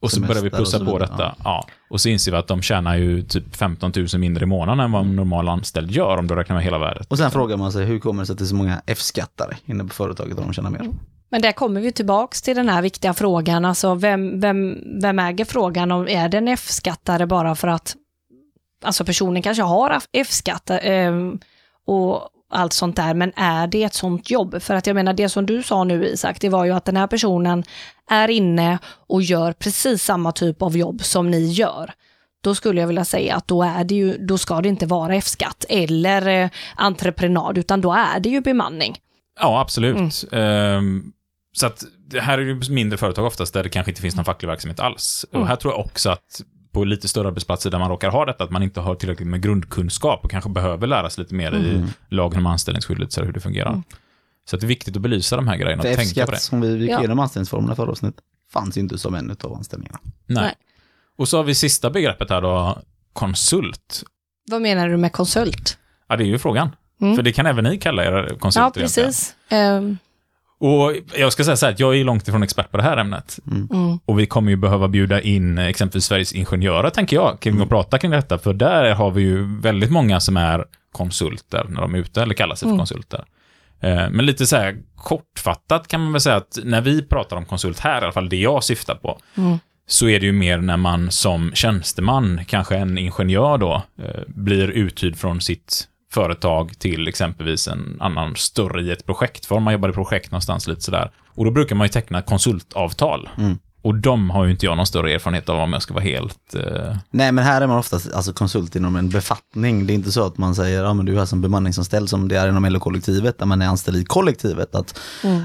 Och 0.00 0.10
så 0.10 0.20
börjar 0.20 0.42
vi 0.42 0.50
plussa 0.50 0.84
på 0.84 0.98
detta. 0.98 1.34
Ja. 1.44 1.66
Och 1.90 2.00
så 2.00 2.08
inser 2.08 2.32
vi 2.32 2.38
att 2.38 2.46
de 2.46 2.62
tjänar 2.62 2.96
ju 2.96 3.22
typ 3.22 3.56
15 3.56 3.92
000 3.96 4.06
mindre 4.18 4.42
i 4.42 4.46
månaden 4.46 4.80
än 4.80 4.92
vad 4.92 5.02
en 5.02 5.16
normal 5.16 5.48
anställd 5.48 5.90
gör 5.90 6.16
om 6.16 6.26
du 6.26 6.34
räknar 6.34 6.56
med 6.56 6.64
hela 6.64 6.78
värdet. 6.78 7.06
Och 7.10 7.18
sen 7.18 7.30
frågar 7.30 7.56
man 7.56 7.72
sig, 7.72 7.84
hur 7.84 7.98
kommer 7.98 8.22
det 8.22 8.26
sig 8.26 8.32
att 8.32 8.38
det 8.38 8.44
är 8.44 8.46
så 8.46 8.54
många 8.54 8.82
F-skattare 8.86 9.56
inne 9.64 9.84
på 9.84 9.94
företaget 9.94 10.38
och 10.38 10.44
de 10.44 10.52
tjänar 10.52 10.70
mer? 10.70 10.88
Men 11.30 11.42
där 11.42 11.52
kommer 11.52 11.80
vi 11.80 11.92
tillbaks 11.92 12.42
till 12.42 12.56
den 12.56 12.68
här 12.68 12.82
viktiga 12.82 13.14
frågan, 13.14 13.64
alltså 13.64 13.94
vem, 13.94 14.40
vem, 14.40 14.78
vem 15.02 15.18
äger 15.18 15.44
frågan 15.44 15.92
om, 15.92 16.08
är 16.08 16.28
det 16.28 16.38
en 16.38 16.48
F-skattare 16.48 17.26
bara 17.26 17.54
för 17.54 17.68
att, 17.68 17.96
alltså 18.84 19.04
personen 19.04 19.42
kanske 19.42 19.62
har 19.62 20.00
F-skatt 20.12 20.70
eh, 20.70 21.12
och 21.86 22.28
allt 22.50 22.72
sånt 22.72 22.96
där, 22.96 23.14
men 23.14 23.32
är 23.36 23.66
det 23.66 23.82
ett 23.82 23.94
sånt 23.94 24.30
jobb? 24.30 24.62
För 24.62 24.74
att 24.74 24.86
jag 24.86 24.94
menar, 24.94 25.12
det 25.12 25.28
som 25.28 25.46
du 25.46 25.62
sa 25.62 25.84
nu 25.84 26.06
Isak, 26.06 26.40
det 26.40 26.48
var 26.48 26.64
ju 26.64 26.70
att 26.72 26.84
den 26.84 26.96
här 26.96 27.06
personen 27.06 27.64
är 28.10 28.30
inne 28.30 28.78
och 29.08 29.22
gör 29.22 29.52
precis 29.52 30.04
samma 30.04 30.32
typ 30.32 30.62
av 30.62 30.76
jobb 30.76 31.04
som 31.04 31.30
ni 31.30 31.46
gör. 31.46 31.92
Då 32.42 32.54
skulle 32.54 32.80
jag 32.80 32.86
vilja 32.86 33.04
säga 33.04 33.36
att 33.36 33.48
då, 33.48 33.62
är 33.62 33.84
det 33.84 33.94
ju, 33.94 34.18
då 34.18 34.38
ska 34.38 34.60
det 34.60 34.68
inte 34.68 34.86
vara 34.86 35.14
F-skatt 35.14 35.64
eller 35.68 36.28
eh, 36.28 36.50
entreprenad, 36.76 37.58
utan 37.58 37.80
då 37.80 37.92
är 37.92 38.20
det 38.20 38.28
ju 38.28 38.40
bemanning. 38.40 38.96
Ja, 39.40 39.60
absolut. 39.60 40.24
Ehm, 40.32 41.12
så 41.52 41.66
att 41.66 41.84
det 42.08 42.20
här 42.20 42.38
är 42.38 42.42
ju 42.42 42.60
mindre 42.70 42.98
företag 42.98 43.26
oftast 43.26 43.54
där 43.54 43.62
det 43.62 43.68
kanske 43.68 43.90
inte 43.90 44.02
finns 44.02 44.16
någon 44.16 44.24
facklig 44.24 44.48
verksamhet 44.48 44.80
alls. 44.80 45.26
Och 45.32 45.46
här 45.46 45.56
tror 45.56 45.72
jag 45.72 45.80
också 45.80 46.10
att 46.10 46.42
på 46.72 46.84
lite 46.84 47.08
större 47.08 47.28
arbetsplatser 47.28 47.70
där 47.70 47.78
man 47.78 47.88
råkar 47.90 48.10
ha 48.10 48.24
detta, 48.24 48.44
att 48.44 48.50
man 48.50 48.62
inte 48.62 48.80
har 48.80 48.94
tillräckligt 48.94 49.28
med 49.28 49.42
grundkunskap 49.42 50.24
och 50.24 50.30
kanske 50.30 50.50
behöver 50.50 50.86
lära 50.86 51.10
sig 51.10 51.22
lite 51.24 51.34
mer 51.34 51.52
i 51.54 51.84
lagen 52.08 52.38
om 52.38 52.46
anställningsskyddet, 52.46 53.12
så 53.12 53.20
här, 53.20 53.26
hur 53.26 53.32
det 53.32 53.40
fungerar. 53.40 53.82
Så 54.44 54.56
att 54.56 54.60
det 54.60 54.64
är 54.64 54.68
viktigt 54.68 54.96
att 54.96 55.02
belysa 55.02 55.36
de 55.36 55.48
här 55.48 55.56
grejerna 55.56 55.82
För 55.82 55.90
och 55.90 55.96
tänka 55.96 56.26
på 56.26 56.32
det. 56.32 56.38
Som 56.38 56.60
vi 56.60 56.76
gick 56.76 56.90
Ja. 56.90 56.98
igenom 56.98 57.18
anställningsformerna 57.18 57.76
förra 57.76 57.90
avsnittet 57.90 58.20
fanns 58.52 58.76
ju 58.76 58.80
inte 58.80 58.98
som 58.98 59.14
en 59.14 59.36
av 59.44 59.54
anställningarna. 59.54 59.98
Nej. 60.26 60.42
Nej. 60.42 60.54
Och 61.16 61.28
så 61.28 61.36
har 61.36 61.44
vi 61.44 61.54
sista 61.54 61.90
begreppet 61.90 62.30
här 62.30 62.40
då, 62.40 62.78
konsult. 63.12 64.02
Vad 64.50 64.62
menar 64.62 64.88
du 64.88 64.96
med 64.96 65.12
konsult? 65.12 65.78
Ja, 66.08 66.16
det 66.16 66.24
är 66.24 66.26
ju 66.26 66.38
frågan. 66.38 66.70
Mm. 67.00 67.16
För 67.16 67.22
det 67.22 67.32
kan 67.32 67.46
även 67.46 67.64
ni 67.64 67.78
kalla 67.78 68.04
er 68.04 68.36
konsulter 68.38 68.80
Ja, 68.80 68.84
precis. 68.84 69.34
Ehm, 69.48 69.98
Och 70.60 70.92
jag 71.16 71.32
ska 71.32 71.44
säga 71.44 71.56
så 71.56 71.66
här, 71.66 71.72
att 71.72 71.80
jag 71.80 71.96
är 71.96 72.04
långt 72.04 72.28
ifrån 72.28 72.42
expert 72.42 72.70
på 72.70 72.76
det 72.76 72.82
här 72.82 72.96
ämnet. 72.96 73.38
mm. 73.50 73.98
Och 74.04 74.18
vi 74.18 74.26
kommer 74.26 74.50
ju 74.50 74.56
behöva 74.56 74.88
bjuda 74.88 75.20
in 75.20 75.58
eh, 75.58 75.66
exempelvis 75.66 76.04
Sveriges 76.04 76.32
ingenjörer, 76.32 76.90
tänker 76.90 77.16
jag, 77.16 77.40
kring 77.40 77.60
att 77.60 77.68
prata 77.68 77.98
kring 77.98 78.10
detta. 78.10 78.38
För 78.38 78.52
där 78.52 78.94
har 78.94 79.10
vi 79.10 79.22
ju 79.22 79.60
väldigt 79.60 79.90
många 79.90 80.20
som 80.20 80.36
är 80.36 80.64
konsulter 80.92 81.66
när 81.68 81.80
de 81.80 81.94
är 81.94 81.98
ute, 81.98 82.22
eller 82.22 82.34
kallar 82.34 82.54
sig 82.54 82.68
för 82.68 82.76
konsulter. 82.78 83.24
Eh, 83.80 84.10
Men 84.10 84.26
lite 84.26 84.46
så 84.46 84.56
här 84.56 84.76
kortfattat 84.96 85.88
kan 85.88 86.00
man 86.00 86.12
väl 86.12 86.20
säga 86.20 86.36
att 86.36 86.58
när 86.64 86.80
vi 86.80 87.02
pratar 87.02 87.36
om 87.36 87.44
konsult 87.44 87.78
här, 87.78 88.00
i 88.00 88.04
alla 88.04 88.12
fall 88.12 88.28
det 88.28 88.36
jag 88.36 88.64
syftar 88.64 88.94
på, 88.94 89.18
så 89.86 90.08
är 90.08 90.20
det 90.20 90.26
ju 90.26 90.32
mer 90.32 90.58
när 90.58 90.76
man 90.76 91.10
som 91.10 91.52
tjänsteman, 91.54 92.40
kanske 92.46 92.76
en 92.76 92.98
ingenjör 92.98 93.58
då, 93.58 93.82
eh, 94.02 94.20
blir 94.26 94.68
uthyrd 94.68 95.16
från 95.16 95.40
sitt 95.40 95.86
företag 96.12 96.78
till 96.78 97.08
exempelvis 97.08 97.68
en 97.68 97.96
annan 98.00 98.36
större 98.36 98.82
i 98.82 98.90
ett 98.90 99.06
projektform. 99.06 99.62
Man 99.62 99.72
jobbar 99.72 99.88
i 99.88 99.92
projekt 99.92 100.30
någonstans 100.30 100.66
lite 100.66 100.80
sådär. 100.80 101.10
Och 101.28 101.44
då 101.44 101.50
brukar 101.50 101.76
man 101.76 101.84
ju 101.84 101.88
teckna 101.88 102.22
konsultavtal. 102.22 103.28
Och 103.82 103.94
de 103.94 104.30
har 104.30 104.44
ju 104.44 104.50
inte 104.50 104.66
jag 104.66 104.76
någon 104.76 104.86
större 104.86 105.12
erfarenhet 105.12 105.48
av 105.48 105.58
om 105.58 105.72
jag 105.72 105.82
ska 105.82 105.94
vara 105.94 106.04
helt... 106.04 106.54
Eh... 106.54 106.96
Nej, 107.10 107.32
men 107.32 107.44
här 107.44 107.60
är 107.60 107.66
man 107.66 107.78
oftast 107.78 108.12
alltså, 108.12 108.32
konsult 108.32 108.76
inom 108.76 108.96
en 108.96 109.08
befattning. 109.08 109.86
Det 109.86 109.92
är 109.92 109.94
inte 109.94 110.12
så 110.12 110.26
att 110.26 110.38
man 110.38 110.54
säger, 110.54 110.84
ja 110.84 110.94
men 110.94 111.06
du 111.06 111.20
är 111.20 111.24
som 111.24 111.40
bemanningsanställd 111.40 112.08
som 112.08 112.28
det 112.28 112.36
är 112.36 112.48
inom 112.48 112.64
LO-kollektivet, 112.64 113.38
där 113.38 113.46
man 113.46 113.62
är 113.62 113.66
anställd 113.66 113.96
i 113.96 114.04
kollektivet. 114.04 114.74
Att, 114.74 115.00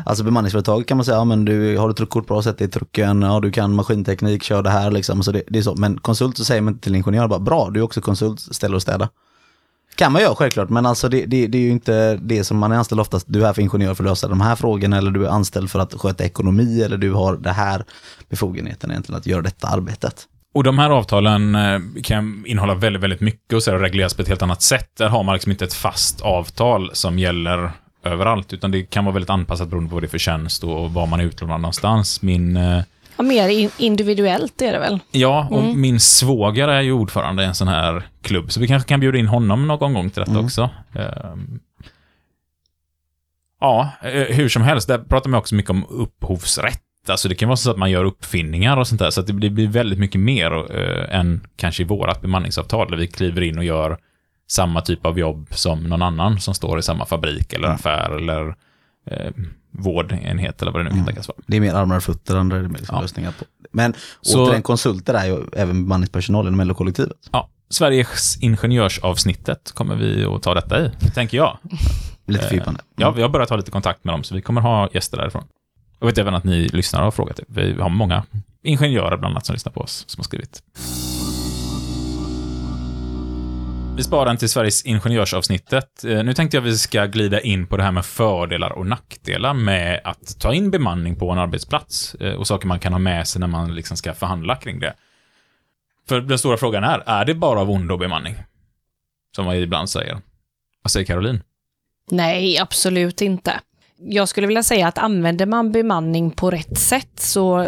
Alltså 0.06 0.24
bemanningsföretag 0.24 0.88
kan 0.88 0.98
man 0.98 1.06
säga, 1.06 1.18
ja 1.18 1.24
men 1.24 1.46
du 1.46 1.78
har 1.78 1.88
du 1.88 1.94
truckkort 1.94 2.28
bra, 2.28 2.42
sätt 2.42 2.62
i 2.62 2.68
trucken, 2.68 3.22
ja 3.22 3.40
du 3.40 3.52
kan 3.52 3.76
maskinteknik, 3.76 4.44
kör 4.44 4.64
det 4.64 4.70
här 4.70 4.92
liksom. 4.92 5.24
Så 5.24 5.32
det, 5.32 5.44
det 5.48 5.60
är 5.60 5.64
så. 5.64 5.76
Men 5.76 6.00
konsult 6.00 6.38
så 6.38 6.46
säger 6.46 6.62
man 6.62 6.74
inte 6.74 6.84
till 6.84 6.96
ingenjör 6.96 7.28
bara, 7.28 7.40
bra, 7.40 7.70
du 7.70 7.80
är 7.80 7.84
också 7.84 8.02
konsult, 8.02 8.40
ställ 8.40 8.76
och 8.76 8.82
städa. 8.82 9.10
Kan 9.96 10.12
man 10.12 10.22
göra 10.22 10.36
självklart, 10.36 10.70
men 10.70 10.86
alltså 10.86 11.10
det, 11.10 11.26
det, 11.26 11.48
det 11.48 11.58
är 11.58 11.62
ju 11.62 11.72
inte 11.72 12.16
det 12.16 12.44
som 12.44 12.58
man 12.58 12.72
är 12.72 12.76
anställd 12.76 13.02
oftast. 13.02 13.26
Du 13.30 13.42
är 13.42 13.46
här 13.46 13.54
för 13.54 13.62
ingenjör 13.62 13.94
för 13.94 14.04
att 14.04 14.10
lösa 14.10 14.28
de 14.28 14.42
här 14.42 14.56
frågorna 14.56 14.98
eller 14.98 15.12
du 15.12 15.26
är 15.26 15.30
anställd 15.30 15.72
för 15.72 15.80
att 15.80 15.94
sköta 15.94 16.24
ekonomi 16.26 16.82
eller 16.82 16.98
du 16.98 17.12
har 17.12 17.38
det 17.38 17.52
här 17.52 17.84
befogenheten 18.30 18.92
egentligen 18.92 19.20
att 19.20 19.26
göra 19.26 19.42
detta 19.42 19.68
arbetet. 19.68 20.28
Och 20.54 20.64
de 20.64 20.80
här 20.80 20.90
avtalen 20.90 21.56
eh, 21.56 21.80
kan 22.04 22.44
innehålla 22.48 22.76
väldigt, 22.76 23.04
väldigt 23.04 23.22
mycket 23.22 23.54
och 23.54 23.64
så 23.64 23.72
här, 23.72 23.78
regleras 23.78 24.14
på 24.14 24.22
ett 24.22 24.28
helt 24.28 24.42
annat 24.42 24.62
sätt. 24.62 24.90
Där 24.98 25.10
har 25.10 25.24
man 25.24 25.34
liksom 25.34 25.52
inte 25.52 25.66
ett 25.66 25.74
fast 25.74 26.22
avtal 26.22 26.90
som 26.94 27.20
gäller 27.20 27.72
överallt, 28.04 28.54
utan 28.54 28.72
det 28.72 28.84
kan 28.84 29.06
vara 29.06 29.14
väldigt 29.14 29.30
anpassat 29.30 29.70
beroende 29.70 29.90
på 29.90 29.96
vad 29.96 30.04
det 30.04 30.08
är 30.08 30.10
för 30.10 30.18
tjänst 30.18 30.64
och 30.64 30.94
var 30.94 31.08
man 31.08 31.20
är 31.20 31.24
utlånad 31.24 31.62
någonstans. 31.62 32.22
Min, 32.22 32.58
eh, 32.58 32.84
Ja, 33.18 33.24
mer 33.24 33.50
in- 33.50 33.72
individuellt 33.78 34.62
är 34.62 34.74
det 34.74 34.80
väl? 34.80 35.00
ja, 35.12 35.48
och 35.52 35.64
min 35.64 36.00
svågare 36.00 36.72
är 36.74 36.82
ju 36.82 36.92
ordförande 36.92 37.44
i 37.44 37.46
en 37.46 37.56
sån 37.56 37.68
här 37.68 38.08
klubb, 38.22 38.52
så 38.52 38.60
vi 38.60 38.68
kanske 38.68 38.90
kan 38.90 39.00
bjuda 39.00 39.18
in 39.18 39.28
honom 39.28 39.68
någon 39.68 39.94
gång 39.94 40.10
till 40.10 40.24
detta 40.26 40.40
också. 40.40 40.70
Ehm, 40.96 41.60
ja, 43.62 43.90
eh, 44.04 44.36
hur 44.36 44.50
som 44.50 44.62
helst, 44.62 44.88
där 44.88 44.98
pratar 44.98 45.30
man 45.30 45.38
också 45.38 45.56
mycket 45.56 45.72
om 45.72 45.86
upphovsrätt. 45.90 46.82
Alltså 47.08 47.30
det 47.30 47.36
kan 47.36 47.50
vara 47.50 47.58
så 47.58 47.72
att 47.72 47.78
man 47.78 47.92
gör 47.92 48.06
uppfinningar 48.06 48.78
och 48.78 48.88
sånt 48.88 49.00
där, 49.00 49.10
så 49.10 49.22
att 49.22 49.28
det 49.28 49.34
blir 49.34 49.68
väldigt 49.68 50.00
mycket 50.00 50.22
mer 50.22 50.78
eh, 50.80 51.20
än 51.20 51.48
kanske 51.56 51.84
i 51.84 51.86
vårat 51.86 52.22
bemanningsavtal, 52.22 52.92
där 52.92 52.98
vi 52.98 53.08
kliver 53.08 53.42
in 53.42 53.58
och 53.58 53.64
gör 53.64 53.98
samma 54.48 54.82
typ 54.82 55.06
av 55.06 55.20
jobb 55.20 55.48
som 55.52 55.84
någon 55.84 56.02
annan 56.02 56.40
som 56.40 56.54
står 56.54 56.80
i 56.80 56.84
samma 56.84 57.06
fabrik 57.06 57.54
eller 57.54 57.68
affär 57.68 58.10
eller 58.18 58.56
eh, 59.06 59.32
vårdenhet 59.72 60.62
eller 60.62 60.72
vad 60.72 60.80
det 60.86 60.90
nu 60.90 60.96
kan 60.96 61.06
tänkas 61.06 61.28
vara. 61.28 61.38
Det 61.48 61.58
är 61.58 61.62
mer 61.62 61.74
armar 61.74 61.98
och 61.98 62.04
fötter, 62.04 62.36
andra 62.36 62.58
är 62.58 62.62
mer 62.62 62.78
liksom 62.80 62.96
Ja. 62.96 63.02
lösningar 63.02 63.32
på. 63.32 63.46
Men 63.72 63.94
Så- 64.22 64.44
återigen, 64.46 64.62
konsulter 64.62 65.14
är 65.14 65.26
ju 65.26 65.44
även 65.54 65.84
bemanningspersonal 65.84 66.48
inom 66.48 66.68
LO-kollektivet. 66.68 67.18
Ja, 67.32 67.50
Sveriges 67.70 68.38
ingenjörsavsnittet 68.42 69.72
kommer 69.72 69.96
vi 69.96 70.26
att 70.26 70.44
ta 70.44 70.54
detta 70.54 70.86
i, 70.86 70.92
tänker 71.14 71.38
jag. 71.38 71.58
Lite 72.28 72.44
fördjupande. 72.48 72.80
Ja, 72.96 73.12
vi 73.12 73.22
har 73.22 73.30
börjat 73.30 73.50
ha 73.50 73.58
lite 73.58 73.72
kontakt 73.72 74.04
med 74.04 74.14
dem, 74.14 74.24
så 74.24 74.36
vi 74.36 74.42
kommer 74.42 74.62
ha 74.62 74.90
gäster 74.94 75.18
därifrån. 75.18 75.44
Jag 76.00 76.08
vet 76.08 76.18
även 76.18 76.36
att 76.36 76.44
ni 76.44 76.68
lyssnare 76.68 77.04
har 77.04 77.12
frågat 77.12 77.36
det. 77.38 77.44
Vi 77.48 77.82
har 77.82 77.90
många 77.90 78.24
ingenjörer 78.64 79.18
bland 79.18 79.32
annat 79.34 79.46
som 79.46 79.54
lyssnar 79.54 79.72
på 79.74 79.82
oss, 79.82 80.04
som 80.08 80.20
har 80.20 80.24
skrivit. 80.24 80.62
Vi 83.98 84.04
sparar 84.04 84.26
den 84.26 84.38
till 84.38 84.50
Sveriges 84.50 84.86
ingenjörsavsnittet. 84.86 86.04
Eh, 86.04 86.24
nu 86.24 86.34
tänkte 86.34 86.58
jag 86.58 86.62
vi 86.62 86.78
ska 86.78 87.06
glida 87.06 87.42
in 87.42 87.68
på 87.68 87.78
det 87.78 87.84
här 87.84 87.92
med 87.92 88.06
fördelar 88.06 88.72
och 88.72 88.86
nackdelar 88.86 89.54
med 89.54 90.02
att 90.04 90.40
ta 90.40 90.54
in 90.54 90.72
bemanning 90.72 91.16
på 91.16 91.32
en 91.32 91.38
arbetsplats 91.38 92.16
eh, 92.16 92.34
och 92.34 92.48
saker 92.48 92.68
man 92.68 92.80
kan 92.80 92.94
ha 92.94 93.00
med 93.00 93.28
sig 93.28 93.40
när 93.40 93.48
man 93.48 93.76
liksom 93.76 93.98
ska 93.98 94.14
förhandla 94.14 94.56
kring 94.56 94.80
det. 94.80 94.94
För 96.08 96.22
den 96.22 96.40
stora 96.40 96.58
frågan 96.58 96.84
är, 96.84 97.04
är 97.06 97.26
det 97.26 97.34
bara 97.34 97.62
av 97.62 97.72
ondo 97.72 97.98
bemanning? 97.98 98.36
Som 99.36 99.46
man 99.46 99.56
ibland 99.56 99.90
säger. 99.90 100.18
Vad 100.82 100.92
säger 100.92 101.06
Caroline? 101.06 101.44
Nej, 102.12 102.60
absolut 102.60 103.22
inte. 103.22 103.60
Jag 103.98 104.30
skulle 104.30 104.48
vilja 104.48 104.64
säga 104.64 104.88
att 104.88 104.98
använder 104.98 105.46
man 105.46 105.72
bemanning 105.72 106.32
på 106.32 106.52
rätt 106.52 106.78
sätt 106.78 107.20
så, 107.20 107.68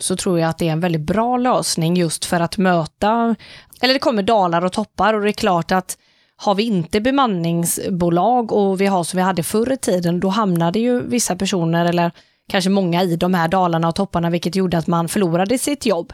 så 0.00 0.16
tror 0.16 0.40
jag 0.40 0.50
att 0.50 0.58
det 0.58 0.68
är 0.68 0.72
en 0.72 0.80
väldigt 0.80 1.06
bra 1.06 1.36
lösning 1.36 1.96
just 1.96 2.24
för 2.24 2.40
att 2.40 2.58
möta, 2.58 3.36
eller 3.80 3.94
det 3.94 4.00
kommer 4.00 4.22
dalar 4.22 4.64
och 4.64 4.72
toppar 4.72 5.14
och 5.14 5.20
det 5.20 5.30
är 5.30 5.32
klart 5.32 5.72
att 5.72 5.98
har 6.36 6.54
vi 6.54 6.62
inte 6.62 7.00
bemanningsbolag 7.00 8.52
och 8.52 8.80
vi 8.80 8.86
har 8.86 9.04
som 9.04 9.16
vi 9.16 9.22
hade 9.22 9.42
förr 9.42 9.72
i 9.72 9.76
tiden, 9.76 10.20
då 10.20 10.28
hamnade 10.28 10.78
ju 10.78 11.08
vissa 11.08 11.36
personer 11.36 11.84
eller 11.84 12.10
kanske 12.48 12.70
många 12.70 13.02
i 13.02 13.16
de 13.16 13.34
här 13.34 13.48
dalarna 13.48 13.88
och 13.88 13.94
topparna, 13.94 14.30
vilket 14.30 14.56
gjorde 14.56 14.78
att 14.78 14.86
man 14.86 15.08
förlorade 15.08 15.58
sitt 15.58 15.86
jobb. 15.86 16.12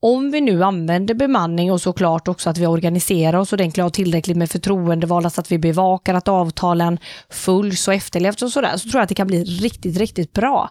Om 0.00 0.30
vi 0.30 0.40
nu 0.40 0.64
använder 0.64 1.14
bemanning 1.14 1.72
och 1.72 1.80
såklart 1.80 2.28
också 2.28 2.50
att 2.50 2.58
vi 2.58 2.66
organiserar 2.66 3.38
oss 3.38 3.52
ordentligt 3.52 3.78
och 3.78 3.84
har 3.84 3.90
tillräckligt 3.90 4.36
med 4.36 4.50
förtroendevalda 4.50 5.30
så 5.30 5.40
att 5.40 5.52
vi 5.52 5.58
bevakar 5.58 6.14
att 6.14 6.28
avtalen 6.28 6.98
följs 7.30 7.88
och 7.88 7.94
efterlevs 7.94 8.42
och 8.42 8.52
sådär, 8.52 8.76
så 8.76 8.88
tror 8.88 8.98
jag 8.98 9.02
att 9.02 9.08
det 9.08 9.14
kan 9.14 9.26
bli 9.26 9.44
riktigt, 9.44 9.96
riktigt 9.96 10.32
bra. 10.32 10.70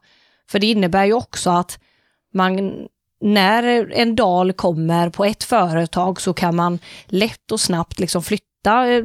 För 0.52 0.60
det 0.60 0.68
innebär 0.68 1.06
ju 1.06 1.14
också 1.14 1.49
att 1.49 1.80
man, 2.34 2.88
när 3.22 3.92
en 3.92 4.16
dal 4.16 4.54
kommer 4.54 5.10
på 5.10 5.26
ett 5.26 5.44
företag 5.44 6.22
så 6.22 6.34
kan 6.34 6.56
man 6.56 6.80
lätt 7.06 7.52
och 7.52 7.60
snabbt 7.60 8.00
liksom 8.00 8.24
flytta 8.24 8.88
eh, 8.88 9.04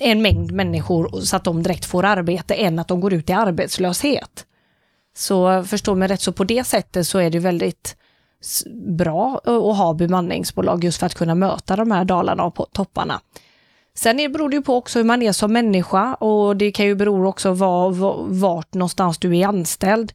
en 0.00 0.22
mängd 0.22 0.52
människor 0.52 1.20
så 1.20 1.36
att 1.36 1.44
de 1.44 1.62
direkt 1.62 1.84
får 1.84 2.04
arbete 2.04 2.54
än 2.54 2.78
att 2.78 2.88
de 2.88 3.00
går 3.00 3.12
ut 3.12 3.30
i 3.30 3.32
arbetslöshet. 3.32 4.46
Så 5.16 5.64
förstå 5.64 5.94
mig 5.94 6.08
rätt, 6.08 6.20
så 6.20 6.32
på 6.32 6.44
det 6.44 6.64
sättet 6.64 7.06
så 7.06 7.18
är 7.18 7.30
det 7.30 7.38
väldigt 7.38 7.96
bra 8.98 9.40
att 9.44 9.76
ha 9.76 9.94
bemanningsbolag 9.94 10.84
just 10.84 10.98
för 10.98 11.06
att 11.06 11.14
kunna 11.14 11.34
möta 11.34 11.76
de 11.76 11.90
här 11.90 12.04
dalarna 12.04 12.44
och 12.44 12.66
topparna. 12.72 13.20
Sen 13.96 14.16
beror 14.16 14.48
det 14.48 14.56
ju 14.56 14.62
på 14.62 14.76
också 14.76 14.98
hur 14.98 15.04
man 15.04 15.22
är 15.22 15.32
som 15.32 15.52
människa 15.52 16.14
och 16.14 16.56
det 16.56 16.72
kan 16.72 16.86
ju 16.86 16.94
bero 16.94 17.28
också 17.28 17.48
på 17.48 17.54
var, 17.54 18.16
vart 18.28 18.74
någonstans 18.74 19.18
du 19.18 19.38
är 19.38 19.46
anställd. 19.46 20.12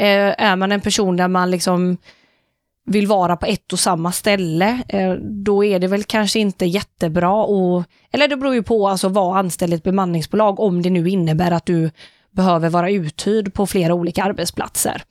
Eh, 0.00 0.34
är 0.38 0.56
man 0.56 0.72
en 0.72 0.80
person 0.80 1.16
där 1.16 1.28
man 1.28 1.50
liksom 1.50 1.96
vill 2.86 3.06
vara 3.06 3.36
på 3.36 3.46
ett 3.46 3.72
och 3.72 3.78
samma 3.78 4.12
ställe, 4.12 4.82
eh, 4.88 5.12
då 5.20 5.64
är 5.64 5.78
det 5.78 5.86
väl 5.86 6.04
kanske 6.04 6.38
inte 6.38 6.66
jättebra 6.66 7.32
och, 7.32 7.84
eller 8.12 8.28
det 8.28 8.36
beror 8.36 8.54
ju 8.54 8.62
på 8.62 8.88
alltså 8.88 9.08
vad 9.08 9.36
anställd 9.36 9.72
i 9.72 9.76
ett 9.76 9.82
bemanningsbolag 9.82 10.60
om 10.60 10.82
det 10.82 10.90
nu 10.90 11.08
innebär 11.08 11.50
att 11.50 11.66
du 11.66 11.90
behöver 12.30 12.68
vara 12.68 12.90
uthyrd 12.90 13.54
på 13.54 13.66
flera 13.66 13.94
olika 13.94 14.24
arbetsplatser. 14.24 15.02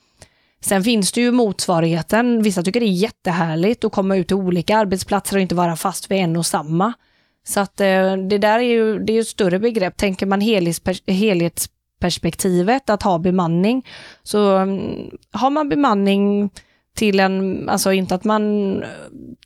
Sen 0.62 0.84
finns 0.84 1.12
det 1.12 1.22
ju 1.22 1.32
motsvarigheten, 1.32 2.44
vissa 2.44 2.64
tycker 2.64 2.80
det 2.80 2.86
är 2.86 3.02
jättehärligt 3.02 3.84
att 3.84 3.92
komma 3.92 4.16
ut 4.16 4.28
till 4.28 4.36
olika 4.36 4.78
arbetsplatser 4.78 5.36
och 5.36 5.42
inte 5.42 5.56
vara 5.56 5.76
fast 5.76 6.12
vid 6.12 6.18
en 6.18 6.38
och 6.38 6.46
samma. 6.46 6.94
Så 7.48 7.60
att 7.60 7.82
eh, 7.82 8.16
det 8.30 8.38
där 8.38 8.60
är 8.60 8.64
ju, 8.64 9.00
det 9.00 9.14
är 9.14 9.22
ett 9.22 9.28
större 9.28 9.60
begrepp. 9.60 9.98
Tänker 9.98 10.26
man 10.26 10.42
helhetsperspektiv 10.42 11.79
perspektivet 12.00 12.90
att 12.90 13.04
ha 13.04 13.18
bemanning, 13.18 13.86
så 14.24 14.58
mm, 14.58 15.18
har 15.32 15.50
man 15.50 15.70
bemanning 15.70 16.50
till 16.96 17.20
en, 17.20 17.70
alltså 17.70 17.92
inte 17.94 18.16
att 18.16 18.24
man 18.24 18.74
eh, 18.84 18.90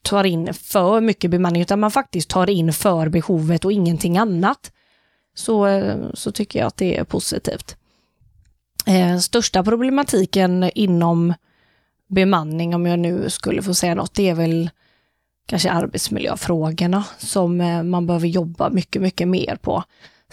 tar 0.01 0.23
in 0.23 0.53
för 0.53 1.01
mycket 1.01 1.31
bemanning, 1.31 1.61
utan 1.61 1.79
man 1.79 1.91
faktiskt 1.91 2.29
tar 2.29 2.49
in 2.49 2.73
för 2.73 3.09
behovet 3.09 3.65
och 3.65 3.71
ingenting 3.71 4.17
annat, 4.17 4.71
så, 5.35 5.67
eh, 5.67 5.95
så 6.13 6.31
tycker 6.31 6.59
jag 6.59 6.67
att 6.67 6.77
det 6.77 6.97
är 6.97 7.03
positivt. 7.03 7.75
Eh, 8.85 9.17
största 9.17 9.63
problematiken 9.63 10.71
inom 10.75 11.33
bemanning, 12.09 12.75
om 12.75 12.85
jag 12.85 12.99
nu 12.99 13.29
skulle 13.29 13.61
få 13.61 13.73
säga 13.73 13.95
något, 13.95 14.13
det 14.13 14.29
är 14.29 14.35
väl 14.35 14.69
kanske 15.45 15.71
arbetsmiljöfrågorna 15.71 17.03
som 17.17 17.61
eh, 17.61 17.83
man 17.83 18.07
behöver 18.07 18.27
jobba 18.27 18.69
mycket, 18.69 19.01
mycket 19.01 19.27
mer 19.27 19.57
på. 19.61 19.83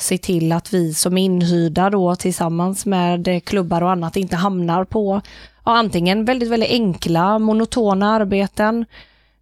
Se 0.01 0.19
till 0.19 0.53
att 0.53 0.75
vi 0.75 0.95
som 0.95 1.19
är 1.19 1.25
inhyrda 1.25 1.91
då 1.91 2.17
tillsammans 2.17 2.87
med 2.87 3.45
klubbar 3.45 3.83
och 3.83 3.91
annat 3.91 4.17
inte 4.17 4.37
hamnar 4.37 4.85
på 4.85 5.21
ja, 5.65 5.79
antingen 5.79 6.25
väldigt, 6.25 6.49
väldigt 6.49 6.71
enkla, 6.71 7.39
monotona 7.39 8.15
arbeten, 8.15 8.85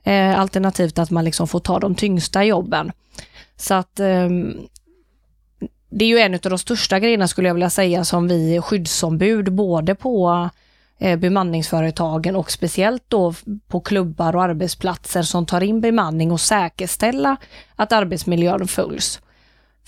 eh, 0.04 0.40
alternativt 0.40 0.98
att 0.98 1.11
man 1.11 1.24
liksom 1.24 1.48
får 1.48 1.61
ta 1.61 1.78
de 1.78 1.94
tyngsta 1.94 2.44
jobben. 2.44 2.92
Så 3.56 3.74
att 3.74 4.00
eh, 4.00 4.28
det 5.90 6.04
är 6.04 6.09
ju 6.09 6.18
en 6.18 6.34
av 6.34 6.40
de 6.40 6.59
största 6.59 7.00
grejerna 7.00 7.28
skulle 7.28 7.48
jag 7.48 7.54
vilja 7.54 7.70
säga 7.70 8.04
som 8.04 8.28
vi 8.28 8.61
skyddsombud 8.61 9.52
både 9.52 9.94
på 9.94 10.48
eh, 10.98 11.18
bemanningsföretagen 11.18 12.36
och 12.36 12.50
speciellt 12.50 13.04
då 13.09 13.34
på 13.68 13.80
klubbar 13.80 14.36
och 14.36 14.42
arbetsplatser 14.42 15.22
som 15.22 15.46
tar 15.46 15.61
in 15.61 15.80
bemanning 15.80 16.32
och 16.32 16.40
säkerställa 16.40 17.36
att 17.76 17.92
arbetsmiljön 17.92 18.68
följs. 18.68 19.20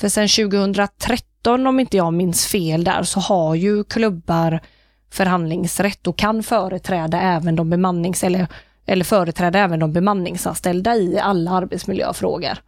För 0.01 0.09
sen 0.09 0.29
2013 0.29 1.67
om 1.67 1.81
inte 1.81 1.97
jag 1.97 2.13
minns 2.13 2.47
fel 2.47 2.85
där 2.85 3.03
så 3.03 3.21
har 3.21 3.55
ju 3.55 3.85
klubbar 3.85 4.61
förhandlingsrätt 5.13 6.07
och 6.07 6.19
kan 6.19 6.43
företräda 6.43 7.21
även 7.21 7.57
de 7.57 7.71
bemannings 7.71 8.25
eller, 8.25 8.47
eller 8.87 9.05
företräda 9.05 9.59
även 9.59 9.81
de 9.81 9.93
bemanningsanställda 9.93 10.97
i 10.97 11.19
alla 11.19 11.51
arbetsmiljöfrågor. 11.51 12.59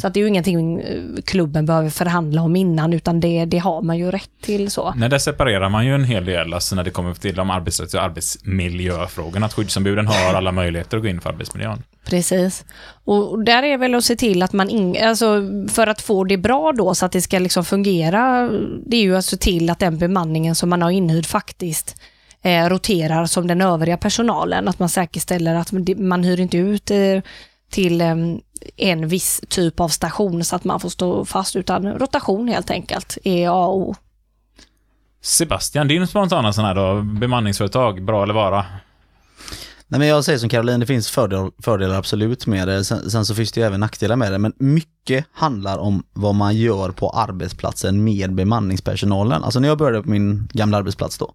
Så 0.00 0.06
att 0.06 0.14
det 0.14 0.20
är 0.20 0.22
ju 0.22 0.28
ingenting 0.28 0.80
eh, 0.80 1.02
klubben 1.24 1.66
behöver 1.66 1.90
förhandla 1.90 2.42
om 2.42 2.56
innan 2.56 2.92
utan 2.92 3.20
det, 3.20 3.44
det 3.44 3.58
har 3.58 3.82
man 3.82 3.98
ju 3.98 4.10
rätt 4.10 4.30
till 4.42 4.70
så. 4.70 4.94
Nej, 4.96 5.08
där 5.08 5.18
separerar 5.18 5.68
man 5.68 5.86
ju 5.86 5.94
en 5.94 6.04
hel 6.04 6.24
del, 6.24 6.54
alltså 6.54 6.76
när 6.76 6.84
det 6.84 6.90
kommer 6.90 7.14
till 7.14 7.34
de 7.34 7.50
arbetsrätts 7.50 7.94
och 7.94 8.02
arbetsmiljöfrågorna, 8.02 9.46
att 9.46 9.52
skyddsombuden 9.52 10.06
har 10.06 10.34
alla 10.34 10.52
möjligheter 10.52 10.96
att 10.96 11.02
gå 11.02 11.08
in 11.08 11.20
för 11.20 11.30
arbetsmiljön. 11.30 11.82
Precis. 12.08 12.64
Och 13.04 13.44
där 13.44 13.62
är 13.62 13.78
väl 13.78 13.94
att 13.94 14.04
se 14.04 14.16
till 14.16 14.42
att 14.42 14.52
man, 14.52 14.70
in, 14.70 14.96
alltså 15.04 15.42
för 15.68 15.86
att 15.86 16.00
få 16.00 16.24
det 16.24 16.36
bra 16.36 16.72
då 16.72 16.94
så 16.94 17.06
att 17.06 17.12
det 17.12 17.22
ska 17.22 17.38
liksom 17.38 17.64
fungera, 17.64 18.48
det 18.86 18.96
är 18.96 19.02
ju 19.02 19.16
att 19.16 19.24
se 19.24 19.36
till 19.36 19.70
att 19.70 19.78
den 19.78 19.98
bemanningen 19.98 20.54
som 20.54 20.68
man 20.68 20.82
har 20.82 20.90
inhyrd 20.90 21.26
faktiskt 21.26 21.96
eh, 22.42 22.68
roterar 22.68 23.26
som 23.26 23.46
den 23.46 23.60
övriga 23.60 23.96
personalen. 23.96 24.68
Att 24.68 24.78
man 24.78 24.88
säkerställer 24.88 25.54
att 25.54 25.72
man- 25.98 26.24
hyr 26.24 26.40
inte 26.40 26.56
ut 26.56 26.90
eh, 26.90 27.20
till 27.70 28.00
eh, 28.00 28.16
en 28.76 29.08
viss 29.08 29.40
typ 29.48 29.80
av 29.80 29.88
station 29.88 30.44
så 30.44 30.56
att 30.56 30.64
man 30.64 30.80
får 30.80 30.88
stå 30.88 31.24
fast 31.24 31.56
utan 31.56 31.86
rotation 31.86 32.48
helt 32.48 32.70
enkelt 32.70 33.18
är 33.24 33.48
A 33.48 33.66
och 33.66 33.76
O. 33.76 33.94
Sebastian, 35.22 35.88
din 35.88 36.06
spontana 36.06 36.52
sån 36.52 36.64
här 36.64 36.74
då, 36.74 37.02
bemanningsföretag, 37.02 38.04
bra 38.04 38.22
eller 38.22 38.34
vara? 38.34 38.66
Nej 39.90 39.98
men 39.98 40.08
jag 40.08 40.24
säger 40.24 40.38
som 40.38 40.48
Caroline, 40.48 40.80
det 40.80 40.86
finns 40.86 41.08
fördel, 41.08 41.50
fördelar 41.62 41.94
absolut 41.94 42.46
med 42.46 42.68
det. 42.68 42.84
Sen, 42.84 43.10
sen 43.10 43.26
så 43.26 43.34
finns 43.34 43.52
det 43.52 43.60
ju 43.60 43.66
även 43.66 43.80
nackdelar 43.80 44.16
med 44.16 44.32
det. 44.32 44.38
Men 44.38 44.52
mycket 44.58 45.24
handlar 45.32 45.78
om 45.78 46.02
vad 46.12 46.34
man 46.34 46.56
gör 46.56 46.90
på 46.90 47.10
arbetsplatsen 47.10 48.04
med 48.04 48.34
bemanningspersonalen. 48.34 49.44
Alltså 49.44 49.60
när 49.60 49.68
jag 49.68 49.78
började 49.78 50.02
på 50.02 50.10
min 50.10 50.48
gamla 50.52 50.76
arbetsplats 50.76 51.18
då. 51.18 51.34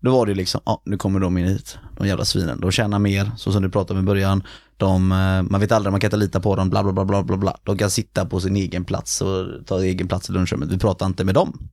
Då 0.00 0.12
var 0.12 0.26
det 0.26 0.32
ju 0.32 0.36
liksom, 0.36 0.60
ja 0.64 0.82
nu 0.84 0.96
kommer 0.96 1.20
de 1.20 1.38
in 1.38 1.44
hit, 1.44 1.78
de 1.96 2.06
jävla 2.06 2.24
svinen. 2.24 2.60
De 2.60 2.70
tjänar 2.70 2.98
mer, 2.98 3.30
så 3.36 3.52
som 3.52 3.62
du 3.62 3.70
pratade 3.70 3.98
om 3.98 4.04
i 4.04 4.06
början. 4.06 4.42
De, 4.76 5.12
eh, 5.12 5.42
man 5.42 5.60
vet 5.60 5.72
aldrig, 5.72 5.92
man 5.92 6.00
kan 6.00 6.08
inte 6.08 6.16
lita 6.16 6.40
på 6.40 6.56
dem, 6.56 6.70
bla 6.70 6.82
bla 6.82 7.04
bla 7.04 7.22
bla 7.22 7.36
bla. 7.36 7.56
De 7.62 7.78
kan 7.78 7.90
sitta 7.90 8.26
på 8.26 8.40
sin 8.40 8.56
egen 8.56 8.84
plats 8.84 9.20
och 9.20 9.66
ta 9.66 9.82
egen 9.82 10.08
plats 10.08 10.30
i 10.30 10.32
lunchrummet. 10.32 10.68
Vi 10.68 10.78
pratar 10.78 11.06
inte 11.06 11.24
med 11.24 11.34
dem. 11.34 11.68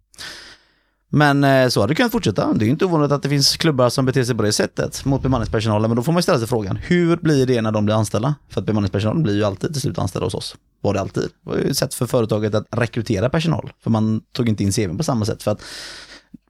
Men 1.14 1.44
eh, 1.44 1.68
så 1.68 1.82
hade 1.82 1.92
det 1.92 1.96
kunnat 1.96 2.12
fortsätta. 2.12 2.54
Det 2.54 2.64
är 2.64 2.66
ju 2.66 2.72
inte 2.72 2.86
ovanligt 2.86 3.12
att 3.12 3.24
det 3.24 3.30
finns 3.30 3.58
klubbar 3.58 3.90
som 3.90 4.06
beter 4.06 4.24
sig 4.24 4.36
på 4.36 4.44
det 4.44 4.52
sättet 4.52 5.06
mot 5.06 5.22
bemanningspersonalen. 5.22 5.90
Men 5.90 5.96
då 5.96 6.04
får 6.04 6.12
man 6.12 6.24
ställa 6.24 6.40
sig 6.40 6.48
frågan, 6.48 6.76
hur 6.76 7.18
blir 7.18 7.46
det 7.46 7.62
när 7.62 7.72
de 7.72 7.86
blir 7.86 7.96
anställda? 7.96 8.36
För 8.50 8.62
att 8.62 8.66
bemanningspersonalen 8.68 9.24
blir 9.24 9.36
ju 9.36 9.44
alltid 9.44 9.74
till 9.74 9.82
slut 9.82 10.00
anställda 10.00 10.26
hos 10.26 10.34
oss. 10.34 10.56
Var 10.82 10.94
det 10.94 11.02
alltid. 11.02 11.24
Det 11.24 11.50
var 11.50 11.58
ju 11.58 11.70
ett 11.70 11.78
sätt 11.78 11.94
för 11.94 12.06
företaget 12.06 12.56
att 12.56 12.68
rekrytera 12.72 13.30
personal. 13.30 13.72
För 13.84 13.90
man 13.90 14.22
tog 14.32 14.50
inte 14.50 14.64
in 14.64 14.72
CVn 14.72 14.98
på 14.98 15.04
samma 15.04 15.26
sätt. 15.26 15.44
För 15.44 15.52
att 15.52 15.62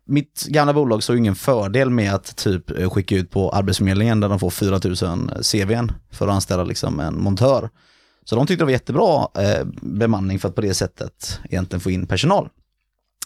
mitt 0.05 0.45
gamla 0.47 0.74
bolag 0.74 1.03
såg 1.03 1.18
ingen 1.18 1.36
fördel 1.36 1.89
med 1.89 2.14
att 2.14 2.36
typ 2.36 2.80
eh, 2.80 2.89
skicka 2.89 3.16
ut 3.16 3.30
på 3.30 3.49
Arbetsförmedlingen 3.49 4.20
där 4.20 4.30
de 4.30 4.39
får 4.39 4.49
4000 4.49 5.32
CVn 5.41 5.91
för 6.12 6.28
att 6.28 6.34
anställa 6.34 6.64
liksom 6.64 6.99
en 6.99 7.22
montör. 7.22 7.70
Så 8.26 8.36
de 8.36 8.47
tyckte 8.47 8.62
det 8.62 8.66
var 8.66 8.72
jättebra 8.72 9.28
eh, 9.36 9.66
bemanning 9.82 10.39
för 10.39 10.49
att 10.49 10.55
på 10.55 10.62
det 10.62 10.74
sättet 10.74 11.39
egentligen 11.43 11.82
få 11.82 11.91
in 11.91 12.07
personal. 12.07 12.49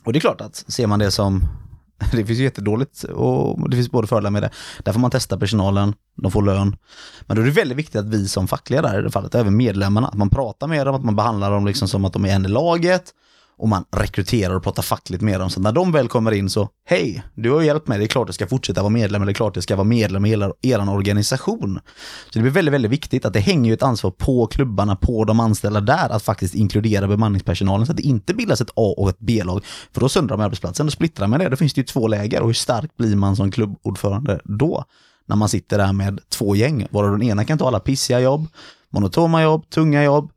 Och 0.06 0.14
det 0.14 0.20
är 0.20 0.22
klart 0.22 0.42
att 0.42 0.56
ser 0.56 0.88
man 0.88 1.00
det 1.00 1.12
som, 1.12 1.44
det 2.12 2.26
finns 2.26 2.40
ju 2.40 2.44
jättedåligt 2.44 3.04
och 3.04 3.70
det 3.70 3.76
finns 3.78 3.92
både 3.92 4.08
fördelar 4.08 4.30
med 4.30 4.44
det. 4.44 4.50
Där 4.84 4.94
får 4.94 5.00
man 5.00 5.12
testa 5.12 5.38
personalen, 5.38 5.94
de 6.22 6.32
får 6.32 6.42
lön. 6.42 6.76
Men 7.22 7.36
då 7.36 7.42
är 7.42 7.46
det 7.46 7.52
väldigt 7.52 7.78
viktigt 7.78 7.96
att 7.96 8.10
vi 8.10 8.28
som 8.28 8.48
fackliga 8.48 8.82
där 8.82 9.00
i 9.00 9.02
det 9.02 9.12
fallet, 9.12 9.36
även 9.36 9.58
medlemmarna, 9.58 10.08
att 10.08 10.14
man 10.18 10.30
pratar 10.30 10.68
med 10.68 10.88
dem, 10.88 10.96
att 10.96 11.04
man 11.04 11.16
behandlar 11.16 11.52
dem 11.52 11.66
liksom 11.66 11.88
som 11.88 12.06
att 12.06 12.14
de 12.14 12.26
är 12.26 12.36
en 12.36 12.46
i 12.46 12.48
laget 12.48 13.14
och 13.58 13.70
man 13.70 13.86
rekryterar 13.92 14.56
och 14.56 14.64
pratar 14.64 14.84
fackligt 14.84 15.24
med 15.24 15.40
dem. 15.40 15.50
Så 15.50 15.60
när 15.62 15.72
de 15.72 15.92
väl 15.92 16.08
kommer 16.08 16.32
in 16.32 16.50
så, 16.50 16.70
hej, 16.86 17.24
du 17.36 17.52
har 17.52 17.62
hjälpt 17.62 17.88
mig, 17.88 17.98
det 17.98 18.06
är 18.06 18.08
klart 18.08 18.28
jag 18.28 18.36
ska 18.36 18.48
fortsätta 18.48 18.82
vara 18.82 18.90
medlem, 18.90 19.26
det 19.26 19.32
är 19.32 19.34
klart 19.34 19.56
jag 19.56 19.64
ska 19.64 19.76
vara 19.76 19.88
medlem 19.88 20.26
i 20.26 20.30
hela 20.30 20.52
er 20.62 20.90
organisation. 20.90 21.80
Så 22.26 22.32
det 22.34 22.40
blir 22.40 22.52
väldigt, 22.52 22.74
väldigt 22.74 22.92
viktigt 22.92 23.26
att 23.26 23.34
det 23.34 23.40
hänger 23.40 23.70
ju 23.70 23.74
ett 23.74 23.84
ansvar 23.84 24.12
på 24.12 24.48
klubbarna, 24.48 24.96
på 24.96 25.24
de 25.24 25.40
anställda 25.40 25.82
där, 25.82 26.10
att 26.10 26.24
faktiskt 26.24 26.56
inkludera 26.56 27.08
bemanningspersonalen 27.08 27.86
så 27.86 27.92
att 27.92 27.98
det 27.98 28.04
inte 28.04 28.34
bildas 28.34 28.62
ett 28.62 28.72
A 28.76 28.94
och 28.98 29.10
ett 29.10 29.20
B-lag. 29.20 29.66
För 29.94 30.02
då 30.02 30.10
söndrar 30.10 30.38
man 30.38 30.46
arbetsplatsen, 30.46 30.86
då 30.86 30.92
splittrar 30.92 31.28
man 31.28 31.40
det, 31.40 31.50
då 31.50 31.56
finns 31.56 31.74
det 31.74 31.82
ju 31.82 31.86
två 31.86 32.08
läger 32.08 32.42
och 32.42 32.48
hur 32.48 32.54
stark 32.54 32.98
blir 32.98 33.16
man 33.16 33.36
som 33.36 33.52
klubbordförande 33.52 34.40
då? 34.44 34.86
När 35.28 35.36
man 35.36 35.50
sitter 35.50 35.78
där 35.78 35.94
med 35.94 36.20
två 36.30 36.56
gäng, 36.56 36.88
varav 36.92 37.12
den 37.12 37.24
ena 37.24 37.46
kan 37.46 37.58
ta 37.58 37.68
alla 37.68 37.80
pissiga 37.80 38.20
jobb, 38.20 38.48
monotona 38.94 39.44
jobb, 39.44 39.70
tunga 39.70 40.04
jobb, 40.04 40.32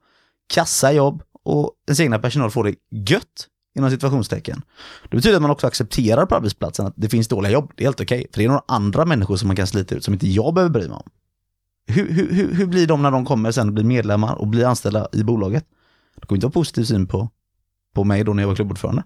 kassa 0.55 0.93
jobb 0.93 1.23
och 1.49 1.73
ens 1.87 2.01
egna 2.01 2.19
personal 2.19 2.51
får 2.51 2.65
det 2.65 2.75
gött 2.91 3.49
inom 3.77 3.91
situationstecken. 3.91 4.63
Det 5.11 5.17
betyder 5.17 5.37
att 5.37 5.43
man 5.43 5.51
också 5.51 5.67
accepterar 5.67 6.27
på 6.27 6.35
arbetsplatsen 6.35 6.87
att 6.87 6.95
det 6.97 7.09
finns 7.09 7.29
dåliga 7.29 7.53
jobb. 7.53 7.73
Det 7.77 7.83
är 7.83 7.87
helt 7.87 8.01
okej, 8.01 8.27
för 8.33 8.39
det 8.39 8.45
är 8.45 8.49
några 8.49 8.65
andra 8.69 9.05
människor 9.05 9.37
som 9.37 9.47
man 9.47 9.57
kan 9.57 9.67
slita 9.67 9.95
ut 9.95 10.05
som 10.05 10.15
inte 10.15 10.29
jag 10.29 10.55
behöver 10.55 10.73
bry 10.73 10.89
mig 10.89 10.97
om. 10.97 11.11
Hur, 11.87 12.13
hur, 12.13 12.33
hur, 12.33 12.55
hur 12.55 12.67
blir 12.67 12.87
de 12.87 13.03
när 13.03 13.11
de 13.11 13.27
kommer 13.27 13.53
sen 13.53 13.69
och 13.69 13.75
blir 13.75 13.85
medlemmar 13.85 14.35
och 14.35 14.47
blir 14.47 14.65
anställda 14.65 15.09
i 15.13 15.23
bolaget? 15.23 15.65
Det 16.21 16.27
kommer 16.27 16.37
inte 16.37 16.47
ha 16.47 16.53
positiv 16.53 16.85
syn 16.85 17.07
på, 17.07 17.31
på 17.95 18.05
mig 18.05 18.25
då 18.25 18.33
när 18.33 18.43
jag 18.43 18.49
var 18.49 18.57
klubbordförande. 18.57 19.03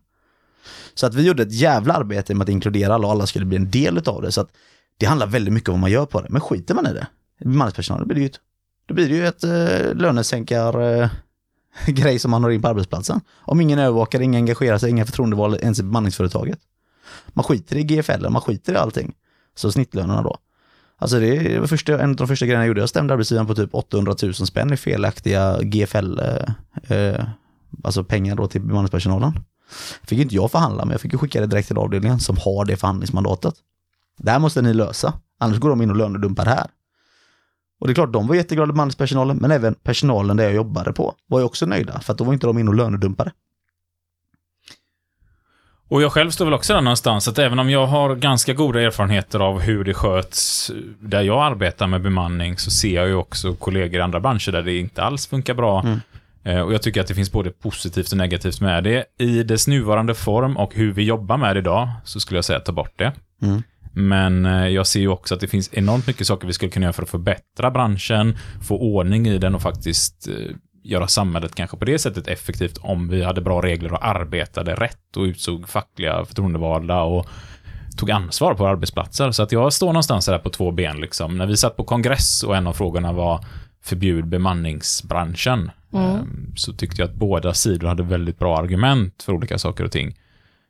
Så 0.94 1.06
att 1.06 1.14
vi 1.14 1.26
gjorde 1.26 1.42
ett 1.42 1.52
jävla 1.52 1.94
arbete 1.94 2.34
med 2.34 2.42
att 2.42 2.48
inkludera 2.48 2.94
alla 2.94 3.06
och 3.06 3.12
alla 3.12 3.26
skulle 3.26 3.46
bli 3.46 3.56
en 3.56 3.70
del 3.70 3.98
av 4.06 4.22
det. 4.22 4.32
Så 4.32 4.40
att 4.40 4.50
det 4.96 5.06
handlar 5.06 5.26
väldigt 5.26 5.54
mycket 5.54 5.68
om 5.68 5.72
vad 5.72 5.80
man 5.80 5.90
gör 5.90 6.06
på 6.06 6.20
det. 6.20 6.28
Men 6.30 6.40
skiter 6.40 6.74
man 6.74 6.86
i 6.86 6.92
det, 6.92 7.06
bemanningspersonal, 7.38 8.00
då 8.00 8.06
blir 8.06 8.14
det 8.14 8.20
ju 8.20 8.26
ett, 8.26 8.40
då 8.86 8.94
blir 8.94 9.08
det 9.08 9.14
ju 9.14 9.26
ett 9.26 9.44
eh, 9.44 9.94
lönesänkar 9.94 11.02
eh, 11.02 11.10
grej 11.86 12.18
som 12.18 12.30
man 12.30 12.42
har 12.42 12.50
in 12.50 12.62
på 12.62 12.68
arbetsplatsen. 12.68 13.20
Om 13.40 13.60
ingen 13.60 13.78
övervakar, 13.78 14.20
ingen 14.20 14.42
engagerar 14.42 14.78
sig, 14.78 14.90
inga 14.90 15.06
förtroendevalda 15.06 15.58
ens 15.58 15.78
i 15.78 15.82
bemanningsföretaget. 15.82 16.58
Man 17.28 17.44
skiter 17.44 17.76
i 17.76 17.82
GFL, 17.82 18.28
man 18.28 18.42
skiter 18.42 18.72
i 18.72 18.76
allting. 18.76 19.14
Så 19.54 19.72
snittlönerna 19.72 20.22
då. 20.22 20.36
Alltså 20.98 21.20
det 21.20 21.36
är 21.36 21.66
första, 21.66 22.02
en 22.02 22.10
av 22.10 22.16
de 22.16 22.28
första 22.28 22.46
grejerna 22.46 22.64
jag 22.64 22.68
gjorde. 22.68 22.80
Jag 22.80 22.88
stämde 22.88 23.14
arbetsgivaren 23.14 23.46
på 23.46 23.54
typ 23.54 23.74
800 23.74 24.14
000 24.22 24.34
spänn 24.34 24.72
i 24.72 24.76
felaktiga 24.76 25.58
GFL, 25.62 26.20
eh, 26.20 26.96
eh, 26.96 27.24
alltså 27.84 28.04
pengar 28.04 28.36
då 28.36 28.46
till 28.46 28.60
bemanningspersonalen. 28.60 29.32
Fick 30.02 30.18
inte 30.18 30.34
jag 30.34 30.50
förhandla, 30.50 30.84
men 30.84 30.92
jag 30.92 31.00
fick 31.00 31.12
ju 31.12 31.18
skicka 31.18 31.40
det 31.40 31.46
direkt 31.46 31.68
till 31.68 31.78
avdelningen 31.78 32.20
som 32.20 32.36
har 32.36 32.64
det 32.64 32.76
förhandlingsmandatet. 32.76 33.54
Det 34.18 34.30
här 34.30 34.38
måste 34.38 34.62
ni 34.62 34.74
lösa, 34.74 35.12
annars 35.38 35.58
går 35.58 35.70
de 35.70 35.82
in 35.82 35.90
och 35.90 35.96
lönedumpar 35.96 36.44
här. 36.44 36.66
Och 37.82 37.88
det 37.88 37.92
är 37.92 37.94
klart, 37.94 38.12
de 38.12 38.26
var 38.26 38.34
jätteglada 38.34 38.72
bemanningspersonalen, 38.72 39.36
men 39.36 39.50
även 39.50 39.74
personalen 39.74 40.36
där 40.36 40.44
jag 40.44 40.54
jobbade 40.54 40.92
på 40.92 41.14
var 41.26 41.38
ju 41.38 41.44
också 41.44 41.66
nöjda, 41.66 42.00
för 42.00 42.12
att 42.12 42.18
då 42.18 42.24
var 42.24 42.32
inte 42.32 42.46
de 42.46 42.58
in 42.58 42.68
och 42.68 42.74
lönedumpade. 42.74 43.32
Och 45.88 46.02
jag 46.02 46.12
själv 46.12 46.30
står 46.30 46.44
väl 46.44 46.54
också 46.54 46.74
där 46.74 46.80
någonstans, 46.80 47.28
att 47.28 47.38
även 47.38 47.58
om 47.58 47.70
jag 47.70 47.86
har 47.86 48.14
ganska 48.14 48.52
goda 48.52 48.80
erfarenheter 48.80 49.40
av 49.40 49.60
hur 49.60 49.84
det 49.84 49.94
sköts 49.94 50.70
där 51.00 51.22
jag 51.22 51.42
arbetar 51.42 51.86
med 51.86 52.02
bemanning, 52.02 52.58
så 52.58 52.70
ser 52.70 52.94
jag 52.94 53.08
ju 53.08 53.14
också 53.14 53.54
kollegor 53.54 54.00
i 54.00 54.02
andra 54.02 54.20
branscher 54.20 54.52
där 54.52 54.62
det 54.62 54.78
inte 54.78 55.02
alls 55.02 55.26
funkar 55.26 55.54
bra. 55.54 55.80
Mm. 55.82 56.00
Eh, 56.44 56.60
Och 56.60 56.74
jag 56.74 56.82
tycker 56.82 57.00
att 57.00 57.06
det 57.06 57.14
finns 57.14 57.32
både 57.32 57.50
positivt 57.50 58.12
och 58.12 58.18
negativt 58.18 58.60
med 58.60 58.84
det. 58.84 59.04
I 59.18 59.42
dess 59.42 59.68
nuvarande 59.68 60.14
form 60.14 60.56
och 60.56 60.74
hur 60.74 60.92
vi 60.92 61.02
jobbar 61.02 61.36
med 61.36 61.56
det 61.56 61.60
idag, 61.60 61.88
så 62.04 62.20
skulle 62.20 62.38
jag 62.38 62.44
säga 62.44 62.60
ta 62.60 62.72
bort 62.72 62.92
det. 62.96 63.12
Mm. 63.42 63.62
Men 63.92 64.46
eh, 64.46 64.68
jag 64.68 64.86
ser 64.86 65.00
ju 65.00 65.08
också 65.08 65.34
att 65.34 65.40
det 65.40 65.48
finns 65.48 65.70
enormt 65.72 66.06
mycket 66.06 66.26
saker 66.26 66.46
vi 66.46 66.52
skulle 66.52 66.70
kunna 66.70 66.84
göra 66.84 66.92
för 66.92 67.02
att 67.02 67.10
förbättra 67.10 67.70
branschen, 67.70 68.38
få 68.62 68.78
ordning 68.78 69.26
i 69.26 69.38
den 69.38 69.54
och 69.54 69.62
faktiskt 69.62 70.28
eh, 70.28 70.56
göra 70.84 71.06
samhället 71.06 71.54
kanske 71.54 71.76
på 71.76 71.84
det 71.84 71.98
sättet 71.98 72.28
effektivt 72.28 72.78
om 72.80 73.08
vi 73.08 73.22
hade 73.22 73.40
bra 73.40 73.62
regler 73.62 73.92
och 73.92 74.06
arbetade 74.06 74.74
rätt 74.74 75.16
och 75.16 75.22
utsåg 75.22 75.68
fackliga 75.68 76.24
förtroendevalda 76.24 77.02
och 77.02 77.26
tog 77.96 78.10
ansvar 78.10 78.54
på 78.54 78.66
arbetsplatser. 78.66 79.30
Så 79.30 79.42
att 79.42 79.52
jag 79.52 79.72
står 79.72 79.86
någonstans 79.86 80.26
där 80.26 80.38
på 80.38 80.50
två 80.50 80.70
ben. 80.70 81.00
Liksom. 81.00 81.38
När 81.38 81.46
vi 81.46 81.56
satt 81.56 81.76
på 81.76 81.84
kongress 81.84 82.42
och 82.42 82.56
en 82.56 82.66
av 82.66 82.72
frågorna 82.72 83.12
var 83.12 83.44
förbjud 83.82 84.26
bemanningsbranschen, 84.26 85.70
eh, 85.94 86.20
så 86.56 86.72
tyckte 86.72 87.02
jag 87.02 87.10
att 87.10 87.16
båda 87.16 87.54
sidor 87.54 87.88
hade 87.88 88.02
väldigt 88.02 88.38
bra 88.38 88.58
argument 88.58 89.22
för 89.22 89.32
olika 89.32 89.58
saker 89.58 89.84
och 89.84 89.92
ting. 89.92 90.14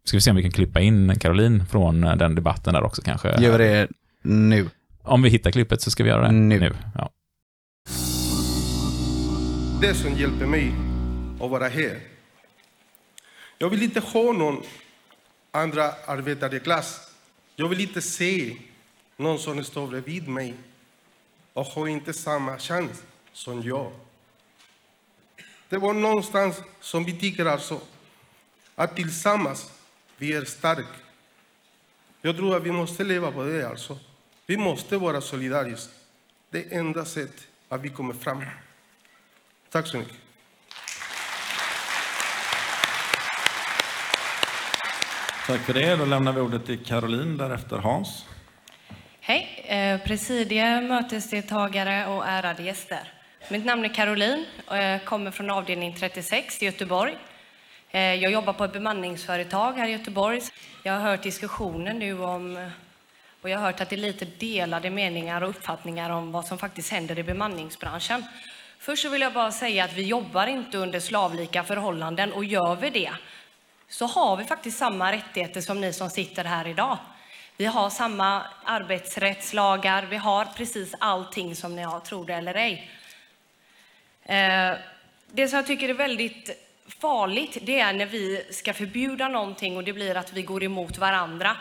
Ska 0.05 0.17
vi 0.17 0.21
se 0.21 0.31
om 0.31 0.37
vi 0.37 0.43
kan 0.43 0.51
klippa 0.51 0.81
in 0.81 1.19
Caroline 1.21 1.67
från 1.67 2.05
eh, 2.05 2.17
den 2.17 2.35
debatten 2.35 2.75
där 2.75 2.83
också 2.83 3.03
kanske. 3.03 3.41
Gör 3.41 3.59
det 3.59 3.89
nu? 4.23 4.71
Om 5.03 5.23
vi 5.23 5.29
hittar 5.29 5.51
klippet 5.51 5.83
så 5.83 5.91
ska 5.91 6.03
vi 6.03 6.11
göra 6.11 6.27
det 6.27 6.33
Nu. 6.33 6.75
Ja. 6.95 7.11
det 9.83 9.95
som 9.95 10.15
hjälper 10.15 10.47
mig 10.47 10.75
att 11.41 11.51
vara 11.51 11.69
här. 11.69 12.01
Jag 13.59 13.69
vill 13.71 13.83
inte 13.83 14.01
ha 14.01 14.33
någon 14.33 14.63
andra 15.51 15.93
arbetarklass. 16.07 17.11
Jag 17.57 17.69
vill 17.69 17.81
inte 17.81 18.03
se 18.03 18.57
någon 19.17 19.39
som 19.39 19.65
står 19.65 19.87
bredvid 19.87 20.29
mig 20.29 20.55
och 21.53 21.67
har 21.67 21.89
inte 21.89 22.13
samma 22.13 22.59
chans 22.59 23.03
som 23.33 23.63
jag. 23.63 23.93
Det 25.69 25.79
var 25.79 25.93
någonstans 25.93 26.57
som 26.81 27.05
vi 27.05 27.13
tycker 27.13 27.47
alltså 27.47 27.81
att 28.75 28.97
tillsammans 28.97 29.71
vi 30.23 30.33
är 30.33 30.45
starka. 30.45 30.99
Jag 32.21 32.37
tror 32.37 32.57
att 32.57 32.63
vi 32.63 32.73
måste 32.73 33.05
leva 33.05 33.33
på 33.33 33.45
det 33.45 33.69
alltså. 33.69 33.99
Vi 34.47 34.57
måste 34.57 34.97
vara 34.97 35.21
solidariska. 35.21 35.93
Det 36.51 36.59
är 36.59 36.79
enda 36.79 37.05
sättet 37.05 37.47
att 37.69 37.81
vi 37.83 37.89
kommer 37.89 38.15
fram. 38.15 38.45
Tack 39.71 39.87
så 39.87 39.97
mycket. 39.97 40.17
Tack 45.47 45.61
för 45.61 45.75
det. 45.75 45.97
Då 45.97 46.05
lämnar 46.05 46.33
vi 46.33 46.41
ordet 46.41 46.67
till 46.67 46.85
Caroline, 46.85 47.37
därefter 47.37 47.77
Hans. 47.77 48.25
Hej, 49.21 49.65
eh, 49.69 50.07
presidie, 50.07 50.81
mötesdeltagare 50.81 52.07
och 52.07 52.27
ärade 52.27 52.63
gäster. 52.63 53.13
Mitt 53.51 53.65
namn 53.65 53.85
är 53.85 53.95
Caroline 53.95 54.45
och 54.67 54.77
jag 54.77 55.05
kommer 55.05 55.31
från 55.31 55.51
avdelning 55.51 55.97
36 55.99 56.63
i 56.63 56.67
Göteborg. 56.67 57.17
Eh, 57.95 58.15
jag 58.15 58.33
jobbar 58.33 58.53
på 58.53 58.65
ett 58.65 58.73
bemanningsföretag 58.73 59.73
här 59.73 59.89
i 59.89 59.93
Göteborg. 59.93 60.41
Jag 60.83 60.93
har 60.93 61.01
hört 61.01 61.23
diskussionen 61.23 61.99
nu 61.99 62.23
om 62.23 62.71
och 63.43 63.49
jag 63.49 63.59
har 63.59 63.67
hört 63.67 63.81
att 63.81 63.91
det 63.91 63.97
är 63.97 63.99
lite 63.99 64.25
delade 64.25 64.91
meningar 64.91 65.43
och 65.43 65.49
uppfattningar 65.49 66.11
om 66.11 66.33
vad 66.33 66.47
som 66.47 66.59
faktiskt 66.59 66.93
händer 66.93 67.19
i 67.19 67.23
bemanningsbranschen. 67.23 68.25
Först 68.79 69.03
så 69.03 69.09
vill 69.09 69.21
jag 69.21 69.33
bara 69.33 69.53
säga 69.53 69.85
att 69.85 69.93
vi 69.93 70.03
jobbar 70.03 70.47
inte 70.47 70.79
under 70.79 71.01
slavlika 71.01 71.65
förhållanden 71.65 72.33
och 72.33 72.45
gör 72.45 72.77
vi 72.77 72.91
det 72.91 73.13
så 73.89 74.07
har 74.07 74.37
vi 74.37 74.45
faktiskt 74.45 74.79
samma 74.79 75.13
rättigheter 75.13 75.61
som 75.61 75.81
ni 75.81 75.93
som 75.93 76.11
sitter 76.11 76.45
här 76.45 76.67
idag. 76.67 76.99
Vi 77.57 77.65
har 77.65 77.91
samma 77.91 78.43
arbetsrättslagar, 78.65 80.03
vi 80.03 80.17
har 80.17 80.45
precis 80.45 80.95
allting 80.99 81.57
som 81.57 81.77
ni 81.77 81.83
har, 81.83 82.01
tror 82.01 82.27
det 82.27 82.35
eller 82.35 82.55
ej. 82.55 82.91
Eh, 84.25 84.77
det 85.33 85.49
som 85.49 85.57
jag 85.57 85.67
tycker 85.67 85.89
är 85.89 85.95
väldigt 85.95 86.62
farligt, 86.89 87.59
det 87.63 87.81
är 87.81 87.93
när 87.93 88.07
vi 88.07 88.47
ska 88.51 88.73
förbjuda 88.73 89.29
någonting 89.29 89.77
och 89.77 89.85
det 89.85 89.93
blir 89.93 90.17
att 90.17 90.33
vi 90.33 90.43
går 90.43 90.63
emot 90.63 90.99
varandra. 90.99 91.57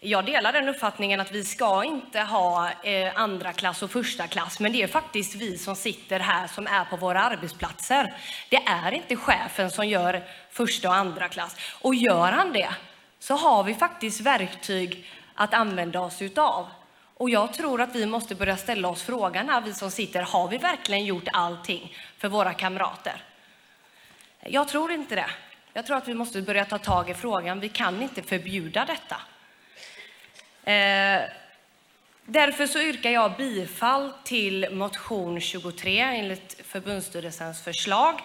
Jag 0.00 0.26
delar 0.26 0.52
den 0.52 0.68
uppfattningen 0.68 1.20
att 1.20 1.32
vi 1.32 1.44
ska 1.44 1.84
inte 1.84 2.20
ha 2.20 2.70
eh, 2.82 3.12
andra 3.14 3.52
klass 3.52 3.82
och 3.82 3.90
första 3.90 4.26
klass, 4.26 4.60
men 4.60 4.72
det 4.72 4.82
är 4.82 4.86
faktiskt 4.86 5.34
vi 5.34 5.58
som 5.58 5.76
sitter 5.76 6.20
här 6.20 6.46
som 6.46 6.66
är 6.66 6.84
på 6.84 6.96
våra 6.96 7.22
arbetsplatser. 7.22 8.14
Det 8.48 8.56
är 8.66 8.92
inte 8.92 9.16
chefen 9.16 9.70
som 9.70 9.88
gör 9.88 10.22
första 10.50 10.88
och 10.88 10.94
andra 10.94 11.28
klass. 11.28 11.56
Och 11.80 11.94
gör 11.94 12.32
han 12.32 12.52
det, 12.52 12.74
så 13.18 13.34
har 13.34 13.64
vi 13.64 13.74
faktiskt 13.74 14.20
verktyg 14.20 15.10
att 15.34 15.54
använda 15.54 16.00
oss 16.00 16.22
utav. 16.22 16.66
Och 17.16 17.30
jag 17.30 17.54
tror 17.54 17.80
att 17.80 17.94
vi 17.94 18.06
måste 18.06 18.34
börja 18.34 18.56
ställa 18.56 18.88
oss 18.88 19.02
frågan 19.02 19.48
här, 19.48 19.60
vi 19.60 19.74
som 19.74 19.90
sitter, 19.90 20.22
har 20.22 20.48
vi 20.48 20.58
verkligen 20.58 21.04
gjort 21.04 21.28
allting 21.32 21.96
för 22.18 22.28
våra 22.28 22.52
kamrater? 22.52 23.22
Jag 24.46 24.68
tror 24.68 24.92
inte 24.92 25.14
det. 25.14 25.30
Jag 25.72 25.86
tror 25.86 25.96
att 25.96 26.08
vi 26.08 26.14
måste 26.14 26.42
börja 26.42 26.64
ta 26.64 26.78
tag 26.78 27.10
i 27.10 27.14
frågan. 27.14 27.60
Vi 27.60 27.68
kan 27.68 28.02
inte 28.02 28.22
förbjuda 28.22 28.84
detta. 28.84 29.16
Eh, 30.72 31.22
därför 32.24 32.66
så 32.66 32.78
yrkar 32.80 33.10
jag 33.10 33.36
bifall 33.36 34.12
till 34.24 34.68
motion 34.72 35.40
23 35.40 36.00
enligt 36.00 36.60
förbundsstyrelsens 36.66 37.62
förslag. 37.62 38.20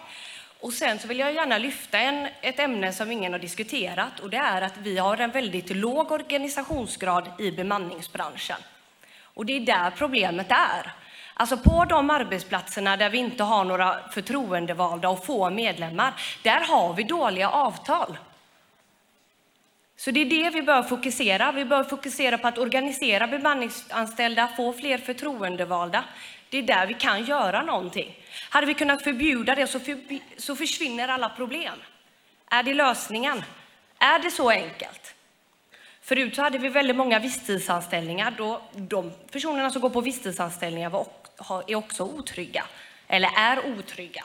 Och 0.59 0.74
sen 0.74 0.99
så 0.99 1.07
vill 1.07 1.20
jag 1.20 1.34
gärna 1.34 1.57
lyfta 1.57 1.99
en, 1.99 2.28
ett 2.41 2.59
ämne 2.59 2.93
som 2.93 3.11
ingen 3.11 3.32
har 3.32 3.39
diskuterat 3.39 4.20
och 4.20 4.30
det 4.30 4.38
är 4.38 4.61
att 4.61 4.78
vi 4.78 4.97
har 4.97 5.17
en 5.17 5.32
väldigt 5.32 5.70
låg 5.70 6.11
organisationsgrad 6.11 7.32
i 7.39 7.51
bemanningsbranschen. 7.51 8.57
Och 9.24 9.45
det 9.45 9.53
är 9.53 9.59
där 9.59 9.91
problemet 9.91 10.51
är. 10.51 10.93
Alltså 11.39 11.57
på 11.57 11.85
de 11.85 12.09
arbetsplatserna 12.09 12.97
där 12.97 13.09
vi 13.09 13.17
inte 13.17 13.43
har 13.43 13.63
några 13.63 14.09
förtroendevalda 14.09 15.09
och 15.09 15.25
få 15.25 15.49
medlemmar, 15.49 16.13
där 16.43 16.59
har 16.59 16.93
vi 16.93 17.03
dåliga 17.03 17.49
avtal. 17.49 18.17
Så 19.97 20.11
det 20.11 20.19
är 20.19 20.25
det 20.25 20.49
vi 20.49 20.61
bör 20.61 20.83
fokusera. 20.83 21.51
Vi 21.51 21.65
bör 21.65 21.83
fokusera 21.83 22.37
på 22.37 22.47
att 22.47 22.57
organisera 22.57 23.27
bemanningsanställda, 23.27 24.47
få 24.57 24.73
fler 24.73 24.97
förtroendevalda. 24.97 26.03
Det 26.49 26.57
är 26.57 26.63
där 26.63 26.87
vi 26.87 26.93
kan 26.93 27.25
göra 27.25 27.61
någonting. 27.61 28.15
Hade 28.49 28.67
vi 28.67 28.73
kunnat 28.73 29.03
förbjuda 29.03 29.55
det 29.55 29.67
så, 29.67 29.79
förbi- 29.79 30.21
så 30.37 30.55
försvinner 30.55 31.07
alla 31.07 31.29
problem. 31.29 31.75
Är 32.49 32.63
det 32.63 32.73
lösningen? 32.73 33.43
Är 33.99 34.19
det 34.19 34.31
så 34.31 34.49
enkelt? 34.49 35.15
Förut 36.01 36.35
så 36.35 36.41
hade 36.41 36.57
vi 36.57 36.69
väldigt 36.69 36.95
många 36.95 37.19
visstidsanställningar. 37.19 38.33
Då 38.37 38.61
de 38.73 39.11
personerna 39.31 39.69
som 39.69 39.81
går 39.81 39.89
på 39.89 40.01
visstidsanställningar 40.01 40.89
var, 40.89 40.99
också 40.99 41.18
har- 41.39 41.63
är 41.67 41.75
också 41.75 42.03
otrygga, 42.03 42.65
eller 43.07 43.29
är 43.37 43.65
otrygga. 43.77 44.23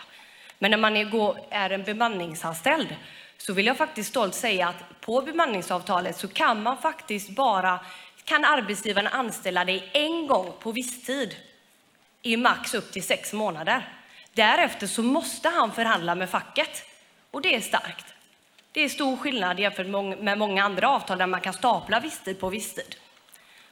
Men 0.58 0.70
när 0.70 0.78
man 0.78 0.96
är, 0.96 1.70
en 1.70 1.82
bemanningsanställd 1.82 2.96
så 3.38 3.52
vill 3.52 3.66
jag 3.66 3.76
faktiskt 3.76 4.10
stolt 4.10 4.34
säga 4.34 4.68
att 4.68 5.00
på 5.00 5.20
bemanningsavtalet 5.20 6.16
så 6.16 6.28
kan 6.28 6.62
man 6.62 6.78
faktiskt 6.78 7.30
bara, 7.30 7.80
kan 8.24 8.44
arbetsgivaren 8.44 9.06
anställa 9.06 9.64
dig 9.64 9.90
en 9.92 10.26
gång 10.26 10.52
på 10.60 10.72
visstid 10.72 11.36
i 12.22 12.36
max 12.36 12.74
upp 12.74 12.92
till 12.92 13.02
sex 13.02 13.32
månader. 13.32 13.88
Därefter 14.32 14.86
så 14.86 15.02
måste 15.02 15.48
han 15.48 15.72
förhandla 15.72 16.14
med 16.14 16.30
facket 16.30 16.84
och 17.30 17.42
det 17.42 17.54
är 17.54 17.60
starkt. 17.60 18.06
Det 18.72 18.80
är 18.80 18.88
stor 18.88 19.16
skillnad 19.16 19.60
jämfört 19.60 19.86
med 19.86 20.18
med 20.18 20.38
många 20.38 20.64
andra 20.64 20.88
avtal 20.88 21.18
där 21.18 21.26
man 21.26 21.40
kan 21.40 21.52
stapla 21.52 22.00
visstid 22.00 22.40
på 22.40 22.48
visstid. 22.48 22.96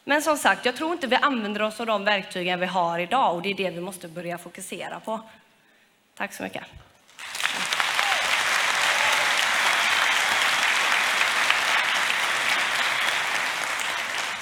Men 0.05 0.23
som 0.23 0.37
sagt, 0.37 0.67
jag 0.67 0.77
tror 0.77 0.93
inte 0.93 1.07
vi 1.07 1.17
använder 1.17 1.63
oss 1.63 1.81
av 1.81 1.87
de 1.87 2.05
verktygen 2.05 2.61
vi 2.61 2.67
har 2.67 2.99
idag 2.99 3.35
och 3.35 3.43
det 3.43 3.51
är 3.51 3.55
det 3.55 3.71
vi 3.71 3.81
måste 3.81 4.09
börja 4.09 4.39
fokusera 4.39 5.01
på. 5.01 5.21
Tack 6.17 6.33
så 6.33 6.43
mycket. 6.43 6.63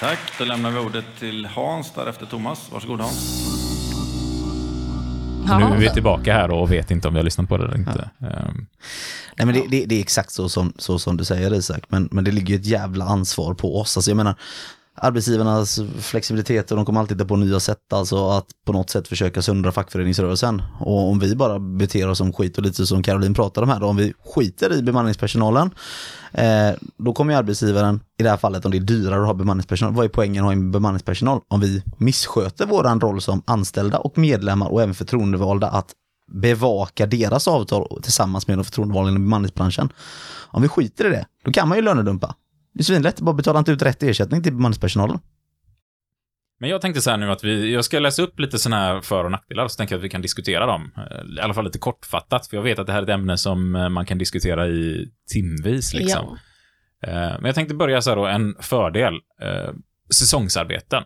Tack. 0.01 0.19
Då 0.39 0.45
lämnar 0.45 0.71
vi 0.71 0.79
ordet 0.79 1.05
till 1.19 1.47
Hans, 1.47 1.93
därefter 1.93 2.27
Thomas. 2.27 2.73
Varsågod 2.73 3.01
Hans. 3.01 3.47
Nu 5.59 5.65
är 5.65 5.77
vi 5.77 5.91
tillbaka 5.91 6.33
här 6.33 6.51
och 6.51 6.73
vet 6.73 6.91
inte 6.91 7.09
om 7.09 7.15
vi 7.15 7.21
har 7.21 7.25
lyssnat 7.25 7.49
på 7.49 7.57
det 7.57 7.65
eller 7.65 7.77
inte. 7.77 8.11
Ehm, 8.21 8.67
Nej, 9.37 9.47
men 9.47 9.55
det, 9.55 9.67
det, 9.69 9.87
det 9.87 9.95
är 9.95 10.01
exakt 10.01 10.31
så 10.31 10.49
som, 10.49 10.73
så 10.77 10.99
som 10.99 11.17
du 11.17 11.25
säger 11.25 11.55
Isak, 11.55 11.85
men, 11.89 12.09
men 12.13 12.25
det 12.25 12.31
ligger 12.31 12.55
ett 12.55 12.67
jävla 12.67 13.05
ansvar 13.05 13.55
på 13.55 13.81
oss. 13.81 13.97
Alltså, 13.97 14.11
jag 14.11 14.17
menar, 14.17 14.35
arbetsgivarnas 14.97 15.81
flexibilitet 16.01 16.71
och 16.71 16.77
de 16.77 16.87
kommer 16.87 17.01
alltid 17.01 17.17
hitta 17.17 17.29
på 17.29 17.37
nya 17.37 17.61
sätt, 17.61 17.93
alltså 17.93 18.29
att 18.29 18.47
på 18.67 18.73
något 18.73 18.91
sätt 18.91 19.09
försöka 19.09 19.43
söndra 19.43 19.73
fackföreningsrörelsen. 19.73 20.63
Och 20.81 21.09
om 21.11 21.19
vi 21.19 21.37
bara 21.37 21.59
beter 21.59 22.09
oss 22.09 22.19
som 22.19 22.33
skit 22.33 22.59
och 22.59 22.65
lite 22.65 22.87
som 22.87 23.03
Caroline 23.03 23.35
pratar 23.35 23.63
om 23.63 23.69
här, 23.69 23.81
då, 23.81 23.87
om 23.87 23.97
vi 23.97 24.15
skiter 24.35 24.73
i 24.73 24.83
bemanningspersonalen, 24.83 25.71
eh, 26.33 26.71
då 26.97 27.13
kommer 27.13 27.33
ju 27.33 27.39
arbetsgivaren, 27.39 28.01
i 28.19 28.23
det 28.23 28.31
här 28.31 28.37
fallet 28.37 28.65
om 28.65 28.71
det 28.71 28.79
är 28.79 28.81
dyrare 28.81 29.21
att 29.21 29.27
ha 29.27 29.35
bemanningspersonal, 29.35 29.95
vad 29.95 30.05
är 30.05 30.09
poängen 30.09 30.45
att 30.45 30.47
ha 30.47 30.53
en 30.53 30.71
bemanningspersonal? 30.71 31.41
Om 31.49 31.61
vi 31.61 31.83
missköter 31.97 32.67
våran 32.67 33.01
roll 33.01 33.21
som 33.21 33.43
anställda 33.47 33.99
och 33.99 34.19
medlemmar 34.19 34.69
och 34.69 34.83
även 34.83 34.95
förtroendevalda 34.95 35.69
att 35.69 35.95
bevaka 36.33 37.07
deras 37.07 37.49
avtal 37.49 38.01
tillsammans 38.03 38.49
med 38.49 38.59
de 38.59 38.65
förtroendevalda 38.65 39.11
inom 39.11 39.25
bemanningsbranschen. 39.25 39.93
Om 40.53 40.63
vi 40.63 40.69
skiter 40.69 41.07
i 41.07 41.11
det, 41.11 41.27
då 41.45 41.53
kan 41.53 41.69
man 41.69 41.79
ju 41.79 41.85
lönedumpa. 41.85 42.35
Det 42.73 42.81
är 42.81 42.85
svinlätt, 42.85 43.21
bara 43.21 43.35
betala 43.35 43.59
inte 43.59 43.73
ut 43.73 43.83
rätt 43.83 44.03
ersättning 44.03 44.43
till 44.43 44.53
bemanningspersonalen. 44.53 45.19
Men 46.61 46.71
jag 46.71 46.81
tänkte 46.81 47.01
så 47.03 47.11
här 47.11 47.17
nu 47.17 47.31
att 47.31 47.45
vi, 47.45 47.73
jag 47.73 47.85
ska 47.85 47.99
läsa 47.99 48.23
upp 48.23 48.41
lite 48.41 48.59
sådana 48.59 48.83
här 48.83 49.01
för 49.01 49.25
och 49.25 49.31
nackdelar, 49.31 49.69
så 49.69 49.77
tänker 49.77 49.95
jag 49.95 49.99
att 49.99 50.05
vi 50.05 50.09
kan 50.09 50.23
diskutera 50.23 50.67
dem. 50.67 50.93
Eh, 50.97 51.37
I 51.39 51.41
alla 51.41 51.55
fall 51.55 51.65
lite 51.65 51.79
kortfattat, 51.79 52.47
för 52.47 52.57
jag 52.57 52.63
vet 52.65 52.79
att 52.79 52.87
det 52.87 52.93
här 52.93 52.99
är 52.99 53.03
ett 53.03 53.09
ämne 53.09 53.37
som 53.39 53.77
eh, 53.77 53.89
man 53.89 54.07
kan 54.07 54.19
diskutera 54.19 54.69
i 54.69 55.09
timvis 55.33 55.95
liksom. 55.95 56.39
Eh, 57.07 57.13
Men 57.13 57.45
jag 57.45 57.55
tänkte 57.55 57.75
börja 57.75 58.03
så 58.03 58.11
här 58.11 58.17
då, 58.17 58.27
en 58.27 58.55
fördel. 58.61 59.15
Säsongsarbeten. 60.15 61.03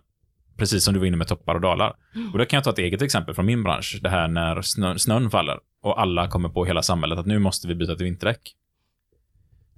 Precis 0.56 0.84
som 0.84 0.94
du 0.94 1.00
var 1.00 1.06
inne 1.06 1.16
med 1.16 1.28
toppar 1.28 1.54
och 1.54 1.60
dalar. 1.60 1.92
Och 2.32 2.38
där 2.38 2.44
kan 2.44 2.56
jag 2.56 2.64
ta 2.64 2.70
ett 2.70 2.78
eget 2.78 3.02
exempel 3.02 3.34
från 3.34 3.46
min 3.46 3.62
bransch. 3.62 3.98
Det 4.02 4.08
här 4.08 4.28
när 4.28 4.62
snö, 4.62 4.98
snön 4.98 5.30
faller 5.30 5.58
och 5.82 6.00
alla 6.00 6.28
kommer 6.28 6.48
på 6.48 6.64
hela 6.64 6.82
samhället 6.82 7.18
att 7.18 7.26
nu 7.26 7.38
måste 7.38 7.68
vi 7.68 7.74
byta 7.74 7.94
till 7.96 8.04
vinterdäck. 8.04 8.40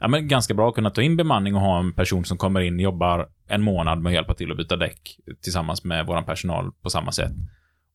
Ja, 0.00 0.08
men 0.08 0.28
ganska 0.28 0.54
bra 0.54 0.68
att 0.68 0.74
kunna 0.74 0.90
ta 0.90 1.02
in 1.02 1.16
bemanning 1.16 1.54
och 1.54 1.60
ha 1.60 1.78
en 1.78 1.92
person 1.92 2.24
som 2.24 2.38
kommer 2.38 2.60
in, 2.60 2.80
jobbar 2.80 3.28
en 3.48 3.62
månad 3.62 3.98
med 4.02 4.10
att 4.10 4.14
hjälpa 4.14 4.34
till 4.34 4.50
att 4.50 4.56
byta 4.56 4.76
däck 4.76 5.18
tillsammans 5.42 5.84
med 5.84 6.06
vår 6.06 6.22
personal 6.22 6.72
på 6.82 6.90
samma 6.90 7.12
sätt. 7.12 7.32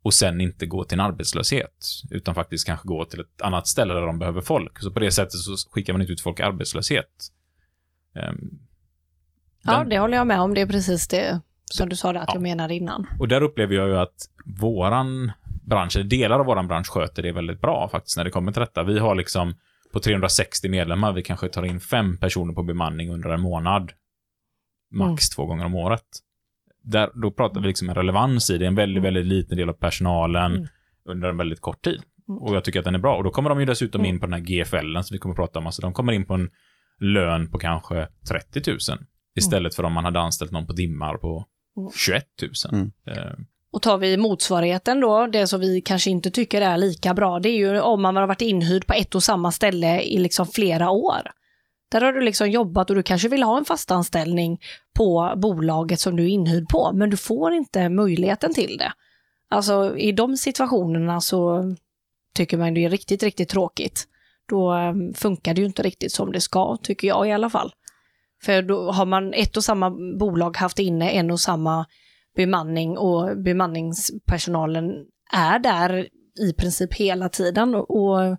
Och 0.03 0.13
sen 0.13 0.41
inte 0.41 0.65
gå 0.65 0.83
till 0.83 0.99
en 0.99 1.05
arbetslöshet, 1.05 1.85
utan 2.11 2.35
faktiskt 2.35 2.65
kanske 2.67 2.87
gå 2.87 3.05
till 3.05 3.19
ett 3.19 3.41
annat 3.41 3.67
ställe 3.67 3.93
där 3.93 4.01
de 4.01 4.19
behöver 4.19 4.41
folk. 4.41 4.79
Så 4.79 4.91
på 4.91 4.99
det 4.99 5.11
sättet 5.11 5.31
så 5.39 5.55
skickar 5.71 5.93
man 5.93 6.01
inte 6.01 6.13
ut 6.13 6.21
folk 6.21 6.39
i 6.39 6.43
arbetslöshet. 6.43 7.05
Ehm, 8.15 8.37
Ja, 9.63 9.77
den- 9.79 9.89
det 9.89 9.99
håller 9.99 10.17
jag 10.17 10.27
med 10.27 10.41
om. 10.41 10.53
Det 10.53 10.61
är 10.61 10.67
precis 10.67 11.07
det 11.07 11.41
som 11.65 11.89
du 11.89 11.95
sa 11.95 12.13
där 12.13 12.19
att 12.19 12.33
jag 12.33 12.41
menade 12.41 12.75
innan. 12.75 13.07
Och 13.19 13.27
där 13.27 13.41
upplever 13.43 13.75
jag 13.75 13.87
ju 13.87 13.97
att 13.97 14.15
våran 14.59 15.31
bransch, 15.65 15.95
eller 15.95 16.05
delar 16.09 16.39
av 16.39 16.45
våran 16.45 16.67
bransch 16.67 16.87
sköter 16.89 17.23
det 17.23 17.31
väldigt 17.31 17.61
bra 17.61 17.89
faktiskt 17.91 18.17
när 18.17 18.23
det 18.23 18.29
kommer 18.31 18.51
till 18.51 18.59
detta. 18.59 18.83
Vi 18.83 18.99
har 18.99 19.15
liksom 19.15 19.53
på 19.91 19.99
360 19.99 20.69
medlemmar, 20.69 21.13
vi 21.13 21.23
kanske 21.23 21.49
tar 21.49 21.65
in 21.65 21.79
fem 21.79 22.17
personer 22.17 22.53
på 22.53 22.63
bemanning 22.63 23.09
under 23.09 23.29
en 23.29 23.41
månad. 23.41 23.91
Max 24.91 25.29
två 25.29 25.45
gånger 25.45 25.65
om 25.65 25.75
året. 25.75 26.05
Där, 26.83 27.09
då 27.21 27.31
pratar 27.31 27.61
vi 27.61 27.67
liksom 27.67 27.89
en 27.89 27.95
relevans 27.95 28.49
i 28.49 28.57
det, 28.57 28.67
en 28.67 28.75
väldigt, 28.75 29.03
väldigt 29.03 29.25
liten 29.25 29.57
del 29.57 29.69
av 29.69 29.73
personalen 29.73 30.67
under 31.05 31.29
en 31.29 31.37
väldigt 31.37 31.61
kort 31.61 31.81
tid. 31.81 32.01
Och 32.27 32.55
jag 32.55 32.63
tycker 32.63 32.79
att 32.79 32.85
den 32.85 32.95
är 32.95 32.99
bra. 32.99 33.17
Och 33.17 33.23
då 33.23 33.29
kommer 33.31 33.49
de 33.49 33.59
ju 33.59 33.65
dessutom 33.65 34.05
in 34.05 34.19
på 34.19 34.25
den 34.25 34.33
här 34.33 34.39
GFLen 34.39 35.03
som 35.03 35.15
vi 35.15 35.19
kommer 35.19 35.33
att 35.33 35.37
prata 35.37 35.59
om. 35.59 35.65
Alltså 35.65 35.81
de 35.81 35.93
kommer 35.93 36.13
in 36.13 36.25
på 36.25 36.33
en 36.33 36.49
lön 36.99 37.51
på 37.51 37.57
kanske 37.57 38.07
30 38.29 38.71
000 38.71 38.77
istället 39.35 39.75
för 39.75 39.83
om 39.83 39.93
man 39.93 40.05
hade 40.05 40.19
anställt 40.19 40.51
någon 40.51 40.67
på 40.67 40.73
timmar 40.73 41.17
på 41.17 41.45
21 41.95 42.25
000. 42.41 42.51
Mm. 42.73 42.91
Och 43.73 43.81
tar 43.81 43.97
vi 43.97 44.17
motsvarigheten 44.17 44.99
då, 44.99 45.27
det 45.27 45.47
som 45.47 45.59
vi 45.59 45.81
kanske 45.81 46.09
inte 46.09 46.31
tycker 46.31 46.61
är 46.61 46.77
lika 46.77 47.13
bra, 47.13 47.39
det 47.39 47.49
är 47.49 47.57
ju 47.57 47.81
om 47.81 48.01
man 48.01 48.15
har 48.15 48.27
varit 48.27 48.41
inhyrd 48.41 48.87
på 48.87 48.93
ett 48.93 49.15
och 49.15 49.23
samma 49.23 49.51
ställe 49.51 50.01
i 50.01 50.17
liksom 50.17 50.47
flera 50.47 50.89
år. 50.89 51.31
Där 51.91 52.01
har 52.01 52.13
du 52.13 52.21
liksom 52.21 52.49
jobbat 52.49 52.89
och 52.89 52.95
du 52.95 53.03
kanske 53.03 53.27
vill 53.29 53.43
ha 53.43 53.57
en 53.57 53.65
fast 53.65 53.91
anställning 53.91 54.59
på 54.95 55.33
bolaget 55.37 55.99
som 55.99 56.15
du 56.15 56.23
är 56.23 56.27
inhyrd 56.27 56.69
på, 56.69 56.91
men 56.93 57.09
du 57.09 57.17
får 57.17 57.53
inte 57.53 57.89
möjligheten 57.89 58.53
till 58.53 58.77
det. 58.77 58.93
Alltså 59.49 59.97
i 59.97 60.11
de 60.11 60.37
situationerna 60.37 61.21
så 61.21 61.63
tycker 62.35 62.57
man 62.57 62.73
det 62.73 62.85
är 62.85 62.89
riktigt, 62.89 63.23
riktigt 63.23 63.49
tråkigt. 63.49 64.07
Då 64.49 64.71
ehm, 64.71 65.13
funkar 65.13 65.53
det 65.53 65.61
ju 65.61 65.67
inte 65.67 65.83
riktigt 65.83 66.11
som 66.11 66.31
det 66.31 66.41
ska, 66.41 66.77
tycker 66.83 67.07
jag 67.07 67.27
i 67.27 67.31
alla 67.31 67.49
fall. 67.49 67.71
För 68.43 68.61
då 68.61 68.91
har 68.91 69.05
man 69.05 69.33
ett 69.33 69.57
och 69.57 69.63
samma 69.63 69.89
bolag 70.19 70.57
haft 70.57 70.79
inne 70.79 71.09
en 71.09 71.31
och 71.31 71.39
samma 71.39 71.85
bemanning 72.35 72.97
och 72.97 73.37
bemanningspersonalen 73.37 74.91
är 75.33 75.59
där 75.59 76.07
i 76.49 76.53
princip 76.53 76.93
hela 76.93 77.29
tiden. 77.29 77.75
Och, 77.75 78.37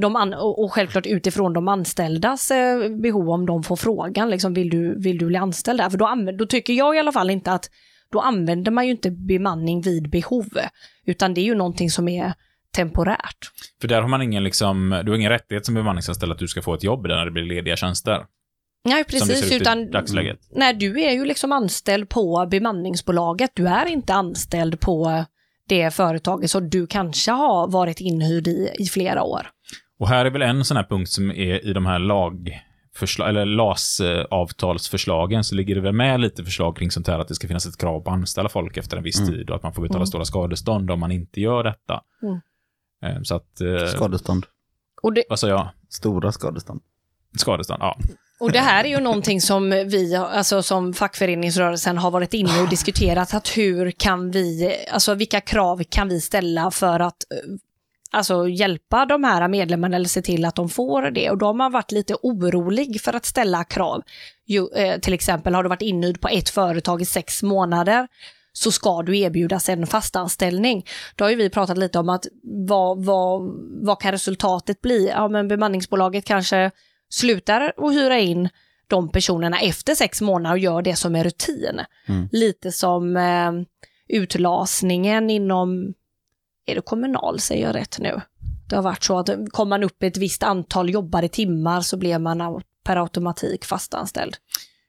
de 0.00 0.16
an- 0.16 0.34
och 0.34 0.72
självklart 0.72 1.06
utifrån 1.06 1.52
de 1.52 1.68
anställdas 1.68 2.50
eh, 2.50 2.96
behov 3.02 3.30
om 3.30 3.46
de 3.46 3.62
får 3.62 3.76
frågan, 3.76 4.30
liksom, 4.30 4.54
vill, 4.54 4.70
du, 4.70 5.02
vill 5.02 5.18
du 5.18 5.26
bli 5.26 5.36
anställd 5.36 5.80
där? 5.80 5.90
För 5.90 5.98
då, 5.98 6.06
anv- 6.06 6.36
då 6.36 6.46
tycker 6.46 6.72
jag 6.72 6.96
i 6.96 6.98
alla 6.98 7.12
fall 7.12 7.30
inte 7.30 7.52
att 7.52 7.70
då 8.12 8.20
använder 8.20 8.70
man 8.70 8.84
ju 8.84 8.90
inte 8.90 9.10
bemanning 9.10 9.80
vid 9.80 10.10
behov, 10.10 10.48
utan 11.06 11.34
det 11.34 11.40
är 11.40 11.44
ju 11.44 11.54
någonting 11.54 11.90
som 11.90 12.08
är 12.08 12.32
temporärt. 12.76 13.38
För 13.80 13.88
där 13.88 14.00
har 14.00 14.08
man 14.08 14.22
ingen, 14.22 14.44
liksom, 14.44 15.02
du 15.04 15.10
har 15.10 15.16
ingen 15.16 15.30
rättighet 15.30 15.66
som 15.66 15.74
bemanningsanställd 15.74 16.32
att 16.32 16.38
du 16.38 16.48
ska 16.48 16.62
få 16.62 16.74
ett 16.74 16.84
jobb 16.84 17.08
där 17.08 17.16
när 17.16 17.24
det 17.24 17.30
blir 17.30 17.44
lediga 17.44 17.76
tjänster. 17.76 18.24
Nej, 18.86 19.04
som 19.08 19.18
det 19.18 19.26
precis. 19.26 19.48
ser 19.48 19.56
ut 19.56 19.60
Utan, 19.62 19.78
i 19.78 19.90
dagsläget. 19.90 20.38
Nej, 20.50 20.74
du 20.74 21.00
är 21.02 21.12
ju 21.12 21.24
liksom 21.24 21.52
anställd 21.52 22.08
på 22.08 22.46
bemanningsbolaget. 22.50 23.50
Du 23.54 23.68
är 23.68 23.86
inte 23.86 24.14
anställd 24.14 24.80
på 24.80 25.24
det 25.68 25.90
företaget 25.94 26.50
som 26.50 26.70
du 26.70 26.86
kanske 26.86 27.30
har 27.32 27.68
varit 27.68 28.00
inhyrd 28.00 28.48
i 28.48 28.70
i 28.78 28.86
flera 28.86 29.22
år. 29.22 29.46
Och 29.98 30.08
här 30.08 30.24
är 30.24 30.30
väl 30.30 30.42
en 30.42 30.64
sån 30.64 30.76
här 30.76 30.84
punkt 30.84 31.08
som 31.10 31.30
är 31.30 31.66
i 31.66 31.72
de 31.72 31.86
här 31.86 31.98
lagförslag, 31.98 33.28
eller 33.28 33.44
LAS-avtalsförslagen, 33.46 35.42
så 35.44 35.54
ligger 35.54 35.74
det 35.74 35.80
väl 35.80 35.92
med 35.92 36.20
lite 36.20 36.44
förslag 36.44 36.76
kring 36.76 36.90
sånt 36.90 37.06
här 37.08 37.18
att 37.18 37.28
det 37.28 37.34
ska 37.34 37.48
finnas 37.48 37.66
ett 37.66 37.76
krav 37.78 38.00
på 38.00 38.10
att 38.10 38.14
anställa 38.16 38.48
folk 38.48 38.76
efter 38.76 38.96
en 38.96 39.02
viss 39.02 39.20
Mm. 39.20 39.32
tid 39.32 39.50
och 39.50 39.56
att 39.56 39.62
man 39.62 39.72
får 39.74 39.82
betala 39.82 39.98
Mm. 39.98 40.06
stora 40.06 40.24
skadestånd 40.24 40.90
om 40.90 41.00
man 41.00 41.12
inte 41.12 41.40
gör 41.40 41.64
detta. 41.64 42.00
Mm. 42.22 42.40
Eh, 43.16 43.22
Så 43.22 43.34
att, 43.36 43.60
eh, 43.60 43.86
Skadestånd. 43.86 44.46
Och 45.02 45.12
det, 45.12 45.24
vad 45.28 45.38
sa 45.38 45.48
jag? 45.48 45.68
Stora 45.88 46.32
skadestånd. 46.32 46.80
Skadestånd, 47.38 47.82
ja 47.82 47.98
och 48.38 48.52
det 48.52 48.60
här 48.60 48.84
är 48.84 48.88
ju 48.88 49.00
någonting 49.00 49.40
som 49.40 49.70
vi, 49.70 50.14
alltså 50.14 50.62
som 50.62 50.94
fackföreningsrörelsen 50.94 51.98
har 51.98 52.10
varit 52.10 52.34
inne 52.34 52.60
och 52.60 52.68
diskuterat, 52.68 53.34
att 53.34 53.56
hur 53.56 53.90
kan 53.90 54.30
vi, 54.30 54.76
alltså 54.90 55.14
vilka 55.14 55.40
krav 55.40 55.82
kan 55.84 56.08
vi 56.08 56.20
ställa 56.20 56.70
för 56.70 57.00
att 57.00 57.32
eh, 57.32 57.38
alltså 58.10 58.48
hjälpa 58.48 59.06
de 59.06 59.24
här 59.24 59.48
medlemmarna 59.48 59.96
eller 59.96 60.08
se 60.08 60.22
till 60.22 60.44
att 60.44 60.54
de 60.54 60.68
får 60.68 61.02
det. 61.10 61.30
Och 61.30 61.38
då 61.38 61.46
har 61.46 61.54
man 61.54 61.72
varit 61.72 61.92
lite 61.92 62.14
orolig 62.22 63.00
för 63.00 63.12
att 63.12 63.24
ställa 63.26 63.64
krav. 63.64 64.02
Jo, 64.46 64.72
eh, 64.74 65.00
till 65.00 65.14
exempel 65.14 65.54
har 65.54 65.62
du 65.62 65.68
varit 65.68 65.82
inhyrd 65.82 66.20
på 66.20 66.28
ett 66.28 66.48
företag 66.48 67.02
i 67.02 67.04
sex 67.04 67.42
månader 67.42 68.08
så 68.52 68.72
ska 68.72 69.02
du 69.02 69.18
erbjudas 69.18 69.68
en 69.68 69.86
fastanställning. 69.86 70.86
Då 71.16 71.24
har 71.24 71.30
ju 71.30 71.36
vi 71.36 71.50
pratat 71.50 71.78
lite 71.78 71.98
om 71.98 72.08
att 72.08 72.26
vad, 72.42 73.04
vad, 73.04 73.42
vad 73.86 74.00
kan 74.00 74.12
resultatet 74.12 74.80
bli? 74.80 75.08
Ja, 75.08 75.28
men 75.28 75.48
bemanningsbolaget 75.48 76.24
kanske 76.24 76.70
slutar 77.10 77.72
att 77.76 77.92
hyra 77.92 78.18
in 78.18 78.48
de 78.86 79.08
personerna 79.08 79.60
efter 79.60 79.94
sex 79.94 80.20
månader 80.20 80.54
och 80.54 80.58
gör 80.58 80.82
det 80.82 80.96
som 80.96 81.16
är 81.16 81.24
rutin. 81.24 81.80
Mm. 82.06 82.28
Lite 82.32 82.72
som 82.72 83.16
eh, 83.16 83.52
utlasningen 84.08 85.30
inom, 85.30 85.94
är 86.66 86.74
det 86.74 86.80
kommunal 86.80 87.40
säger 87.40 87.66
jag 87.66 87.74
rätt 87.74 87.98
nu? 87.98 88.20
Det 88.68 88.76
har 88.76 88.82
varit 88.82 89.04
så 89.04 89.18
att 89.18 89.30
kom 89.50 89.68
man 89.68 89.84
upp 89.84 90.02
ett 90.02 90.16
visst 90.16 90.42
antal 90.42 90.90
jobbade 90.90 91.28
timmar 91.28 91.80
så 91.80 91.96
blev 91.96 92.20
man 92.20 92.62
per 92.84 92.96
automatik 92.96 93.64
fastanställd. 93.64 94.36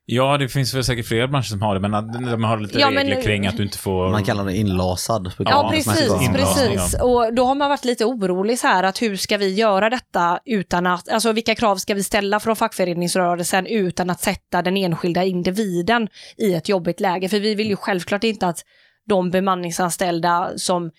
Ja, 0.09 0.37
det 0.37 0.49
finns 0.49 0.73
väl 0.73 0.83
säkert 0.83 1.07
fler 1.07 1.27
branscher 1.27 1.43
som 1.43 1.61
har 1.61 1.73
det, 1.79 1.79
men 1.87 1.91
de 2.31 2.43
har 2.43 2.57
lite 2.57 2.79
Ja, 2.79 2.89
men- 2.89 3.07
regler 3.07 3.21
kring 3.21 3.47
att 3.47 3.57
du 3.57 3.63
inte 3.63 3.77
får... 3.77 4.09
Man 4.09 4.23
kallar 4.23 4.45
det 4.45 4.55
inlasad. 4.57 5.31
Ja, 5.37 5.43
Ja, 5.45 5.69
precis, 5.73 6.29
precis. 6.33 6.95
Och 7.01 7.33
då 7.33 7.45
har 7.45 7.55
man 7.55 7.69
varit 7.69 7.85
lite 7.85 8.05
orolig 8.05 8.59
så 8.59 8.67
här 8.67 8.83
att 8.83 9.01
hur 9.01 9.15
ska 9.15 9.37
vi 9.37 9.53
göra 9.53 9.89
detta 9.89 10.39
utan 10.45 10.87
att, 10.87 11.09
alltså 11.09 11.31
vilka 11.31 11.55
krav 11.55 11.75
ska 11.75 11.93
vi 11.93 12.03
ställa 12.03 12.39
från 12.39 12.55
fackföreningsrörelsen 12.55 13.65
utan 13.65 14.09
att 14.09 14.19
sätta 14.21 14.61
den 14.61 14.77
enskilda 14.77 15.23
individen 15.23 16.07
i 16.37 16.53
ett 16.53 16.69
jobbigt 16.69 16.99
läge? 16.99 17.29
För 17.29 17.39
vi 17.39 17.55
vill 17.55 17.67
ju 17.69 17.75
självklart 17.75 18.23
inte 18.23 18.47
att 18.47 18.59
de 19.07 19.31
bemanningsanställda 19.31 20.51
som 20.55 20.91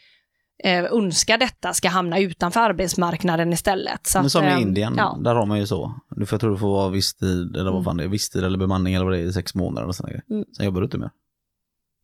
eh, 0.64 0.84
önskar 0.84 1.38
detta 1.38 1.74
ska 1.74 1.88
hamna 1.88 2.18
utanför 2.18 2.60
arbetsmarknaden 2.60 3.52
istället. 3.52 4.06
Så 4.06 4.18
Men 4.18 4.26
att, 4.26 4.32
som 4.32 4.44
eh, 4.44 4.58
i 4.58 4.62
Indien, 4.62 4.94
Ja, 4.96 5.18
där 5.24 5.34
har 5.34 5.46
man 5.46 5.58
ju 5.58 5.66
så. 5.66 5.94
Du 6.10 6.26
får, 6.26 6.36
jag 6.36 6.40
tror 6.40 6.50
du 6.50 6.58
får 6.58 6.68
vara 6.68 6.88
visstid, 6.88 7.56
eller 7.56 7.70
vad 7.70 7.84
fan 7.84 7.96
det 7.96 8.04
är, 8.04 8.08
visstid 8.08 8.44
eller 8.44 8.58
bemanning 8.58 8.94
eller 8.94 9.04
vad 9.04 9.14
det 9.14 9.20
är 9.20 9.24
i 9.24 9.32
sex 9.32 9.54
månader 9.54 9.88
och 9.88 9.94
sådana. 9.94 10.20
Mm. 10.30 10.44
Sen 10.56 10.66
jobbar 10.66 10.80
du 10.80 10.84
inte 10.84 10.98
mer. 10.98 11.10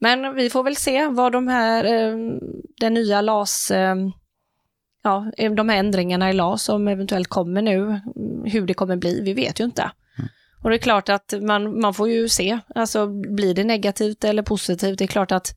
Men 0.01 0.35
vi 0.35 0.51
får 0.51 0.63
väl 0.63 0.77
se 0.77 1.09
vad 1.09 1.33
de 1.33 1.49
här, 1.49 1.85
eh, 1.85 2.17
den 2.81 2.95
nya 2.95 3.21
LAS, 3.21 3.71
eh, 3.71 3.97
ja, 5.03 5.33
de 5.57 5.69
här 5.69 5.77
ändringarna 5.77 6.31
i 6.31 6.33
LAS 6.33 6.63
som 6.63 6.89
eventuellt 6.89 7.29
kommer 7.29 7.63
nu, 7.63 7.77
mm, 7.83 8.01
hur 8.45 8.67
det 8.67 8.75
kommer 8.75 8.97
bli, 8.97 9.21
vi 9.21 9.35
vet 9.35 9.61
ju 9.61 9.65
inte. 9.65 9.91
Och 10.65 10.71
det 10.71 10.77
är 10.77 10.79
klart 10.79 11.09
att 11.09 11.35
man, 11.41 11.81
man 11.81 11.95
får 11.95 12.09
ju 12.09 12.29
se, 12.29 12.59
alltså 12.75 13.07
blir 13.07 13.55
det 13.55 13.65
negativt 13.65 14.25
eller 14.25 14.43
positivt, 14.43 14.99
det 14.99 15.05
är 15.05 15.09
klart 15.09 15.33
att 15.33 15.57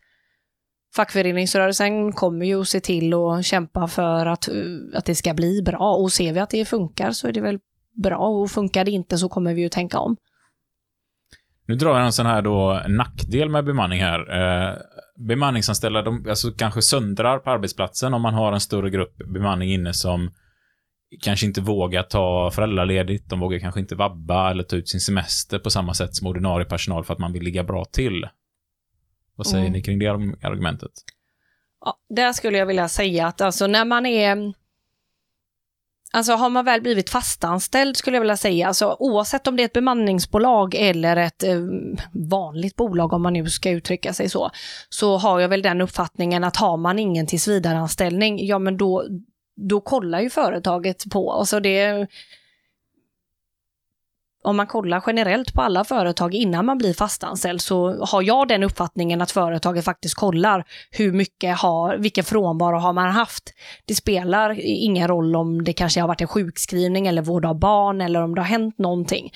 fackföreningsrörelsen 0.95 2.13
kommer 2.13 2.45
ju 2.45 2.61
att 2.61 2.67
se 2.67 2.79
till 2.79 3.13
och 3.13 3.43
kämpa 3.43 3.87
för 3.87 4.25
att, 4.25 4.49
att 4.93 5.05
det 5.05 5.15
ska 5.15 5.33
bli 5.33 5.61
bra 5.61 5.95
och 5.95 6.11
ser 6.11 6.33
vi 6.33 6.39
att 6.39 6.49
det 6.49 6.65
funkar 6.65 7.11
så 7.11 7.27
är 7.27 7.31
det 7.31 7.41
väl 7.41 7.59
bra 8.03 8.17
och 8.17 8.51
funkar 8.51 8.85
det 8.85 8.91
inte 8.91 9.17
så 9.17 9.29
kommer 9.29 9.53
vi 9.53 9.61
ju 9.61 9.69
tänka 9.69 9.99
om. 9.99 10.17
Nu 11.67 11.75
drar 11.75 11.97
jag 11.97 12.05
en 12.05 12.13
sån 12.13 12.25
här 12.25 12.41
då 12.41 12.81
nackdel 12.87 13.49
med 13.49 13.65
bemanning 13.65 14.01
här. 14.01 14.19
Eh, 14.19 14.75
bemanningsanställda, 15.27 16.01
de 16.01 16.25
alltså 16.29 16.51
kanske 16.51 16.81
söndrar 16.81 17.39
på 17.39 17.49
arbetsplatsen 17.49 18.13
om 18.13 18.21
man 18.21 18.33
har 18.33 18.53
en 18.53 18.59
större 18.59 18.89
grupp 18.89 19.17
bemanning 19.17 19.73
inne 19.73 19.93
som 19.93 20.31
kanske 21.23 21.45
inte 21.45 21.61
vågar 21.61 22.03
ta 22.03 22.51
föräldraledigt, 22.51 23.29
de 23.29 23.39
vågar 23.39 23.59
kanske 23.59 23.79
inte 23.79 23.95
vabba 23.95 24.51
eller 24.51 24.63
ta 24.63 24.75
ut 24.75 24.89
sin 24.89 24.99
semester 24.99 25.59
på 25.59 25.69
samma 25.69 25.93
sätt 25.93 26.15
som 26.15 26.27
ordinarie 26.27 26.65
personal 26.65 27.03
för 27.03 27.13
att 27.13 27.19
man 27.19 27.33
vill 27.33 27.43
ligga 27.43 27.63
bra 27.63 27.85
till. 27.85 28.27
Vad 29.37 29.47
säger 29.47 29.63
Mm. 29.63 29.73
ni 29.73 29.81
kring 29.81 29.99
det 29.99 30.07
argumentet? 30.07 30.91
Ja, 31.85 31.97
där 32.09 32.33
skulle 32.33 32.57
jag 32.57 32.65
vilja 32.65 32.89
säga 32.89 33.27
att 33.27 33.41
alltså 33.41 33.67
när 33.67 33.85
man 33.85 34.05
är 34.05 34.53
Alltså 36.13 36.33
har 36.33 36.49
man 36.49 36.65
väl 36.65 36.81
blivit 36.81 37.09
fastanställd 37.09 37.97
skulle 37.97 38.15
jag 38.15 38.21
vilja 38.21 38.37
säga, 38.37 38.67
alltså 38.67 38.95
oavsett 38.99 39.47
om 39.47 39.55
det 39.55 39.63
är 39.63 39.65
ett 39.65 39.73
bemanningsbolag 39.73 40.75
eller 40.75 41.17
ett 41.17 41.43
eh, 41.43 41.59
vanligt 42.29 42.75
bolag 42.75 43.13
om 43.13 43.21
man 43.21 43.33
nu 43.33 43.49
ska 43.49 43.69
uttrycka 43.69 44.13
sig 44.13 44.29
så, 44.29 44.51
så 44.89 45.17
har 45.17 45.39
jag 45.39 45.49
väl 45.49 45.61
den 45.61 45.81
uppfattningen 45.81 46.43
att 46.43 46.55
har 46.55 46.77
man 46.77 46.99
ingen 46.99 47.27
tillsvidareanställning, 47.27 48.45
ja 48.45 48.59
men 48.59 48.77
då, 48.77 49.05
då 49.55 49.81
kollar 49.81 50.19
ju 50.19 50.29
företaget 50.29 51.09
på, 51.11 51.31
alltså 51.31 51.59
det 51.59 52.07
om 54.43 54.57
man 54.57 54.67
kollar 54.67 55.03
generellt 55.07 55.53
på 55.53 55.61
alla 55.61 55.83
företag 55.83 56.33
innan 56.33 56.65
man 56.65 56.77
blir 56.77 56.93
fastanställd 56.93 57.61
så 57.61 58.05
har 58.05 58.21
jag 58.21 58.47
den 58.47 58.63
uppfattningen 58.63 59.21
att 59.21 59.31
företaget 59.31 59.85
faktiskt 59.85 60.15
kollar 60.15 60.65
hur 60.91 61.11
mycket 61.11 61.57
har, 61.57 61.97
vilken 61.97 62.23
frånvaro 62.23 62.77
har 62.77 62.93
man 62.93 63.11
haft. 63.11 63.53
Det 63.85 63.95
spelar 63.95 64.59
ingen 64.59 65.07
roll 65.07 65.35
om 65.35 65.63
det 65.63 65.73
kanske 65.73 66.01
har 66.01 66.07
varit 66.07 66.21
en 66.21 66.27
sjukskrivning 66.27 67.07
eller 67.07 67.21
vård 67.21 67.45
av 67.45 67.59
barn 67.59 68.01
eller 68.01 68.23
om 68.23 68.35
det 68.35 68.41
har 68.41 68.47
hänt 68.47 68.77
någonting. 68.77 69.31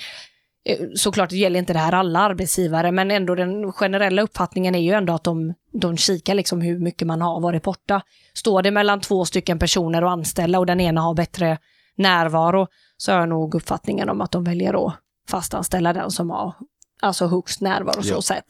Eh, 0.64 0.78
såklart 0.94 1.30
det 1.30 1.36
gäller 1.36 1.58
inte 1.58 1.72
det 1.72 1.78
här 1.78 1.92
alla 1.92 2.18
arbetsgivare, 2.18 2.92
men 2.92 3.10
ändå 3.10 3.34
den 3.34 3.72
generella 3.72 4.22
uppfattningen 4.22 4.74
är 4.74 4.80
ju 4.80 4.92
ändå 4.92 5.12
att 5.12 5.24
de, 5.24 5.54
de 5.72 5.96
kikar 5.96 6.34
liksom 6.34 6.60
hur 6.60 6.78
mycket 6.78 7.06
man 7.06 7.20
har 7.20 7.40
varit 7.40 7.62
borta. 7.62 8.02
Står 8.34 8.62
det 8.62 8.70
mellan 8.70 9.00
två 9.00 9.24
stycken 9.24 9.58
personer 9.58 10.04
och 10.04 10.10
anställa 10.10 10.58
och 10.58 10.66
den 10.66 10.80
ena 10.80 11.00
har 11.00 11.14
bättre 11.14 11.58
närvaro 12.02 12.66
så 12.96 13.12
har 13.12 13.18
jag 13.20 13.28
nog 13.28 13.54
uppfattningen 13.54 14.08
om 14.08 14.20
att 14.20 14.30
de 14.32 14.44
väljer 14.44 14.86
att 14.86 14.94
fastanställa 15.28 15.92
den 15.92 16.10
som 16.10 16.30
har 16.30 16.54
alltså 17.00 17.26
högst 17.26 17.60
närvaro 17.60 18.02
så 18.02 18.14
Ja. 18.14 18.22
sett. 18.22 18.44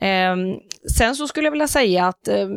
Ehm, 0.00 0.54
sen 0.96 1.16
så 1.16 1.28
skulle 1.28 1.46
jag 1.46 1.50
vilja 1.52 1.68
säga 1.68 2.06
att 2.06 2.28
ehm, 2.28 2.50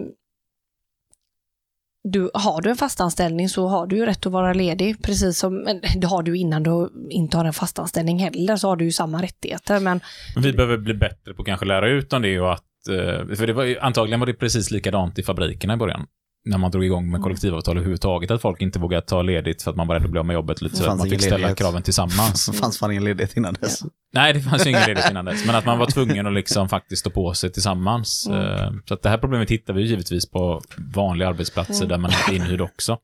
du, 2.03 2.31
har 2.33 2.61
du 2.61 2.69
en 2.69 2.75
fastanställning 2.77 3.49
så 3.49 3.67
har 3.67 3.87
du 3.87 3.95
ju 3.97 4.05
rätt 4.05 4.25
att 4.25 4.31
vara 4.31 4.53
ledig, 4.53 5.03
precis 5.03 5.37
som 5.39 5.55
men 5.63 5.81
det 5.95 6.07
har 6.07 6.23
du 6.23 6.37
innan 6.37 6.63
du 6.63 6.89
inte 7.09 7.37
har 7.37 7.45
en 7.45 7.53
fastanställning 7.53 8.19
heller, 8.19 8.55
så 8.55 8.67
har 8.67 8.75
du 8.75 8.85
ju 8.85 8.91
samma 8.91 9.21
rättigheter. 9.21 9.79
Men 9.79 9.99
vi 10.35 10.53
behöver 10.53 10.77
bli 10.77 10.93
bättre 10.93 11.33
på 11.33 11.41
att 11.41 11.45
kanske 11.45 11.65
lära 11.65 11.89
ut 11.89 12.13
om 12.13 12.21
det 12.21 12.39
och 12.39 12.53
att... 12.53 12.87
eh, 12.89 13.35
För 13.35 13.47
det 13.47 13.53
var, 13.53 13.77
antagligen 13.81 14.19
var 14.19 14.27
det 14.27 14.33
precis 14.33 14.71
likadant 14.71 15.19
i 15.19 15.23
fabrikerna 15.23 15.73
i 15.73 15.77
början. 15.77 16.05
När 16.45 16.57
man 16.57 16.71
drog 16.71 16.85
igång 16.85 17.11
med 17.11 17.21
kollektivavtal 17.21 17.77
överhuvudtaget, 17.77 18.31
att 18.31 18.41
folk 18.41 18.61
inte 18.61 18.79
vågade 18.79 19.01
ta 19.05 19.21
ledigt 19.21 19.61
för 19.63 19.71
att 19.71 19.77
man 19.77 19.87
var 19.87 19.95
rädd 19.95 20.03
att 20.05 20.09
bli 20.11 20.19
av 20.19 20.25
med 20.25 20.33
jobbet 20.33 20.61
lite 20.61 20.75
så 20.75 20.91
att 20.91 20.97
man 20.97 21.09
fick 21.09 21.21
ställa 21.21 21.37
ledighet. 21.37 21.57
kraven 21.57 21.81
tillsammans. 21.81 22.45
Det 22.45 22.53
fanns 22.57 22.77
fan 22.79 22.91
ingen 22.91 23.03
ledighet 23.03 23.37
innan 23.37 23.53
dess. 23.53 23.79
Nej, 24.13 24.33
det 24.33 24.41
fanns 24.41 24.65
ju 24.65 24.69
ingen 24.69 24.81
ledigt 24.87 25.09
innan 25.09 25.25
dess, 25.25 25.45
men 25.45 25.55
att 25.55 25.65
man 25.65 25.79
var 25.79 25.85
tvungen 25.85 26.27
att 26.27 26.33
liksom 26.33 26.69
faktiskt 26.69 26.99
stå 26.99 27.09
på 27.09 27.33
sig 27.33 27.51
tillsammans. 27.51 28.27
Mm. 28.27 28.41
Eh, 28.41 28.71
Så 28.85 28.93
att 28.93 29.01
det 29.01 29.09
här 29.09 29.17
problemet 29.17 29.49
hittar 29.51 29.73
vi 29.73 29.81
ju 29.81 29.87
givetvis 29.87 30.29
på 30.31 30.61
vanliga 30.95 31.29
arbetsplatser 31.29 31.85
Mm. 31.85 31.87
där 31.89 31.97
man 31.97 32.11
inte 32.11 32.31
är 32.31 32.35
inhyrd 32.45 32.61
också. 32.61 32.97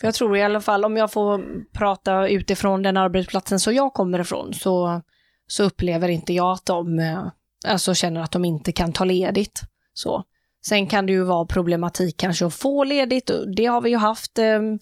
För 0.00 0.06
jag 0.06 0.14
tror 0.14 0.36
i 0.36 0.42
alla 0.42 0.60
fall, 0.60 0.84
om 0.84 0.96
jag 0.96 1.12
får 1.12 1.42
prata 1.72 2.28
utifrån 2.28 2.82
den 2.82 2.96
arbetsplatsen 2.96 3.60
som 3.60 3.74
jag 3.74 3.92
kommer 3.94 4.18
ifrån, 4.18 4.54
så, 4.54 5.02
så 5.46 5.62
upplever 5.64 6.08
inte 6.08 6.32
jag 6.32 6.52
att 6.52 6.66
de 6.66 6.98
eh, 6.98 7.22
alltså 7.66 7.94
känner 7.94 8.20
att 8.20 8.30
de 8.32 8.44
inte 8.44 8.72
kan 8.72 8.92
ta 8.92 9.04
ledigt. 9.04 9.60
Så. 9.94 10.24
Sen 10.66 10.86
kan 10.86 11.06
det 11.06 11.12
ju 11.12 11.22
vara 11.22 11.46
problematik 11.46 12.16
kanske 12.16 12.46
att 12.46 12.54
få 12.54 12.84
ledigt, 12.84 13.30
och 13.30 13.54
det 13.54 13.66
har 13.66 13.80
vi 13.80 13.90
ju 13.90 13.96
haft 13.96 14.38
ehm, 14.38 14.78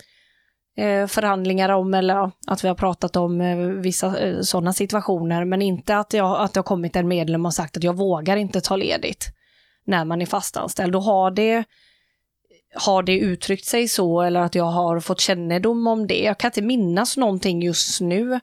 eh, 0.77 1.07
förhandlingar 1.07 1.69
om, 1.69 1.95
eller 1.95 2.31
att 2.47 2.65
vi 2.65 2.69
har 2.69 2.75
pratat 2.75 3.17
om 3.17 3.41
eh, 3.41 3.57
vissa 3.57 4.19
eh, 4.19 4.41
sådana 4.41 4.73
situationer, 4.73 5.45
men 5.45 5.63
inte 5.63 5.97
att, 5.97 6.13
jag, 6.13 6.41
att 6.41 6.55
det 6.55 6.61
har 6.61 6.65
kommit 6.65 6.97
en 6.97 7.09
medlem 7.09 7.47
och 7.47 7.55
sagt 7.55 7.77
att 7.77 7.85
jag 7.85 7.97
vågar 7.97 8.37
inte 8.37 8.61
ta 8.61 8.77
ledigt 8.77 9.27
när 9.87 10.05
man 10.05 10.23
är 10.23 10.27
fastanställd. 10.27 10.93
Då 10.93 11.01
har 11.01 11.31
det 11.31 11.65
har 12.75 13.03
det 13.03 13.19
uttryckt 13.19 13.65
sig 13.65 13.89
så 13.89 14.21
eller 14.21 14.41
att 14.41 14.55
jag 14.55 14.65
har 14.65 15.01
fått 15.01 15.21
kännedom 15.21 15.87
om 15.87 16.07
det. 16.07 16.23
Jag 16.23 16.39
kan 16.39 16.49
inte 16.49 16.63
minnas 16.63 17.17
någonting 17.17 17.63
just 17.63 18.01
nu. 18.01 18.41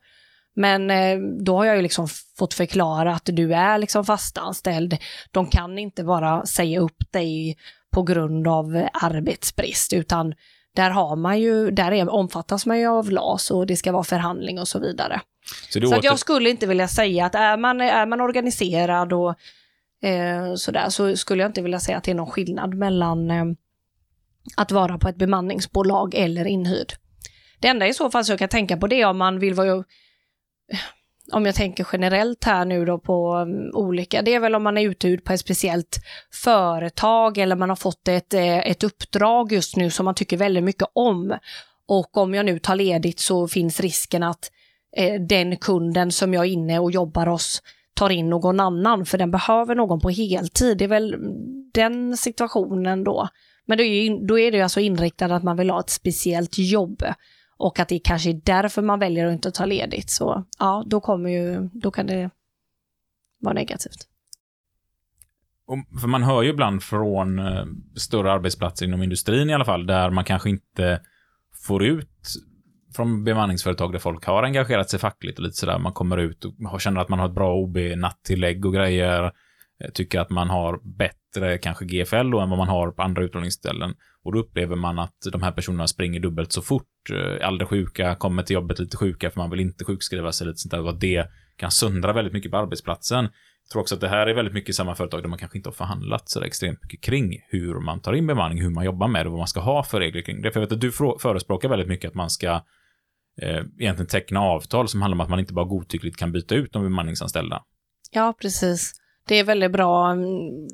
Men 0.55 0.91
eh, 0.91 1.17
då 1.19 1.57
har 1.57 1.65
jag 1.65 1.75
ju 1.75 1.81
liksom 1.81 2.07
fått 2.37 2.53
förklara 2.53 3.15
att 3.15 3.25
du 3.33 3.53
är 3.53 3.77
liksom 3.77 4.05
fastanställd. 4.05 4.97
De 5.31 5.47
kan 5.47 5.79
inte 5.79 6.03
bara 6.03 6.45
säga 6.45 6.79
upp 6.79 7.11
dig 7.11 7.57
på 7.91 8.03
grund 8.03 8.47
av 8.47 8.87
arbetsbrist, 8.93 9.93
utan 9.93 10.33
där 10.75 10.89
har 10.89 11.15
man 11.15 11.39
ju, 11.39 11.71
där 11.71 11.91
är, 11.91 12.09
omfattas 12.09 12.65
man 12.65 12.79
ju 12.79 12.87
av 12.87 13.11
LAS 13.11 13.51
och 13.51 13.67
det 13.67 13.75
ska 13.75 13.91
vara 13.91 14.03
förhandling 14.03 14.59
och 14.59 14.67
så 14.67 14.79
vidare. 14.79 15.21
Så 15.69 15.79
Så 15.79 15.87
att 15.87 15.99
åter... 15.99 16.05
jag 16.05 16.19
skulle 16.19 16.49
inte 16.49 16.67
vilja 16.67 16.87
säga 16.87 17.25
att 17.25 17.35
är 17.35 17.57
man, 17.57 17.81
är 17.81 18.05
man 18.05 18.21
organiserad 18.21 19.13
och 19.13 19.35
eh, 20.07 20.55
sådär 20.55 20.89
så 20.89 21.17
skulle 21.17 21.43
jag 21.43 21.49
inte 21.49 21.61
vilja 21.61 21.79
säga 21.79 21.97
att 21.97 22.03
det 22.03 22.11
är 22.11 22.15
någon 22.15 22.31
skillnad 22.31 22.73
mellan 22.73 23.31
eh, 23.31 23.45
att 24.57 24.71
vara 24.71 24.97
på 24.97 25.09
ett 25.09 25.15
bemanningsbolag 25.15 26.15
eller 26.15 26.45
inhyrd. 26.45 26.93
Det 27.59 27.67
enda 27.67 27.87
i 27.87 27.93
så 27.93 28.11
fall 28.11 28.25
som 28.25 28.33
jag 28.33 28.39
kan 28.39 28.49
tänka 28.49 28.77
på 28.77 28.87
det 28.87 29.01
är 29.01 29.05
om 29.05 29.17
man 29.17 29.39
vill 29.39 29.53
vara 29.53 29.83
om 31.31 31.45
jag 31.45 31.55
tänker 31.55 31.87
generellt 31.91 32.43
här 32.43 32.65
nu 32.65 32.85
då 32.85 32.99
på 32.99 33.35
um, 33.35 33.71
olika, 33.73 34.21
det 34.21 34.33
är 34.33 34.39
väl 34.39 34.55
om 34.55 34.63
man 34.63 34.77
är 34.77 34.89
uthyrd 34.89 35.23
på 35.23 35.33
ett 35.33 35.39
speciellt 35.39 35.99
företag 36.43 37.37
eller 37.37 37.55
man 37.55 37.69
har 37.69 37.75
fått 37.75 38.07
ett, 38.07 38.33
eh, 38.33 38.57
ett 38.57 38.83
uppdrag 38.83 39.51
just 39.51 39.75
nu 39.75 39.89
som 39.89 40.05
man 40.05 40.15
tycker 40.15 40.37
väldigt 40.37 40.63
mycket 40.63 40.87
om. 40.93 41.37
Och 41.87 42.17
om 42.17 42.33
jag 42.33 42.45
nu 42.45 42.59
tar 42.59 42.75
ledigt 42.75 43.19
så 43.19 43.47
finns 43.47 43.79
risken 43.79 44.23
att 44.23 44.51
eh, 44.97 45.21
den 45.21 45.57
kunden 45.57 46.11
som 46.11 46.33
jag 46.33 46.45
är 46.45 46.49
inne 46.49 46.79
och 46.79 46.91
jobbar 46.91 47.25
hos 47.25 47.61
tar 47.93 48.09
in 48.09 48.29
någon 48.29 48.59
annan 48.59 49.05
för 49.05 49.17
den 49.17 49.31
behöver 49.31 49.75
någon 49.75 49.99
på 49.99 50.09
heltid. 50.09 50.77
Det 50.77 50.83
är 50.83 50.89
väl 50.89 51.13
mm, 51.13 51.71
den 51.73 52.17
situationen 52.17 53.03
då. 53.03 53.27
Men 53.65 53.77
då 53.77 53.83
är, 53.83 54.03
ju, 54.03 54.17
då 54.27 54.39
är 54.39 54.51
det 54.51 54.57
ju 54.57 54.63
alltså 54.63 54.79
inriktat 54.79 55.31
att 55.31 55.43
man 55.43 55.57
vill 55.57 55.69
ha 55.69 55.79
ett 55.79 55.89
speciellt 55.89 56.57
jobb 56.57 57.03
och 57.57 57.79
att 57.79 57.89
det 57.89 57.99
kanske 57.99 58.29
är 58.29 58.41
därför 58.43 58.81
man 58.81 58.99
väljer 58.99 59.25
att 59.27 59.33
inte 59.33 59.51
ta 59.51 59.65
ledigt. 59.65 60.09
Så 60.09 60.45
ja, 60.59 60.83
då 60.87 61.01
kommer 61.01 61.29
ju, 61.29 61.69
då 61.73 61.91
kan 61.91 62.07
det 62.07 62.29
vara 63.41 63.53
negativt. 63.53 64.07
Och- 65.67 66.01
För 66.01 66.07
man 66.07 66.23
hör 66.23 66.43
ju 66.43 66.49
ibland 66.49 66.83
från 66.83 67.39
eh, 67.39 67.65
större 67.95 68.31
arbetsplatser 68.31 68.85
inom 68.85 69.03
industrin 69.03 69.49
i 69.49 69.53
alla 69.53 69.65
fall, 69.65 69.85
där 69.85 70.09
man 70.09 70.23
kanske 70.23 70.49
inte 70.49 71.01
får 71.67 71.83
ut 71.83 72.09
från 72.95 73.23
bemanningsföretag 73.23 73.91
där 73.91 73.99
folk 73.99 74.25
har 74.25 74.43
engagerat 74.43 74.89
sig 74.89 74.99
fackligt 74.99 75.39
och 75.39 75.43
lite 75.45 75.57
sådär. 75.57 75.79
Man 75.79 75.93
kommer 75.93 76.17
ut 76.17 76.45
och 76.73 76.81
känner 76.81 77.01
att 77.01 77.09
man 77.09 77.19
har 77.19 77.25
ett 77.29 77.35
bra 77.35 77.55
OB-nattillägg 77.55 78.65
och 78.65 78.73
grejer. 78.73 79.31
Eh, 79.83 79.91
tycker 79.91 80.19
att 80.19 80.29
man 80.29 80.49
har 80.49 80.79
bättre 80.83 81.57
kanske 81.57 81.85
GFL 81.85 82.31
då 82.31 82.39
än 82.39 82.49
vad 82.49 82.57
man 82.57 82.67
har 82.67 82.91
på 82.91 83.01
andra 83.01 83.23
utlåningsställen. 83.23 83.93
Och 84.23 84.33
då 84.33 84.39
upplever 84.39 84.75
man 84.75 84.99
att 84.99 85.17
de 85.31 85.43
här 85.43 85.51
personerna 85.51 85.87
springer 85.87 86.19
dubbelt 86.19 86.51
så 86.51 86.61
fort, 86.61 86.87
eh, 87.11 87.47
aldrig 87.47 87.67
sjuka, 87.67 88.15
kommer 88.15 88.43
till 88.43 88.53
jobbet 88.53 88.79
lite 88.79 88.97
sjuka 88.97 89.31
för 89.31 89.39
man 89.39 89.49
vill 89.49 89.59
inte 89.59 89.85
sjukskriva 89.85 90.31
sig 90.31 90.47
lite 90.47 90.57
sånt 90.57 90.71
där. 90.71 90.81
Och 90.81 90.89
att 90.89 90.99
det 90.99 91.27
kan 91.55 91.71
söndra 91.71 92.13
väldigt 92.13 92.33
mycket 92.33 92.51
på 92.51 92.57
arbetsplatsen. 92.57 93.23
Jag 93.63 93.71
tror 93.71 93.81
också 93.81 93.95
att 93.95 94.01
det 94.01 94.07
här 94.07 94.27
är 94.27 94.33
väldigt 94.33 94.53
mycket 94.53 94.75
samma 94.75 94.95
företag 94.95 95.21
där 95.21 95.29
man 95.29 95.39
kanske 95.39 95.57
inte 95.57 95.69
har 95.69 95.73
förhandlat 95.73 96.29
så 96.29 96.39
där 96.39 96.47
extremt 96.47 96.83
mycket 96.83 97.01
kring 97.01 97.39
hur 97.49 97.79
man 97.79 98.01
tar 98.01 98.13
in 98.13 98.27
bemanning, 98.27 98.61
hur 98.61 98.69
man 98.69 98.85
jobbar 98.85 99.07
med 99.07 99.25
det 99.25 99.27
och 99.27 99.31
vad 99.31 99.39
man 99.39 99.47
ska 99.47 99.59
ha 99.59 99.83
för 99.83 99.99
regler 99.99 100.21
kring 100.21 100.41
det. 100.41 100.51
För 100.51 100.59
jag 100.59 100.67
vet 100.67 100.73
att 100.73 100.81
du 100.81 100.91
förespråkar 100.91 101.69
väldigt 101.69 101.87
mycket 101.87 102.09
att 102.09 102.15
man 102.15 102.29
ska 102.29 102.53
eh, 103.41 103.63
egentligen 103.79 104.07
teckna 104.07 104.39
avtal 104.39 104.87
som 104.87 105.01
handlar 105.01 105.15
om 105.15 105.21
att 105.21 105.29
man 105.29 105.39
inte 105.39 105.53
bara 105.53 105.65
godtyckligt 105.65 106.17
kan 106.17 106.31
byta 106.31 106.55
ut 106.55 106.73
de 106.73 106.83
bemanningsanställda. 106.83 107.63
Ja, 108.11 108.33
precis. 108.41 108.93
Det 109.27 109.35
är 109.35 109.43
väldigt 109.43 109.71
bra, 109.71 110.11
mm, 110.11 110.67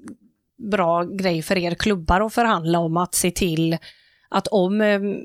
bra 0.72 1.04
grej 1.04 1.42
för 1.42 1.58
er 1.58 1.76
klubbar 1.76 2.22
att 2.22 2.34
förhandla 2.34 2.80
om 2.80 2.98
att 2.98 3.16
se 3.16 3.32
till 3.32 3.78
att 4.30 4.48
om, 4.48 4.82
mm, 4.82 5.18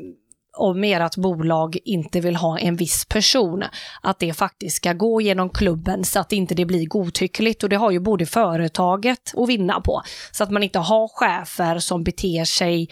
om 0.59 0.85
ert 0.85 1.16
bolag 1.16 1.79
inte 1.85 2.20
vill 2.20 2.37
ha 2.37 2.59
en 2.59 2.77
viss 2.77 3.05
person, 3.05 3.64
att 4.03 4.18
det 4.18 4.33
faktiskt 4.33 4.77
ska 4.77 4.93
gå 4.93 5.20
genom 5.20 5.51
klubben 5.51 6.05
så 6.05 6.20
att 6.20 6.33
inte 6.33 6.55
det 6.55 6.64
blir 6.64 6.87
godtyckligt. 6.87 7.62
Och 7.62 7.68
det 7.68 7.77
har 7.77 7.91
ju 7.91 8.01
både 8.01 8.27
företaget 8.27 9.35
att 9.37 9.49
vinna 9.49 9.81
på, 9.81 10.03
så 10.33 10.45
att 10.45 10.51
man 10.51 10.62
inte 10.62 10.79
har 10.79 11.09
chefer 11.09 11.79
som 11.79 12.05
beter 12.05 12.45
sig, 12.45 12.89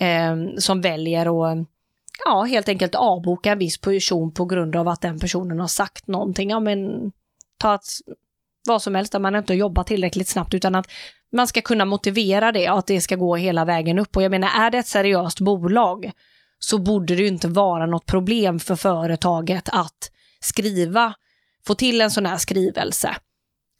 eh, 0.00 0.36
som 0.58 0.80
väljer 0.80 1.50
att 1.50 1.68
ja, 2.24 2.42
helt 2.42 2.68
enkelt 2.68 2.94
avboka 2.94 3.52
en 3.52 3.58
viss 3.58 3.78
person 3.78 4.32
på 4.32 4.44
grund 4.44 4.76
av 4.76 4.88
att 4.88 5.00
den 5.00 5.18
personen 5.18 5.60
har 5.60 5.68
sagt 5.68 6.06
någonting. 6.06 6.50
Ja, 6.50 6.60
men 6.60 7.12
ta 7.58 7.74
ett, 7.74 7.86
vad 8.66 8.82
som 8.82 8.94
helst, 8.94 9.12
där 9.12 9.18
man 9.18 9.36
inte 9.36 9.54
jobbar 9.54 9.84
tillräckligt 9.84 10.28
snabbt, 10.28 10.54
utan 10.54 10.74
att 10.74 10.86
man 11.32 11.46
ska 11.46 11.60
kunna 11.60 11.84
motivera 11.84 12.52
det 12.52 12.70
och 12.70 12.78
att 12.78 12.86
det 12.86 13.00
ska 13.00 13.16
gå 13.16 13.36
hela 13.36 13.64
vägen 13.64 13.98
upp. 13.98 14.16
Och 14.16 14.22
jag 14.22 14.30
menar, 14.30 14.48
är 14.48 14.70
det 14.70 14.78
ett 14.78 14.86
seriöst 14.86 15.40
bolag 15.40 16.12
så 16.58 16.78
borde 16.78 17.14
det 17.14 17.22
ju 17.22 17.28
inte 17.28 17.48
vara 17.48 17.86
något 17.86 18.06
problem 18.06 18.60
för 18.60 18.76
företaget 18.76 19.68
att 19.72 20.10
skriva, 20.40 21.14
få 21.66 21.74
till 21.74 22.00
en 22.00 22.10
sån 22.10 22.26
här 22.26 22.36
skrivelse. 22.36 23.16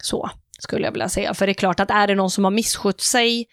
Så 0.02 0.30
skulle 0.58 0.84
jag 0.84 0.92
vilja 0.92 1.08
säga. 1.08 1.34
För 1.34 1.46
det 1.46 1.52
är 1.52 1.54
klart 1.54 1.80
att 1.80 1.90
är 1.90 2.06
det 2.06 2.14
någon 2.14 2.30
som 2.30 2.44
har 2.44 2.50
misskött 2.50 3.00
sig, 3.00 3.46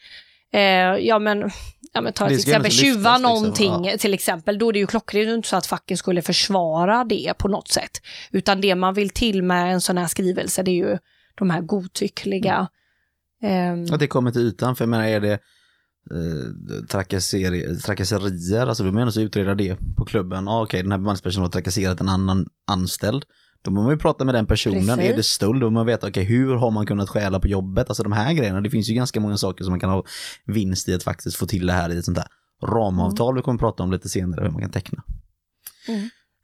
eh, 0.54 0.62
ja 1.00 1.20
men 1.20 1.52
ja, 1.94 2.02
men 2.02 2.14
ta 2.14 2.28
till 2.28 2.38
exempel 2.38 2.72
tjuva 2.72 3.18
liksom. 3.18 3.22
någonting 3.22 3.86
Ja. 3.86 3.98
till 3.98 4.14
exempel, 4.14 4.58
då 4.58 4.70
är 4.70 4.74
det 4.74 4.80
ju 4.80 4.88
klockrent 4.88 5.30
inte 5.30 5.50
så 5.50 5.56
att 5.56 5.66
facken 5.66 5.98
skulle 5.98 6.22
försvara 6.22 7.04
det 7.04 7.34
på 7.38 7.48
något 7.48 7.68
sätt. 7.68 8.02
Utan 8.32 8.62
det 8.62 8.76
man 8.76 8.94
vill 8.94 9.10
till 9.10 9.44
med 9.44 9.74
en 9.74 9.82
sån 9.82 9.98
här 9.98 10.08
skrivelse, 10.08 10.64
det 10.64 10.72
är 10.72 10.90
ju 10.90 10.98
de 11.36 11.50
här 11.50 11.62
godtyckliga... 11.62 12.68
ehm, 13.42 13.86
Att 13.92 14.00
det 14.00 14.08
kommer 14.08 14.32
till 14.32 14.42
ytan, 14.42 14.76
för 14.76 14.84
jag 14.84 14.90
menar 14.90 15.06
är 15.06 15.20
det 15.20 15.34
eh, 16.12 16.84
trakasseri- 16.90 17.82
trakasserier, 17.82 18.68
alltså 18.68 18.84
då 18.84 18.92
menar 18.92 19.12
så 19.12 19.22
utreda 19.22 19.56
det 19.56 19.78
på 19.98 20.06
klubben. 20.06 20.48
Ah, 20.48 20.62
Okej, 20.64 20.82
den 20.84 20.92
här 20.92 20.98
bemanningspersonen 21.00 21.44
har 21.44 21.52
trakasserat 21.52 22.02
en 22.02 22.10
annan 22.10 22.48
anställd. 22.68 23.26
Då 23.62 23.72
måste 23.72 23.84
man 23.84 23.92
ju 23.94 23.98
prata 24.00 24.26
med 24.26 24.36
den 24.36 24.46
personen. 24.46 24.88
Precis. 24.88 25.12
Är 25.12 25.16
det 25.16 25.24
stöld? 25.24 25.62
Då 25.62 25.66
måste 25.70 25.74
man 25.74 25.86
veta, 25.86 26.08
okej, 26.08 26.24
hur 26.24 26.56
har 26.56 26.72
man 26.72 26.86
kunnat 26.86 27.10
stjäla 27.10 27.40
på 27.40 27.48
jobbet? 27.48 27.90
Alltså 27.90 28.04
de 28.04 28.12
här 28.12 28.34
grejerna. 28.34 28.62
Det 28.62 28.70
finns 28.70 28.90
ju 28.90 28.94
ganska 28.94 29.20
många 29.20 29.38
saker 29.38 29.64
som 29.64 29.72
man 29.72 29.80
kan 29.80 29.90
ha 29.90 30.04
vinst 30.46 30.90
i 30.90 30.94
att 30.94 31.04
faktiskt 31.04 31.38
få 31.38 31.46
till 31.46 31.68
det 31.68 31.74
här 31.74 31.90
i 31.94 31.98
ett 31.98 32.06
sånt 32.06 32.18
där 32.18 32.28
ramavtal 32.68 33.36
vi 33.36 33.42
kommer 33.42 33.60
prata 33.60 33.84
om 33.84 33.92
lite 33.92 34.10
senare, 34.10 34.44
hur 34.44 34.52
man 34.52 34.62
kan 34.62 34.72
teckna. 34.72 35.04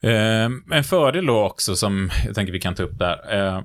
Eh, 0.03 0.49
en 0.77 0.83
fördel 0.83 1.25
då 1.25 1.45
också 1.45 1.75
som 1.75 2.09
jag 2.25 2.35
tänker 2.35 2.53
vi 2.53 2.59
kan 2.59 2.75
ta 2.75 2.83
upp 2.83 2.99
där. 2.99 3.37
Eh, 3.37 3.61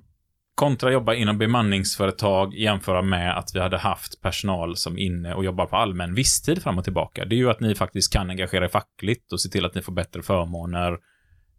kontra 0.54 0.92
jobba 0.92 1.14
inom 1.14 1.38
bemanningsföretag 1.38 2.54
jämföra 2.54 3.02
med 3.02 3.38
att 3.38 3.50
vi 3.54 3.60
hade 3.60 3.78
haft 3.78 4.20
personal 4.20 4.76
som 4.76 4.98
inne 4.98 5.34
och 5.34 5.44
jobbar 5.44 5.66
på 5.66 5.76
allmän 5.76 6.14
visstid 6.14 6.62
fram 6.62 6.78
och 6.78 6.84
tillbaka. 6.84 7.24
Det 7.24 7.34
är 7.34 7.36
ju 7.36 7.50
att 7.50 7.60
ni 7.60 7.74
faktiskt 7.74 8.12
kan 8.12 8.30
engagera 8.30 8.64
er 8.64 8.68
fackligt 8.68 9.32
och 9.32 9.40
se 9.40 9.48
till 9.48 9.64
att 9.64 9.74
ni 9.74 9.82
får 9.82 9.92
bättre 9.92 10.22
förmåner 10.22 10.98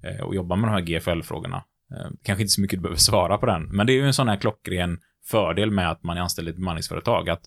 eh, 0.03 0.25
och 0.25 0.35
jobba 0.35 0.55
med 0.55 0.69
de 0.69 0.73
här 0.73 0.81
GFL-frågorna. 0.81 1.63
Eh, 1.91 2.11
kanske 2.23 2.41
inte 2.41 2.51
så 2.53 2.61
mycket 2.61 2.79
du 2.79 2.81
behöver 2.81 2.99
svara 2.99 3.37
på 3.37 3.45
den, 3.45 3.63
men 3.63 3.87
det 3.87 3.93
är 3.93 3.95
ju 3.95 4.05
en 4.05 4.13
sån 4.13 4.27
här 4.27 4.37
klockren 4.37 4.99
fördel 5.25 5.71
med 5.71 5.91
att 5.91 6.03
man 6.03 6.17
är 6.17 6.21
anställd 6.21 6.47
i 6.47 6.51
ett 6.51 6.57
bemanningsföretag. 6.57 7.29
Att 7.29 7.41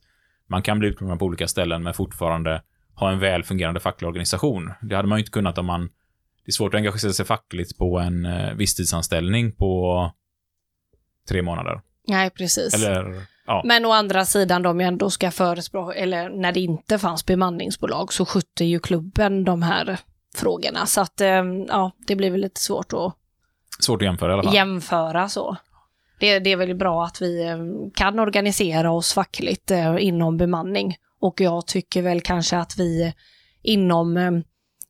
man 0.49 0.63
kan 0.63 0.79
bli 0.79 0.89
utbildad 0.89 1.19
på 1.19 1.25
olika 1.25 1.49
ställen 1.49 1.83
men 1.83 1.95
fortfarande 1.95 2.63
ha 2.95 3.11
en 3.11 3.19
väl 3.19 3.43
fungerande 3.43 3.81
facklig 3.81 4.09
organisation. 4.09 4.73
Det 4.83 4.97
hade 4.97 5.09
man 5.09 5.19
ju 5.19 5.21
inte 5.21 5.33
kunnat 5.33 5.59
om 5.59 5.67
man 5.67 5.89
det 6.49 6.51
är 6.51 6.55
svårt 6.55 6.75
att 6.75 6.79
engagera 6.79 7.13
sig 7.13 7.27
fackligt 7.27 7.79
på 7.79 7.99
en 7.99 8.25
eh, 8.25 8.55
visstidsanställning 8.55 9.53
på 9.53 10.13
tre 11.29 11.43
månader. 11.43 11.81
nej, 12.07 12.31
precis. 12.31 12.75
Eller, 12.75 13.23
ja. 13.47 13.63
Men 13.65 13.85
å 13.85 13.93
andra 13.93 14.25
sidan, 14.25 14.63
de 14.63 14.81
ändå 14.81 15.11
ska 15.11 15.31
förespråka, 15.31 15.95
eller 15.99 16.29
när 16.29 16.53
det 16.53 16.61
inte 16.61 16.99
fanns 16.99 17.27
bemanningsbolag 17.27 18.13
så 18.13 18.25
skötte 18.27 18.65
ju 18.65 18.81
klubben 18.81 19.45
de 19.45 19.63
här 19.63 19.99
frågorna. 20.35 20.87
Så 20.87 21.01
att, 21.01 21.21
eh, 21.21 21.43
ja, 21.69 21.93
det 22.07 22.17
blir 22.17 22.31
väl 22.31 22.41
lite 22.41 22.61
svårt 22.61 22.93
att 22.93 23.15
Svårt 23.81 24.03
att 24.03 24.07
jämföra 24.07 24.31
i 24.31 24.33
alla 24.33 24.43
fall. 24.43 24.55
jämföra 24.55 25.29
så. 25.29 25.57
Det, 26.21 26.39
det 26.39 26.53
är 26.53 26.57
väl 26.57 26.75
bra 26.75 27.05
att 27.05 27.23
vi 27.23 27.47
eh, 27.49 27.59
kan 27.95 28.19
organisera 28.19 28.91
oss 28.91 29.13
fackligt 29.13 29.71
eh, 29.71 29.97
inom 29.99 30.37
bemanning. 30.37 30.97
Och 31.21 31.41
jag 31.41 31.67
tycker 31.67 32.03
väl 32.03 32.21
kanske 32.21 32.57
att 32.59 32.79
vi 32.79 33.15
inom 33.63 34.43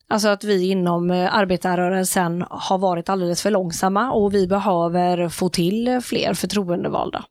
Alltså 0.09 0.29
att 0.29 0.45
vi 0.45 0.71
inom 0.71 1.11
eh, 1.11 1.35
arbetarrörelsen 1.35 2.45
har 2.51 2.79
varit 2.79 3.09
alldeles 3.09 3.43
för 3.43 3.51
långsamma 3.51 4.13
och 4.13 4.35
vi 4.35 4.47
behöver 4.47 5.29
få 5.29 5.49
till 5.49 6.01
fler 6.05 6.35
förtroendevalda. 6.35 7.25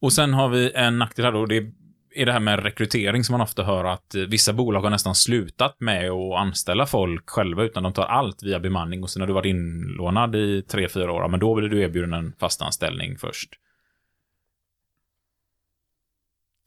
Och 0.00 0.12
sen 0.12 0.34
har 0.34 0.48
vi 0.48 0.72
en 0.74 0.98
nackdel 0.98 1.24
här 1.24 1.32
då, 1.32 1.46
det 1.46 1.66
är 2.14 2.26
det 2.26 2.32
här 2.32 2.40
med 2.40 2.62
rekrytering 2.62 3.24
som 3.24 3.32
man 3.32 3.40
ofta 3.40 3.62
hör 3.62 3.84
att 3.84 4.14
eh, 4.14 4.22
vissa 4.22 4.52
bolag 4.52 4.80
har 4.80 4.90
nästan 4.90 5.14
slutat 5.14 5.76
med 5.80 6.10
att 6.10 6.40
anställa 6.40 6.86
folk 6.86 7.30
själva, 7.30 7.62
utan 7.64 7.82
de 7.82 7.92
tar 7.92 8.04
allt 8.04 8.42
via 8.42 8.60
bemanning 8.60 9.02
och 9.02 9.10
sen 9.10 9.22
har 9.22 9.26
du 9.26 9.32
varit 9.32 9.50
inlånad 9.50 10.36
i 10.36 10.62
tre, 10.62 10.88
fyra 10.88 11.12
år, 11.12 11.22
ja, 11.22 11.28
men 11.28 11.40
då 11.40 11.54
blir 11.54 11.68
du 11.68 11.80
erbjuden 11.80 12.12
en 12.12 12.32
fast 12.40 12.62
anställning 12.62 13.18
först. 13.18 13.50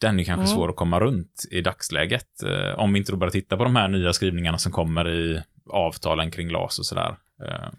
Den 0.02 0.20
är 0.20 0.24
kanske 0.24 0.46
Mm. 0.46 0.56
svår 0.58 0.70
att 0.70 0.76
komma 0.76 1.00
runt 1.00 1.44
i 1.52 1.62
dagsläget, 1.62 2.44
eh, 2.44 2.80
om 2.80 2.94
vi 2.94 3.00
inte 3.00 3.12
då 3.12 3.18
börjar 3.18 3.32
titta 3.32 3.58
på 3.58 3.64
de 3.64 3.76
här 3.76 3.88
nya 3.88 4.14
skrivningarna 4.14 4.58
som 4.58 4.72
kommer 4.72 5.10
i 5.10 5.44
avtalen 5.70 6.32
kring 6.32 6.50
LAS 6.50 6.80
och 6.80 6.86
sådär. 6.86 7.18
Eh, 7.44 7.70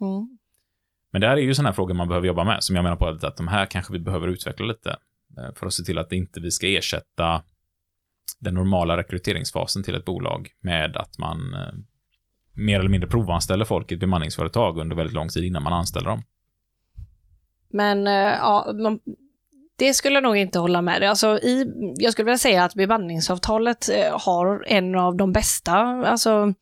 Mm. 0.00 0.38
men 1.12 1.20
det 1.20 1.26
här 1.28 1.36
är 1.36 1.40
ju 1.40 1.54
sådana 1.54 1.68
här 1.68 1.74
frågor 1.74 1.94
man 1.94 2.08
behöver 2.08 2.26
jobba 2.26 2.44
med, 2.44 2.64
som 2.64 2.76
jag 2.76 2.82
menar 2.82 2.96
på 2.96 3.06
att 3.08 3.36
de 3.36 3.48
här 3.48 3.66
kanske 3.66 3.92
vi 3.92 3.98
behöver 3.98 4.28
utveckla 4.28 4.66
lite. 4.66 4.96
eh, 5.38 5.54
För 5.54 5.66
att 5.66 5.72
se 5.72 5.82
till 5.84 5.98
att 5.98 6.12
inte 6.12 6.40
vi 6.40 6.50
ska 6.50 6.66
ersätta 6.68 7.42
den 8.40 8.54
normala 8.54 8.96
rekryteringsfasen 8.96 9.82
till 9.82 9.94
ett 9.94 10.04
bolag 10.04 10.50
med 10.60 10.96
att 10.96 11.18
man 11.18 11.54
eh, 11.54 11.72
mer 12.52 12.78
eller 12.80 12.90
mindre 12.90 13.10
provanställer 13.10 13.64
folk 13.64 13.90
i 13.92 13.94
ett 13.94 14.00
bemanningsföretag 14.00 14.78
under 14.78 14.96
väldigt 14.96 15.14
lång 15.14 15.28
tid 15.28 15.44
innan 15.44 15.62
man 15.62 15.72
anställer 15.72 16.08
dem. 16.10 16.22
Men 17.68 18.06
ja, 18.06 18.72
det 19.76 19.94
skulle 19.94 20.14
jag 20.14 20.22
nog 20.22 20.36
inte 20.36 20.58
hålla 20.58 20.82
med 20.82 21.00
dig. 21.00 21.08
Alltså, 21.08 21.38
i, 21.38 21.72
Jag 21.96 22.12
skulle 22.12 22.24
vilja 22.24 22.38
säga 22.38 22.64
att 22.64 22.74
bemanningsavtalet 22.74 23.88
eh, 23.88 24.20
har 24.20 24.64
en 24.66 24.94
av 24.94 25.16
de 25.16 25.32
bästa 25.32 25.72
alltså, 25.76 26.54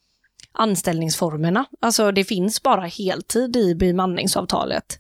anställningsformerna. 0.53 1.65
Alltså 1.81 2.13
det 2.13 2.25
finns 2.25 2.63
bara 2.63 2.81
heltid 2.81 3.57
i 3.57 3.75
bemanningsavtalet. 3.75 4.99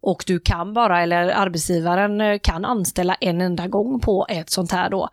Och 0.00 0.24
du 0.26 0.40
kan 0.40 0.74
bara, 0.74 1.02
eller 1.02 1.28
arbetsgivaren 1.28 2.20
eh, 2.20 2.38
kan 2.38 2.64
anställa 2.64 3.14
en 3.14 3.40
enda 3.40 3.66
gång 3.66 4.00
på 4.00 4.26
ett 4.28 4.50
sånt 4.50 4.72
här 4.72 4.90
då, 4.90 5.08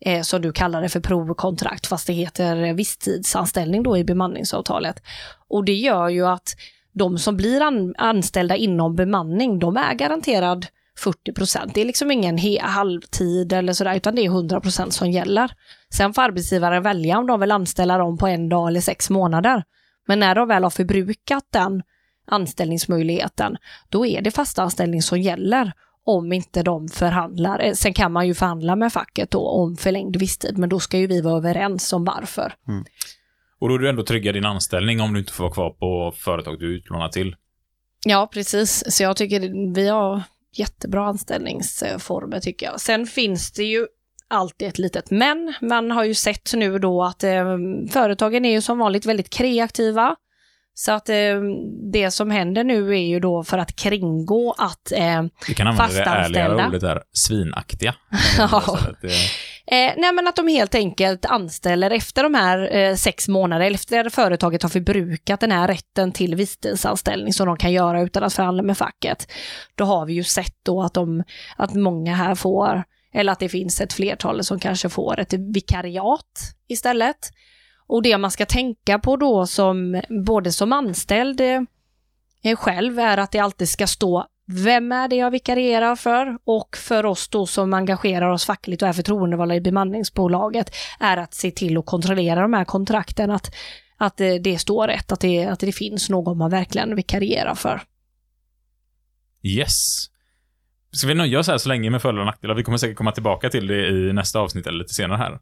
eh, 0.00 0.22
som 0.22 0.42
du 0.42 0.52
kallar 0.52 0.82
det 0.82 0.88
för 0.88 1.00
provkontrakt, 1.00 1.86
fast 1.86 2.06
det 2.06 2.12
heter 2.12 2.72
visstidsanställning 2.72 3.82
då 3.82 3.98
i 3.98 4.04
bemanningsavtalet. 4.04 5.02
Och 5.48 5.64
det 5.64 5.74
gör 5.74 6.08
ju 6.08 6.26
att 6.26 6.56
de 6.92 7.18
som 7.18 7.36
blir 7.36 7.60
an 7.60 7.94
anställda 7.98 8.56
inom 8.56 8.96
bemanning, 8.96 9.58
de 9.58 9.76
är 9.76 9.94
garanterad 9.94 10.66
40 10.98 11.32
procent. 11.32 11.74
Det 11.74 11.80
är 11.80 11.84
liksom 11.84 12.10
ingen 12.10 12.38
halvtid 12.60 13.52
eller 13.52 13.72
sådär, 13.72 13.96
utan 13.96 14.14
det 14.14 14.22
är 14.22 14.26
100 14.26 14.60
procent 14.60 14.94
som 14.94 15.10
gäller. 15.10 15.50
Sen 15.94 16.14
får 16.14 16.22
arbetsgivaren 16.22 16.82
välja 16.82 17.18
om 17.18 17.26
de 17.26 17.40
vill 17.40 17.52
anställa 17.52 17.98
dem 17.98 18.18
på 18.18 18.26
en 18.26 18.48
dag 18.48 18.68
eller 18.68 18.80
sex 18.80 19.10
månader. 19.10 19.64
Men 20.06 20.20
när 20.20 20.34
de 20.34 20.48
väl 20.48 20.62
har 20.62 20.70
förbrukat 20.70 21.44
den 21.50 21.82
anställningsmöjligheten, 22.26 23.56
då 23.88 24.06
är 24.06 24.22
det 24.22 24.30
fast 24.30 24.58
anställning 24.58 25.02
som 25.02 25.20
gäller 25.20 25.72
om 26.06 26.32
inte 26.32 26.62
de 26.62 26.88
förhandlar. 26.88 27.58
Eh, 27.58 27.72
Sen 27.72 27.94
kan 27.94 28.12
man 28.12 28.26
ju 28.26 28.34
förhandla 28.34 28.76
med 28.76 28.92
facket 28.92 29.30
då 29.30 29.48
om 29.48 29.76
förlängd 29.76 30.16
visstid, 30.16 30.58
men 30.58 30.68
då 30.68 30.80
ska 30.80 30.98
ju 30.98 31.06
vi 31.06 31.20
vara 31.20 31.36
överens 31.36 31.92
om 31.92 32.04
varför. 32.04 32.54
Och 33.60 33.68
då 33.68 33.74
är 33.74 33.78
du 33.78 33.88
ändå 33.88 34.02
trygga 34.04 34.32
din 34.32 34.44
anställning 34.44 35.00
om 35.00 35.12
du 35.12 35.20
inte 35.20 35.32
får 35.32 35.44
vara 35.44 35.52
kvar 35.54 35.70
på 35.70 36.12
företag 36.16 36.58
du 36.58 36.66
är 36.66 36.76
utlånad 36.76 37.12
till. 37.12 37.36
Ja, 38.06 38.28
precis. 38.32 38.84
Så 38.96 39.02
jag 39.02 39.16
tycker 39.16 39.74
vi 39.74 39.88
har 39.88 40.22
jättebra 40.58 41.06
anställningsformer 41.06 42.40
tycker 42.40 42.66
jag. 42.66 42.80
Sen 42.80 43.06
finns 43.06 43.52
det 43.52 43.64
ju 43.64 43.86
alltid 44.28 44.68
ett 44.68 44.78
litet 44.78 45.10
men. 45.10 45.54
Man 45.60 45.90
har 45.90 46.04
ju 46.04 46.14
sett 46.14 46.54
nu 46.54 46.78
då 46.78 47.02
att 47.04 47.24
eh, 47.24 47.44
företagen 47.90 48.44
är 48.44 48.50
ju 48.50 48.60
som 48.60 48.78
vanligt 48.78 49.06
väldigt 49.06 49.30
kreativa. 49.30 50.16
Så 50.76 50.92
att 50.92 51.08
eh, 51.08 51.16
det 51.92 52.10
som 52.10 52.30
händer 52.30 52.64
nu 52.64 52.90
är 52.90 53.02
ju 53.06 53.20
då 53.20 53.44
för 53.44 53.58
att 53.58 53.76
kringgå 53.76 54.54
att 54.58 54.92
eh, 54.92 55.22
Vi 55.48 55.54
kan 55.54 55.66
använda 55.66 55.94
det 55.94 56.00
ärligare 56.00 56.16
fastanställda. 56.16 56.66
ordet 56.68 56.80
där, 56.80 57.02
svinaktiga. 57.12 57.94
Ja. 58.38 58.78
Eh, 59.66 59.92
nej 59.96 60.12
men 60.12 60.28
att 60.28 60.36
de 60.36 60.48
helt 60.48 60.74
enkelt 60.74 61.24
anställer 61.24 61.90
efter 61.90 62.22
de 62.22 62.34
här 62.34 62.76
eh, 62.76 62.94
sex 62.94 63.28
månader, 63.28 63.70
efter 63.70 64.08
företaget 64.08 64.62
har 64.62 64.70
förbrukat 64.70 65.40
den 65.40 65.52
här 65.52 65.68
rätten 65.68 66.12
till 66.12 66.34
visstidsanställning 66.34 67.32
som 67.32 67.46
de 67.46 67.56
kan 67.56 67.72
göra 67.72 68.02
utan 68.02 68.22
att 68.22 68.34
förhandla 68.34 68.62
med 68.62 68.78
facket. 68.78 69.28
Då 69.74 69.84
har 69.84 70.06
vi 70.06 70.12
ju 70.12 70.24
sett 70.24 70.56
då 70.62 70.82
att, 70.82 70.94
de, 70.94 71.24
att 71.56 71.74
många 71.74 72.14
här 72.14 72.34
får, 72.34 72.84
eller 73.12 73.32
att 73.32 73.38
det 73.40 73.48
finns 73.48 73.80
ett 73.80 73.92
flertal 73.92 74.44
som 74.44 74.60
kanske 74.60 74.88
får 74.88 75.20
ett 75.20 75.32
vikariat 75.32 76.54
istället. 76.68 77.30
Och 77.86 78.02
det 78.02 78.18
man 78.18 78.30
ska 78.30 78.46
tänka 78.46 78.98
på 78.98 79.16
då 79.16 79.46
som 79.46 80.02
både 80.26 80.52
som 80.52 80.72
anställd 80.72 81.40
eh, 81.40 82.56
själv 82.56 82.98
är 82.98 83.18
att 83.18 83.30
det 83.30 83.38
alltid 83.38 83.68
ska 83.68 83.86
stå 83.86 84.26
vem 84.46 84.92
är 84.92 85.08
det 85.08 85.16
jag 85.16 85.30
vikarierar 85.30 85.96
för? 85.96 86.38
Och 86.44 86.76
för 86.76 87.06
oss 87.06 87.28
då 87.28 87.46
som 87.46 87.74
engagerar 87.74 88.28
oss 88.28 88.44
fackligt 88.44 88.82
och 88.82 88.88
är 88.88 88.92
förtroendevalda 88.92 89.54
i 89.54 89.60
bemanningsbolaget 89.60 90.74
är 91.00 91.16
att 91.16 91.34
se 91.34 91.50
till 91.50 91.78
att 91.78 91.86
kontrollera 91.86 92.42
de 92.42 92.52
här 92.52 92.64
kontrakten, 92.64 93.30
att, 93.30 93.54
att 93.96 94.20
eh, 94.20 94.34
det, 94.34 94.58
står 94.58 94.86
rätt, 94.86 95.12
att 95.12 95.20
det, 95.20 95.44
att 95.44 95.60
det 95.60 95.72
finns 95.72 96.10
någon 96.10 96.38
man 96.38 96.50
verkligen 96.50 96.96
vikarierar 96.96 97.54
för. 97.54 97.82
yes. 99.42 100.10
Ska 100.90 101.08
vi 101.08 101.14
nöja 101.14 101.38
oss 101.38 101.48
här 101.48 101.58
så 101.58 101.68
länge 101.68 101.90
med 101.90 102.02
fördelar 102.02 102.20
och 102.20 102.26
nackdelar? 102.26 102.54
Vi 102.54 102.62
kommer 102.62 102.78
säkert 102.78 102.96
komma 102.96 103.12
tillbaka 103.12 103.50
till 103.50 103.66
det 103.66 103.88
i 103.88 104.12
nästa 104.12 104.40
avsnitt 104.40 104.66
eller 104.66 104.78
lite 104.78 104.94
senare 104.94 105.18
här. 105.18 105.40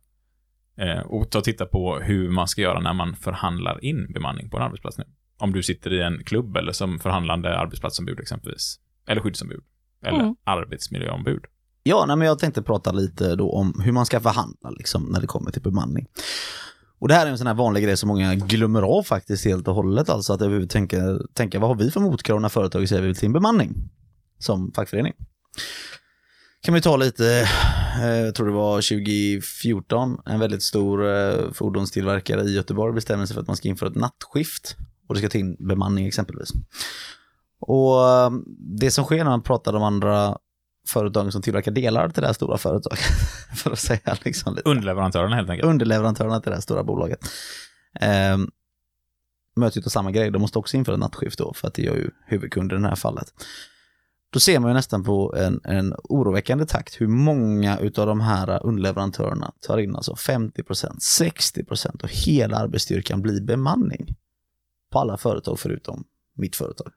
Eh, 0.79 1.01
och 1.01 1.31
ta 1.31 1.39
och 1.39 1.45
titta 1.45 1.67
på 1.67 1.99
hur 1.99 2.31
man 2.31 2.49
ska 2.49 2.63
göra 2.63 2.81
när 2.81 2.93
man 2.93 3.17
förhandlar 3.17 3.85
in 3.85 4.13
bemanning 4.13 4.51
på 4.51 4.57
en 4.57 4.63
arbetsplats 4.63 4.99
nu. 4.99 5.05
Om 5.39 5.53
du 5.53 5.63
sitter 5.63 5.93
i 5.93 6.03
en 6.03 6.25
klubb 6.25 6.57
eller 6.57 6.73
som 6.73 6.99
förhandlande 6.99 7.59
arbetsplatsombud 7.59 8.21
exempelvis. 8.21 8.82
Eller 9.09 9.21
skyddsombud. 9.21 9.61
Eller 10.07 10.21
Mm. 10.21 10.35
arbetsmiljöombud. 10.45 11.45
Ja, 11.83 12.05
nej, 12.07 12.17
men 12.17 12.27
jag 12.27 12.39
tänkte 12.39 12.63
prata 12.63 12.93
lite 12.93 13.37
då 13.37 13.53
om 13.53 13.81
hur 13.85 13.93
man 13.93 14.07
ska 14.07 14.21
förhandla 14.21 14.71
liksom, 14.71 15.03
när 15.05 15.21
det 15.21 15.27
kommer 15.27 15.51
till 15.51 15.63
bemanning. 15.63 16.07
Och 16.99 17.09
det 17.09 17.15
här 17.15 17.27
är 17.27 17.31
en 17.31 17.39
sån 17.39 17.47
här 17.47 17.55
vanlig 17.55 17.85
grej 17.85 17.97
som 17.97 18.09
många 18.09 18.35
glömmer 18.35 18.83
av 18.83 19.03
faktiskt 19.03 19.45
helt 19.45 19.69
och 19.69 19.75
hållet. 19.75 20.09
Alltså 20.11 20.33
att 20.33 20.43
överhuvudtaget 20.43 20.91
tänka, 20.91 21.19
tänka 21.35 21.59
vad 21.59 21.71
har 21.71 21.77
vi 21.77 21.91
för 21.91 22.01
motkrav 22.01 22.41
när 22.41 22.49
företaget 22.49 22.89
säger 22.89 23.03
vi 23.03 23.09
vill 23.09 23.17
till 23.17 23.27
en 23.27 23.33
bemanning 23.33 23.75
som 24.39 24.73
fackförening. 24.73 25.13
Kan 26.61 26.75
vi 26.75 26.81
ta 26.81 26.97
lite, 26.97 27.49
eh, 28.03 28.09
jag 28.09 28.35
tror 28.35 28.47
det 28.47 28.53
var 28.53 28.81
2014, 28.81 30.17
en 30.27 30.41
väldigt 30.41 30.63
stor 30.63 31.07
eh, 31.09 31.53
fordonstillverkare 31.53 32.43
i 32.43 32.55
Göteborg 32.55 32.95
bestämmer 32.95 33.27
sig 33.27 33.35
för 33.35 33.41
att 33.41 33.47
man 33.47 33.57
ska 33.57 33.69
införa 33.69 33.89
ett 33.89 33.97
nattskift 33.97 34.77
och 35.09 35.15
det 35.15 35.21
ska 35.21 35.29
till 35.29 35.41
in 35.41 35.57
bemanning 35.69 36.07
exempelvis. 36.07 36.53
Och 37.63 38.09
eh, 38.09 38.31
det 38.59 38.91
som 38.91 39.05
sker 39.05 39.17
när 39.17 39.31
man 39.31 39.43
pratar 39.43 39.77
om 39.77 39.83
andra 39.83 40.39
företag 40.89 41.33
som 41.33 41.43
tillverkar 41.43 41.73
delar 41.73 42.09
till 42.09 42.21
det 42.21 42.27
här 42.27 42.35
stora 42.35 42.59
företaget, 42.59 42.99
för 43.57 43.71
att 43.71 43.79
säga 43.79 44.17
liksom 44.25 44.55
lite 44.55 44.71
Underleverantörerna 44.71 45.37
helt 45.37 45.51
enkelt. 45.51 45.69
underleverantörerna 45.69 46.41
till 46.41 46.51
det 46.51 46.57
här 46.57 46.63
stora 46.63 46.85
bolaget. 46.85 47.21
Eh, 48.01 48.39
möter 49.57 49.81
ju 49.81 49.83
samma 49.83 50.11
grej, 50.11 50.31
de 50.31 50.43
måste 50.43 50.59
också 50.59 50.77
införa 50.77 50.97
nattskift 50.97 51.39
då, 51.39 51.55
för 51.55 51.69
att 51.69 51.75
det 51.75 51.83
gör 51.83 51.95
ju 51.95 52.11
huvudkunden 52.27 52.79
i 52.79 52.83
det 52.83 52.89
här 52.89 52.97
fallet. 52.97 53.33
Då 54.33 54.41
ser 54.41 54.61
man 54.61 54.71
ju 54.71 54.75
nästan 54.75 55.05
på 55.05 55.35
en, 55.37 55.61
en 55.65 55.95
oroväckande 56.05 56.67
takt 56.67 57.01
hur 57.01 57.09
många 57.09 57.79
utav 57.79 58.07
de 58.07 58.21
här 58.21 58.67
underleverantörerna 58.67 59.53
tar 59.61 59.79
in 59.79 59.97
alltså 59.97 60.13
50%, 60.13 60.99
60% 61.21 62.03
och 62.03 62.09
hela 62.09 62.57
arbetsstyrkan 62.57 63.23
blir 63.23 63.41
bemanning. 63.41 64.17
På 64.91 64.99
alla 64.99 65.17
företag 65.17 65.59
förutom 65.59 66.05
mitt 66.37 66.57
företag. 66.57 66.93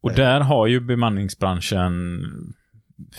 Och 0.00 0.12
där 0.12 0.40
har 0.40 0.66
ju 0.66 0.80
bemanningsbranschen, 0.80 2.20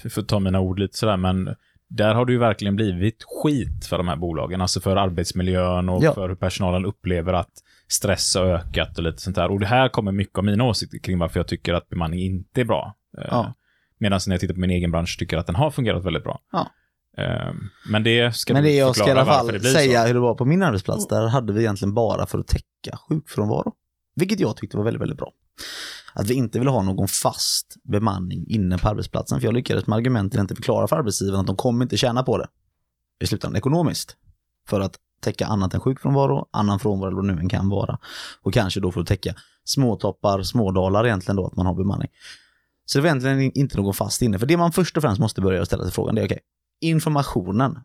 för 0.10 0.22
att 0.22 0.28
ta 0.28 0.40
mina 0.40 0.60
ord 0.60 0.80
lite 0.80 0.98
sådär, 0.98 1.18
men 1.18 1.56
där 1.88 2.14
har 2.16 2.26
det 2.26 2.32
ju 2.32 2.38
verkligen 2.38 2.76
blivit 2.76 3.24
skit 3.28 3.86
för 3.86 3.98
de 3.98 4.08
här 4.08 4.16
bolagen. 4.16 4.62
Alltså 4.62 4.80
för 4.82 4.96
arbetsmiljön 4.96 5.90
och 5.90 6.04
Ja. 6.04 6.14
för 6.14 6.30
hur 6.30 6.36
personalen 6.36 6.86
upplever 6.86 7.34
att 7.34 7.52
stress 7.88 8.36
har 8.36 8.46
ökat 8.46 8.98
och 8.98 9.04
lite 9.04 9.22
sånt 9.22 9.36
där. 9.36 9.52
Och 9.52 9.60
det 9.60 9.66
här 9.66 9.90
kommer 9.90 10.12
mycket 10.12 10.38
av 10.38 10.44
mina 10.44 10.64
åsikter 10.64 10.98
kring 11.00 11.20
varför 11.20 11.40
jag 11.40 11.48
tycker 11.48 11.74
att 11.74 11.90
bemanning 11.90 12.20
inte 12.20 12.62
är 12.62 12.66
bra. 12.66 12.96
Eh, 13.18 13.24
Ja. 13.30 13.54
Medan 14.02 14.20
när 14.28 14.34
jag 14.34 14.40
tittar 14.42 14.54
på 14.54 14.60
min 14.60 14.70
egen 14.70 14.92
bransch 14.92 15.16
tycker 15.20 15.36
jag 15.36 15.42
att 15.42 15.48
den 15.48 15.56
har 15.56 15.72
fungerat 15.72 16.06
väldigt 16.06 16.24
bra. 16.24 16.40
Ja. 16.52 16.68
Eh, 17.18 17.54
Men 17.90 18.04
det 18.04 18.36
ska 18.36 18.54
Men 18.54 18.64
det 18.64 18.76
jag 18.76 18.96
ska 18.96 19.08
i 19.08 19.12
alla 19.12 19.26
fall 19.26 19.60
säga 19.62 20.02
så. 20.02 20.08
hur 20.08 20.14
det 20.14 20.20
var 20.20 20.36
på 20.36 20.46
min 20.46 20.64
arbetsplats, 20.64 21.08
där 21.08 21.28
hade 21.28 21.54
vi 21.54 21.60
egentligen 21.60 21.94
bara 21.94 22.26
för 22.26 22.40
att 22.40 22.48
täcka 22.48 22.98
sjukfrånvaro. 23.10 23.74
Vilket 24.16 24.40
jag 24.40 24.58
tyckte 24.58 24.78
var 24.78 24.84
väldigt, 24.84 25.02
väldigt 25.02 25.18
bra. 25.18 25.32
Att 26.14 26.28
vi 26.28 26.34
inte 26.34 26.60
vill 26.60 26.68
ha 26.68 26.84
någon 26.84 27.08
fast 27.08 27.76
bemanning 27.84 28.46
inne 28.48 28.78
på 28.78 28.90
arbetsplatsen, 28.90 29.40
för 29.40 29.48
jag 29.48 29.54
lyckades 29.54 29.88
med 29.88 29.98
argumentet 29.98 30.42
inte 30.42 30.56
förklara 30.56 30.88
för 30.88 30.96
arbetsgivaren 30.96 31.42
att 31.42 31.48
de 31.48 31.56
kommer 31.56 31.86
inte 31.86 31.98
tjäna 31.98 32.24
på 32.24 32.38
det. 32.38 32.48
I 33.20 33.28
slutändan 33.28 33.58
ekonomiskt. 33.58 34.16
För 34.70 34.80
att 34.80 34.96
täcka 35.22 35.46
annat 35.46 35.74
än 35.74 35.80
sjukfrånvaro, 35.80 36.48
annan 36.52 36.80
frånvaro 36.80 37.08
eller 37.08 37.16
vad 37.16 37.28
det 37.28 37.34
nu 37.34 37.42
än 37.42 37.50
kan 37.50 37.70
vara. 37.70 38.00
Och 38.42 38.54
kanske 38.54 38.80
då 38.80 38.92
för 38.92 39.02
att 39.02 39.08
täcka 39.08 39.36
småtoppar, 39.64 40.44
smådalar 40.44 41.06
egentligen 41.06 41.36
då, 41.36 41.46
att 41.48 41.56
man 41.56 41.66
har 41.66 41.74
bemanning. 41.74 42.10
Så 42.86 42.98
det 42.98 43.02
var 43.02 43.08
egentligen 43.10 43.52
inte 43.58 43.78
någon 43.78 43.94
fast 43.94 44.22
inne. 44.22 44.40
För 44.40 44.46
det 44.46 44.58
man 44.58 44.72
först 44.72 44.98
och 44.98 45.04
främst 45.04 45.22
måste 45.22 45.42
börja 45.42 45.66
ställa 45.66 45.84
sig 45.84 45.92
frågan, 45.92 46.16
det 46.16 46.22
är 46.22 46.26
okej, 46.26 46.40
informationen, 46.82 47.80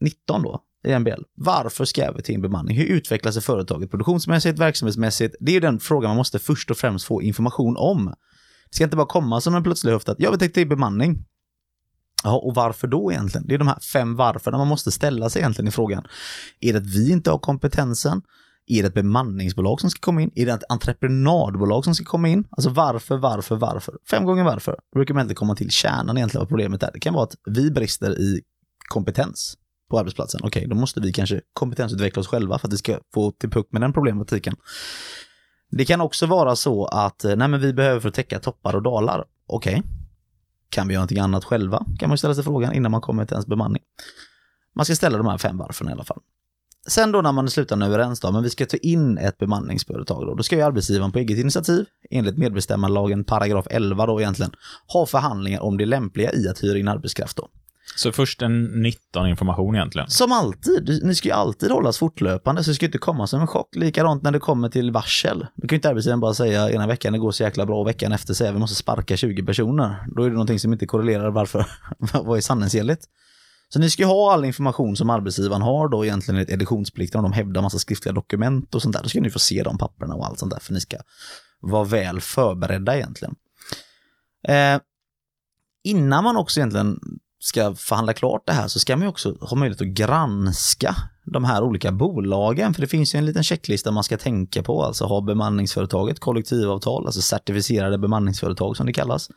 19 0.00 0.42
då, 0.42 0.62
i 0.84 0.98
MBL. 0.98 1.22
Varför 1.34 1.84
ska 1.84 2.12
vi 2.12 2.22
till 2.22 2.34
en 2.34 2.42
bemanning? 2.42 2.76
Hur 2.76 2.86
utvecklar 2.86 3.32
sig 3.32 3.42
företaget 3.42 3.90
produktionsmässigt, 3.90 4.58
verksamhetsmässigt? 4.58 5.36
Det 5.40 5.52
är 5.52 5.54
ju 5.54 5.60
den 5.60 5.80
frågan 5.80 6.08
man 6.08 6.16
måste 6.16 6.38
först 6.38 6.70
och 6.70 6.76
främst 6.76 7.06
få 7.06 7.22
information 7.22 7.76
om. 7.76 8.04
Det 8.70 8.74
ska 8.74 8.84
inte 8.84 8.96
bara 8.96 9.06
komma 9.06 9.40
som 9.40 9.54
en 9.54 9.62
plötslig 9.62 9.92
höft 9.92 10.08
att 10.08 10.20
jag 10.20 10.38
vill 10.38 10.52
till 10.52 10.68
bemanning. 10.68 11.24
Ja, 12.24 12.38
och 12.38 12.54
varför 12.54 12.88
då 12.88 13.12
egentligen? 13.12 13.46
Det 13.46 13.54
är 13.54 13.58
de 13.58 13.68
här 13.68 13.80
fem 13.92 14.16
varför 14.16 14.52
man 14.52 14.68
måste 14.68 14.90
ställa 14.90 15.30
sig 15.30 15.40
egentligen 15.40 15.68
i 15.68 15.70
frågan. 15.70 16.06
Är 16.60 16.72
det 16.72 16.78
att 16.78 16.86
vi 16.86 17.12
inte 17.12 17.30
har 17.30 17.38
kompetensen? 17.38 18.22
Är 18.66 18.82
det 18.82 18.88
ett 18.88 18.94
bemanningsbolag 18.94 19.80
som 19.80 19.90
ska 19.90 20.00
komma 20.00 20.22
in? 20.22 20.30
Är 20.34 20.46
det 20.46 20.52
ett 20.52 20.64
entreprenadbolag 20.68 21.84
som 21.84 21.94
ska 21.94 22.04
komma 22.04 22.28
in? 22.28 22.44
Alltså 22.50 22.70
varför, 22.70 23.16
varför, 23.16 23.56
varför? 23.56 23.94
Fem 24.10 24.24
gånger 24.24 24.44
varför. 24.44 24.72
Då 24.92 24.98
brukar 24.98 25.14
man 25.14 25.22
inte 25.22 25.34
komma 25.34 25.54
till 25.54 25.70
kärnan 25.70 26.16
egentligen 26.16 26.40
vad 26.40 26.48
problemet 26.48 26.82
är. 26.82 26.90
Det 26.92 27.00
kan 27.00 27.14
vara 27.14 27.24
att 27.24 27.34
vi 27.46 27.70
brister 27.70 28.20
i 28.20 28.40
kompetens 28.88 29.56
på 29.88 29.98
arbetsplatsen. 29.98 30.40
Okej, 30.44 30.66
då 30.66 30.76
måste 30.76 31.00
vi 31.00 31.12
kanske 31.12 31.40
kompetensutveckla 31.52 32.20
oss 32.20 32.28
själva 32.28 32.58
för 32.58 32.68
att 32.68 32.72
vi 32.72 32.76
ska 32.76 32.98
få 33.14 33.30
till 33.30 33.50
puck 33.50 33.68
med 33.70 33.82
den 33.82 33.92
problematiken. 33.92 34.56
Det 35.70 35.84
kan 35.84 36.00
också 36.00 36.26
vara 36.26 36.56
så 36.56 36.86
att 36.86 37.24
eh, 37.24 37.36
nej, 37.36 37.48
men 37.48 37.60
vi 37.60 37.72
behöver 37.72 38.00
för 38.00 38.08
att 38.08 38.14
täcka 38.14 38.38
toppar 38.38 38.74
och 38.74 38.82
dalar. 38.82 39.24
Okej, 39.46 39.82
kan 40.70 40.88
vi 40.88 40.94
göra 40.94 41.00
någonting 41.00 41.18
annat 41.18 41.44
själva? 41.44 41.86
Kan 41.98 42.08
man 42.08 42.18
ställa 42.18 42.34
sig 42.34 42.44
frågan 42.44 42.74
innan 42.74 42.90
man 42.90 43.00
kommer 43.00 43.24
till 43.24 43.34
ens 43.34 43.46
bemanning. 43.46 43.82
Man 44.74 44.84
ska 44.84 44.96
ställa 44.96 45.18
de 45.18 45.26
här 45.26 45.38
fem 45.38 45.58
varfen 45.58 45.88
i 45.88 45.92
alla 45.92 46.04
fall. 46.04 46.20
Sen 46.88 47.12
då 47.12 47.22
när 47.22 47.32
man 47.32 47.50
slutar 47.50 47.82
överens 47.82 48.20
då, 48.20 48.32
men 48.32 48.42
vi 48.42 48.50
ska 48.50 48.66
ta 48.66 48.76
in 48.76 49.18
ett 49.18 49.38
bemanningsföretag 49.38 50.26
då, 50.26 50.34
då 50.34 50.42
ska 50.42 50.56
ju 50.56 50.62
arbetsgivaren 50.62 51.12
på 51.12 51.18
eget 51.18 51.38
initiativ, 51.38 51.86
enligt 52.10 52.38
medbestämmandelagen 52.38 53.24
paragraf 53.24 53.66
11 53.70 54.06
då 54.06 54.20
egentligen, 54.20 54.52
ha 54.92 55.06
förhandlingar 55.06 55.60
om 55.60 55.78
det 55.78 55.86
lämpliga 55.86 56.32
i 56.32 56.48
att 56.48 56.64
hyra 56.64 56.78
in 56.78 56.88
arbetskraft 56.88 57.36
då. 57.36 57.48
Så 57.96 58.12
först 58.12 58.42
en 58.42 58.64
19 58.64 59.26
information 59.28 59.74
egentligen. 59.74 60.10
Som 60.10 60.32
alltid, 60.32 61.00
ni 61.04 61.14
ska 61.14 61.28
ju 61.28 61.34
alltid 61.34 61.70
hållas 61.70 61.98
fortlöpande 61.98 62.64
så 62.64 62.70
det 62.70 62.74
ska 62.74 62.86
inte 62.86 62.98
komma 62.98 63.26
som 63.26 63.40
en 63.40 63.46
chock. 63.46 63.76
Likadant 63.76 64.22
när 64.22 64.32
det 64.32 64.38
kommer 64.38 64.68
till 64.68 64.90
varsel. 64.90 65.46
Då 65.54 65.68
kan 65.68 65.74
ju 65.74 65.76
inte 65.76 65.88
arbetsgivaren 65.88 66.20
bara 66.20 66.34
säga 66.34 66.70
ena 66.70 66.86
veckan 66.86 67.12
det 67.12 67.18
går 67.18 67.30
så 67.30 67.42
jäkla 67.42 67.66
bra 67.66 67.80
och 67.80 67.86
veckan 67.86 68.12
efter 68.12 68.34
säga 68.34 68.52
vi 68.52 68.58
måste 68.58 68.76
sparka 68.76 69.16
20 69.16 69.42
personer. 69.42 70.06
Då 70.16 70.22
är 70.22 70.26
det 70.26 70.32
någonting 70.32 70.60
som 70.60 70.72
inte 70.72 70.86
korrelerar 70.86 71.30
varför, 71.30 71.66
vad 71.98 72.36
är 72.36 72.40
sanningsenligt. 72.40 73.04
Så 73.68 73.78
ni 73.78 73.90
ska 73.90 74.02
ju 74.02 74.06
ha 74.06 74.32
all 74.32 74.44
information 74.44 74.96
som 74.96 75.10
arbetsgivaren 75.10 75.62
har 75.62 75.88
då 75.88 76.04
egentligen 76.04 76.36
enligt 76.36 76.50
editionsplikten 76.50 77.18
om 77.18 77.30
de 77.30 77.32
hävdar 77.32 77.62
massa 77.62 77.78
skriftliga 77.78 78.12
dokument 78.12 78.74
och 78.74 78.82
sånt 78.82 78.96
där. 78.96 79.02
Då 79.02 79.08
ska 79.08 79.20
ni 79.20 79.30
få 79.30 79.38
se 79.38 79.62
de 79.62 79.78
papperna 79.78 80.14
och 80.14 80.26
allt 80.26 80.38
sånt 80.38 80.52
där 80.52 80.60
för 80.60 80.72
ni 80.72 80.80
ska 80.80 80.96
vara 81.60 81.84
väl 81.84 82.20
förberedda 82.20 82.96
egentligen. 82.96 83.34
Eh, 84.48 84.80
innan 85.84 86.24
man 86.24 86.36
också 86.36 86.60
egentligen 86.60 87.00
ska 87.38 87.74
förhandla 87.74 88.12
klart 88.12 88.42
det 88.46 88.52
här 88.52 88.68
så 88.68 88.78
ska 88.78 88.96
man 88.96 89.02
ju 89.02 89.08
också 89.08 89.36
ha 89.40 89.56
möjlighet 89.56 89.80
att 89.80 89.88
granska 89.88 90.96
de 91.24 91.44
här 91.44 91.62
olika 91.62 91.92
bolagen. 91.92 92.74
För 92.74 92.80
det 92.80 92.86
finns 92.86 93.14
ju 93.14 93.18
en 93.18 93.26
liten 93.26 93.42
checklista 93.42 93.90
man 93.90 94.04
ska 94.04 94.16
tänka 94.16 94.62
på. 94.62 94.82
Alltså 94.82 95.04
har 95.04 95.22
bemanningsföretaget 95.22 96.20
kollektivavtal, 96.20 97.06
alltså 97.06 97.22
certifierade 97.22 97.98
bemanningsföretag 97.98 98.76
som 98.76 98.86
det 98.86 98.92
kallas. 98.92 99.30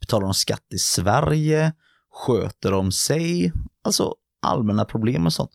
Betalar 0.00 0.24
de 0.24 0.34
skatt 0.34 0.66
i 0.74 0.78
Sverige? 0.78 1.72
Sköter 2.12 2.72
de 2.72 2.92
sig? 2.92 3.52
Alltså 3.84 4.14
allmänna 4.42 4.84
problem 4.84 5.26
och 5.26 5.32
sånt. 5.32 5.50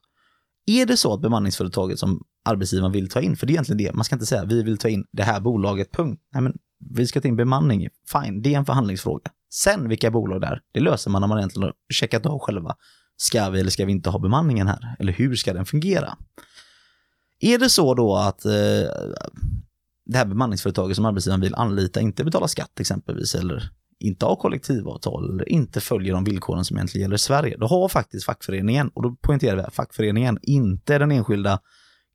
Är 0.66 0.86
det 0.86 0.98
så 0.98 1.14
att 1.14 1.22
bemanningsföretaget 1.22 2.00
som 2.00 2.24
arbetsgivaren 2.46 2.92
vill 2.92 3.10
ta 3.10 3.22
in, 3.22 3.36
för 3.36 3.48
det 3.48 3.52
är 3.52 3.54
egentligen 3.54 3.78
det, 3.78 3.94
man 3.94 4.04
ska 4.04 4.16
inte 4.16 4.26
säga 4.26 4.46
vi 4.46 4.64
vill 4.64 4.78
ta 4.78 4.90
in 4.90 5.06
det 5.12 5.24
här 5.24 5.40
bolaget, 5.40 5.92
punkt. 5.92 6.22
Nej 6.34 6.42
men 6.42 6.54
vi 6.90 7.08
ska 7.08 7.22
ta 7.22 7.28
in 7.28 7.36
bemanning, 7.36 7.88
fine, 8.12 8.42
det 8.42 8.54
är 8.54 8.58
en 8.58 8.66
förhandlingsfråga. 8.66 9.32
Sen 9.54 9.90
vilka 9.90 10.12
bolag 10.12 10.42
det 10.42 10.48
är, 10.48 10.62
det 10.72 10.80
löser 10.80 11.12
man 11.12 11.22
när 11.22 11.28
man 11.28 11.38
egentligen 11.38 11.64
har 11.64 11.74
checkat 11.94 12.26
av 12.26 12.40
själva. 12.40 12.76
Ska 13.18 13.50
vi 13.50 13.60
eller 13.60 13.72
ska 13.72 13.86
vi 13.86 13.92
inte 13.92 14.10
ha 14.10 14.20
bemanningen 14.20 14.68
här? 14.68 14.96
Eller 15.00 15.14
hur 15.14 15.36
ska 15.36 15.54
den 15.54 15.66
fungera? 15.66 16.18
Är 17.40 17.58
det 17.58 17.70
så 17.70 17.94
då 17.94 18.16
att 18.16 18.46
eh, 18.46 18.52
det 20.06 20.18
här 20.18 20.26
bemanningsföretaget 20.26 20.96
som 20.96 21.06
arbetsgivaren 21.06 21.42
vill 21.42 21.56
anlita 21.56 22.02
inte 22.02 22.24
betalar 22.24 22.48
skatt 22.48 22.80
exempelvis 22.80 23.36
eller 23.36 23.72
inte 24.00 24.26
har 24.26 24.36
kollektivavtal 24.36 25.30
eller 25.30 25.50
inte 25.50 25.82
följer 25.82 26.14
de 26.14 26.24
villkoren 26.24 26.66
som 26.66 26.78
egentligen 26.78 27.02
gäller 27.02 27.16
i 27.16 27.20
Sverige, 27.20 27.58
då 27.58 27.68
har 27.68 27.90
faktiskt 27.90 28.26
fackföreningen, 28.26 28.90
och 28.94 29.04
då 29.04 29.16
poängterar 29.22 29.56
vi 29.56 29.62
att 29.62 29.76
fackföreningen, 29.76 30.40
inte 30.42 30.98
den 30.98 31.12
enskilda 31.12 31.60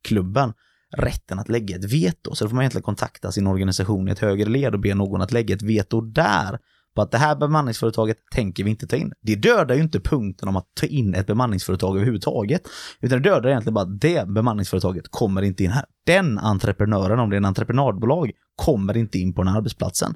klubben, 0.03 0.53
rätten 0.97 1.39
att 1.39 1.49
lägga 1.49 1.75
ett 1.75 1.93
veto. 1.93 2.35
Så 2.35 2.45
då 2.45 2.49
får 2.49 2.55
man 2.55 2.63
egentligen 2.63 2.83
kontakta 2.83 3.31
sin 3.31 3.47
organisation 3.47 4.07
i 4.07 4.11
ett 4.11 4.19
högre 4.19 4.49
led 4.49 4.73
och 4.73 4.79
be 4.79 4.95
någon 4.95 5.21
att 5.21 5.31
lägga 5.31 5.55
ett 5.55 5.61
veto 5.61 6.01
där 6.01 6.59
på 6.97 7.01
att 7.01 7.11
det 7.11 7.17
här 7.17 7.35
bemanningsföretaget 7.35 8.17
tänker 8.31 8.63
vi 8.63 8.69
inte 8.69 8.87
ta 8.87 8.95
in. 8.95 9.11
Det 9.21 9.35
dödar 9.35 9.75
ju 9.75 9.81
inte 9.81 9.99
punkten 9.99 10.49
om 10.49 10.55
att 10.55 10.65
ta 10.79 10.85
in 10.85 11.13
ett 11.15 11.27
bemanningsföretag 11.27 11.95
överhuvudtaget, 11.95 12.61
utan 13.01 13.21
det 13.21 13.29
dödar 13.29 13.49
egentligen 13.49 13.73
bara 13.73 13.85
att 13.85 14.01
det 14.01 14.27
bemanningsföretaget 14.27 15.05
kommer 15.09 15.41
inte 15.41 15.63
in 15.63 15.71
här. 15.71 15.85
Den 16.05 16.39
entreprenören, 16.39 17.19
om 17.19 17.29
det 17.29 17.35
är 17.35 17.37
en 17.37 17.45
entreprenadbolag, 17.45 18.31
kommer 18.55 18.97
inte 18.97 19.17
in 19.19 19.33
på 19.33 19.41
den 19.41 19.47
här 19.47 19.57
arbetsplatsen. 19.57 20.15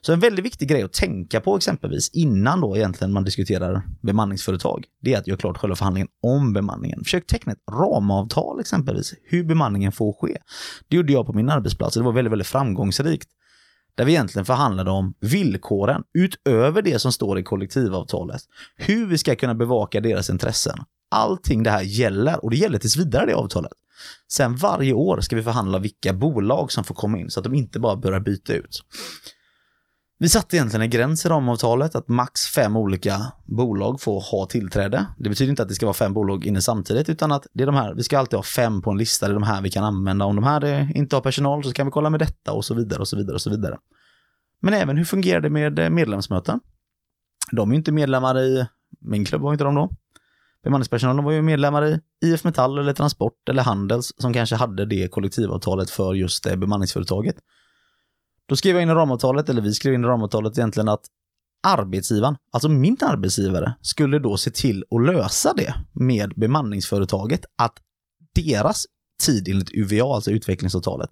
Så 0.00 0.12
en 0.12 0.20
väldigt 0.20 0.44
viktig 0.44 0.68
grej 0.68 0.82
att 0.82 0.92
tänka 0.92 1.40
på 1.40 1.56
exempelvis 1.56 2.10
innan 2.12 2.60
då 2.60 2.76
egentligen 2.76 3.12
man 3.12 3.24
diskuterar 3.24 3.82
bemanningsföretag, 4.02 4.84
det 5.02 5.14
är 5.14 5.18
att 5.18 5.26
göra 5.26 5.38
klart 5.38 5.58
själva 5.58 5.76
förhandlingen 5.76 6.08
om 6.22 6.52
bemanningen. 6.52 7.04
Försök 7.04 7.26
teckna 7.26 7.52
ett 7.52 7.62
ramavtal 7.70 8.60
exempelvis, 8.60 9.14
hur 9.24 9.44
bemanningen 9.44 9.92
får 9.92 10.12
ske. 10.12 10.36
Det 10.88 10.96
gjorde 10.96 11.12
jag 11.12 11.26
på 11.26 11.32
min 11.32 11.50
arbetsplats 11.50 11.96
och 11.96 12.02
det 12.02 12.06
var 12.06 12.12
väldigt, 12.12 12.32
väldigt 12.32 12.48
framgångsrikt 12.48 13.28
där 13.94 14.04
vi 14.04 14.12
egentligen 14.12 14.46
förhandlade 14.46 14.90
om 14.90 15.14
villkoren 15.20 16.02
utöver 16.14 16.82
det 16.82 16.98
som 16.98 17.12
står 17.12 17.38
i 17.38 17.42
kollektivavtalet. 17.42 18.42
Hur 18.76 19.06
vi 19.06 19.18
ska 19.18 19.36
kunna 19.36 19.54
bevaka 19.54 20.00
deras 20.00 20.30
intressen. 20.30 20.78
Allting 21.10 21.62
det 21.62 21.70
här 21.70 21.82
gäller 21.82 22.44
och 22.44 22.50
det 22.50 22.56
gäller 22.56 22.78
tills 22.78 22.96
vidare 22.96 23.26
det 23.26 23.34
avtalet. 23.34 23.72
Sen 24.32 24.56
varje 24.56 24.92
år 24.92 25.20
ska 25.20 25.36
vi 25.36 25.42
förhandla 25.42 25.78
vilka 25.78 26.12
bolag 26.12 26.72
som 26.72 26.84
får 26.84 26.94
komma 26.94 27.18
in 27.18 27.30
så 27.30 27.40
att 27.40 27.44
de 27.44 27.54
inte 27.54 27.80
bara 27.80 27.96
börjar 27.96 28.20
byta 28.20 28.52
ut. 28.52 28.84
Vi 30.22 30.28
satte 30.28 30.56
egentligen 30.56 30.82
en 30.82 30.90
gräns 30.90 31.26
i 31.26 31.28
ramavtalet 31.28 31.94
att 31.94 32.08
max 32.08 32.40
fem 32.46 32.76
olika 32.76 33.32
bolag 33.44 34.00
får 34.00 34.20
ha 34.20 34.46
tillträde. 34.46 35.06
Det 35.18 35.28
betyder 35.28 35.50
inte 35.50 35.62
att 35.62 35.68
det 35.68 35.74
ska 35.74 35.86
vara 35.86 35.94
fem 35.94 36.14
bolag 36.14 36.46
inne 36.46 36.62
samtidigt 36.62 37.08
utan 37.08 37.32
att 37.32 37.46
det 37.52 37.62
är 37.62 37.66
de 37.66 37.74
här, 37.74 37.94
vi 37.94 38.02
ska 38.02 38.18
alltid 38.18 38.36
ha 38.36 38.42
fem 38.42 38.82
på 38.82 38.90
en 38.90 38.98
lista, 38.98 39.26
det 39.26 39.32
är 39.32 39.34
de 39.34 39.42
här 39.42 39.62
vi 39.62 39.70
kan 39.70 39.84
använda. 39.84 40.24
Om 40.24 40.36
de 40.36 40.44
här 40.44 40.90
inte 40.96 41.16
har 41.16 41.20
personal 41.20 41.64
så 41.64 41.72
kan 41.72 41.86
vi 41.86 41.90
kolla 41.90 42.10
med 42.10 42.20
detta 42.20 42.52
och 42.52 42.64
så 42.64 42.74
vidare 42.74 43.00
och 43.00 43.08
så 43.08 43.16
vidare 43.16 43.34
och 43.34 43.40
så 43.40 43.50
vidare. 43.50 43.78
Men 44.62 44.74
även 44.74 44.96
hur 44.96 45.04
fungerar 45.04 45.40
det 45.40 45.50
med 45.50 45.78
eh, 45.78 45.90
medlemsmöten? 45.90 46.60
De 47.52 47.70
är 47.70 47.74
ju 47.74 47.78
inte 47.78 47.92
medlemmar 47.92 48.38
i, 48.38 48.66
min 49.00 49.24
klubb 49.24 49.42
var 49.42 49.52
inte 49.52 49.64
de 49.64 49.74
då. 49.74 49.90
Bemanningspersonalen 50.64 51.24
var 51.24 51.32
ju 51.32 51.42
medlemmar 51.42 51.86
i 51.86 52.00
IF 52.24 52.44
Metall 52.44 52.78
eller 52.78 52.92
Transport 52.92 53.48
eller 53.50 53.62
Handels 53.62 54.12
som 54.18 54.32
kanske 54.32 54.56
hade 54.56 54.86
det 54.86 55.08
kollektivavtalet 55.08 55.90
för 55.90 56.14
just 56.14 56.44
det 56.44 56.56
bemanningsföretaget. 56.56 57.36
Då 58.50 58.56
skrev 58.56 58.74
jag 58.74 58.82
in 58.82 58.90
i 58.90 58.92
ramavtalet, 58.92 59.48
eller 59.48 59.62
vi 59.62 59.74
skrev 59.74 59.94
in 59.94 60.04
i 60.04 60.06
ramavtalet 60.06 60.58
egentligen 60.58 60.88
att 60.88 61.06
arbetsgivaren, 61.66 62.36
alltså 62.52 62.68
min 62.68 62.96
arbetsgivare, 63.00 63.74
skulle 63.80 64.18
då 64.18 64.36
se 64.36 64.50
till 64.50 64.84
att 64.90 65.06
lösa 65.06 65.54
det 65.54 65.74
med 65.92 66.32
bemanningsföretaget 66.36 67.44
att 67.58 67.74
deras 68.34 68.86
tid 69.22 69.48
enligt 69.48 69.70
UVA, 69.74 70.14
alltså 70.14 70.30
utvecklingsavtalet, 70.30 71.10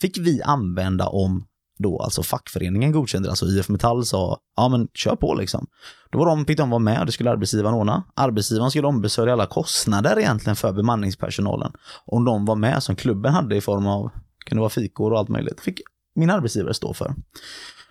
fick 0.00 0.18
vi 0.18 0.42
använda 0.42 1.06
om 1.06 1.46
då 1.78 2.02
alltså 2.02 2.22
fackföreningen 2.22 2.92
godkände, 2.92 3.30
alltså 3.30 3.46
IF 3.46 3.68
Metall 3.68 4.06
sa 4.06 4.38
ja 4.56 4.68
men 4.68 4.88
kör 4.94 5.16
på 5.16 5.34
liksom. 5.34 5.66
Då 6.10 6.18
var 6.18 6.26
de, 6.26 6.46
fick 6.46 6.58
de 6.58 6.70
vara 6.70 6.78
med 6.78 7.00
och 7.00 7.06
det 7.06 7.12
skulle 7.12 7.30
arbetsgivaren 7.30 7.74
ordna. 7.74 8.04
Arbetsgivaren 8.14 8.70
skulle 8.70 8.86
ombesörja 8.86 9.32
alla 9.32 9.46
kostnader 9.46 10.18
egentligen 10.18 10.56
för 10.56 10.72
bemanningspersonalen. 10.72 11.72
Om 12.06 12.24
de 12.24 12.44
var 12.44 12.56
med 12.56 12.82
som 12.82 12.96
klubben 12.96 13.32
hade 13.32 13.56
i 13.56 13.60
form 13.60 13.86
av, 13.86 14.10
kunde 14.46 14.60
vara 14.60 14.70
fikor 14.70 15.12
och 15.12 15.18
allt 15.18 15.28
möjligt, 15.28 15.60
fick 15.60 15.80
min 16.14 16.30
arbetsgivare 16.30 16.74
står 16.74 16.92
för. 16.92 17.14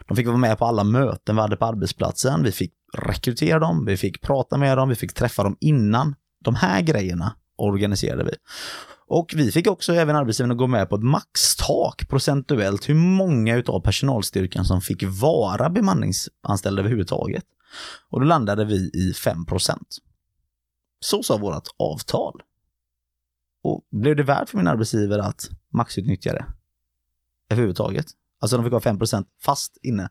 De 0.08 0.18
fick 0.18 0.28
vara 0.28 0.38
med 0.38 0.58
på 0.58 0.66
alla 0.66 0.84
möten 0.84 1.36
vi 1.36 1.42
hade 1.42 1.56
på 1.56 1.66
arbetsplatsen, 1.66 2.44
vi 2.44 2.52
fick 2.52 2.74
rekrytera 2.94 3.60
dem, 3.60 3.86
vi 3.86 3.98
fick 3.98 4.22
prata 4.22 4.58
med 4.58 4.78
dem, 4.78 4.90
vi 4.90 4.96
fick 4.96 5.14
träffa 5.14 5.44
dem 5.44 5.58
innan. 5.60 6.16
De 6.44 6.56
här 6.56 6.82
grejerna 6.82 7.36
organiserade 7.56 8.24
vi. 8.24 8.36
Och 9.08 9.34
vi 9.36 9.52
fick 9.52 9.68
också 9.68 9.94
även 9.94 10.16
arbetsgivaren 10.16 10.52
att 10.52 10.58
gå 10.58 10.68
med 10.68 10.90
på 10.90 10.96
ett 10.96 11.04
maxtak 11.04 12.10
procentuellt 12.10 12.90
hur 12.90 12.96
många 12.96 13.56
utav 13.56 13.80
personalstyrkan 13.80 14.66
som 14.66 14.82
fick 14.82 15.04
vara 15.04 15.70
bemanningsanställda 15.70 16.82
överhuvudtaget. 16.82 17.44
Och 18.10 18.20
då 18.20 18.26
landade 18.26 18.66
vi 18.66 18.92
i 18.94 19.14
5 19.14 19.46
Så 21.00 21.24
sa 21.24 21.38
vårt 21.38 21.68
avtal. 21.78 22.42
Och 23.64 23.82
blev 23.92 24.16
det 24.16 24.24
värt 24.24 24.50
för 24.50 24.58
min 24.58 24.68
arbetsgivare 24.68 25.24
att 25.24 25.50
maxutnyttja 25.74 26.34
det? 26.34 26.46
Överhuvudtaget. 27.54 28.06
Alltså 28.42 28.58
de 28.58 28.64
fick 28.64 28.74
ha 28.74 28.80
5% 28.80 29.26
fast 29.44 29.78
inne. 29.82 30.10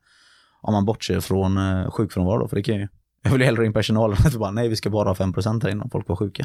Om 0.60 0.74
man 0.74 0.85
bortser 0.85 1.20
från 1.20 1.56
eh, 1.56 1.90
sjukfrånvaro 1.90 2.39
då, 2.39 2.48
för 2.48 2.56
det 2.56 2.62
kan 2.62 2.74
ju... 2.74 2.89
Jag 3.23 3.31
vill 3.31 3.40
ju 3.40 3.44
hellre 3.44 3.66
in 3.66 3.73
personalen 3.73 4.16
än 4.20 4.27
att 4.27 4.35
bara 4.35 4.51
nej, 4.51 4.69
vi 4.69 4.77
ska 4.77 4.90
bara 4.90 5.09
ha 5.09 5.14
5% 5.14 5.62
här 5.62 5.70
inne 5.70 5.82
om 5.82 5.90
folk 5.90 6.09
var 6.09 6.16
sjuka. 6.16 6.44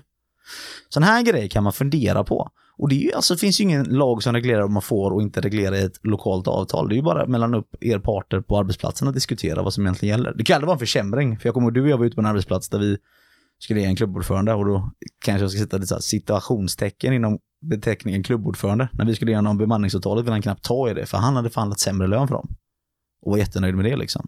Sådana 0.90 1.11
här 1.11 1.22
grejer 1.22 1.48
kan 1.48 1.64
man 1.64 1.74
fundera 1.74 2.24
på. 2.24 2.52
Och 2.78 2.90
det 2.90 2.95
är 2.95 3.03
ju, 3.03 3.14
alltså, 3.14 3.36
finns 3.36 3.60
ju 3.60 3.64
ingen 3.64 3.84
lag 3.84 4.24
som 4.24 4.34
reglerar 4.34 4.61
om 4.61 4.74
man 4.74 4.82
får 4.82 5.11
och 5.11 5.22
inte 5.22 5.41
reglerar 5.41 5.76
i 5.76 5.82
ett 5.82 5.99
lokalt 6.03 6.48
avtal. 6.48 6.90
Det 6.90 6.94
är 6.94 6.98
ju 6.98 7.02
bara 7.02 7.26
mellan 7.26 7.53
upp 7.56 7.76
er 7.82 7.99
parter 7.99 8.41
på 8.41 8.57
arbetsplatsen 8.57 9.07
att 9.07 9.14
diskutera 9.14 9.64
vad 9.64 9.74
som 9.74 9.84
egentligen 9.84 10.18
gäller. 10.18 10.34
Det 10.38 10.44
kan 10.44 10.56
aldrig 10.56 10.68
vara 10.68 10.76
en 10.76 10.80
försämring, 10.80 11.40
för 11.40 11.48
jag 11.48 11.53
kommer 11.53 11.68
ihåg 11.68 11.74
du 11.74 11.82
och 11.82 11.90
jag 11.90 11.98
var 11.98 12.06
ute 12.06 12.15
på 12.15 12.22
en 12.22 12.26
arbetsplats 12.26 12.69
där 12.69 12.80
vi 12.80 12.98
skulle 13.60 13.80
ge 13.80 13.86
en 13.86 13.95
klubbordförande 13.95 14.53
och 14.53 14.65
då 14.65 14.91
kanske 15.26 15.44
jag 15.44 15.52
ska 15.52 15.60
sätta 15.60 15.78
lite 15.78 16.02
situationstecken 16.02 17.14
inom 17.14 17.40
beteckningen 17.69 18.23
klubbordförande. 18.23 18.89
När 18.91 19.06
vi 19.06 19.15
skulle 19.15 19.31
igenom 19.31 19.57
bemanningsavtalet 19.57 20.26
ville 20.26 20.34
han 20.34 20.41
knappt 20.41 20.64
ta 20.64 20.89
i 20.89 20.94
det, 20.94 21.06
för 21.06 21.18
han 21.18 21.35
hade 21.35 21.49
förhandlat 21.49 21.80
sämre 21.80 22.07
lön 22.07 22.27
för 22.27 22.35
dem. 22.35 22.56
Och 23.22 23.31
var 23.31 23.38
jättenöjd 23.38 23.76
med 23.76 23.85
det 23.85 23.95
liksom. 23.95 24.27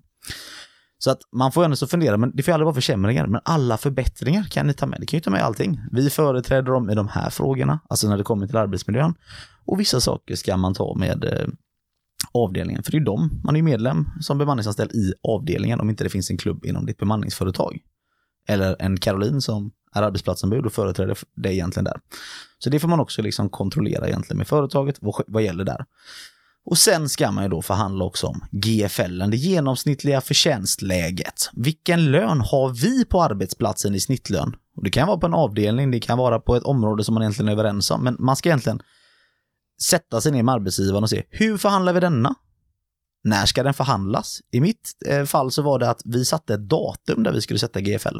Så 0.97 1.11
att 1.11 1.19
man 1.31 1.51
får 1.51 1.63
ändå 1.63 1.75
så 1.75 1.87
fundera, 1.87 2.17
men 2.17 2.31
det 2.35 2.43
får 2.43 2.51
aldrig 2.51 2.65
vara 2.65 2.75
försämringar, 2.75 3.27
men 3.27 3.41
alla 3.45 3.77
förbättringar 3.77 4.43
kan 4.43 4.67
ni 4.67 4.73
ta 4.73 4.85
med. 4.85 4.99
Ni 4.99 5.05
kan 5.05 5.17
ju 5.17 5.21
ta 5.21 5.29
med 5.29 5.43
allting. 5.43 5.79
Vi 5.91 6.09
företräder 6.09 6.71
dem 6.71 6.89
i 6.89 6.95
de 6.95 7.07
här 7.07 7.29
frågorna, 7.29 7.79
alltså 7.89 8.09
när 8.09 8.17
det 8.17 8.23
kommer 8.23 8.47
till 8.47 8.57
arbetsmiljön. 8.57 9.13
Och 9.65 9.79
vissa 9.79 10.01
saker 10.01 10.35
ska 10.35 10.57
man 10.57 10.73
ta 10.73 10.95
med 10.95 11.23
eh, 11.23 11.47
avdelningen, 12.33 12.83
för 12.83 12.91
det 12.91 12.95
är 12.95 12.99
ju 12.99 13.05
dem. 13.05 13.41
man 13.43 13.55
är 13.55 13.59
ju 13.59 13.63
medlem 13.63 14.05
som 14.21 14.37
bemanningsanställd 14.37 14.91
i 14.91 15.13
avdelningen 15.23 15.79
om 15.79 15.89
inte 15.89 16.03
det 16.03 16.09
finns 16.09 16.29
en 16.29 16.37
klubb 16.37 16.65
inom 16.65 16.85
ditt 16.85 16.97
bemanningsföretag. 16.97 17.79
Eller 18.49 18.75
en 18.79 18.97
Caroline 18.99 19.41
som 19.41 19.71
är 19.95 20.01
arbetsplatsombud 20.01 20.65
och 20.65 20.73
företräder 20.73 21.17
det 21.35 21.53
egentligen 21.53 21.85
där. 21.85 21.99
Så 22.59 22.69
det 22.69 22.79
får 22.79 22.87
man 22.87 22.99
också 22.99 23.21
liksom 23.21 23.49
kontrollera 23.49 24.07
egentligen 24.07 24.37
med 24.37 24.47
företaget, 24.47 24.97
vad, 25.01 25.23
vad 25.27 25.43
gäller 25.43 25.63
där. 25.63 25.85
Och 26.65 26.77
sen 26.77 27.09
ska 27.09 27.31
man 27.31 27.43
ju 27.43 27.49
då 27.49 27.61
förhandla 27.61 28.05
också 28.05 28.27
om 28.27 28.45
GFL, 28.51 29.19
det 29.29 29.37
genomsnittliga 29.37 30.21
förtjänstläget. 30.21 31.49
Vilken 31.53 32.11
lön 32.11 32.41
har 32.41 32.69
vi 32.69 33.05
på 33.05 33.23
arbetsplatsen 33.23 33.95
i 33.95 33.99
snittlön? 33.99 34.55
Och 34.75 34.83
det 34.83 34.89
kan 34.89 35.07
vara 35.07 35.17
på 35.17 35.25
en 35.25 35.33
avdelning, 35.33 35.91
det 35.91 35.99
kan 35.99 36.17
vara 36.17 36.39
på 36.39 36.55
ett 36.55 36.63
område 36.63 37.03
som 37.03 37.13
man 37.13 37.23
egentligen 37.23 37.49
är 37.49 37.53
överens 37.53 37.91
om, 37.91 38.03
men 38.03 38.15
man 38.19 38.35
ska 38.35 38.49
egentligen 38.49 38.81
sätta 39.81 40.21
sig 40.21 40.31
ner 40.31 40.43
med 40.43 40.55
arbetsgivaren 40.55 41.03
och 41.03 41.09
se 41.09 41.23
hur 41.29 41.57
förhandlar 41.57 41.93
vi 41.93 41.99
denna? 41.99 42.35
När 43.23 43.45
ska 43.45 43.63
den 43.63 43.73
förhandlas? 43.73 44.39
I 44.51 44.61
mitt 44.61 44.91
eh, 45.07 45.25
fall 45.25 45.51
så 45.51 45.61
var 45.61 45.79
det 45.79 45.89
att 45.89 46.01
vi 46.05 46.25
satte 46.25 46.53
ett 46.53 46.69
datum 46.69 47.23
där 47.23 47.31
vi 47.31 47.41
skulle 47.41 47.59
sätta 47.59 47.81
GFL. 47.81 48.19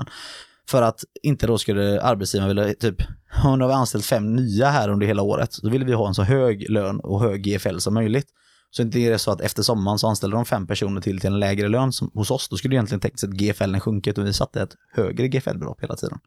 För 0.69 0.81
att 0.81 1.03
inte 1.23 1.47
då 1.47 1.57
skulle 1.57 2.01
arbetsgivaren 2.01 2.47
vilja, 2.47 2.73
typ, 2.73 3.01
nu 3.43 3.63
har 3.63 3.67
vi 3.67 3.73
anställt 3.73 4.05
fem 4.05 4.35
nya 4.35 4.69
här 4.69 4.89
under 4.89 5.07
hela 5.07 5.21
året, 5.21 5.57
då 5.63 5.69
ville 5.69 5.85
vi 5.85 5.93
ha 5.93 6.07
en 6.07 6.15
så 6.15 6.23
hög 6.23 6.69
lön 6.69 6.99
och 6.99 7.21
hög 7.21 7.43
GFL 7.43 7.77
som 7.77 7.93
möjligt. 7.93 8.27
Så 8.71 8.81
inte 8.81 8.99
är 8.99 9.11
det 9.11 9.19
så 9.19 9.31
att 9.31 9.41
efter 9.41 9.63
sommaren 9.63 9.99
så 9.99 10.07
anställer 10.07 10.35
de 10.35 10.45
fem 10.45 10.67
personer 10.67 11.01
till 11.01 11.19
till 11.19 11.27
en 11.27 11.39
lägre 11.39 11.67
lön 11.67 11.93
som, 11.93 12.11
hos 12.13 12.31
oss. 12.31 12.49
Då 12.49 12.57
skulle 12.57 12.71
det 12.71 12.75
egentligen 12.75 12.99
tänkt 12.99 13.19
sig 13.19 13.29
att 13.29 13.35
GFL 13.35 13.79
sjunkit 13.79 14.17
och 14.17 14.25
vi 14.25 14.33
satte 14.33 14.61
ett 14.61 14.75
högre 14.93 15.27
GFL-belopp 15.27 15.83
hela 15.83 15.95
tiden. 15.95 16.19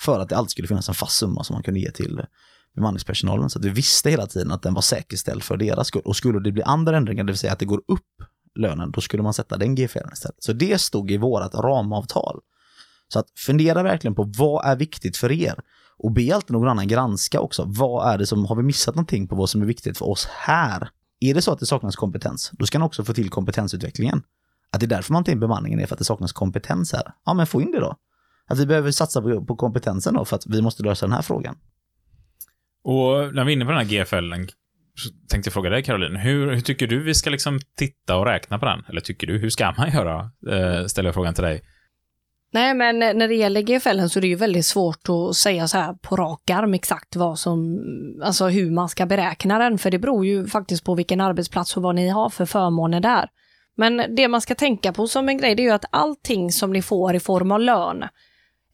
För 0.00 0.20
att 0.20 0.28
det 0.28 0.36
alltid 0.36 0.50
skulle 0.50 0.68
finnas 0.68 0.88
en 0.88 0.94
fast 0.94 1.18
summa 1.18 1.44
som 1.44 1.54
man 1.54 1.62
kunde 1.62 1.80
ge 1.80 1.90
till 1.90 2.20
bemanningspersonalen. 2.74 3.50
Så 3.50 3.58
att 3.58 3.64
vi 3.64 3.68
visste 3.68 4.10
hela 4.10 4.26
tiden 4.26 4.52
att 4.52 4.62
den 4.62 4.74
var 4.74 4.82
säkerställd 4.82 5.42
för 5.42 5.56
deras 5.56 5.88
skull. 5.88 6.02
Och 6.04 6.16
skulle 6.16 6.40
det 6.40 6.52
bli 6.52 6.62
andra 6.62 6.96
ändringar, 6.96 7.24
det 7.24 7.32
vill 7.32 7.38
säga 7.38 7.52
att 7.52 7.58
det 7.58 7.64
går 7.64 7.82
upp 7.88 8.22
lönen, 8.54 8.90
då 8.90 9.00
skulle 9.00 9.22
man 9.22 9.34
sätta 9.34 9.56
den 9.56 9.74
GFL 9.74 10.12
istället. 10.12 10.42
Så 10.42 10.52
det 10.52 10.80
stod 10.80 11.10
i 11.10 11.16
vårt 11.16 11.54
ramavtal. 11.54 12.40
Så 13.12 13.18
att 13.18 13.26
fundera 13.36 13.82
verkligen 13.82 14.14
på 14.14 14.32
vad 14.38 14.64
är 14.64 14.76
viktigt 14.76 15.16
för 15.16 15.32
er? 15.32 15.54
Och 15.98 16.12
be 16.12 16.34
alltid 16.34 16.50
någon 16.50 16.68
annan 16.68 16.88
granska 16.88 17.40
också. 17.40 17.64
Vad 17.66 18.12
är 18.12 18.18
det 18.18 18.26
som, 18.26 18.44
har 18.44 18.56
vi 18.56 18.62
missat 18.62 18.94
någonting 18.94 19.28
på 19.28 19.36
vad 19.36 19.50
som 19.50 19.62
är 19.62 19.66
viktigt 19.66 19.98
för 19.98 20.08
oss 20.08 20.26
här? 20.26 20.90
Är 21.20 21.34
det 21.34 21.42
så 21.42 21.52
att 21.52 21.58
det 21.58 21.66
saknas 21.66 21.96
kompetens, 21.96 22.50
då 22.52 22.66
ska 22.66 22.78
ni 22.78 22.84
också 22.84 23.04
få 23.04 23.14
till 23.14 23.30
kompetensutvecklingen. 23.30 24.22
Att 24.70 24.80
det 24.80 24.86
är 24.86 24.88
därför 24.88 25.12
man 25.12 25.24
tar 25.24 25.32
in 25.32 25.40
bemanningen 25.40 25.80
är 25.80 25.86
för 25.86 25.94
att 25.94 25.98
det 25.98 26.04
saknas 26.04 26.32
kompetens 26.32 26.92
här. 26.92 27.14
Ja, 27.24 27.34
men 27.34 27.46
få 27.46 27.62
in 27.62 27.70
det 27.70 27.80
då. 27.80 27.96
Att 28.46 28.58
vi 28.58 28.66
behöver 28.66 28.90
satsa 28.90 29.22
på, 29.22 29.44
på 29.44 29.56
kompetensen 29.56 30.14
då 30.14 30.24
för 30.24 30.36
att 30.36 30.46
vi 30.46 30.62
måste 30.62 30.82
lösa 30.82 31.06
den 31.06 31.12
här 31.12 31.22
frågan. 31.22 31.56
Och 32.82 33.34
när 33.34 33.44
vi 33.44 33.52
är 33.52 33.56
inne 33.56 33.64
på 33.64 33.70
den 33.70 33.86
här 33.86 34.04
GFL, 34.04 34.32
så 34.94 35.08
tänkte 35.28 35.48
jag 35.48 35.52
fråga 35.54 35.70
dig 35.70 35.82
Caroline, 35.82 36.16
hur, 36.16 36.50
hur, 36.50 36.60
tycker 36.60 36.86
du 36.86 37.02
vi 37.02 37.14
ska 37.14 37.30
liksom 37.30 37.60
titta 37.76 38.16
och 38.16 38.26
räkna 38.26 38.58
på 38.58 38.66
den? 38.66 38.84
Eller 38.88 39.00
tycker 39.00 39.26
du, 39.26 39.38
hur 39.38 39.50
ska 39.50 39.74
man 39.76 39.90
göra? 39.94 40.30
Eh, 40.50 40.86
ställer 40.86 41.08
jag 41.08 41.14
frågan 41.14 41.34
till 41.34 41.44
dig. 41.44 41.62
Nej, 42.52 42.74
men 42.74 42.98
när 42.98 43.28
det 43.28 43.34
gäller 43.34 43.62
GFL 43.62 44.06
så 44.08 44.18
är 44.18 44.20
det 44.20 44.26
ju 44.26 44.34
väldigt 44.34 44.66
svårt 44.66 45.08
att 45.08 45.36
säga 45.36 45.68
så 45.68 45.78
här 45.78 45.92
på 45.92 46.16
rak 46.16 46.50
arm 46.50 46.74
exakt 46.74 47.16
vad 47.16 47.38
som, 47.38 47.78
alltså 48.24 48.48
hur 48.48 48.70
man 48.70 48.88
ska 48.88 49.06
beräkna 49.06 49.58
den, 49.58 49.78
för 49.78 49.90
det 49.90 49.98
beror 49.98 50.26
ju 50.26 50.46
faktiskt 50.46 50.84
på 50.84 50.94
vilken 50.94 51.20
arbetsplats 51.20 51.76
och 51.76 51.82
vad 51.82 51.94
ni 51.94 52.08
har 52.08 52.30
för 52.30 52.46
förmåner 52.46 53.00
där. 53.00 53.28
Men 53.76 54.14
det 54.16 54.28
man 54.28 54.40
ska 54.40 54.54
tänka 54.54 54.92
på 54.92 55.06
som 55.06 55.28
en 55.28 55.38
grej, 55.38 55.54
det 55.54 55.62
är 55.62 55.64
ju 55.64 55.70
att 55.70 55.84
allting 55.90 56.52
som 56.52 56.72
ni 56.72 56.82
får 56.82 57.14
i 57.14 57.20
form 57.20 57.52
av 57.52 57.60
lön, 57.60 58.02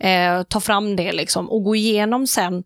eh, 0.01 0.43
ta 0.43 0.61
fram 0.61 0.97
det 0.97 1.13
liksom 1.13 1.51
och 1.51 1.65
gå 1.65 1.77
igenom 1.77 2.27
sen 2.27 2.65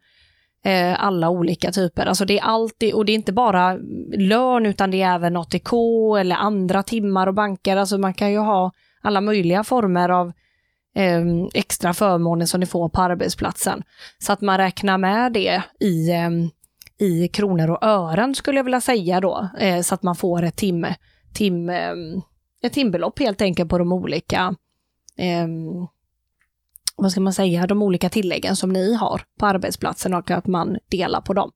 Eh, 0.65 1.05
alla 1.05 1.31
olika 1.31 1.73
typer. 1.73 2.07
Alltså 2.07 2.25
det 2.25 2.39
är 2.39 2.43
alltid, 2.43 2.95
och 2.95 3.05
det 3.05 3.13
är 3.13 3.15
inte 3.15 3.33
bara 3.33 3.79
lön 4.17 4.67
utan 4.67 4.91
det 4.91 5.03
är 5.03 5.15
även 5.15 5.37
ATK 5.37 5.73
eller 6.21 6.37
andra 6.37 6.83
timmar 6.83 7.27
och 7.27 7.35
banker. 7.35 7.77
Alltså 7.77 7.99
man 7.99 8.15
kan 8.15 8.33
ju 8.33 8.39
ha 8.39 8.73
alla 9.03 9.21
möjliga 9.21 9.65
former 9.65 10.09
av 10.09 10.33
eh, 10.97 11.25
extra 11.55 11.95
förmåner 11.95 12.47
som 12.47 12.61
ni 12.61 12.67
får 12.67 12.89
på 12.89 13.01
arbetsplatsen. 13.01 13.83
Så 14.19 14.33
att 14.33 14.41
man 14.41 14.59
räknar 14.59 14.99
med 14.99 15.33
det 15.33 15.63
i, 15.81 16.11
eh, 16.11 16.31
i 17.09 17.29
kronor 17.29 17.71
och 17.71 17.83
ören 17.83 18.35
skulle 18.35 18.59
jag 18.59 18.65
vilja 18.65 18.81
säga 18.81 19.21
då, 19.21 19.49
eh, 19.59 19.81
så 19.81 19.95
att 19.95 20.03
man 20.03 20.17
får 20.17 20.43
ett 20.43 20.57
tim, 20.57 20.87
tim, 21.35 21.71
eh, 21.71 21.95
ett 22.63 22.73
timbelopp 22.73 23.19
helt 23.19 23.43
enkelt 23.43 23.71
på 23.71 23.79
de 23.79 23.93
olika 23.93 24.55
eh, 25.17 25.49
vad 27.03 27.13
ska 27.13 27.21
man 27.21 27.33
säga, 27.33 27.67
de 27.67 27.83
olika 27.83 28.09
tilläggen 28.09 28.57
som 28.57 28.73
ni 28.73 28.95
har 28.95 29.23
på 29.39 29.47
arbetsplatsen 29.47 30.15
och 30.15 30.31
att 30.31 30.47
man 30.47 30.79
delar 30.91 31.21
på 31.21 31.33
dem. 31.35 31.51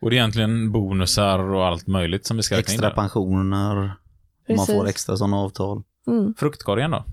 Och 0.00 0.10
det 0.10 0.16
är 0.16 0.18
egentligen 0.18 0.72
bonusar 0.72 1.38
och 1.38 1.66
allt 1.66 1.86
möjligt 1.86 2.26
som 2.26 2.36
vi 2.36 2.42
ska 2.42 2.56
räkna 2.56 2.72
in 2.72 2.74
Extra 2.74 2.88
där. 2.88 2.96
pensioner, 2.96 3.76
om 3.76 3.86
man 4.48 4.56
Precis. 4.56 4.74
får 4.74 4.86
extra 4.86 5.16
sådana 5.16 5.36
avtal. 5.36 5.82
Mm. 6.06 6.34
Fruktkorgen 6.34 6.90
då? 6.90 7.04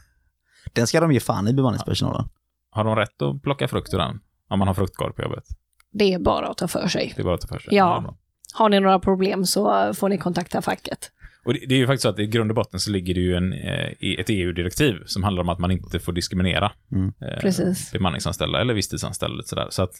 Den 0.72 0.86
ska 0.86 1.00
de 1.00 1.12
ge 1.12 1.20
fan 1.20 1.48
i 1.48 1.52
bemanningspersonalen. 1.52 2.28
Har 2.70 2.84
de 2.84 2.96
rätt 2.96 3.22
att 3.22 3.42
plocka 3.42 3.68
frukt 3.68 3.94
ur 3.94 3.98
den? 3.98 4.20
Om 4.50 4.58
man 4.58 4.68
har 4.68 4.74
fruktkorg 4.74 5.12
på 5.12 5.22
jobbet? 5.22 5.44
Det 5.92 6.14
är 6.14 6.18
bara 6.18 6.48
att 6.48 6.56
ta 6.58 6.68
för 6.68 6.88
sig. 6.88 7.12
Det 7.16 7.22
är 7.22 7.24
bara 7.24 7.34
att 7.34 7.40
ta 7.40 7.48
för 7.48 7.58
sig. 7.58 7.74
Ja. 7.74 8.16
Har 8.54 8.68
ni 8.68 8.80
några 8.80 8.98
problem 8.98 9.46
så 9.46 9.94
får 9.94 10.08
ni 10.08 10.18
kontakta 10.18 10.62
facket. 10.62 11.10
Och 11.44 11.54
det, 11.54 11.60
det 11.68 11.74
är 11.74 11.78
ju 11.78 11.86
faktiskt 11.86 12.02
så 12.02 12.08
att 12.08 12.18
i 12.18 12.26
grund 12.26 12.50
och 12.50 12.54
botten 12.54 12.80
så 12.80 12.90
ligger 12.90 13.14
det 13.14 13.20
ju 13.20 13.34
en, 13.36 13.52
eh, 13.52 13.88
i 13.98 14.20
ett 14.20 14.26
EU-direktiv 14.30 14.94
som 15.06 15.22
handlar 15.22 15.42
om 15.42 15.48
att 15.48 15.58
man 15.58 15.70
inte 15.70 15.98
får 15.98 16.12
diskriminera 16.12 16.72
Mm. 16.92 17.12
eh, 17.20 17.40
Precis. 17.40 17.92
bemanningsanställda 17.92 18.60
eller 18.60 18.74
visstidsanställda. 18.74 19.42
Sådär. 19.42 19.66
Så 19.70 19.82
att 19.82 19.92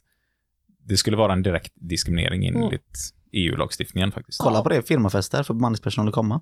det 0.88 0.96
skulle 0.96 1.16
vara 1.16 1.32
en 1.32 1.42
direkt 1.42 1.72
diskriminering 1.74 2.46
Mm. 2.48 2.62
enligt 2.62 2.98
EU-lagstiftningen 3.32 4.12
faktiskt. 4.12 4.40
Kolla 4.40 4.62
på 4.62 4.68
det, 4.68 4.82
firmafester 4.88 5.42
för 5.42 5.54
bemanningspersonal 5.54 6.08
att 6.08 6.14
komma. 6.14 6.40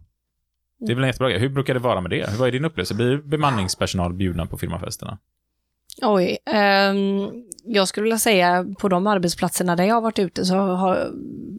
Det 0.79 0.93
är 0.93 0.95
väl 0.95 1.05
en 1.05 1.09
jättebra 1.09 1.31
grej. 1.31 1.41
Hur 1.41 1.49
brukar 1.49 1.75
det 1.75 1.81
vara 1.81 2.01
med 2.01 2.11
det? 2.11 2.39
Vad 2.39 2.49
är 2.49 2.53
din 2.53 2.65
upplevelse? 2.65 2.95
Blir 2.95 3.17
bemanningspersonal 3.17 4.15
bjudna 4.15 4.47
på 4.47 4.59
firmafesterna? 4.59 5.19
Oj, 6.03 6.39
ehm, 6.47 7.29
jag 7.65 7.89
skulle 7.89 8.03
vilja 8.03 8.19
säga 8.19 8.67
på 8.79 8.89
de 8.89 9.07
arbetsplatserna 9.07 9.77
där 9.77 9.85
jag 9.85 9.95
har 9.95 10.01
varit 10.03 10.19
ute 10.19 10.45
så 10.45 10.55
har, 10.57 11.11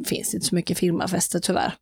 finns 0.06 0.32
det 0.32 0.36
inte 0.36 0.48
så 0.48 0.56
mycket 0.56 0.78
firmafester 0.78 1.40
tyvärr. 1.40 1.74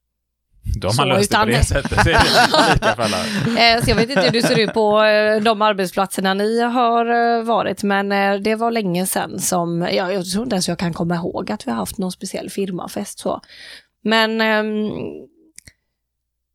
Då 0.64 0.88
har 0.88 0.94
Så, 0.94 1.06
löst 1.06 1.32
det 1.32 1.38
på 1.38 1.46
det 1.46 1.64
sättet. 1.64 2.04
Det 2.06 2.12
är 2.12 2.74
lika 2.74 2.96
för 2.96 3.04
alla. 3.04 3.18
Eh, 3.62 3.84
så 3.84 3.90
jag 3.90 3.96
vet 3.96 4.10
inte 4.10 4.22
hur 4.22 4.32
det 4.32 4.42
ser 4.42 4.60
ut 4.60 4.74
på 4.74 5.04
eh, 5.04 5.42
de 5.42 5.62
arbetsplatserna 5.62 6.34
ni 6.34 6.62
har 6.62 7.06
eh, 7.06 7.44
varit, 7.44 7.84
men 7.84 8.10
det 8.44 8.56
var 8.56 8.72
länge 8.72 9.06
sedan 9.06 9.40
som, 9.40 9.82
ja, 9.82 10.12
jag 10.12 10.26
tror 10.26 10.44
inte 10.44 10.56
ens 10.56 10.68
jag 10.68 10.80
kan 10.80 10.94
komma 10.94 11.16
ihåg 11.16 11.52
att 11.52 11.68
vi 11.68 11.72
har 11.72 11.78
haft 11.78 11.98
någon 11.98 12.12
speciell 12.12 12.50
firmafest 12.50 13.20
så. 13.20 13.42
Men, 14.04 14.42
ehm, 14.42 14.90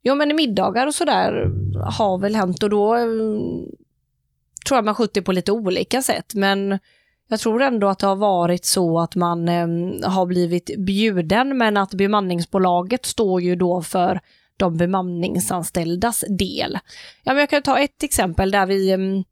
jo 0.03 0.15
men 0.15 0.31
i 0.31 0.35
middagar 0.35 0.87
och 0.87 0.95
sådär 0.95 1.51
har 1.91 2.19
väl 2.19 2.37
hänt 2.37 2.63
och 2.63 2.71
då 2.71 2.97
tror 4.67 4.77
jag 4.79 4.85
man 4.85 4.95
skjuter 4.95 5.21
på 5.21 5.33
lite 5.33 5.53
olika 5.53 6.03
sätt, 6.03 6.35
men 6.35 6.79
jag 7.29 7.41
tror 7.41 7.63
ändå 7.63 7.89
att 7.89 7.99
det 7.99 8.07
har 8.07 8.17
varit 8.17 8.65
så 8.65 9.01
att 9.01 9.15
man 9.15 9.49
eh, 9.49 10.11
har 10.11 10.27
blivit 10.27 10.71
bjuden, 10.79 11.59
men 11.59 11.77
att 11.77 11.95
bemanningsbolaget 11.95 13.07
står 13.07 13.43
ju 13.43 13.57
då 13.57 13.83
för 13.83 14.21
de 14.57 14.77
bemanningsanställdas 14.77 16.25
del. 16.29 16.79
Ja, 17.25 17.33
men 17.33 17.37
jag 17.37 17.51
kan 17.51 17.63
ta 17.63 17.79
ett 17.79 18.03
exempel 18.03 18.51
där 18.51 18.67
vi, 18.67 18.91
ehm, 18.91 19.25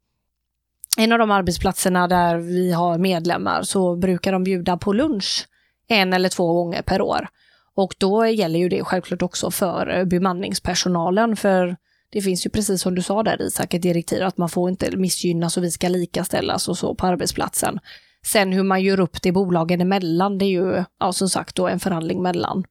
en 0.97 1.11
av 1.11 1.19
de 1.19 1.31
arbetsplatserna 1.31 2.07
där 2.07 2.37
vi 2.37 2.71
har 2.71 2.97
medlemmar 2.97 3.61
så 3.61 3.95
brukar 3.95 4.31
de 4.31 4.43
bjuda 4.43 4.77
på 4.77 4.93
lunch 4.93 5.47
en 5.87 6.13
eller 6.13 6.29
två 6.29 6.53
gånger 6.53 6.81
per 6.81 7.01
år. 7.01 7.27
Och 7.75 7.95
då 7.97 8.25
gäller 8.25 8.59
ju 8.59 8.69
det 8.69 8.83
självklart 8.83 9.21
också 9.21 9.51
för 9.51 9.97
eh, 9.97 10.05
bemanningspersonalen, 10.05 11.35
för 11.35 11.75
det 12.11 12.21
finns 12.21 12.45
ju 12.45 12.49
precis 12.49 12.81
som 12.81 12.95
du 12.95 13.01
sa 13.01 13.23
där 13.23 13.41
Isak, 13.41 13.73
ett 13.73 13.81
direktiv 13.81 14.23
att 14.23 14.37
man 14.37 14.49
får 14.49 14.69
inte 14.69 14.97
missgynnas 14.97 15.57
och 15.57 15.63
vi 15.63 15.71
ska 15.71 15.87
likaställas 15.87 16.67
och 16.67 16.77
så 16.77 16.95
på 16.95 17.07
arbetsplatsen. 17.07 17.79
Sen 18.25 18.53
hur 18.53 18.63
man 18.63 18.81
gör 18.81 18.99
upp 18.99 19.21
det 19.21 19.31
bolagen 19.31 19.81
emellan, 19.81 20.37
det 20.37 20.45
är 20.45 20.49
ju 20.49 20.83
ja, 20.99 21.13
som 21.13 21.29
sagt 21.29 21.55
då 21.55 21.67
en 21.67 21.79
förhandling 21.79 22.21
mellan 22.21 22.63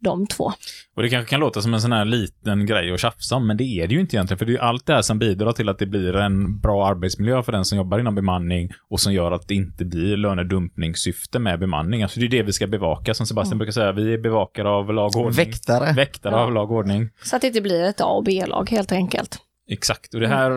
de 0.00 0.26
två. 0.26 0.52
Och 0.96 1.02
det 1.02 1.08
kanske 1.08 1.30
kan 1.30 1.40
låta 1.40 1.62
som 1.62 1.74
en 1.74 1.80
sån 1.80 1.92
här 1.92 2.04
liten 2.04 2.66
grej 2.66 2.92
att 2.92 3.00
tjafsa 3.00 3.36
om, 3.36 3.46
men 3.46 3.56
det 3.56 3.64
är 3.64 3.86
det 3.88 3.94
ju 3.94 4.00
inte 4.00 4.16
egentligen. 4.16 4.38
För 4.38 4.46
det 4.46 4.50
är 4.50 4.54
ju 4.54 4.58
allt 4.60 4.86
det 4.86 4.94
här 4.94 5.02
som 5.02 5.18
bidrar 5.18 5.52
till 5.52 5.68
att 5.68 5.78
det 5.78 5.86
blir 5.86 6.16
en 6.16 6.58
bra 6.60 6.86
arbetsmiljö 6.86 7.42
för 7.42 7.52
den 7.52 7.64
som 7.64 7.78
jobbar 7.78 7.98
inom 7.98 8.14
bemanning 8.14 8.70
och 8.88 9.00
som 9.00 9.12
gör 9.12 9.32
att 9.32 9.48
det 9.48 9.54
inte 9.54 9.84
blir 9.84 10.16
lönedumpningssyfte 10.16 11.38
med 11.38 11.58
bemanning. 11.60 12.02
Alltså 12.02 12.20
det 12.20 12.26
är 12.26 12.30
det 12.30 12.42
vi 12.42 12.52
ska 12.52 12.66
bevaka, 12.66 13.14
som 13.14 13.26
Sebastian 13.26 13.58
brukar 13.58 13.72
säga. 13.72 13.92
Vi 13.92 14.14
är 14.14 14.18
bevakare 14.18 14.68
av 14.68 14.92
lag 14.94 15.06
och 15.16 15.20
ordning. 15.22 15.32
Väktare. 15.46 15.92
Väktare 15.92 16.34
Ja. 16.34 16.40
av 16.40 16.52
lag 16.52 16.70
och 16.70 16.76
ordning. 16.76 17.08
Så 17.22 17.36
att 17.36 17.42
det 17.42 17.48
inte 17.48 17.60
blir 17.60 17.82
ett 17.84 18.00
A 18.00 18.04
och 18.04 18.24
B-lag 18.24 18.70
helt 18.70 18.92
enkelt. 18.92 19.38
Exakt, 19.70 20.14
och 20.14 20.20
det 20.20 20.28
här 20.28 20.50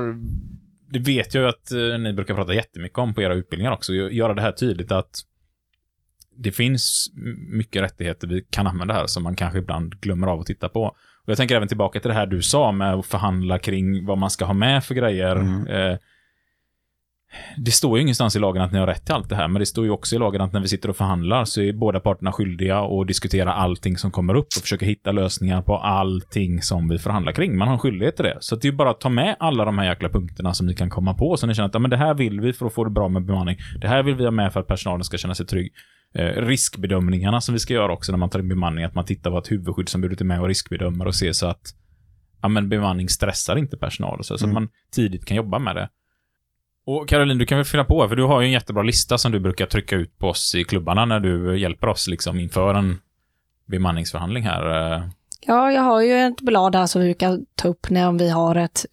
det 0.89 0.99
vet 0.99 1.33
jag 1.33 1.41
ju 1.41 1.49
att 1.49 1.71
eh, 1.71 1.99
ni 1.99 2.13
brukar 2.13 2.35
prata 2.35 2.53
jättemycket 2.53 2.97
om 2.97 3.13
på 3.13 3.21
era 3.21 3.33
utbildningar 3.33 3.71
också. 3.71 3.91
Gö- 3.93 4.09
Göra 4.09 4.33
det 4.33 4.41
här 4.41 4.51
tydligt 4.51 4.91
att 4.91 5.09
det 6.37 6.51
finns 6.51 7.11
mycket 7.49 7.81
rättigheter 7.81 8.27
vi 8.27 8.41
kan 8.49 8.67
använda 8.67 8.93
här 8.93 9.07
som 9.07 9.23
man 9.23 9.35
kanske 9.35 9.59
ibland 9.59 9.99
glömmer 9.99 10.27
av 10.27 10.39
att 10.39 10.45
titta 10.45 10.69
på. 10.69 10.83
Och 11.25 11.29
jag 11.29 11.37
tänker 11.37 11.55
även 11.55 11.67
tillbaka 11.67 11.99
till 11.99 12.09
det 12.09 12.15
här 12.15 12.25
du 12.25 12.41
sa 12.41 12.71
med 12.71 12.93
att 12.93 13.05
förhandla 13.05 13.59
kring 13.59 14.05
vad 14.05 14.17
man 14.17 14.29
ska 14.29 14.45
ha 14.45 14.53
med 14.53 14.83
för 14.83 14.95
grejer. 14.95 15.35
Mm. 15.35 15.67
Eh, 15.67 15.97
det 17.57 17.71
står 17.71 17.97
ju 17.97 18.01
ingenstans 18.01 18.35
i 18.35 18.39
lagen 18.39 18.61
att 18.61 18.71
ni 18.71 18.79
har 18.79 18.87
rätt 18.87 19.05
till 19.05 19.13
allt 19.15 19.29
det 19.29 19.35
här, 19.35 19.47
men 19.47 19.59
det 19.59 19.65
står 19.65 19.85
ju 19.85 19.91
också 19.91 20.15
i 20.15 20.19
lagen 20.19 20.41
att 20.41 20.53
när 20.53 20.59
vi 20.59 20.67
sitter 20.67 20.89
och 20.89 20.95
förhandlar 20.95 21.45
så 21.45 21.61
är 21.61 21.73
båda 21.73 21.99
parterna 21.99 22.31
skyldiga 22.31 22.79
att 22.79 23.07
diskutera 23.07 23.53
allting 23.53 23.97
som 23.97 24.11
kommer 24.11 24.35
upp 24.35 24.47
och 24.57 24.61
försöka 24.61 24.85
hitta 24.85 25.11
lösningar 25.11 25.61
på 25.61 25.77
allting 25.77 26.61
som 26.61 26.89
vi 26.89 26.99
förhandlar 26.99 27.31
kring. 27.31 27.57
Man 27.57 27.67
har 27.67 27.73
en 27.73 27.79
skyldighet 27.79 28.15
till 28.15 28.25
det. 28.25 28.37
Så 28.39 28.55
att 28.55 28.61
det 28.61 28.67
är 28.67 28.71
bara 28.71 28.89
att 28.89 28.99
ta 29.01 29.09
med 29.09 29.35
alla 29.39 29.65
de 29.65 29.77
här 29.77 29.85
jäkla 29.85 30.09
punkterna 30.09 30.53
som 30.53 30.67
ni 30.67 30.73
kan 30.75 30.89
komma 30.89 31.13
på, 31.13 31.37
så 31.37 31.47
ni 31.47 31.53
känner 31.55 31.67
att 31.67 31.73
ja, 31.73 31.79
men 31.79 31.91
det 31.91 31.97
här 31.97 32.13
vill 32.13 32.41
vi 32.41 32.53
för 32.53 32.65
att 32.65 32.73
få 32.73 32.83
det 32.83 32.89
bra 32.89 33.07
med 33.07 33.25
bemanning. 33.25 33.57
Det 33.81 33.87
här 33.87 34.03
vill 34.03 34.15
vi 34.15 34.23
ha 34.23 34.31
med 34.31 34.53
för 34.53 34.59
att 34.59 34.67
personalen 34.67 35.03
ska 35.03 35.17
känna 35.17 35.35
sig 35.35 35.45
trygg. 35.45 35.73
Eh, 36.15 36.25
riskbedömningarna 36.25 37.41
som 37.41 37.53
vi 37.53 37.59
ska 37.59 37.73
göra 37.73 37.93
också 37.93 38.11
när 38.11 38.19
man 38.19 38.29
tar 38.29 38.39
in 38.39 38.49
bemanning, 38.49 38.83
att 38.83 38.95
man 38.95 39.05
tittar 39.05 39.31
på 39.31 39.37
ett 39.37 39.51
huvudskyddsombud 39.51 40.21
är 40.21 40.25
med 40.25 40.41
och 40.41 40.47
riskbedömer 40.47 41.07
och 41.07 41.15
ser 41.15 41.31
så 41.31 41.47
att 41.47 41.61
ja, 42.41 42.47
men 42.47 42.69
bemanning 42.69 43.09
stressar 43.09 43.55
inte 43.55 43.77
personal, 43.77 44.17
så, 44.23 44.23
så 44.23 44.33
att 44.33 44.41
Mm. 44.41 44.53
man 44.53 44.69
tidigt 44.95 45.25
kan 45.25 45.37
jobba 45.37 45.59
med 45.59 45.75
det. 45.75 45.89
Och 46.85 47.07
Caroline, 47.09 47.37
du 47.37 47.45
kan 47.45 47.57
väl 47.57 47.65
fylla 47.65 47.83
på, 47.85 48.07
för 48.09 48.15
du 48.15 48.23
har 48.23 48.41
ju 48.41 48.45
en 48.45 48.51
jättebra 48.51 48.83
lista 48.83 49.17
som 49.17 49.31
du 49.31 49.39
brukar 49.39 49.65
trycka 49.65 49.95
ut 49.95 50.17
på 50.17 50.27
oss 50.27 50.55
i 50.55 50.63
klubbarna 50.63 51.05
när 51.05 51.19
du 51.19 51.59
hjälper 51.59 51.87
oss 51.87 52.07
liksom 52.07 52.39
inför 52.39 52.73
en 52.73 52.99
bemanningsförhandling 53.65 54.43
här. 54.43 54.93
Ja, 55.47 55.71
jag 55.71 55.81
har 55.81 56.01
ju 56.01 56.13
ett 56.19 56.41
blad 56.41 56.71
där 56.71 56.85
som 56.85 57.01
vi 57.01 57.07
brukar 57.07 57.39
ta 57.55 57.67
upp 57.67 57.89
när 57.89 58.11
vi 58.11 58.29
har 58.29 58.55
ett, 58.55 58.85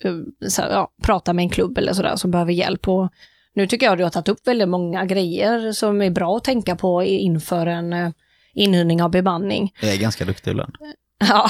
så, 0.48 0.62
här, 0.62 0.70
ja, 0.70 0.90
prata 1.02 1.32
med 1.32 1.42
en 1.42 1.48
klubb 1.50 1.78
eller 1.78 1.92
sådär 1.92 2.16
som 2.16 2.30
behöver 2.30 2.52
hjälp. 2.52 2.88
Och 2.88 3.12
nu 3.54 3.66
tycker 3.66 3.86
jag 3.86 3.92
att 3.92 3.98
du 3.98 4.04
har 4.04 4.10
tagit 4.10 4.28
upp 4.28 4.46
väldigt 4.46 4.68
många 4.68 5.04
grejer 5.04 5.72
som 5.72 6.02
är 6.02 6.10
bra 6.10 6.36
att 6.36 6.44
tänka 6.44 6.76
på 6.76 7.02
i- 7.04 7.18
inför 7.18 7.66
en 7.66 7.92
eh, 7.92 8.10
inhyrning 8.54 9.02
av 9.02 9.10
bemanning. 9.10 9.72
Jag 9.82 9.92
är 9.94 9.98
ganska 9.98 10.24
duktig 10.24 10.50
ibland. 10.50 10.74
Ja, 11.28 11.48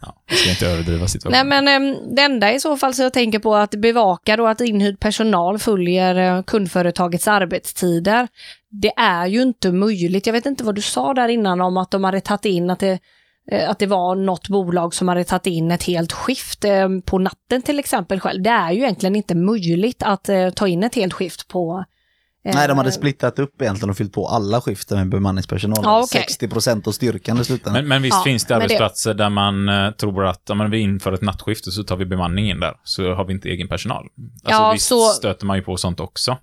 Ja, 0.00 0.22
vi 0.30 0.36
ska 0.36 0.50
inte 0.50 0.66
överdriva 0.66 1.08
situationen. 1.08 1.48
nej 1.48 1.62
men 1.62 1.92
eh, 1.92 1.98
det 2.16 2.22
enda 2.22 2.52
i 2.52 2.60
så 2.60 2.76
fall 2.76 2.94
så 2.94 3.02
jag 3.02 3.12
tänker 3.12 3.38
på 3.38 3.54
att 3.54 3.70
bevaka 3.70 4.36
då 4.36 4.46
att 4.46 4.60
inhyrd 4.60 5.00
personal 5.00 5.58
följer 5.58 6.36
eh, 6.36 6.42
kundföretagets 6.42 7.28
arbetstider. 7.28 8.28
Det 8.70 8.92
är 8.96 9.26
ju 9.26 9.42
inte 9.42 9.72
möjligt. 9.72 10.26
Jag 10.26 10.32
vet 10.32 10.46
inte 10.46 10.64
vad 10.64 10.74
du 10.74 10.82
sa 10.82 11.14
där 11.14 11.28
innan 11.28 11.60
om 11.60 11.76
att 11.76 11.90
de 11.90 12.04
hade 12.04 12.20
tagit 12.20 12.44
in 12.44 12.70
att 12.70 12.78
det 12.78 12.98
eh, 13.52 13.70
att 13.70 13.78
det 13.78 13.86
var 13.86 14.14
något 14.14 14.48
bolag 14.48 14.94
som 14.94 15.08
hade 15.08 15.24
tagit 15.24 15.46
in 15.46 15.70
ett 15.70 15.82
helt 15.84 16.12
skift 16.12 16.64
eh, 16.64 16.88
på 17.04 17.18
natten 17.18 17.62
till 17.62 17.78
exempel 17.78 18.20
själv. 18.20 18.42
Det 18.42 18.50
är 18.50 18.72
ju 18.72 18.78
egentligen 18.78 19.16
inte 19.16 19.34
möjligt 19.34 20.02
att 20.02 20.28
eh, 20.28 20.50
ta 20.50 20.68
in 20.68 20.82
ett 20.82 20.94
helt 20.94 21.12
skift 21.12 21.48
på... 21.48 21.84
eh, 22.46 22.54
Nej, 22.54 22.68
de 22.68 22.78
hade 22.78 22.92
splittat 22.92 23.38
upp 23.38 23.62
egentligen 23.62 23.90
och 23.90 23.96
fyllt 23.96 24.12
på 24.12 24.28
alla 24.28 24.60
skiften 24.60 24.98
med 24.98 25.08
bemanningspersonal. 25.08 25.78
Ja, 25.82 26.02
okej. 26.04 26.26
60% 26.40 26.88
av 26.88 26.92
styrkan 26.92 27.40
i 27.40 27.44
slutändan. 27.44 27.72
Men, 27.82 27.88
men 27.88 28.02
visst 28.02 28.16
Ja, 28.16 28.22
finns 28.24 28.44
det 28.44 28.54
men 28.54 28.58
det- 28.60 28.64
arbetsplatser 28.64 29.14
där 29.14 29.30
man 29.30 29.68
eh, 29.68 29.90
tror 29.90 30.26
att 30.26 30.50
men 30.56 30.70
vi 30.70 30.78
inför 30.78 31.12
ett 31.12 31.22
nattskift 31.22 31.66
och 31.66 31.72
så 31.72 31.84
tar 31.84 31.96
vi 31.96 32.06
bemanning 32.06 32.50
in 32.50 32.60
där, 32.60 32.74
så 32.84 33.14
har 33.14 33.24
vi 33.24 33.32
inte 33.32 33.48
egen 33.48 33.68
personal. 33.68 34.04
Alltså 34.44 34.62
Ja, 34.62 34.72
visst 34.72 34.86
så- 34.88 35.08
stöter 35.08 35.46
man 35.46 35.56
ju 35.56 35.62
på 35.62 35.76
sånt 35.76 36.00
också. 36.00 36.38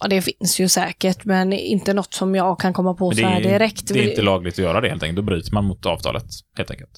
Ja, 0.00 0.08
det 0.08 0.22
finns 0.22 0.60
ju 0.60 0.68
säkert, 0.68 1.24
men 1.24 1.52
inte 1.52 1.94
något 1.94 2.14
som 2.14 2.34
jag 2.34 2.60
kan 2.60 2.72
komma 2.72 2.94
på 2.94 3.08
Men 3.08 3.16
så 3.18 3.26
här 3.26 3.40
direkt. 3.42 3.88
det 3.88 4.04
är 4.04 4.08
inte 4.10 4.22
lagligt 4.22 4.54
att 4.54 4.58
göra 4.58 4.80
det 4.80 4.88
helt 4.88 5.02
enkelt. 5.02 5.16
Då 5.16 5.22
bryter 5.22 5.52
man 5.52 5.64
mot 5.64 5.86
avtalet, 5.86 6.24
helt 6.56 6.70
enkelt. 6.70 6.90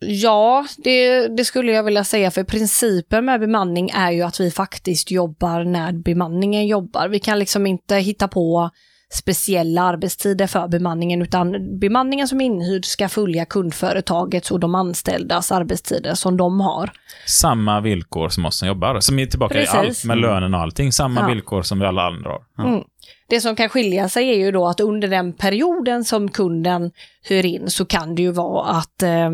Ja, 0.00 0.66
det, 0.78 1.28
det 1.28 1.44
skulle 1.44 1.72
jag 1.72 1.82
vilja 1.82 2.04
säga, 2.04 2.30
för 2.30 2.44
principen 2.44 3.24
med 3.24 3.40
bemanning 3.40 3.90
är 3.90 4.10
ju 4.10 4.22
att 4.22 4.40
vi 4.40 4.50
faktiskt 4.50 5.10
jobbar 5.10 5.64
när 5.64 5.92
bemanningen 5.92 6.66
jobbar. 6.66 7.08
Vi 7.08 7.18
kan 7.18 7.38
liksom 7.38 7.66
inte 7.66 7.96
hitta 7.96 8.28
på 8.28 8.70
speciella 9.12 9.82
arbetstider 9.82 10.46
för 10.46 10.68
bemanningen, 10.68 11.22
utan 11.22 11.78
bemanningen 11.78 12.28
som 12.28 12.40
inhyrd 12.40 12.84
ska 12.84 13.08
följa 13.08 13.44
kundföretagets 13.44 14.50
och 14.50 14.60
de 14.60 14.74
anställdas 14.74 15.52
arbetstider 15.52 16.14
som 16.14 16.36
de 16.36 16.60
har. 16.60 16.90
Samma 17.26 17.80
villkor 17.80 18.28
som 18.28 18.46
oss 18.46 18.58
som 18.58 18.68
jobbar. 18.68 19.00
Som 19.00 19.18
är 19.18 19.26
tillbaka 19.26 19.54
Precis. 19.54 19.74
i 19.74 19.78
allt 19.78 20.04
med 20.04 20.18
lönen 20.18 20.54
och 20.54 20.60
allting. 20.60 20.92
Samma 20.92 21.20
Ja. 21.20 21.26
villkor 21.26 21.62
som 21.62 21.78
vi 21.80 21.86
alla 21.86 22.02
andra 22.02 22.30
har. 22.30 22.64
Mm. 22.68 22.84
Det 23.30 23.40
som 23.40 23.56
kan 23.56 23.68
skilja 23.68 24.08
sig 24.08 24.28
är 24.30 24.36
ju 24.36 24.52
då 24.52 24.66
att 24.66 24.80
under 24.80 25.08
den 25.08 25.32
perioden 25.32 26.04
som 26.04 26.30
kunden 26.30 26.90
hyr 27.22 27.46
in 27.46 27.70
så 27.70 27.84
kan 27.84 28.14
det 28.14 28.22
ju 28.22 28.30
vara 28.30 28.64
att 28.70 29.02
eh, 29.02 29.30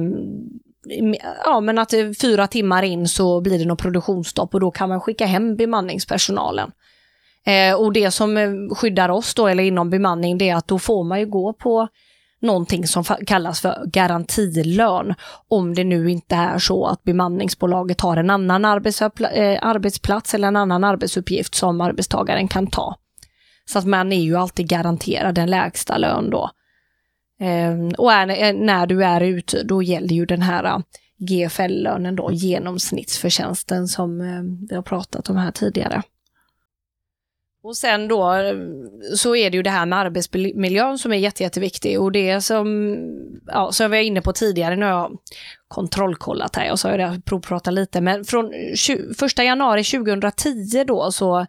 Ja, 1.45 1.61
men 1.61 1.79
att 1.79 1.93
eh, 1.93 2.11
fyra 2.21 2.47
timmar 2.47 2.83
in 2.83 3.09
så 3.09 3.41
blir 3.41 3.59
det 3.59 3.65
något 3.65 3.83
produktionsstopp 3.83 4.55
och 4.55 4.61
då 4.61 4.71
kan 4.71 4.89
man 4.89 5.01
skicka 5.01 5.27
hem 5.27 5.57
bemanningspersonalen. 5.57 6.71
Eh, 7.47 7.81
och 7.81 7.93
det 7.93 8.11
som 8.11 8.37
eh, 8.37 8.51
skyddar 8.75 9.09
oss 9.09 9.35
då, 9.35 9.47
eller 9.47 9.63
inom 9.63 9.91
bemanning, 9.91 10.39
det 10.39 10.49
är 10.49 10.57
att 10.57 10.69
då 10.69 10.79
får 10.79 11.05
man 11.05 11.21
ju 11.21 11.27
gå 11.27 11.53
på 11.53 11.89
någonting 12.41 12.87
som 12.87 13.05
kallas 13.05 13.61
för 13.61 13.83
garantilön. 13.87 15.15
Om 15.49 15.75
det 15.75 15.85
nu 15.85 16.11
inte 16.11 16.35
är 16.35 16.59
så 16.59 16.87
att 16.87 17.03
bemanningsbolaget 17.03 18.01
har 18.01 18.17
en 18.17 18.31
annan 18.31 18.65
eh, 18.65 18.71
arbetsplats 19.63 20.35
eller 20.35 20.49
en 20.49 20.57
annan 20.57 20.85
arbetsuppgift 20.85 21.55
som 21.55 21.81
arbetstagaren 21.81 22.49
kan 22.49 22.67
ta. 22.67 22.97
Så 23.69 23.79
att 23.79 23.87
man 23.87 24.13
är 24.13 24.21
ju 24.21 24.37
alltid 24.37 24.69
garanterad 24.69 25.39
en 25.39 25.51
lägsta 25.51 25.99
lön 25.99 26.31
då. 26.31 26.51
Ehm, 27.41 27.89
och 27.99 28.13
är, 28.13 28.29
eh, 28.29 28.55
när 28.55 28.87
du 28.87 29.05
är 29.05 29.21
ute, 29.21 29.63
då 29.63 29.83
gäller 29.83 30.15
ju 30.15 30.27
den 30.27 30.43
här 30.43 30.65
eh, 30.65 30.79
GFL-lönen 31.19 32.17
då, 32.17 32.33
genomsnittsförtjänsten 32.33 33.89
som 33.89 34.21
eh, 34.21 34.69
vi 34.69 34.75
har 34.75 34.83
pratat 34.83 35.31
om 35.31 35.37
här 35.37 35.51
tidigare. 35.51 36.03
Och 37.63 37.77
sen 37.77 38.09
då 38.09 38.35
så 39.15 39.37
är 39.37 39.51
det 39.51 39.57
ju 39.57 39.63
det 39.63 39.71
här 39.71 39.87
med 39.87 39.99
arbetsmiljön 39.99 40.99
som 40.99 41.13
är 41.13 41.17
jätte, 41.17 41.43
jätteviktig 41.43 42.01
och 42.01 42.13
det 42.13 42.41
som, 42.41 42.97
ja, 43.47 43.73
som 43.73 43.91
vi 43.91 43.97
var 43.97 44.03
inne 44.03 44.21
på 44.21 44.33
tidigare, 44.33 44.77
nu 44.77 44.85
har 44.85 44.93
jag 44.93 45.19
kontrollkollat 45.69 46.57
här 46.57 46.73
och 46.73 46.81
så 46.81 46.89
har 46.89 46.99
jag 46.99 47.25
provpratat 47.25 47.75
lite, 47.75 48.01
men 48.01 48.25
från 48.25 48.53
20, 48.75 49.27
1 49.27 49.39
januari 49.39 49.85
2010 49.85 50.85
då 50.87 51.13
så 51.13 51.47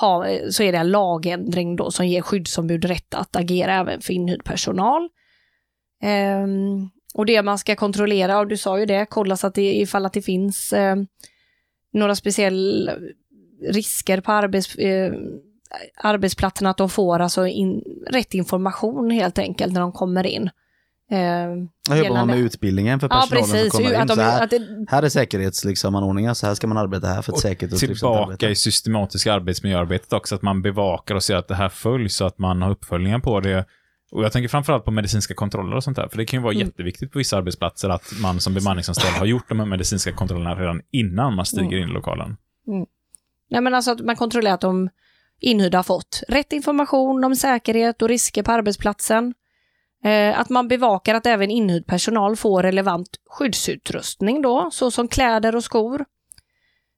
ha, 0.00 0.26
så 0.50 0.62
är 0.62 0.72
det 0.72 0.78
en 0.78 0.90
lagändring 0.90 1.76
då 1.76 1.90
som 1.90 2.06
ger 2.06 2.22
skyddsombud 2.22 2.84
rätt 2.84 3.14
att 3.14 3.36
agera 3.36 3.74
även 3.74 4.00
för 4.00 4.12
inhyrd 4.12 4.44
personal. 4.44 5.08
Ehm, 6.02 6.88
och 7.14 7.26
det 7.26 7.42
man 7.42 7.58
ska 7.58 7.76
kontrollera, 7.76 8.38
och 8.38 8.46
du 8.46 8.56
sa 8.56 8.78
ju 8.78 8.86
det, 8.86 9.06
kolla 9.10 9.36
så 9.36 9.46
att 9.46 9.54
det 9.54 9.74
ifall 9.74 10.06
att 10.06 10.12
det 10.12 10.22
finns 10.22 10.72
eh, 10.72 10.96
några 11.92 12.14
speciella 12.14 12.92
risker 13.68 14.20
på 14.20 14.32
arbets, 14.32 14.74
eh, 14.74 15.12
arbetsplatsen, 15.96 16.66
att 16.66 16.76
de 16.76 16.88
får 16.88 17.18
alltså 17.18 17.46
in, 17.46 17.82
rätt 18.10 18.34
information 18.34 19.10
helt 19.10 19.38
enkelt 19.38 19.72
när 19.72 19.80
de 19.80 19.92
kommer 19.92 20.26
in. 20.26 20.50
Ehm, 21.10 21.68
Jag 21.88 21.98
jobbar 21.98 22.16
man 22.16 22.26
med 22.26 22.38
utbildningen 22.38 23.00
för 23.00 23.08
Ja, 23.10 23.26
personalen 23.30 23.44
precis. 23.54 23.72
som 23.72 23.82
kommer 23.84 23.94
Att 23.94 24.00
in. 24.02 24.06
de- 24.06 24.14
Så 24.14 24.20
här, 24.20 24.44
att 24.44 24.50
det- 24.50 24.84
här 24.88 25.02
är 25.02 25.08
säkerhetsanordningar, 25.08 26.30
liksom, 26.30 26.40
så 26.40 26.46
här 26.46 26.54
ska 26.54 26.66
man 26.66 26.76
arbeta 26.78 27.06
här 27.06 27.22
för 27.22 27.32
ett 27.32 27.38
säkert 27.38 27.72
och 27.72 27.78
trivsamt 27.78 27.98
Tillbaka 27.98 28.22
arbete. 28.32 28.46
i 28.46 28.54
systematiska 28.54 29.32
arbetsmiljöarbetet 29.34 30.12
också, 30.12 30.34
att 30.34 30.42
man 30.42 30.62
bevakar 30.62 31.14
och 31.14 31.22
ser 31.22 31.36
att 31.36 31.48
det 31.48 31.54
här 31.54 31.68
följs 31.68 32.16
så 32.16 32.24
att 32.26 32.38
man 32.38 32.62
har 32.62 32.70
uppföljningar 32.70 33.18
på 33.18 33.40
det. 33.40 33.64
Och 34.12 34.24
jag 34.24 34.32
tänker 34.32 34.48
framförallt 34.48 34.84
på 34.84 34.90
medicinska 34.90 35.34
kontroller 35.34 35.76
och 35.76 35.84
sånt 35.84 35.96
där, 35.96 36.08
för 36.08 36.16
det 36.18 36.24
kan 36.26 36.38
ju 36.40 36.42
vara 36.44 36.54
Mm. 36.54 36.66
jätteviktigt 36.66 37.12
på 37.12 37.18
vissa 37.18 37.36
arbetsplatser 37.36 37.88
att 37.88 38.12
man 38.22 38.40
som 38.40 38.54
bemanningsanställd 38.54 39.14
har 39.16 39.26
gjort 39.26 39.48
de 39.48 39.58
här 39.60 39.66
medicinska 39.66 40.12
kontrollerna 40.12 40.54
redan 40.54 40.80
innan 40.90 41.34
man 41.34 41.44
stiger 41.46 41.66
Mm. 41.76 41.82
in 41.82 41.88
i 41.88 41.92
lokalen. 41.92 42.36
Nej, 43.50 43.60
men 43.62 43.74
alltså 43.74 43.90
att 43.90 44.00
man 44.00 44.16
kontrollerar 44.16 44.54
att 44.54 44.60
de 44.60 44.88
inhyrda 45.40 45.78
har 45.78 45.82
fått 45.82 46.22
rätt 46.28 46.52
information 46.52 47.24
om 47.24 47.36
säkerhet 47.36 48.02
och 48.02 48.08
risker 48.08 48.42
på 48.42 48.52
arbetsplatsen. 48.52 49.34
Eh, 50.04 50.40
att 50.40 50.48
man 50.48 50.68
bevakar 50.68 51.14
att 51.14 51.26
även 51.26 51.50
inhyrd 51.50 51.86
personal 51.86 52.36
får 52.36 52.62
relevant 52.62 53.08
skyddsutrustning 53.26 54.42
då, 54.42 54.68
såsom 54.72 55.08
kläder 55.08 55.56
och 55.56 55.64
skor. 55.64 56.04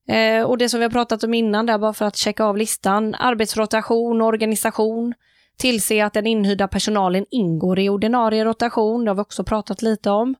Eh, 0.08 0.42
och 0.42 0.58
det 0.58 0.68
som 0.68 0.80
vi 0.80 0.84
har 0.84 0.90
pratat 0.90 1.24
om 1.24 1.34
innan 1.34 1.66
där, 1.66 1.78
bara 1.78 1.92
för 1.92 2.04
att 2.04 2.16
checka 2.16 2.44
av 2.44 2.56
listan, 2.56 3.14
arbetsrotation 3.14 4.22
och 4.22 4.28
organisation. 4.28 5.14
Tillse 5.56 6.04
att 6.04 6.12
den 6.12 6.26
inhyrda 6.26 6.68
personalen 6.68 7.26
ingår 7.30 7.78
i 7.78 7.88
ordinarie 7.88 8.44
rotation, 8.44 9.04
det 9.04 9.10
har 9.10 9.14
vi 9.14 9.22
också 9.22 9.44
pratat 9.44 9.82
lite 9.82 10.10
om. 10.10 10.34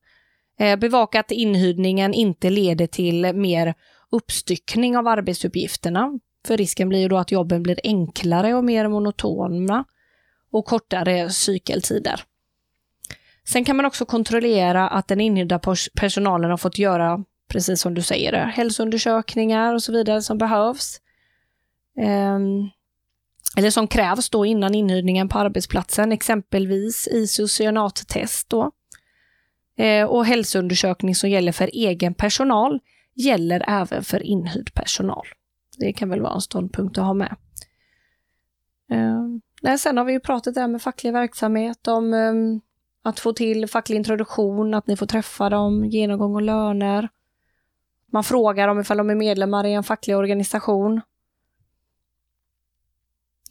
Eh, 0.61 0.77
bevaka 0.79 1.21
att 1.21 1.31
inhyrningen 1.31 2.15
inte 2.15 2.51
leder 2.51 2.87
till 2.87 3.33
mer 3.35 3.75
uppstyckning 4.11 4.97
av 4.97 5.09
arbetsuppgifterna. 5.09 6.19
För 6.47 6.57
risken 6.57 6.89
blir 6.89 7.01
ju 7.01 7.09
då 7.09 7.17
att 7.17 7.33
jobben 7.33 7.63
blir 7.63 7.81
enklare 7.85 8.55
och 8.55 8.65
mer 8.65 8.89
monotona 8.89 9.85
och 10.51 10.65
kortare 10.65 11.31
cykeltider. 11.31 12.21
Sen 13.49 13.65
kan 13.65 13.77
man 13.77 13.87
också 13.87 14.05
kontrollera 14.05 14.89
att 14.89 15.09
den 15.09 15.21
inhyrda 15.21 15.61
personalen 15.95 16.51
har 16.51 16.57
fått 16.57 16.79
göra, 16.79 17.25
precis 17.49 17.81
som 17.81 17.95
du 17.95 18.03
säger, 18.03 18.33
hälsoundersökningar 18.33 19.75
och 19.75 19.83
så 19.83 19.93
vidare 19.93 20.23
som 20.23 20.39
behövs. 20.39 21.01
Um, 22.01 22.71
eller 23.57 23.71
som 23.71 23.89
krävs 23.89 24.31
då 24.31 24.47
innan 24.47 24.75
inhyrningen 24.75 25.29
på 25.29 25.39
arbetsplatsen, 25.39 26.13
exempelvis 26.13 27.09
isocyanattest 27.09 28.49
då. 28.49 28.71
Eh, 29.79 30.05
och 30.05 30.27
hälsoundersökning 30.27 31.15
som 31.15 31.31
gäller 31.31 31.53
för 31.53 31.71
egen 31.73 32.15
personal 32.15 32.81
gäller 33.15 33.65
även 33.69 34.03
för 34.03 34.23
inhyrd 34.23 34.75
personal. 34.75 35.27
Det 35.79 35.93
kan 35.93 36.09
väl 36.09 36.21
vara 36.21 36.35
en 36.35 36.41
ståndpunkt 36.41 36.99
att 36.99 37.05
ha 37.05 37.15
med. 37.15 37.37
Eh, 38.91 39.23
nej, 39.63 39.79
sen 39.79 39.97
har 39.97 40.05
vi 40.05 40.13
ju 40.13 40.21
pratat 40.21 40.55
där 40.55 40.69
med 40.69 40.83
facklig 40.83 41.13
verksamhet, 41.13 41.89
om 41.89 42.15
ehm, 42.15 42.61
att 43.09 43.21
få 43.21 43.33
till 43.33 43.69
facklig 43.69 43.97
introduktion, 43.97 44.75
att 44.75 44.87
ni 44.87 44.97
får 44.97 45.07
träffa 45.07 45.51
dem, 45.51 45.85
genomgång 45.85 46.35
och 46.35 46.43
löner. 46.43 47.09
Man 48.13 48.25
frågar 48.25 48.69
dem 48.69 48.81
ifall 48.81 48.97
de 48.97 49.11
är 49.11 49.15
medlemmar 49.15 49.67
i 49.67 49.73
en 49.73 49.85
facklig 49.85 50.17
organisation. 50.17 51.01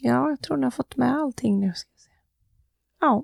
Ja, 0.02 0.30
jag 0.30 0.42
tror 0.42 0.58
ni 0.58 0.64
har 0.64 0.72
fått 0.72 0.96
med 0.98 1.16
allting 1.16 1.60
nu. 1.60 1.74
Ska 1.76 1.90
se. 1.98 2.10
Ja, 3.02 3.24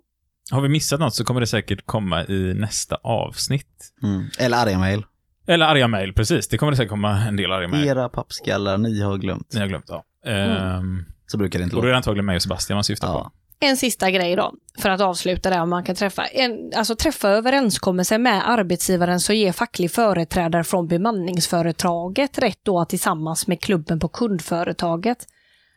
Har 0.52 0.62
vi 0.62 0.70
missat 0.70 1.00
något 1.00 1.16
så 1.16 1.24
kommer 1.26 1.40
det 1.42 1.48
säkert 1.48 1.86
komma 1.86 2.26
i 2.26 2.54
nästa 2.54 2.96
avsnitt. 2.96 3.94
Mm. 4.04 4.24
Eller 4.40 4.58
arga 4.58 4.80
mejl. 4.80 5.06
Eller 5.48 5.66
arga 5.66 5.88
mejl, 5.88 6.14
precis. 6.14 6.48
Det 6.48 6.58
kommer 6.58 6.72
det 6.72 6.76
säkert 6.78 6.90
komma 6.90 7.18
en 7.28 7.36
del 7.36 7.52
arga 7.52 7.68
mejl. 7.68 7.88
Era 7.88 8.10
pappskallar, 8.10 8.78
ni 8.78 9.02
har 9.02 9.18
glömt. 9.18 9.54
Ni 9.54 9.60
har 9.60 9.68
glömt, 9.68 9.86
ja. 9.88 10.04
Ehm, 10.26 11.06
Så 11.26 11.38
brukar 11.38 11.60
det 11.60 11.64
inte 11.64 11.76
och 11.76 11.82
då 11.82 11.88
är 11.88 11.90
låta. 11.90 11.92
det 11.94 11.98
antagligen 11.98 12.26
mig 12.26 12.36
och 12.36 12.42
Sebastian 12.42 12.76
man 12.78 12.84
syftar 12.84 13.14
på. 13.14 13.32
En 13.64 13.78
sista 13.78 14.12
grej 14.12 14.36
då, 14.36 14.54
för 14.80 14.90
att 14.90 15.02
avsluta 15.02 15.50
där, 15.50 15.62
om 15.62 15.70
man 15.70 15.84
kan 15.84 15.96
träffa, 15.96 16.26
en, 16.26 16.72
alltså 16.76 16.96
träffa 16.96 17.30
överenskommelser 17.30 18.18
med 18.18 18.50
arbetsgivaren 18.50 19.20
så 19.20 19.34
ger 19.34 19.52
facklig 19.52 19.92
företrädare 19.92 20.64
från 20.64 20.88
bemanningsföretaget 20.88 22.38
rätt 22.38 22.60
då 22.64 22.80
att 22.80 22.90
tillsammans 22.90 23.48
med 23.48 23.62
klubben 23.62 24.00
på 24.00 24.08
kundföretaget 24.08 25.28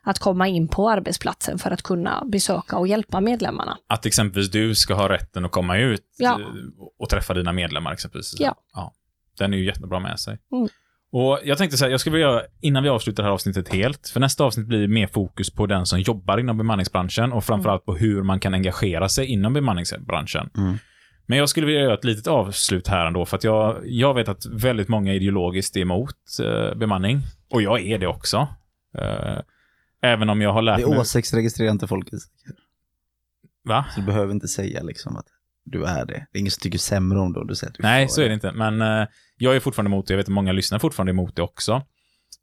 att 0.07 0.19
komma 0.19 0.49
in 0.49 0.69
på 0.69 0.91
arbetsplatsen 0.91 1.59
för 1.59 1.71
att 1.71 1.83
kunna 1.83 2.25
besöka 2.27 2.77
och 2.77 2.89
hjälpa 2.89 3.21
medlemmarna. 3.21 3.79
Att 3.87 4.07
exempelvis 4.07 4.51
du 4.51 4.75
ska 4.75 4.95
ha 4.95 5.09
rätten 5.09 5.45
att 5.45 5.51
komma 5.51 5.79
ut 5.79 6.15
Ja. 6.19 6.41
och 6.99 7.09
träffa 7.09 7.35
dina 7.35 7.53
medlemmar 7.53 7.93
exempelvis. 7.93 8.35
Ja. 8.39 8.55
ja. 8.73 8.93
Den 9.39 9.55
är 9.55 9.59
ju 9.59 9.65
jättebra 9.67 10.01
med 10.01 10.21
sig. 10.21 10.39
Mm. 10.53 10.69
Och 11.17 11.41
jag 11.45 11.59
tänkte 11.59 11.77
så 11.77 11.85
här, 11.85 11.91
jag 11.91 12.01
skulle 12.01 12.17
vilja 12.17 12.29
göra, 12.29 12.43
innan 12.61 12.83
vi 12.83 12.89
avslutar 12.89 13.23
det 13.23 13.27
här 13.27 13.35
avsnittet 13.35 13.69
helt, 13.69 14.09
för 14.09 14.21
nästa 14.21 14.45
avsnitt 14.45 14.67
blir 14.67 14.89
mer 14.89 15.07
fokus 15.07 15.51
på 15.51 15.67
den 15.67 15.87
som 15.87 16.01
jobbar 16.01 16.39
inom 16.39 16.59
bemanningsbranschen 16.59 17.33
och 17.33 17.45
framförallt 17.45 17.85
på 17.85 17.95
hur 17.95 18.23
man 18.23 18.41
kan 18.41 18.55
engagera 18.55 19.09
sig 19.09 19.27
inom 19.27 19.53
bemanningsbranschen. 19.53 20.51
Mm. 20.57 20.79
Men 21.27 21.39
jag 21.39 21.49
skulle 21.49 21.67
vilja 21.67 21.81
göra 21.81 21.95
ett 21.95 22.05
litet 22.05 22.27
avslut 22.27 22.89
här 22.89 23.07
ändå, 23.07 23.25
för 23.27 23.37
att 23.37 23.45
jag, 23.45 23.81
jag 23.85 24.15
vet 24.15 24.29
att 24.29 24.47
väldigt 24.47 24.89
många 24.89 25.15
ideologiskt 25.15 25.77
är 25.77 25.81
emot 25.81 26.17
eh, 26.43 26.75
bemanning. 26.75 27.21
Och 27.51 27.63
jag 27.63 27.81
är 27.81 27.99
det 27.99 28.07
också. 28.07 28.49
Eh, 28.99 29.39
även 30.03 30.31
om 30.31 30.41
jag 30.41 30.53
har 30.53 30.63
lärt 30.63 30.77
Det 30.79 30.83
är 30.83 30.89
mig... 30.89 30.99
åsiktsregistrerar 30.99 31.71
inte 31.71 31.87
folk. 31.87 32.09
Va? 33.65 33.85
Så 33.95 34.01
du 34.01 34.07
behöver 34.07 34.33
inte 34.33 34.49
säga 34.49 34.83
liksom 34.83 35.17
att 35.17 35.27
du 35.65 35.85
är 35.85 36.05
det. 36.07 36.27
Det 36.33 36.39
är 36.39 36.41
ingen 36.41 36.51
som 36.51 36.61
tycker 36.61 36.79
sämre 36.79 37.19
om 37.19 37.33
det 37.33 37.41
och 37.41 37.47
du 37.47 37.55
säger 37.55 37.71
att 37.71 37.77
du 37.77 37.83
Nej, 37.83 38.09
så 38.09 38.23
är 38.23 38.29
det 38.29 38.35
inte. 38.35 38.53
Men 38.53 38.83
eh, 38.83 39.09
jag 39.37 39.57
är 39.57 39.61
fortfarande 39.61 39.89
emot 39.89 40.07
det. 40.07 40.13
Jag 40.13 40.17
vet 40.19 40.27
att 40.27 40.33
många 40.33 40.53
lyssnar 40.53 40.79
fortfarande 40.79 41.11
emot 41.11 41.37
det 41.37 41.43
också. 41.43 41.83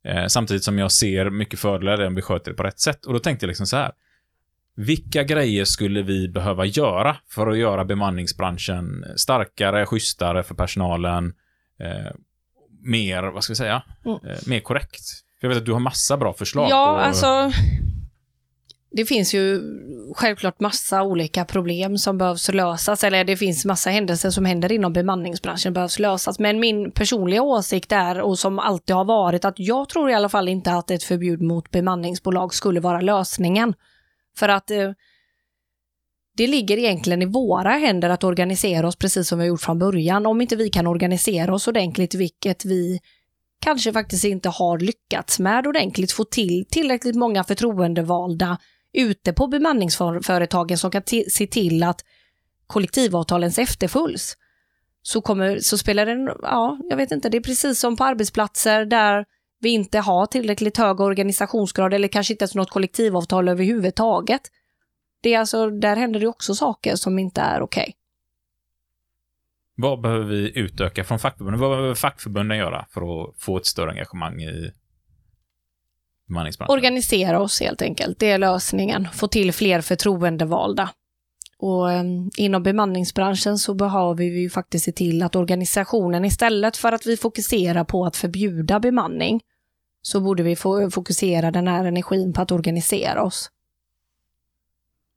Eh, 0.05 0.25
samtidigt 0.27 0.63
som 0.63 0.79
jag 0.79 0.91
ser 0.91 1.29
mycket 1.29 1.59
fördelar 1.59 2.05
om 2.07 2.15
vi 2.15 2.21
sköter 2.21 2.51
det 2.51 2.57
på 2.57 2.63
rätt 2.63 2.79
sätt. 2.79 3.05
Och 3.05 3.13
då 3.13 3.19
tänkte 3.19 3.43
jag 3.45 3.47
liksom 3.47 3.65
så 3.67 3.77
här. 3.77 3.91
Vilka 4.75 5.23
grejer 5.23 5.65
skulle 5.65 6.01
vi 6.01 6.27
behöva 6.29 6.65
göra 6.65 7.17
för 7.29 7.47
att 7.47 7.57
göra 7.57 7.85
bemanningsbranschen 7.85 9.05
starkare, 9.15 9.85
schysstare 9.85 10.43
för 10.43 10.55
personalen, 10.55 11.33
eh, 11.79 12.11
mer, 12.83 13.23
vad 13.23 13.43
ska 13.43 13.51
vi 13.51 13.55
säga, 13.55 13.83
Mm. 14.05 14.17
eh, 14.25 14.37
mer 14.47 14.59
korrekt? 14.59 15.01
För 15.39 15.47
jag 15.47 15.49
vet 15.49 15.57
att 15.57 15.65
du 15.65 15.71
har 15.73 15.79
massa 15.79 16.17
bra 16.17 16.33
förslag 16.33 16.69
Ja, 16.69 16.95
på... 16.95 17.01
alltså 17.01 17.51
det 18.91 19.05
finns 19.05 19.33
ju 19.33 19.61
självklart 20.15 20.59
massa 20.59 21.03
olika 21.03 21.45
problem 21.45 21.97
som 21.97 22.17
behövs 22.17 22.49
lösas, 22.49 23.03
eller 23.03 23.23
det 23.23 23.37
finns 23.37 23.65
massa 23.65 23.89
händelser 23.89 24.29
som 24.29 24.45
händer 24.45 24.71
inom 24.71 24.93
bemanningsbranschen 24.93 25.73
behövs 25.73 25.99
lösas. 25.99 26.39
Men 26.39 26.59
min 26.59 26.91
personliga 26.91 27.41
åsikt 27.41 27.91
är, 27.91 28.21
och 28.21 28.39
som 28.39 28.59
alltid 28.59 28.95
har 28.95 29.05
varit, 29.05 29.45
att 29.45 29.55
jag 29.57 29.89
tror 29.89 30.09
i 30.09 30.13
alla 30.13 30.29
fall 30.29 30.47
inte 30.47 30.71
att 30.71 30.91
ett 30.91 31.03
förbud 31.03 31.41
mot 31.41 31.71
bemanningsbolag 31.71 32.53
skulle 32.53 32.79
vara 32.79 33.01
lösningen. 33.01 33.73
För 34.37 34.49
att 34.49 34.71
eh, 34.71 34.91
det 36.37 36.47
ligger 36.47 36.77
egentligen 36.77 37.21
i 37.21 37.25
våra 37.25 37.71
händer 37.71 38.09
att 38.09 38.23
organisera 38.23 38.87
oss 38.87 38.95
precis 38.95 39.27
som 39.27 39.39
vi 39.39 39.43
har 39.43 39.49
gjort 39.49 39.61
från 39.61 39.79
början. 39.79 40.25
Om 40.25 40.41
inte 40.41 40.55
vi 40.55 40.69
kan 40.69 40.87
organisera 40.87 41.53
oss 41.53 41.67
ordentligt, 41.67 42.15
vilket 42.15 42.65
vi 42.65 42.99
kanske 43.61 43.93
faktiskt 43.93 44.23
inte 44.23 44.49
har 44.49 44.79
lyckats 44.79 45.39
med 45.39 45.67
ordentligt, 45.67 46.11
få 46.11 46.23
till 46.23 46.65
tillräckligt 46.69 47.15
många 47.15 47.43
förtroendevalda 47.43 48.57
ute 48.93 49.33
på 49.33 49.47
bemanningsföretagen 49.47 50.77
som 50.77 50.91
kan 50.91 51.03
se 51.27 51.47
till 51.47 51.83
att 51.83 52.05
kollektivavtalens 52.67 53.59
efterföljs. 53.59 54.37
Så, 55.01 55.21
kommer, 55.21 55.59
så 55.59 55.77
spelar 55.77 56.05
det, 56.05 56.35
ja, 56.41 56.77
jag 56.89 56.97
vet 56.97 57.11
inte, 57.11 57.29
det 57.29 57.37
är 57.37 57.41
precis 57.41 57.79
som 57.79 57.97
på 57.97 58.03
arbetsplatser 58.03 58.85
där 58.85 59.25
vi 59.59 59.69
inte 59.69 59.99
har 59.99 60.25
tillräckligt 60.25 60.77
hög 60.77 60.99
organisationsgrad 60.99 61.93
eller 61.93 62.07
kanske 62.07 62.33
inte 62.33 62.43
ens 62.43 62.55
något 62.55 62.69
kollektivavtal 62.69 63.49
överhuvudtaget. 63.49 64.41
Det 65.23 65.33
är 65.33 65.39
alltså, 65.39 65.69
där 65.69 65.95
händer 65.95 66.19
det 66.19 66.27
också 66.27 66.55
saker 66.55 66.95
som 66.95 67.19
inte 67.19 67.41
är 67.41 67.61
okej. 67.61 67.95
Vad 69.75 70.01
behöver 70.01 70.25
vi 70.25 70.59
utöka 70.59 71.03
från 71.03 71.19
fackförbunden? 71.19 71.59
Vad 71.61 71.71
behöver 71.71 71.95
fackförbunden 71.95 72.57
göra 72.57 72.85
för 72.89 73.01
att 73.01 73.35
få 73.37 73.57
ett 73.57 73.65
större 73.65 73.91
engagemang 73.91 74.41
i 74.41 74.71
bemanningsbranschen? 76.31 76.73
Organisera 76.73 77.39
oss 77.41 77.59
helt 77.61 77.81
enkelt, 77.81 78.19
det 78.19 78.31
är 78.31 78.37
lösningen. 78.37 79.07
Få 79.13 79.27
till 79.27 79.53
fler 79.53 79.81
förtroendevalda. 79.81 80.89
Och 81.57 81.91
eh, 81.91 82.03
inom 82.37 82.63
bemanningsbranschen 82.63 83.57
så 83.57 83.73
behöver 83.73 84.15
vi 84.15 84.41
ju 84.41 84.49
faktiskt 84.49 84.85
se 84.85 84.91
till 84.91 85.23
att 85.23 85.35
organisationen 85.35 86.25
istället 86.25 86.77
för 86.77 86.91
att 86.91 87.05
vi 87.05 87.17
fokuserar 87.17 87.83
på 87.83 88.05
att 88.05 88.17
förbjuda 88.17 88.79
bemanning 88.79 89.41
så 90.01 90.19
borde 90.19 90.43
vi 90.43 90.55
få 90.55 90.91
fokusera 90.91 91.51
den 91.51 91.67
här 91.67 91.85
energin 91.85 92.33
på 92.33 92.41
att 92.41 92.51
organisera 92.51 93.23
oss. 93.23 93.49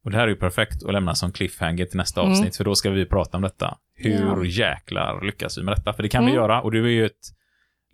Och 0.04 0.10
det 0.10 0.16
här 0.16 0.24
är 0.24 0.28
ju 0.28 0.36
perfekt 0.36 0.84
att 0.84 0.92
lämna 0.92 1.14
som 1.14 1.32
cliffhanger 1.32 1.84
till 1.86 1.96
nästa 1.96 2.20
Mm. 2.20 2.32
avsnitt, 2.32 2.56
för 2.56 2.64
då 2.64 2.74
ska 2.74 2.90
vi 2.90 3.06
prata 3.06 3.36
om 3.36 3.42
detta. 3.42 3.78
Hur 3.94 4.36
Ja. 4.36 4.44
jäklar 4.44 5.24
lyckas 5.26 5.58
vi 5.58 5.62
med 5.62 5.76
detta? 5.76 5.92
För 5.92 6.02
det 6.02 6.08
kan 6.08 6.24
vi 6.24 6.30
Mm. 6.30 6.42
göra, 6.42 6.62
och 6.62 6.70
du 6.72 6.84
är 6.84 6.90
ju 6.90 7.06
ett 7.06 7.28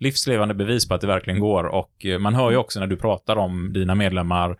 livslevande 0.01 0.53
bevis 0.53 0.87
på 0.87 0.93
att 0.93 1.01
det 1.01 1.07
verkligen 1.07 1.39
går. 1.39 1.63
Och 1.63 2.05
eh, 2.05 2.19
man 2.19 2.35
hör 2.35 2.51
ju 2.51 2.57
också 2.57 2.79
när 2.79 2.87
du 2.87 2.97
pratar 2.97 3.35
om 3.35 3.73
dina 3.73 3.95
medlemmar 3.95 4.57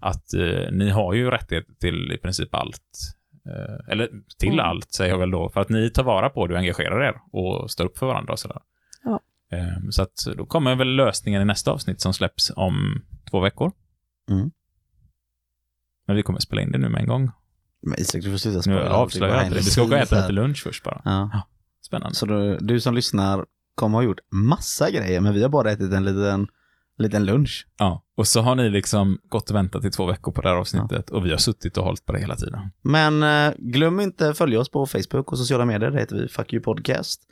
att 0.00 0.34
eh, 0.34 0.70
ni 0.72 0.90
har 0.90 1.14
ju 1.14 1.30
rättighet 1.30 1.66
till 1.80 2.12
i 2.12 2.18
princip 2.18 2.54
allt. 2.54 2.82
Eh, 3.46 3.92
eller 3.92 4.10
till 4.38 4.52
Mm. 4.52 4.64
allt, 4.64 4.92
säger 4.92 5.10
jag 5.10 5.18
väl 5.18 5.30
då. 5.30 5.48
För 5.50 5.60
att 5.60 5.68
ni 5.68 5.90
tar 5.90 6.04
vara 6.04 6.28
på 6.30 6.46
det 6.46 6.54
och 6.54 6.60
engagerar 6.60 7.00
er 7.04 7.14
och 7.32 7.70
står 7.70 7.84
upp 7.84 7.98
för 7.98 8.06
varandra 8.06 8.32
och 8.32 8.38
sådär. 8.38 8.60
Ja. 9.04 9.20
Eh, 9.52 9.88
så 9.90 10.02
att 10.02 10.16
då 10.36 10.46
kommer 10.46 10.74
väl 10.76 10.96
lösningen 10.96 11.42
i 11.42 11.44
nästa 11.44 11.70
avsnitt 11.70 12.00
som 12.00 12.14
släpps 12.14 12.52
om 12.56 13.02
två 13.30 13.40
veckor. 13.40 13.72
Mm. 14.30 14.50
Men 16.06 16.16
vi 16.16 16.22
kommer 16.22 16.40
spela 16.40 16.62
in 16.62 16.72
det 16.72 16.78
nu 16.78 16.88
med 16.88 17.00
en 17.00 17.06
gång. 17.06 17.30
Men 17.82 18.00
Isak, 18.00 18.22
du 18.22 18.30
får 18.30 18.38
sluta 18.38 18.56
Nu 18.56 18.62
spoila. 18.62 18.90
avslöjar 18.90 19.42
jag 19.42 19.50
det. 19.52 19.56
Vi 19.56 19.62
ska 19.62 19.82
åka 19.82 19.94
och 19.94 20.00
äta 20.00 20.16
lite 20.20 20.32
lunch 20.32 20.62
först 20.62 20.84
bara. 20.84 21.02
Ja. 21.04 21.42
Spännande. 21.80 22.14
Så 22.14 22.26
du, 22.26 22.58
du 22.60 22.80
som 22.80 22.94
lyssnar 22.94 23.46
kommer 23.78 23.98
ha 23.98 24.02
gjort 24.02 24.20
massa 24.30 24.90
grejer, 24.90 25.20
men 25.20 25.34
vi 25.34 25.42
har 25.42 25.48
bara 25.48 25.70
ätit 25.72 25.92
en 25.92 26.04
liten, 26.04 26.46
liten 26.98 27.24
lunch. 27.24 27.66
Ja, 27.78 28.02
och 28.16 28.26
så 28.26 28.40
har 28.40 28.54
ni 28.54 28.70
liksom 28.70 29.18
gått 29.28 29.50
och 29.50 29.56
väntat 29.56 29.84
i 29.84 29.90
två 29.90 30.06
veckor 30.06 30.32
på 30.32 30.42
det 30.42 30.48
här 30.48 30.56
avsnittet 30.56 31.10
och 31.10 31.26
vi 31.26 31.30
har 31.30 31.38
suttit 31.38 31.76
och 31.76 31.84
hållit 31.84 32.06
på 32.06 32.12
det 32.12 32.18
hela 32.18 32.36
tiden. 32.36 32.60
Men 32.82 33.22
eh, 33.22 33.54
glöm 33.58 34.00
inte 34.00 34.34
följa 34.34 34.60
oss 34.60 34.70
på 34.70 34.86
Facebook 34.86 35.32
och 35.32 35.38
sociala 35.38 35.64
medier, 35.64 35.90
det 35.90 36.00
heter 36.00 36.16
vi 36.16 36.28
Fuck 36.28 36.52
You 36.52 36.62
Podcast. 36.62 37.22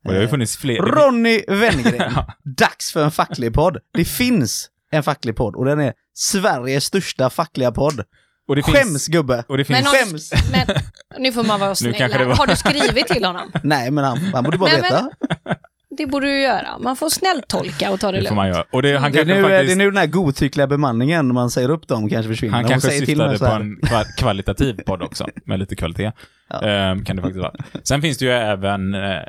Och 0.04 0.10
det 0.10 0.16
har 0.16 0.22
ju 0.22 0.28
funnits 0.28 0.56
fler. 0.56 0.76
Ronny 0.76 1.42
Wenngren. 1.48 2.12
Dags 2.56 2.92
för 2.92 3.04
en 3.04 3.10
facklig 3.10 3.54
podd. 3.54 3.76
Det 3.94 4.04
finns 4.04 4.68
en 4.90 5.02
facklig 5.02 5.36
podd 5.36 5.54
och 5.56 5.64
den 5.64 5.80
är 5.80 5.92
Sveriges 6.14 6.84
största 6.84 7.30
fackliga 7.30 7.72
podd. 7.72 8.02
Och 8.48 8.56
det 8.56 8.62
Skäms 8.62 8.76
finns, 8.78 9.06
gubbe! 9.08 9.44
och 9.48 9.58
det 9.58 9.64
finns, 9.64 9.82
Men 9.82 9.92
Skäms! 9.92 10.32
men, 10.52 10.66
nu 11.22 11.32
får 11.32 11.44
man 11.44 11.60
vara 11.60 11.74
snäll. 11.74 12.10
var- 12.26 12.36
Har 12.36 12.46
du 12.46 12.56
skrivit 12.56 13.06
till 13.06 13.24
honom? 13.24 13.52
Nej 13.62 13.90
men 13.90 14.04
han, 14.04 14.18
han 14.18 14.44
borde 14.44 14.58
bara 14.58 14.70
Nej, 14.72 14.82
veta. 14.82 15.10
Det 15.96 16.06
borde 16.06 16.26
du 16.26 16.42
göra. 16.42 16.78
Man 16.80 16.96
får 16.96 17.08
snälltolka 17.08 17.90
och 17.92 18.00
ta 18.00 18.12
det, 18.12 18.18
det 18.20 18.22
får 18.22 18.24
lugnt. 18.24 18.36
man 18.36 18.48
göra. 18.48 18.64
Och 18.72 18.82
det, 18.82 18.98
han 18.98 19.12
Det 19.12 19.20
är, 19.20 19.24
nu, 19.24 19.42
faktiskt... 19.42 19.66
det 19.66 19.72
är 19.72 19.76
nu 19.76 19.84
den 19.84 19.96
här 19.96 20.06
godtyckliga 20.06 20.66
bemanningen, 20.66 21.28
när 21.28 21.34
man 21.34 21.50
säger 21.50 21.70
upp 21.70 21.88
dem, 21.88 22.08
kanske 22.08 22.28
försvinner. 22.32 22.54
Han 22.54 22.64
kanske 22.64 22.90
syftade 22.90 23.38
på 23.38 23.44
en 23.44 23.76
kva- 23.80 24.16
kvalitativ 24.18 24.80
podd 24.86 25.02
också, 25.02 25.26
med 25.44 25.58
lite 25.58 25.76
kvalitet. 25.76 26.12
Ja. 26.50 26.62
Ehm, 26.62 27.04
kan 27.04 27.16
det 27.16 27.22
faktiskt 27.22 27.42
vara. 27.42 27.54
Sen 27.82 28.02
finns 28.02 28.18
det 28.18 28.24
ju 28.24 28.30
även... 28.30 28.94
Eh, 28.94 29.20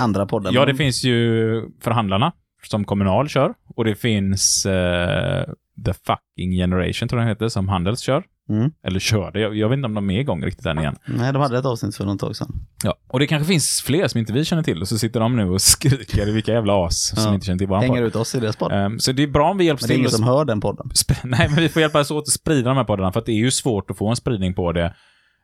Andra 0.00 0.26
poddar. 0.26 0.52
ja, 0.52 0.64
det 0.64 0.74
finns 0.74 1.04
ju 1.04 1.62
Förhandlarna, 1.82 2.32
som 2.62 2.84
Kommunal 2.84 3.28
kör. 3.28 3.54
Och 3.76 3.84
det 3.84 3.94
finns 3.94 4.66
eh, 4.66 5.44
The 5.86 5.92
Fucking 6.06 6.52
Generation, 6.52 7.08
tror 7.08 7.20
jag 7.20 7.26
den 7.28 7.36
heter, 7.36 7.48
som 7.48 7.68
Handels 7.68 8.00
kör. 8.00 8.24
Mm. 8.48 8.70
Eller 8.86 9.00
körde, 9.00 9.40
jag, 9.40 9.56
jag 9.56 9.68
vet 9.68 9.76
inte 9.76 9.86
om 9.86 9.94
de 9.94 10.10
är 10.10 10.20
igång 10.20 10.44
riktigt 10.44 10.66
än 10.66 10.78
igen. 10.78 10.96
Nej, 11.06 11.32
de 11.32 11.42
hade 11.42 11.58
ett 11.58 11.64
avsnitt 11.64 11.96
för 11.96 12.04
något 12.04 12.20
tag 12.20 12.36
sedan. 12.36 12.52
Ja. 12.84 12.94
Och 13.08 13.18
det 13.18 13.26
kanske 13.26 13.46
finns 13.46 13.82
fler 13.82 14.08
som 14.08 14.18
inte 14.20 14.32
vi 14.32 14.44
känner 14.44 14.62
till, 14.62 14.80
och 14.80 14.88
så 14.88 14.98
sitter 14.98 15.20
de 15.20 15.36
nu 15.36 15.50
och 15.50 15.60
skriker 15.72 16.26
vilka 16.32 16.52
jävla 16.52 16.86
as 16.86 17.06
som 17.06 17.22
Ja. 17.24 17.34
inte 17.34 17.46
känner 17.46 17.58
till 17.58 17.68
våran 17.68 17.82
Hänger 17.82 18.02
ut 18.02 18.16
oss 18.16 18.34
i 18.34 18.40
deras 18.40 18.56
podd. 18.56 18.72
Ehm, 18.72 18.98
så 18.98 19.12
det 19.12 19.22
är 19.22 19.26
bra 19.26 19.50
om 19.50 19.58
vi 19.58 19.64
hjälps 19.64 19.82
Men 19.82 19.88
det 19.88 19.92
är 19.92 19.94
till 19.94 20.00
ingen 20.00 20.10
som 20.10 20.24
hör 20.24 20.44
den 20.44 20.60
podden. 20.60 20.90
Nej, 21.24 21.48
men 21.48 21.56
vi 21.56 21.68
får 21.68 21.82
hjälpas 21.82 22.10
åt 22.10 22.22
att 22.22 22.28
sprida 22.28 22.68
de 22.68 22.76
här 22.76 22.84
poddarna, 22.84 23.12
för 23.12 23.20
att 23.20 23.26
det 23.26 23.32
är 23.32 23.36
ju 23.44 23.50
svårt 23.50 23.90
att 23.90 23.98
få 23.98 24.08
en 24.08 24.16
spridning 24.16 24.54
på 24.54 24.72
det. 24.72 24.94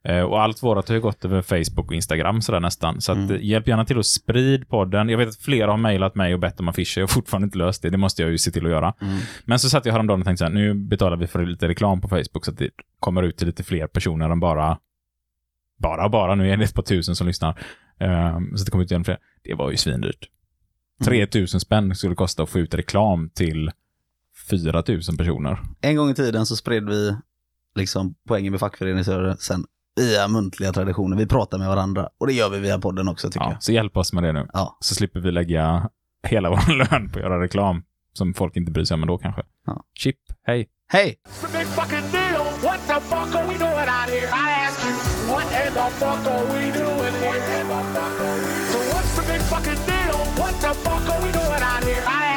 Eh, 0.04 0.20
Och 0.22 0.42
allt 0.42 0.62
vårat 0.62 0.88
har 0.88 0.94
ju 0.94 1.00
gått 1.00 1.24
över 1.24 1.42
Facebook 1.42 1.86
och 1.88 1.94
Instagram 1.94 2.42
sådär 2.42 2.60
nästan. 2.60 3.00
Så 3.00 3.12
Mm. 3.12 3.30
eh, 3.30 3.40
hjälp 3.44 3.68
gärna 3.68 3.84
till 3.84 3.98
att 3.98 4.06
sprid 4.06 4.68
podden. 4.68 5.08
Jag 5.08 5.18
vet 5.18 5.28
att 5.28 5.36
flera 5.36 5.70
har 5.70 5.76
mejlat 5.78 6.14
mig 6.14 6.34
och 6.34 6.40
bett 6.40 6.60
om 6.60 6.68
affischer. 6.68 6.98
Jag 7.00 7.02
har 7.02 7.08
fortfarande 7.08 7.44
inte 7.44 7.58
löst 7.58 7.82
det. 7.82 7.90
Det 7.90 7.96
måste 7.98 8.22
jag 8.22 8.30
ju 8.30 8.38
se 8.38 8.50
till 8.50 8.64
att 8.66 8.70
göra. 8.72 8.94
Mm. 9.00 9.18
Men 9.44 9.58
så 9.58 9.70
satt 9.70 9.84
jag 9.86 9.92
häromdagen 9.92 10.20
och 10.20 10.26
tänkte 10.26 10.38
så 10.38 10.44
här, 10.44 10.52
nu 10.52 10.74
betalar 10.74 11.16
vi 11.16 11.26
för 11.26 11.46
lite 11.46 11.68
reklam 11.68 12.00
på 12.00 12.08
Facebook 12.08 12.44
så 12.44 12.50
att 12.50 12.58
det 12.58 12.70
kommer 13.00 13.22
ut 13.22 13.36
till 13.36 13.46
lite 13.46 13.62
fler 13.62 13.86
personer 13.86 14.30
än 14.30 14.40
bara 14.40 14.78
bara 15.78 16.08
bara, 16.08 16.34
nu 16.34 16.50
är 16.50 16.56
det 16.56 16.64
ett 16.64 16.74
par 16.74 16.82
tusen 16.82 17.16
som 17.16 17.26
lyssnar. 17.26 17.58
Ehm, 17.98 18.56
så 18.56 18.64
det 18.64 18.70
kommer 18.70 18.84
ut 18.84 18.92
ännu 18.92 19.04
fler. 19.04 19.18
Det 19.44 19.54
var 19.54 19.70
ju 19.70 19.76
svindyrt. 19.76 20.28
Mm. 21.00 21.06
3000 21.28 21.60
spänn 21.60 21.94
skulle 21.94 22.12
det 22.12 22.16
kosta 22.16 22.42
att 22.42 22.48
få 22.50 22.58
ut 22.58 22.74
reklam 22.74 23.30
till 23.34 23.70
4000 24.50 25.16
personer. 25.16 25.58
En 25.80 25.96
gång 25.96 26.10
i 26.10 26.14
tiden 26.14 26.46
så 26.46 26.56
spred 26.56 26.84
vi 26.88 27.16
liksom 27.74 28.14
poängen 28.28 28.50
med 28.50 28.60
fackföreningsrörelsen 28.60 29.64
via 30.00 30.28
muntliga 30.28 30.72
traditioner. 30.72 31.16
Vi 31.16 31.26
pratar 31.26 31.58
med 31.58 31.68
varandra 31.68 32.08
och 32.20 32.26
det 32.26 32.32
gör 32.32 32.48
vi 32.48 32.58
via 32.58 32.78
podden 32.78 33.08
också 33.08 33.28
tycker 33.30 33.46
Ja, 33.46 33.52
jag. 33.52 33.62
så 33.62 33.72
hjälp 33.72 33.96
oss 33.96 34.12
med 34.12 34.22
det 34.22 34.32
nu. 34.32 34.48
Ja. 34.52 34.76
Så 34.80 34.94
slipper 34.94 35.20
vi 35.20 35.32
lägga 35.32 35.88
hela 36.28 36.50
vår 36.50 36.74
lön 36.90 37.08
på 37.10 37.18
att 37.18 37.24
göra 37.24 37.40
reklam 37.42 37.82
som 38.12 38.34
folk 38.34 38.56
inte 38.56 38.72
bryr 38.72 38.84
sig 38.84 38.94
om 38.94 39.02
ändå 39.02 39.18
kanske. 39.18 39.42
Ja. 39.66 39.82
Chip, 39.98 40.16
hej. 40.46 40.68
Hej! 40.92 41.16
Fucking 41.24 42.12
deal. 42.12 42.46
What 42.62 42.86
the 42.86 43.00
fuck 43.00 43.34
are 43.34 43.48
we 43.48 43.58
doing 43.58 43.88
out 51.62 51.84
here? 51.84 52.04
I 52.04 52.29